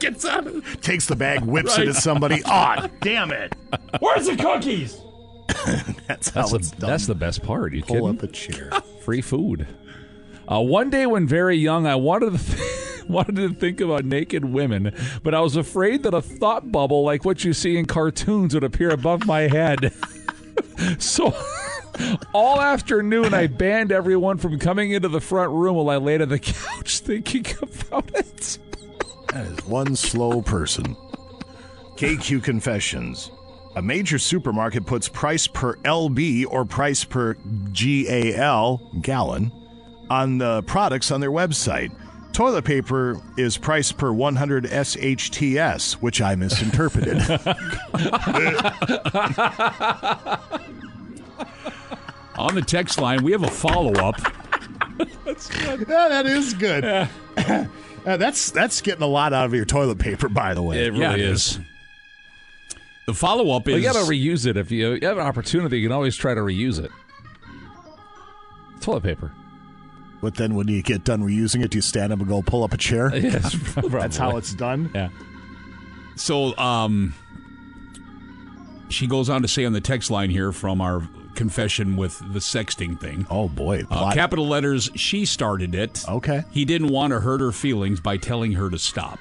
Gets 0.00 0.24
out 0.26 0.46
Takes 0.82 1.06
the 1.06 1.16
bag, 1.16 1.42
whips 1.42 1.78
Right. 1.78 1.88
it 1.88 1.96
at 1.96 2.02
somebody. 2.02 2.42
Aw, 2.46 2.88
damn 3.00 3.30
it. 3.30 3.54
Where's 4.00 4.26
the 4.26 4.36
cookies? 4.36 5.00
That's 6.06 6.28
how 6.28 6.42
That's 6.42 6.52
it's 6.52 6.70
the, 6.72 6.76
done. 6.80 6.90
that's 6.90 7.06
the 7.06 7.14
best 7.14 7.42
part. 7.42 7.72
You 7.72 7.82
Pull 7.84 7.96
kidding? 7.96 8.08
up 8.18 8.22
a 8.22 8.26
chair. 8.26 8.70
Free 9.02 9.22
food. 9.22 9.66
Uh, 10.46 10.60
one 10.60 10.90
day 10.90 11.06
when 11.06 11.26
very 11.26 11.56
young, 11.56 11.86
I 11.86 11.94
wanted 11.94 12.32
to 12.38 12.38
th- 12.38 12.58
wanted 13.08 13.36
to 13.36 13.54
think 13.54 13.80
about 13.80 14.04
naked 14.04 14.44
women, 14.44 14.94
but 15.22 15.34
I 15.34 15.40
was 15.40 15.56
afraid 15.56 16.02
that 16.02 16.14
a 16.14 16.22
thought 16.22 16.70
bubble 16.70 17.04
like 17.04 17.24
what 17.24 17.44
you 17.44 17.52
see 17.52 17.76
in 17.76 17.86
cartoons 17.86 18.54
would 18.54 18.64
appear 18.64 18.90
above 18.90 19.26
my 19.26 19.42
head. 19.42 19.92
so 20.98 21.34
all 22.32 22.60
afternoon, 22.60 23.34
I 23.34 23.46
banned 23.46 23.92
everyone 23.92 24.38
from 24.38 24.58
coming 24.58 24.92
into 24.92 25.08
the 25.08 25.20
front 25.20 25.50
room 25.52 25.76
while 25.76 25.90
I 25.90 25.96
laid 25.96 26.22
on 26.22 26.28
the 26.28 26.38
couch 26.38 27.00
thinking 27.00 27.46
about 27.62 28.10
it. 28.14 28.58
That 29.28 29.46
is 29.46 29.64
one 29.64 29.96
slow 29.96 30.42
person. 30.42 30.96
KQ 31.96 32.42
Confessions. 32.42 33.30
A 33.76 33.82
major 33.82 34.18
supermarket 34.18 34.86
puts 34.86 35.08
price 35.08 35.48
per 35.48 35.76
LB 35.78 36.46
or 36.48 36.64
price 36.64 37.02
per 37.02 37.34
GAL, 37.72 38.90
gallon, 39.00 39.50
on 40.08 40.38
the 40.38 40.62
products 40.62 41.10
on 41.10 41.20
their 41.20 41.32
website. 41.32 41.92
Toilet 42.34 42.64
paper 42.64 43.16
is 43.36 43.56
priced 43.56 43.96
per 43.96 44.12
100 44.12 44.64
SHTS, 44.64 45.92
which 45.94 46.20
I 46.20 46.34
misinterpreted. 46.34 47.18
On 52.36 52.52
the 52.56 52.62
text 52.66 53.00
line, 53.00 53.22
we 53.22 53.30
have 53.30 53.44
a 53.44 53.48
follow 53.48 53.92
up. 53.92 54.16
That's 55.24 55.48
good. 55.48 55.86
Yeah, 55.88 56.08
that 56.08 56.26
is 56.26 56.54
good. 56.54 57.08
Uh, 58.06 58.18
that's 58.18 58.50
that's 58.50 58.82
getting 58.82 59.02
a 59.02 59.06
lot 59.06 59.32
out 59.32 59.46
of 59.46 59.54
your 59.54 59.64
toilet 59.64 59.98
paper, 59.98 60.28
by 60.28 60.52
the 60.52 60.60
way. 60.60 60.84
It 60.84 60.90
really 60.90 61.00
Yeah, 61.00 61.14
it 61.14 61.20
is. 61.20 61.58
The 63.06 63.14
follow 63.14 63.56
up 63.56 63.64
Well, 63.64 63.76
is 63.76 63.82
you 63.82 63.90
got 63.90 63.98
to 63.98 64.04
reuse 64.04 64.44
it 64.44 64.58
if 64.58 64.70
you, 64.70 64.92
you 65.00 65.08
have 65.08 65.16
an 65.16 65.26
opportunity. 65.26 65.80
You 65.80 65.88
can 65.88 65.94
always 65.94 66.14
try 66.14 66.34
to 66.34 66.42
reuse 66.42 66.78
it. 66.78 66.90
Toilet 68.82 69.04
paper. 69.04 69.32
But 70.24 70.36
then 70.36 70.54
when 70.54 70.68
you 70.68 70.82
get 70.82 71.04
done 71.04 71.20
reusing 71.22 71.62
it, 71.62 71.70
do 71.70 71.76
you 71.78 71.82
stand 71.82 72.10
up 72.10 72.18
and 72.18 72.26
go 72.26 72.40
pull 72.40 72.64
up 72.64 72.72
a 72.72 72.78
chair? 72.78 73.14
Yes, 73.14 73.54
That's 73.76 74.16
how 74.16 74.38
it's 74.38 74.54
done. 74.54 74.90
Yeah. 74.94 75.10
So, 76.16 76.56
um, 76.56 77.14
she 78.88 79.06
goes 79.06 79.28
on 79.28 79.42
to 79.42 79.48
say 79.48 79.64
on 79.66 79.72
the 79.74 79.80
text 79.82 80.10
line 80.10 80.30
here 80.30 80.50
from 80.50 80.80
our 80.80 81.06
confession 81.34 81.96
with 81.96 82.18
the 82.32 82.38
sexting 82.38 82.98
thing. 82.98 83.26
Oh 83.28 83.48
boy, 83.48 83.82
Uh, 83.90 84.12
capital 84.14 84.46
letters. 84.48 84.88
She 84.94 85.26
started 85.26 85.74
it. 85.74 86.04
Okay. 86.08 86.42
He 86.52 86.64
didn't 86.64 86.88
want 86.88 87.12
to 87.12 87.20
hurt 87.20 87.40
her 87.42 87.52
feelings 87.52 88.00
by 88.00 88.16
telling 88.16 88.52
her 88.52 88.70
to 88.70 88.78
stop. 88.78 89.18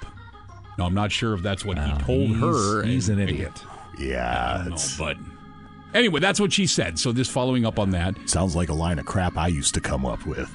Now, 0.77 0.85
I'm 0.85 0.93
not 0.93 1.11
sure 1.11 1.33
if 1.33 1.41
that's 1.41 1.65
what 1.65 1.77
he 1.77 1.91
told 2.03 2.29
he's- 2.29 2.39
her. 2.41 2.83
he's 2.83 3.09
and- 3.09 3.19
an 3.19 3.27
idiot. 3.29 3.51
Yeah, 3.99 4.63
I 4.65 4.69
know, 4.69 4.77
but 4.97 5.17
anyway, 5.93 6.19
that's 6.19 6.39
what 6.39 6.53
she 6.53 6.65
said. 6.65 6.97
So, 6.97 7.11
just 7.13 7.29
following 7.31 7.65
up 7.65 7.77
on 7.77 7.91
that. 7.91 8.15
sounds 8.29 8.55
like 8.55 8.69
a 8.69 8.73
line 8.73 8.97
of 8.99 9.05
crap 9.05 9.37
I 9.37 9.47
used 9.47 9.73
to 9.75 9.81
come 9.81 10.05
up 10.05 10.25
with. 10.25 10.49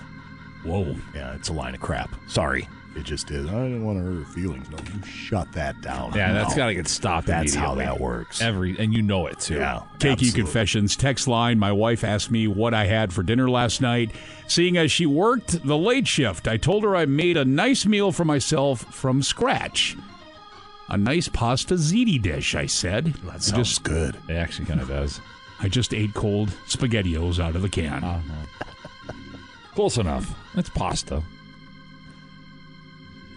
Whoa. 0.69 0.95
Yeah, 1.15 1.35
it's 1.35 1.49
a 1.49 1.53
line 1.53 1.75
of 1.75 1.81
crap. 1.81 2.11
Sorry. 2.29 2.69
It 2.97 3.05
just 3.05 3.31
is. 3.31 3.47
I 3.47 3.53
didn't 3.53 3.85
want 3.85 3.99
to 3.99 4.05
hurt 4.05 4.19
her 4.19 4.33
feelings. 4.33 4.69
No, 4.71 4.79
you 4.79 5.03
shut 5.07 5.53
that 5.53 5.81
down. 5.83 6.15
Yeah, 6.15 6.33
that's 6.33 6.57
got 6.57 6.67
to 6.67 6.75
get 6.75 6.89
stopped. 6.89 7.29
That's 7.29 7.55
how 7.55 7.77
that 7.77 8.01
works. 8.01 8.43
Every 8.43 8.77
and 8.77 8.93
you 8.93 9.03
know 9.03 9.27
it 9.27 9.39
too. 9.39 9.57
Yeah. 9.59 9.83
KQ 9.99 10.13
absolutely. 10.13 10.31
Confessions 10.33 10.97
text 10.97 11.29
line. 11.29 11.61
My 11.61 11.71
wife 11.71 12.03
asked 12.03 12.31
me 12.31 12.49
what 12.49 12.75
I 12.75 12.87
had 12.87 13.13
for 13.13 13.23
dinner 13.23 13.49
last 13.49 13.81
night. 13.81 14.11
Seeing 14.49 14.77
as 14.77 14.91
she 14.91 15.07
worked 15.07 15.65
the 15.65 15.79
late 15.79 16.09
shift, 16.09 16.49
I 16.49 16.57
told 16.57 16.83
her 16.83 16.97
I 16.97 17.07
made 17.07 17.37
a 17.37 17.45
nice 17.45 17.87
meal 17.87 18.11
for 18.11 18.25
myself 18.25 18.81
from 18.93 19.23
scratch. 19.23 19.97
A 20.89 20.97
nice 20.97 21.29
pasta 21.29 21.75
ziti 21.75 22.21
dish, 22.21 22.55
I 22.55 22.67
said. 22.67 23.13
That 23.25 23.43
sounds 23.43 23.69
just, 23.69 23.85
good. 23.85 24.17
It 24.29 24.35
actually 24.35 24.65
kind 24.65 24.81
of 24.81 24.89
does. 24.89 25.21
I 25.61 25.69
just 25.69 25.93
ate 25.93 26.15
cold 26.15 26.49
SpaghettiOs 26.67 27.39
out 27.39 27.55
of 27.55 27.63
the 27.63 27.69
can. 27.69 28.03
Oh, 28.03 28.21
Close 29.79 29.97
enough. 29.97 30.35
It's 30.57 30.69
pasta. 30.71 31.23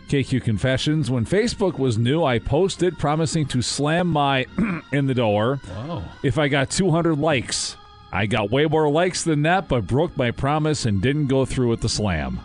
KQ 0.09 0.41
Confessions. 0.43 1.11
When 1.11 1.23
Facebook 1.23 1.77
was 1.77 1.99
new, 1.99 2.23
I 2.23 2.39
posted 2.39 2.97
promising 2.97 3.45
to 3.49 3.61
slam 3.61 4.07
my 4.07 4.47
in 4.91 5.05
the 5.05 5.13
door 5.13 5.61
Wow. 5.69 6.03
if 6.23 6.39
I 6.39 6.47
got 6.47 6.71
200 6.71 7.13
likes. 7.19 7.77
I 8.11 8.25
got 8.25 8.49
way 8.49 8.65
more 8.65 8.89
likes 8.89 9.23
than 9.23 9.43
that, 9.43 9.67
but 9.67 9.85
broke 9.85 10.17
my 10.17 10.31
promise 10.31 10.87
and 10.87 10.99
didn't 10.99 11.27
go 11.27 11.45
through 11.45 11.69
with 11.69 11.81
the 11.81 11.89
slam. 11.89 12.39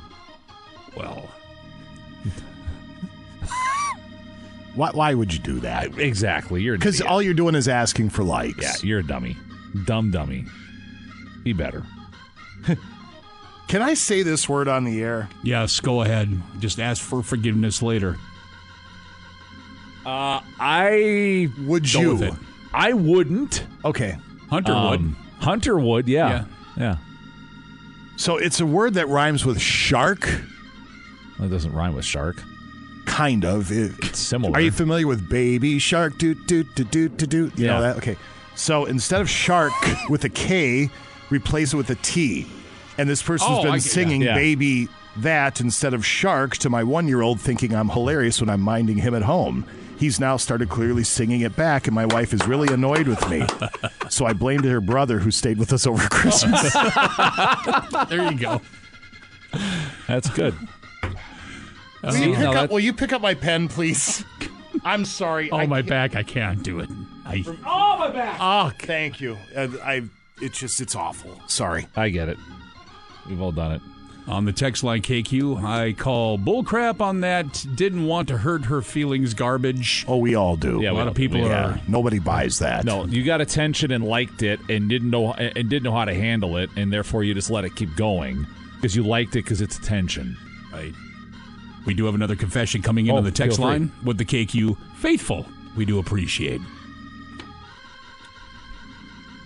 Well, 0.94 1.30
Why, 4.74 4.90
why 4.92 5.14
would 5.14 5.32
you 5.32 5.38
do 5.40 5.60
that? 5.60 5.98
Exactly. 5.98 6.60
You're 6.60 6.76
Because 6.76 7.00
all 7.00 7.22
you're 7.22 7.32
doing 7.32 7.54
is 7.54 7.66
asking 7.66 8.10
for 8.10 8.24
likes. 8.24 8.58
Yeah, 8.60 8.74
you're 8.86 8.98
a 9.00 9.06
dummy. 9.06 9.38
Dumb 9.86 10.10
dummy. 10.10 10.44
Be 11.44 11.54
better. 11.54 11.82
Can 13.68 13.82
I 13.82 13.94
say 13.94 14.22
this 14.22 14.48
word 14.48 14.68
on 14.68 14.84
the 14.84 15.02
air? 15.02 15.28
yes, 15.42 15.80
go 15.80 16.02
ahead. 16.02 16.40
Just 16.60 16.78
ask 16.78 17.02
for 17.02 17.22
forgiveness 17.22 17.82
later. 17.82 18.16
Uh, 20.04 20.40
I 20.60 21.48
Would 21.64 21.90
Go 21.92 22.00
you? 22.00 22.12
with 22.12 22.22
it. 22.22 22.34
I 22.72 22.92
wouldn't. 22.92 23.66
Okay. 23.84 24.16
Hunter 24.50 24.72
would. 24.72 25.00
Um, 25.00 25.16
Hunter 25.40 25.78
would. 25.78 26.06
Yeah. 26.06 26.28
Yeah. 26.28 26.44
Yeah. 26.76 26.96
So 28.16 28.36
it's 28.36 28.60
a 28.60 28.66
word 28.66 28.94
that 28.94 29.08
rhymes 29.08 29.44
with 29.44 29.60
shark, 29.60 30.20
That 31.40 31.50
doesn't 31.50 31.72
rhyme 31.72 31.94
with 31.94 32.04
shark. 32.04 32.36
kind 33.04 33.44
of. 33.44 33.72
It- 33.72 33.92
It's 34.04 34.18
similar. 34.20 34.52
Are 34.56 34.60
you 34.60 34.70
familiar 34.70 35.06
with 35.08 35.28
baby 35.28 35.78
shark? 35.80 36.18
Do 36.18 36.34
do 36.34 36.62
do 36.62 36.84
do 36.84 37.08
do 37.08 37.26
do. 37.26 37.36
You 37.56 37.64
Yeah. 37.66 37.72
know 37.72 37.80
that? 37.82 37.96
Okay. 37.96 38.16
So 38.54 38.84
instead 38.84 39.20
of 39.20 39.28
shark 39.28 39.72
with 40.08 40.24
a 40.24 40.28
K, 40.28 40.88
replace 41.30 41.72
it 41.74 41.76
with 41.76 41.90
a 41.90 41.94
T. 41.96 42.46
And 42.98 43.08
this 43.08 43.22
person's 43.22 43.50
Oh, 43.58 43.62
been 43.62 43.72
get- 43.74 43.82
singing 43.82 44.22
yeah. 44.22 44.34
baby 44.34 44.88
that 45.18 45.60
instead 45.60 45.94
of 45.94 46.04
shark 46.04 46.56
to 46.58 46.70
my 46.70 46.82
one 46.82 47.08
year 47.08 47.22
old, 47.22 47.40
thinking 47.40 47.74
I'm 47.74 47.88
hilarious 47.88 48.40
when 48.40 48.50
I'm 48.50 48.60
minding 48.60 48.98
him 48.98 49.14
at 49.14 49.22
home. 49.22 49.64
He's 49.98 50.20
now 50.20 50.36
started 50.36 50.68
clearly 50.68 51.04
singing 51.04 51.40
it 51.40 51.56
back, 51.56 51.86
and 51.86 51.94
my 51.94 52.04
wife 52.04 52.34
is 52.34 52.46
really 52.46 52.68
annoyed 52.72 53.08
with 53.08 53.26
me. 53.30 53.46
so 54.10 54.26
I 54.26 54.34
blamed 54.34 54.64
her 54.66 54.80
brother 54.82 55.18
who 55.18 55.30
stayed 55.30 55.56
with 55.58 55.72
us 55.72 55.86
over 55.86 56.06
Christmas. 56.10 56.74
There 58.10 58.30
you 58.30 58.38
go. 58.38 58.60
That's 60.06 60.28
good. 60.30 60.54
will, 62.02 62.12
See, 62.12 62.24
you 62.28 62.34
pick 62.34 62.38
now 62.44 62.52
up, 62.52 62.70
will 62.70 62.80
you 62.80 62.92
pick 62.92 63.12
up 63.12 63.22
my 63.22 63.34
pen, 63.34 63.68
please? 63.68 64.22
I'm 64.84 65.04
sorry. 65.06 65.50
Oh, 65.50 65.56
I 65.56 65.66
my 65.66 65.78
can't- 65.78 65.88
back. 65.88 66.16
I 66.16 66.22
can't 66.22 66.62
do 66.62 66.80
it. 66.80 66.90
I, 67.24 67.42
Oh, 67.66 67.96
my 67.98 68.10
back! 68.10 68.36
Oh, 68.40 68.70
thank 68.80 69.20
you. 69.20 69.36
Uh, 69.56 69.68
I. 69.82 70.02
It's 70.40 70.58
just 70.58 70.80
it's 70.82 70.94
awful. 70.94 71.40
Sorry. 71.48 71.86
I 71.96 72.10
get 72.10 72.28
it. 72.28 72.36
We've 73.28 73.40
all 73.40 73.52
done 73.52 73.72
it. 73.72 73.82
On 74.28 74.44
the 74.44 74.52
text 74.52 74.82
line 74.82 75.02
KQ, 75.02 75.62
I 75.62 75.92
call 75.92 76.36
bullcrap 76.36 77.00
on 77.00 77.20
that 77.20 77.64
didn't 77.76 78.06
want 78.06 78.26
to 78.28 78.38
hurt 78.38 78.64
her 78.64 78.82
feelings 78.82 79.34
garbage. 79.34 80.04
Oh, 80.08 80.16
we 80.16 80.34
all 80.34 80.56
do. 80.56 80.80
Yeah, 80.82 80.90
a 80.90 80.94
lot 80.94 81.06
of 81.06 81.14
people 81.14 81.40
we- 81.42 81.48
are. 81.48 81.80
Nobody 81.86 82.18
buys 82.18 82.58
that. 82.58 82.84
No, 82.84 83.04
you 83.06 83.22
got 83.24 83.40
attention 83.40 83.92
and 83.92 84.04
liked 84.04 84.42
it 84.42 84.58
and 84.68 84.88
didn't 84.88 85.10
know 85.10 85.32
and 85.32 85.68
didn't 85.70 85.84
know 85.84 85.92
how 85.92 86.04
to 86.04 86.14
handle 86.14 86.56
it, 86.56 86.70
and 86.74 86.92
therefore 86.92 87.22
you 87.22 87.34
just 87.34 87.50
let 87.50 87.64
it 87.64 87.76
keep 87.76 87.94
going 87.94 88.46
because 88.74 88.96
you 88.96 89.04
liked 89.04 89.36
it 89.36 89.44
because 89.44 89.60
it's 89.60 89.78
attention. 89.78 90.36
Right. 90.72 90.92
We 91.86 91.94
do 91.94 92.04
have 92.06 92.16
another 92.16 92.34
confession 92.34 92.82
coming 92.82 93.06
in 93.06 93.12
Oh, 93.14 93.18
on 93.18 93.24
the 93.24 93.30
text 93.30 93.60
line 93.60 93.92
with 94.02 94.18
the 94.18 94.24
KQ 94.24 94.76
faithful. 94.96 95.46
We 95.76 95.84
do 95.84 96.00
appreciate. 96.00 96.60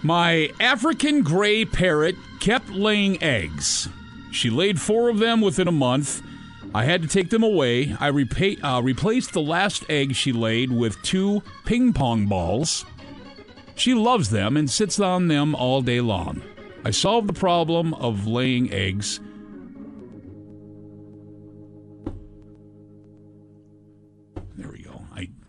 My 0.03 0.51
African 0.59 1.23
gray 1.23 1.67
parrot 1.67 2.17
kept 2.41 2.71
laying 2.71 3.23
eggs. 3.23 3.89
She 4.33 4.49
laid 4.49 4.81
four 4.81 5.11
of 5.11 5.19
them 5.19 5.43
within 5.43 5.69
a 5.69 5.73
month. 5.73 6.23
I 6.75 6.85
had 6.85 7.03
to 7.03 7.09
take 7.09 7.29
them 7.29 7.43
away. 7.43 7.97
I 8.01 8.11
repa- 8.11 8.63
uh, 8.63 8.81
replaced 8.83 9.33
the 9.33 9.43
last 9.43 9.85
egg 9.91 10.15
she 10.15 10.33
laid 10.33 10.71
with 10.71 11.03
two 11.03 11.43
ping 11.67 11.93
pong 11.93 12.27
balls. 12.27 12.87
She 13.75 13.93
loves 13.93 14.31
them 14.31 14.57
and 14.57 14.71
sits 14.71 14.99
on 15.01 15.29
them 15.29 15.55
all 15.55 15.83
day 15.83 16.01
long. 16.01 16.43
I 16.85 16.93
solved 16.93 17.29
the 17.29 17.35
problem 17.35 17.93
of 17.95 18.27
laying 18.27 18.73
eggs. 18.73 19.21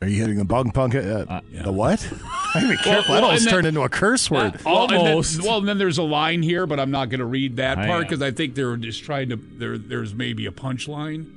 Are 0.01 0.07
you 0.07 0.19
hitting 0.19 0.37
the 0.37 0.45
bug 0.45 0.73
punk? 0.73 0.95
Uh, 0.95 1.41
The 1.63 1.71
what? 1.71 2.07
I 2.55 2.61
gotta 2.61 2.67
be 2.69 2.77
careful. 2.77 3.13
well, 3.13 3.21
that 3.21 3.23
almost 3.23 3.45
then- 3.45 3.53
turned 3.53 3.67
into 3.67 3.81
a 3.81 3.89
curse 3.89 4.31
word. 4.31 4.59
Well, 4.65 4.83
and 4.83 4.89
then- 4.91 4.99
Almost. 4.99 5.43
well, 5.43 5.59
and 5.59 5.67
then 5.67 5.77
there's 5.77 5.97
a 5.99 6.03
line 6.03 6.41
here, 6.41 6.65
but 6.65 6.79
I'm 6.79 6.89
not 6.91 7.09
going 7.09 7.19
to 7.19 7.25
read 7.25 7.57
that 7.57 7.77
I 7.77 7.85
part 7.87 8.01
because 8.07 8.21
I 8.21 8.31
think 8.31 8.55
they're 8.55 8.75
just 8.77 9.03
trying 9.03 9.29
to. 9.29 9.35
There, 9.35 9.77
there's 9.77 10.13
maybe 10.15 10.45
a 10.47 10.51
punchline 10.51 11.31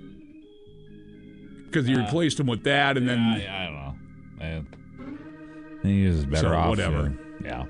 because 1.67 1.89
you 1.89 1.99
replaced 1.99 2.39
them 2.39 2.47
with 2.47 2.65
that, 2.65 2.97
and 2.97 3.09
then 3.09 3.19
I, 3.19 3.35
I 3.63 3.65
don't 3.67 3.75
know. 3.75 3.95
Man. 4.39 4.67
He 5.83 6.05
is 6.07 6.25
better 6.25 6.49
So, 6.49 6.55
off. 6.55 6.69
whatever. 6.71 7.13
Yeah. 7.45 7.65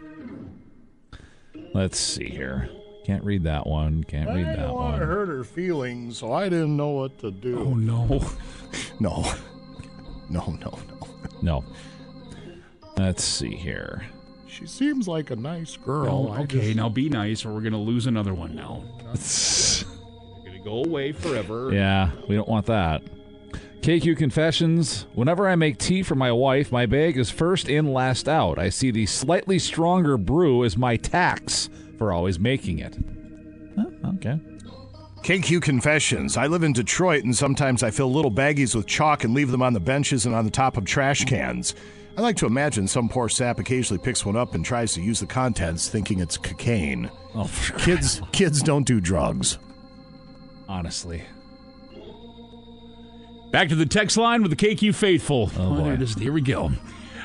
Let's 1.74 1.98
see 1.98 2.28
here. 2.28 2.68
Can't 3.04 3.24
read 3.24 3.42
that 3.44 3.66
one. 3.66 4.04
Can't 4.04 4.28
read 4.30 4.46
that 4.46 4.72
one. 4.72 4.94
I 4.94 4.98
hurt 4.98 5.28
her 5.28 5.42
feelings, 5.44 6.18
so 6.18 6.32
I 6.32 6.48
didn't 6.48 6.76
know 6.76 6.90
what 6.90 7.18
to 7.18 7.30
do. 7.30 7.58
oh 7.58 7.74
no, 7.74 8.24
No, 9.00 9.24
no, 10.28 10.56
no, 10.60 10.78
no. 10.90 11.08
No. 11.42 11.64
Let's 12.96 13.24
see 13.24 13.54
here. 13.54 14.02
She 14.46 14.66
seems 14.66 15.08
like 15.08 15.30
a 15.30 15.36
nice 15.36 15.76
girl. 15.76 16.28
Oh, 16.28 16.32
I 16.32 16.40
okay, 16.42 16.60
just- 16.66 16.76
now 16.76 16.88
be 16.88 17.08
nice, 17.08 17.44
or 17.44 17.52
we're 17.52 17.60
going 17.60 17.72
to 17.72 17.78
lose 17.78 18.06
another 18.06 18.34
one. 18.34 18.54
Now, 18.54 18.84
going 19.02 20.52
to 20.56 20.62
go 20.64 20.84
away 20.84 21.12
forever. 21.12 21.70
Yeah, 21.72 22.10
we 22.28 22.36
don't 22.36 22.48
want 22.48 22.66
that. 22.66 23.02
KQ 23.80 24.16
Confessions. 24.16 25.06
Whenever 25.12 25.46
I 25.48 25.56
make 25.56 25.76
tea 25.76 26.02
for 26.02 26.14
my 26.14 26.32
wife, 26.32 26.72
my 26.72 26.86
bag 26.86 27.18
is 27.18 27.30
first 27.30 27.68
in, 27.68 27.92
last 27.92 28.28
out. 28.28 28.58
I 28.58 28.70
see 28.70 28.90
the 28.90 29.04
slightly 29.06 29.58
stronger 29.58 30.16
brew 30.16 30.64
as 30.64 30.76
my 30.76 30.96
tax 30.96 31.68
for 31.98 32.12
always 32.12 32.38
making 32.38 32.78
it. 32.78 32.96
Huh, 33.76 33.90
okay. 34.14 34.40
KQ 35.24 35.62
Confessions. 35.62 36.36
I 36.36 36.46
live 36.48 36.62
in 36.64 36.74
Detroit, 36.74 37.24
and 37.24 37.34
sometimes 37.34 37.82
I 37.82 37.90
fill 37.90 38.12
little 38.12 38.30
baggies 38.30 38.74
with 38.74 38.86
chalk 38.86 39.24
and 39.24 39.32
leave 39.32 39.50
them 39.50 39.62
on 39.62 39.72
the 39.72 39.80
benches 39.80 40.26
and 40.26 40.34
on 40.34 40.44
the 40.44 40.50
top 40.50 40.76
of 40.76 40.84
trash 40.84 41.24
cans. 41.24 41.74
I 42.18 42.20
like 42.20 42.36
to 42.36 42.46
imagine 42.46 42.86
some 42.86 43.08
poor 43.08 43.30
sap 43.30 43.58
occasionally 43.58 44.02
picks 44.02 44.24
one 44.26 44.36
up 44.36 44.54
and 44.54 44.62
tries 44.64 44.92
to 44.94 45.00
use 45.02 45.20
the 45.20 45.26
contents, 45.26 45.88
thinking 45.88 46.20
it's 46.20 46.36
cocaine. 46.36 47.10
Oh, 47.34 47.50
Kids, 47.78 48.20
kids 48.32 48.62
don't 48.62 48.86
do 48.86 49.00
drugs. 49.00 49.58
honestly. 50.68 51.22
Back 53.50 53.68
to 53.70 53.76
the 53.76 53.86
text 53.86 54.16
line 54.16 54.42
with 54.42 54.50
the 54.50 54.56
KQ 54.56 54.94
faithful. 54.94 55.50
Oh, 55.56 55.74
boy. 55.76 55.96
there. 55.96 56.06
Here 56.22 56.32
we 56.32 56.40
go. 56.42 56.70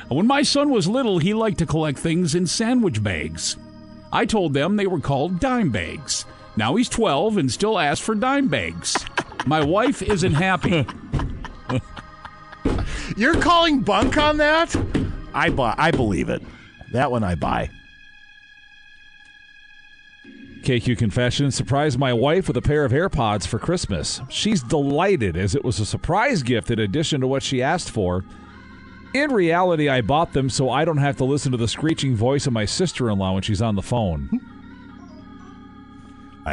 When 0.08 0.26
my 0.26 0.42
son 0.42 0.70
was 0.70 0.88
little, 0.88 1.18
he 1.18 1.34
liked 1.34 1.58
to 1.58 1.66
collect 1.66 1.98
things 1.98 2.34
in 2.34 2.46
sandwich 2.46 3.02
bags. 3.02 3.58
I 4.12 4.24
told 4.26 4.54
them 4.54 4.76
they 4.76 4.86
were 4.86 5.00
called 5.00 5.38
dime 5.38 5.70
bags. 5.70 6.24
Now 6.56 6.74
he's 6.76 6.88
12 6.88 7.36
and 7.36 7.50
still 7.50 7.78
asks 7.78 8.04
for 8.04 8.14
dime 8.14 8.48
bags. 8.48 8.96
My 9.46 9.62
wife 9.64 10.02
isn't 10.02 10.34
happy. 10.34 10.86
You're 13.16 13.40
calling 13.40 13.80
bunk 13.80 14.16
on 14.16 14.36
that? 14.38 14.74
I 15.32 15.50
buy. 15.50 15.74
I 15.78 15.90
believe 15.90 16.28
it. 16.28 16.42
That 16.92 17.10
one 17.10 17.24
I 17.24 17.34
buy. 17.34 17.70
KQ 20.62 20.98
Confession 20.98 21.50
surprised 21.50 21.98
my 21.98 22.12
wife 22.12 22.46
with 22.46 22.56
a 22.56 22.62
pair 22.62 22.84
of 22.84 22.92
AirPods 22.92 23.46
for 23.46 23.58
Christmas. 23.58 24.20
She's 24.28 24.62
delighted 24.62 25.36
as 25.36 25.54
it 25.54 25.64
was 25.64 25.80
a 25.80 25.86
surprise 25.86 26.42
gift 26.42 26.70
in 26.70 26.78
addition 26.78 27.22
to 27.22 27.26
what 27.26 27.42
she 27.42 27.62
asked 27.62 27.90
for. 27.90 28.24
In 29.14 29.32
reality, 29.32 29.88
I 29.88 30.02
bought 30.02 30.34
them 30.34 30.50
so 30.50 30.68
I 30.68 30.84
don't 30.84 30.98
have 30.98 31.16
to 31.16 31.24
listen 31.24 31.50
to 31.52 31.58
the 31.58 31.66
screeching 31.66 32.14
voice 32.14 32.46
of 32.46 32.52
my 32.52 32.66
sister 32.66 33.08
in 33.08 33.18
law 33.18 33.32
when 33.32 33.42
she's 33.42 33.62
on 33.62 33.74
the 33.74 33.82
phone. 33.82 34.28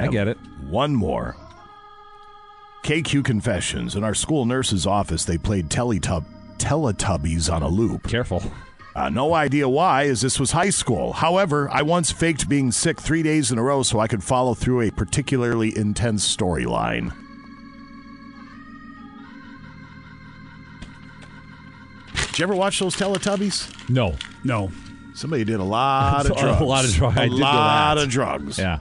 I, 0.03 0.05
I 0.05 0.07
get 0.07 0.27
it. 0.27 0.37
One 0.69 0.95
more. 0.95 1.35
KQ 2.83 3.25
Confessions. 3.25 3.95
In 3.95 4.03
our 4.03 4.13
school 4.13 4.45
nurse's 4.45 4.85
office, 4.87 5.25
they 5.25 5.37
played 5.37 5.69
Teletub- 5.69 6.25
Teletubbies 6.57 7.51
on 7.53 7.61
a 7.63 7.67
loop. 7.67 8.07
Careful. 8.07 8.41
Uh, 8.95 9.09
no 9.09 9.33
idea 9.33 9.69
why, 9.69 10.05
as 10.05 10.21
this 10.21 10.39
was 10.39 10.51
high 10.51 10.71
school. 10.71 11.13
However, 11.13 11.69
I 11.71 11.83
once 11.83 12.11
faked 12.11 12.49
being 12.49 12.71
sick 12.71 12.99
three 12.99 13.21
days 13.21 13.51
in 13.51 13.57
a 13.59 13.63
row 13.63 13.83
so 13.83 13.99
I 13.99 14.07
could 14.07 14.23
follow 14.23 14.53
through 14.55 14.81
a 14.81 14.91
particularly 14.91 15.77
intense 15.77 16.35
storyline. 16.35 17.13
Did 22.15 22.39
you 22.39 22.43
ever 22.43 22.55
watch 22.55 22.79
those 22.79 22.95
Teletubbies? 22.95 23.89
No. 23.89 24.15
No. 24.43 24.71
Somebody 25.13 25.43
did 25.43 25.59
a 25.59 25.63
lot 25.63 26.25
of 26.29 26.37
drugs. 26.37 26.61
A 26.61 26.63
lot 26.63 26.85
of 26.85 26.91
drugs. 26.93 27.17
A 27.17 27.25
lot 27.27 27.97
of 27.97 28.09
drugs. 28.09 28.57
Yeah. 28.59 28.79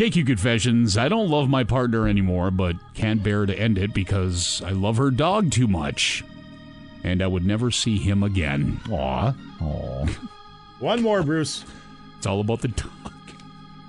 KQ 0.00 0.26
Confessions. 0.26 0.96
I 0.96 1.10
don't 1.10 1.28
love 1.28 1.50
my 1.50 1.62
partner 1.62 2.08
anymore, 2.08 2.50
but 2.50 2.74
can't 2.94 3.22
bear 3.22 3.44
to 3.44 3.54
end 3.54 3.76
it 3.76 3.92
because 3.92 4.62
I 4.64 4.70
love 4.70 4.96
her 4.96 5.10
dog 5.10 5.50
too 5.50 5.68
much. 5.68 6.24
And 7.04 7.20
I 7.20 7.26
would 7.26 7.44
never 7.44 7.70
see 7.70 7.98
him 7.98 8.22
again. 8.22 8.80
Aw. 8.90 9.34
Aw. 9.60 10.06
One 10.78 11.02
more, 11.02 11.22
Bruce. 11.22 11.66
It's 12.16 12.26
all 12.26 12.40
about 12.40 12.62
the 12.62 12.68
dog. 12.68 13.12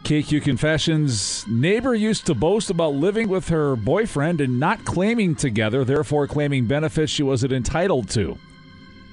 KQ 0.04 0.44
Confessions. 0.44 1.46
Neighbor 1.48 1.96
used 1.96 2.26
to 2.26 2.36
boast 2.36 2.70
about 2.70 2.94
living 2.94 3.30
with 3.30 3.48
her 3.48 3.78
boyfriend 3.78 4.42
and 4.42 4.60
not 4.60 4.84
claiming 4.84 5.34
together, 5.34 5.86
therefore 5.86 6.28
claiming 6.28 6.66
benefits 6.66 7.10
she 7.10 7.24
wasn't 7.24 7.54
entitled 7.54 8.10
to. 8.10 8.38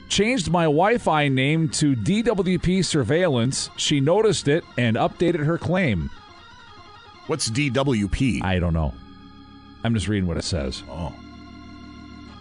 Changed 0.09 0.51
my 0.51 0.65
Wi 0.65 0.99
Fi 0.99 1.28
name 1.28 1.68
to 1.68 1.94
DWP 1.94 2.85
Surveillance. 2.85 3.70
She 3.77 4.01
noticed 4.01 4.49
it 4.49 4.65
and 4.77 4.97
updated 4.97 5.44
her 5.44 5.59
claim. 5.59 6.10
What's 7.29 7.49
DWP? 7.51 8.43
I 8.43 8.59
don't 8.59 8.73
know. 8.75 8.93
I'm 9.85 9.95
just 9.95 10.09
reading 10.09 10.27
what 10.27 10.37
it 10.37 10.45
says. 10.45 10.83
Oh. 10.91 11.15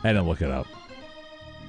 I 0.03 0.07
didn't 0.07 0.27
look 0.27 0.41
it 0.41 0.49
up. 0.49 0.67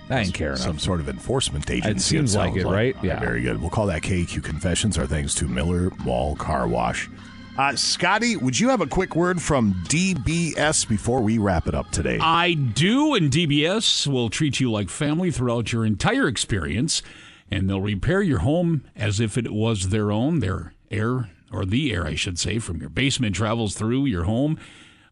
I 0.08 0.22
didn't 0.22 0.34
care 0.34 0.48
enough. 0.50 0.60
Some 0.60 0.78
sort 0.78 1.00
of 1.00 1.08
enforcement 1.08 1.70
agency. 1.70 1.90
It 1.90 2.00
seems 2.00 2.34
like 2.34 2.54
sounds 2.54 2.64
it, 2.64 2.66
right? 2.66 2.96
All 2.96 3.04
Yeah. 3.04 3.20
Very 3.20 3.42
good. 3.42 3.60
We'll 3.60 3.70
call 3.70 3.86
that 3.86 4.02
KQ 4.02 4.42
Confessions. 4.42 4.96
Our 4.96 5.06
thanks 5.06 5.34
to 5.34 5.48
Miller 5.48 5.90
Mall 6.04 6.36
Car 6.36 6.66
Wash. 6.66 7.10
Uh, 7.58 7.74
Scotty, 7.74 8.36
would 8.36 8.58
you 8.58 8.68
have 8.68 8.80
a 8.80 8.86
quick 8.86 9.16
word 9.16 9.42
from 9.42 9.74
DBS 9.88 10.88
before 10.88 11.20
we 11.20 11.38
wrap 11.38 11.66
it 11.66 11.74
up 11.74 11.90
today? 11.90 12.16
I 12.22 12.54
do, 12.54 13.14
and 13.14 13.32
DBS 13.32 14.06
will 14.06 14.30
treat 14.30 14.60
you 14.60 14.70
like 14.70 14.88
family 14.88 15.32
throughout 15.32 15.72
your 15.72 15.84
entire 15.84 16.28
experience, 16.28 17.02
and 17.50 17.68
they'll 17.68 17.80
repair 17.80 18.22
your 18.22 18.38
home 18.38 18.84
as 18.94 19.18
if 19.18 19.36
it 19.36 19.52
was 19.52 19.88
their 19.88 20.12
own. 20.12 20.38
Their 20.38 20.72
air, 20.92 21.30
or 21.52 21.64
the 21.64 21.92
air, 21.92 22.06
I 22.06 22.14
should 22.14 22.38
say, 22.38 22.58
from 22.58 22.80
your 22.80 22.90
basement 22.90 23.34
travels 23.34 23.74
through 23.74 24.06
your 24.06 24.24
home, 24.24 24.58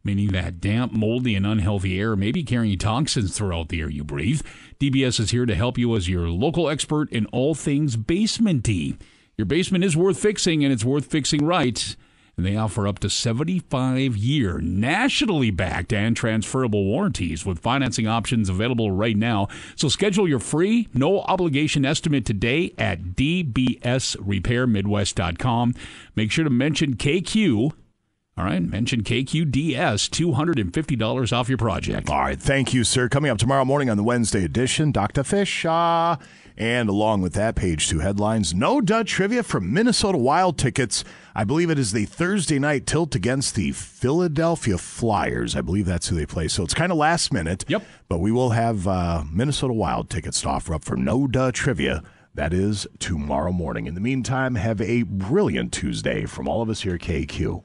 meaning 0.04 0.28
that 0.28 0.60
damp, 0.60 0.92
moldy, 0.92 1.34
and 1.34 1.46
unhealthy 1.46 1.98
air 1.98 2.16
may 2.16 2.32
be 2.32 2.44
carrying 2.44 2.78
toxins 2.78 3.36
throughout 3.36 3.68
the 3.68 3.80
air 3.80 3.90
you 3.90 4.04
breathe. 4.04 4.42
DBS 4.80 5.20
is 5.20 5.30
here 5.30 5.46
to 5.46 5.54
help 5.54 5.78
you 5.78 5.94
as 5.96 6.08
your 6.08 6.28
local 6.28 6.68
expert 6.68 7.10
in 7.10 7.26
all 7.26 7.54
things 7.54 7.96
basementy. 7.96 8.98
Your 9.36 9.46
basement 9.46 9.84
is 9.84 9.96
worth 9.96 10.18
fixing, 10.18 10.64
and 10.64 10.72
it's 10.72 10.84
worth 10.84 11.06
fixing 11.06 11.44
right 11.44 11.96
and 12.36 12.44
they 12.44 12.56
offer 12.56 12.86
up 12.86 12.98
to 12.98 13.08
75 13.08 14.14
year 14.16 14.58
nationally 14.58 15.50
backed 15.50 15.90
and 15.92 16.14
transferable 16.14 16.84
warranties 16.84 17.46
with 17.46 17.58
financing 17.58 18.06
options 18.06 18.50
available 18.50 18.90
right 18.90 19.16
now. 19.16 19.48
So 19.74 19.88
schedule 19.88 20.28
your 20.28 20.38
free, 20.38 20.88
no 20.92 21.22
obligation 21.22 21.86
estimate 21.86 22.26
today 22.26 22.74
at 22.76 23.14
dbsrepairmidwest.com. 23.14 25.74
Make 26.14 26.30
sure 26.30 26.44
to 26.44 26.50
mention 26.50 26.96
KQ. 26.96 27.72
All 28.38 28.44
right, 28.44 28.62
mention 28.62 29.02
KQDS, 29.02 30.10
$250 30.10 31.32
off 31.32 31.48
your 31.48 31.56
project. 31.56 32.10
All 32.10 32.20
right, 32.20 32.38
thank 32.38 32.74
you, 32.74 32.84
sir. 32.84 33.08
Coming 33.08 33.30
up 33.30 33.38
tomorrow 33.38 33.64
morning 33.64 33.88
on 33.88 33.96
the 33.96 34.02
Wednesday 34.02 34.44
edition, 34.44 34.92
Dr. 34.92 35.24
Fish. 35.24 35.64
Uh, 35.64 36.16
and 36.56 36.88
along 36.88 37.20
with 37.20 37.34
that, 37.34 37.54
page 37.54 37.88
two 37.88 37.98
headlines 37.98 38.54
No 38.54 38.80
Duh 38.80 39.04
trivia 39.04 39.42
from 39.42 39.72
Minnesota 39.72 40.16
Wild 40.16 40.56
tickets. 40.56 41.04
I 41.34 41.44
believe 41.44 41.68
it 41.68 41.78
is 41.78 41.92
the 41.92 42.06
Thursday 42.06 42.58
night 42.58 42.86
tilt 42.86 43.14
against 43.14 43.54
the 43.54 43.72
Philadelphia 43.72 44.78
Flyers. 44.78 45.54
I 45.54 45.60
believe 45.60 45.84
that's 45.84 46.08
who 46.08 46.16
they 46.16 46.24
play. 46.24 46.48
So 46.48 46.62
it's 46.62 46.72
kind 46.72 46.90
of 46.90 46.98
last 46.98 47.32
minute. 47.32 47.64
Yep. 47.68 47.84
But 48.08 48.20
we 48.20 48.32
will 48.32 48.50
have 48.50 48.88
uh, 48.88 49.24
Minnesota 49.30 49.74
Wild 49.74 50.08
tickets 50.08 50.40
to 50.42 50.48
offer 50.48 50.72
up 50.72 50.84
for 50.84 50.96
No 50.96 51.26
Duh 51.26 51.50
trivia. 51.52 52.02
That 52.34 52.52
is 52.52 52.86
tomorrow 52.98 53.52
morning. 53.52 53.86
In 53.86 53.94
the 53.94 54.00
meantime, 54.00 54.54
have 54.54 54.80
a 54.80 55.02
brilliant 55.04 55.72
Tuesday 55.72 56.24
from 56.24 56.48
all 56.48 56.62
of 56.62 56.70
us 56.70 56.82
here 56.82 56.94
at 56.94 57.00
KQ. 57.00 57.62